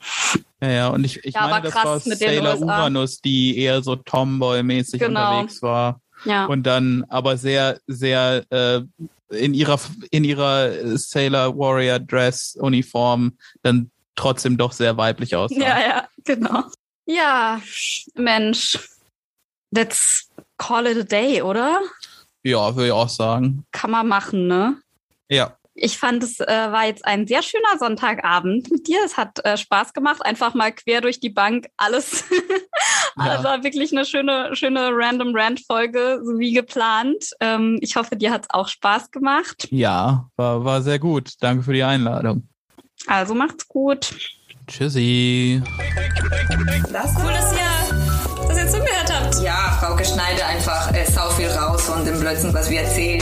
Ja, 0.61 0.69
ja, 0.69 0.87
und 0.87 1.03
ich, 1.03 1.23
ich 1.25 1.35
ja, 1.35 1.47
meine, 1.47 1.69
das 1.69 1.75
war 1.75 1.99
Sailor 1.99 2.61
Uranus, 2.61 3.19
die 3.19 3.57
eher 3.57 3.83
so 3.83 3.97
Tomboy-mäßig 3.97 4.99
genau. 4.99 5.31
unterwegs 5.31 5.61
war. 5.61 5.99
Ja. 6.23 6.45
Und 6.45 6.63
dann 6.63 7.03
aber 7.09 7.35
sehr, 7.35 7.79
sehr 7.87 8.45
äh, 8.49 8.81
in 9.29 9.53
ihrer 9.53 9.79
in 10.11 10.23
ihrer 10.23 10.97
Sailor 10.97 11.57
Warrior 11.57 11.99
Dress 11.99 12.55
Uniform 12.59 13.37
dann 13.63 13.91
trotzdem 14.15 14.57
doch 14.57 14.71
sehr 14.71 14.97
weiblich 14.97 15.35
aussah. 15.35 15.55
Ja, 15.55 15.79
ja, 15.79 16.07
genau. 16.23 16.63
Ja, 17.05 17.61
Mensch. 18.15 18.79
Let's 19.71 20.29
call 20.57 20.87
it 20.87 20.97
a 20.97 21.03
day, 21.03 21.41
oder? 21.41 21.81
Ja, 22.43 22.75
würde 22.75 22.87
ich 22.87 22.93
auch 22.93 23.09
sagen. 23.09 23.65
Kann 23.71 23.91
man 23.91 24.07
machen, 24.07 24.47
ne? 24.47 24.79
Ja. 25.29 25.57
Ich 25.73 25.97
fand, 25.97 26.23
es 26.23 26.39
äh, 26.39 26.45
war 26.47 26.85
jetzt 26.85 27.03
ein 27.05 27.27
sehr 27.27 27.41
schöner 27.41 27.77
Sonntagabend 27.77 28.71
mit 28.71 28.87
dir. 28.87 28.99
Es 29.03 29.17
hat 29.17 29.43
äh, 29.43 29.57
Spaß 29.57 29.91
gemacht, 29.91 30.25
einfach 30.25 30.53
mal 30.53 30.71
quer 30.71 31.01
durch 31.01 31.19
die 31.19 31.29
Bank 31.29 31.67
alles. 31.75 32.23
ja. 33.17 33.43
war 33.43 33.63
wirklich 33.63 33.91
eine 33.91 34.05
schöne, 34.05 34.55
schöne 34.55 34.91
Random 34.93 35.35
Rant 35.35 35.61
Folge, 35.67 36.21
so 36.23 36.39
wie 36.39 36.53
geplant. 36.53 37.31
Ähm, 37.41 37.77
ich 37.81 37.97
hoffe, 37.97 38.15
dir 38.15 38.31
hat 38.31 38.43
es 38.43 38.49
auch 38.51 38.69
Spaß 38.69 39.11
gemacht. 39.11 39.67
Ja, 39.69 40.29
war, 40.37 40.63
war 40.63 40.81
sehr 40.81 40.99
gut. 40.99 41.33
Danke 41.41 41.63
für 41.63 41.73
die 41.73 41.83
Einladung. 41.83 42.47
Also 43.07 43.35
macht's 43.35 43.67
gut. 43.67 44.13
Tschüssi. 44.67 45.61
Das 46.91 47.11
cool, 47.17 47.31
dass 47.31 47.53
ihr 47.53 48.47
das 48.47 48.57
jetzt 48.57 48.71
zugehört 48.73 49.13
habt. 49.13 49.41
Ja, 49.41 49.77
Frau 49.79 49.95
Geschneide 49.95 50.45
einfach 50.45 50.91
äh, 50.93 51.05
sau 51.05 51.29
viel 51.31 51.49
raus 51.49 51.83
von 51.83 52.03
dem 52.05 52.19
Blödsinn, 52.19 52.53
was 52.53 52.69
wir 52.69 52.81
erzählen. 52.81 53.21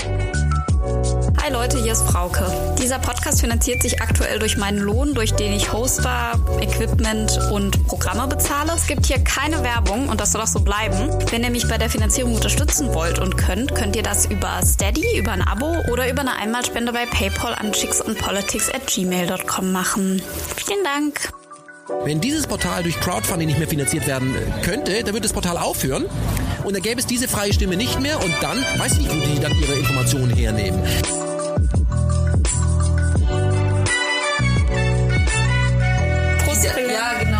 Hi 1.43 1.51
Leute, 1.51 1.77
hier 1.77 1.91
ist 1.91 2.03
Frauke. 2.03 2.45
Dieser 2.81 2.99
Podcast 2.99 3.41
finanziert 3.41 3.81
sich 3.81 4.01
aktuell 4.01 4.39
durch 4.39 4.55
meinen 4.55 4.77
Lohn, 4.77 5.13
durch 5.13 5.33
den 5.33 5.51
ich 5.51 5.73
Hoster, 5.73 6.39
Equipment 6.61 7.37
und 7.51 7.85
Programme 7.85 8.29
bezahle. 8.29 8.71
Es 8.73 8.87
gibt 8.87 9.07
hier 9.07 9.21
keine 9.21 9.61
Werbung 9.61 10.07
und 10.07 10.21
das 10.21 10.31
soll 10.31 10.41
auch 10.41 10.47
so 10.47 10.61
bleiben. 10.61 11.09
Wenn 11.31 11.43
ihr 11.43 11.49
mich 11.49 11.67
bei 11.67 11.77
der 11.77 11.89
Finanzierung 11.89 12.33
unterstützen 12.35 12.93
wollt 12.93 13.19
und 13.19 13.35
könnt, 13.35 13.75
könnt 13.75 13.97
ihr 13.97 14.03
das 14.03 14.25
über 14.27 14.61
Steady, 14.65 15.17
über 15.17 15.33
ein 15.33 15.41
Abo 15.41 15.83
oder 15.91 16.09
über 16.09 16.21
eine 16.21 16.37
Einmalspende 16.37 16.93
bei 16.93 17.05
PayPal 17.05 17.53
an 17.55 17.73
chicksandpolitics 17.73 18.69
at 18.69 18.87
gmail.com 18.87 19.69
machen. 19.69 20.21
Vielen 20.55 20.83
Dank. 20.85 21.33
Wenn 22.05 22.21
dieses 22.21 22.47
Portal 22.47 22.83
durch 22.83 22.97
Crowdfunding 23.01 23.47
nicht 23.47 23.59
mehr 23.59 23.67
finanziert 23.67 24.07
werden 24.07 24.33
könnte, 24.63 24.93
dann 25.03 25.07
würde 25.07 25.23
das 25.23 25.33
Portal 25.33 25.57
aufhören 25.57 26.05
und 26.63 26.73
dann 26.73 26.81
gäbe 26.81 27.01
es 27.01 27.05
diese 27.05 27.27
freie 27.27 27.51
Stimme 27.51 27.75
nicht 27.75 27.99
mehr 27.99 28.23
und 28.23 28.33
dann 28.39 28.63
weiß 28.77 28.93
ich 28.93 28.99
nicht, 28.99 29.11
wo 29.13 29.19
die 29.19 29.41
dann 29.41 29.51
ihre 29.59 29.73
Informationen 29.73 30.29
hernehmen. 30.29 30.81
Ja, 36.63 37.13
genau. 37.19 37.32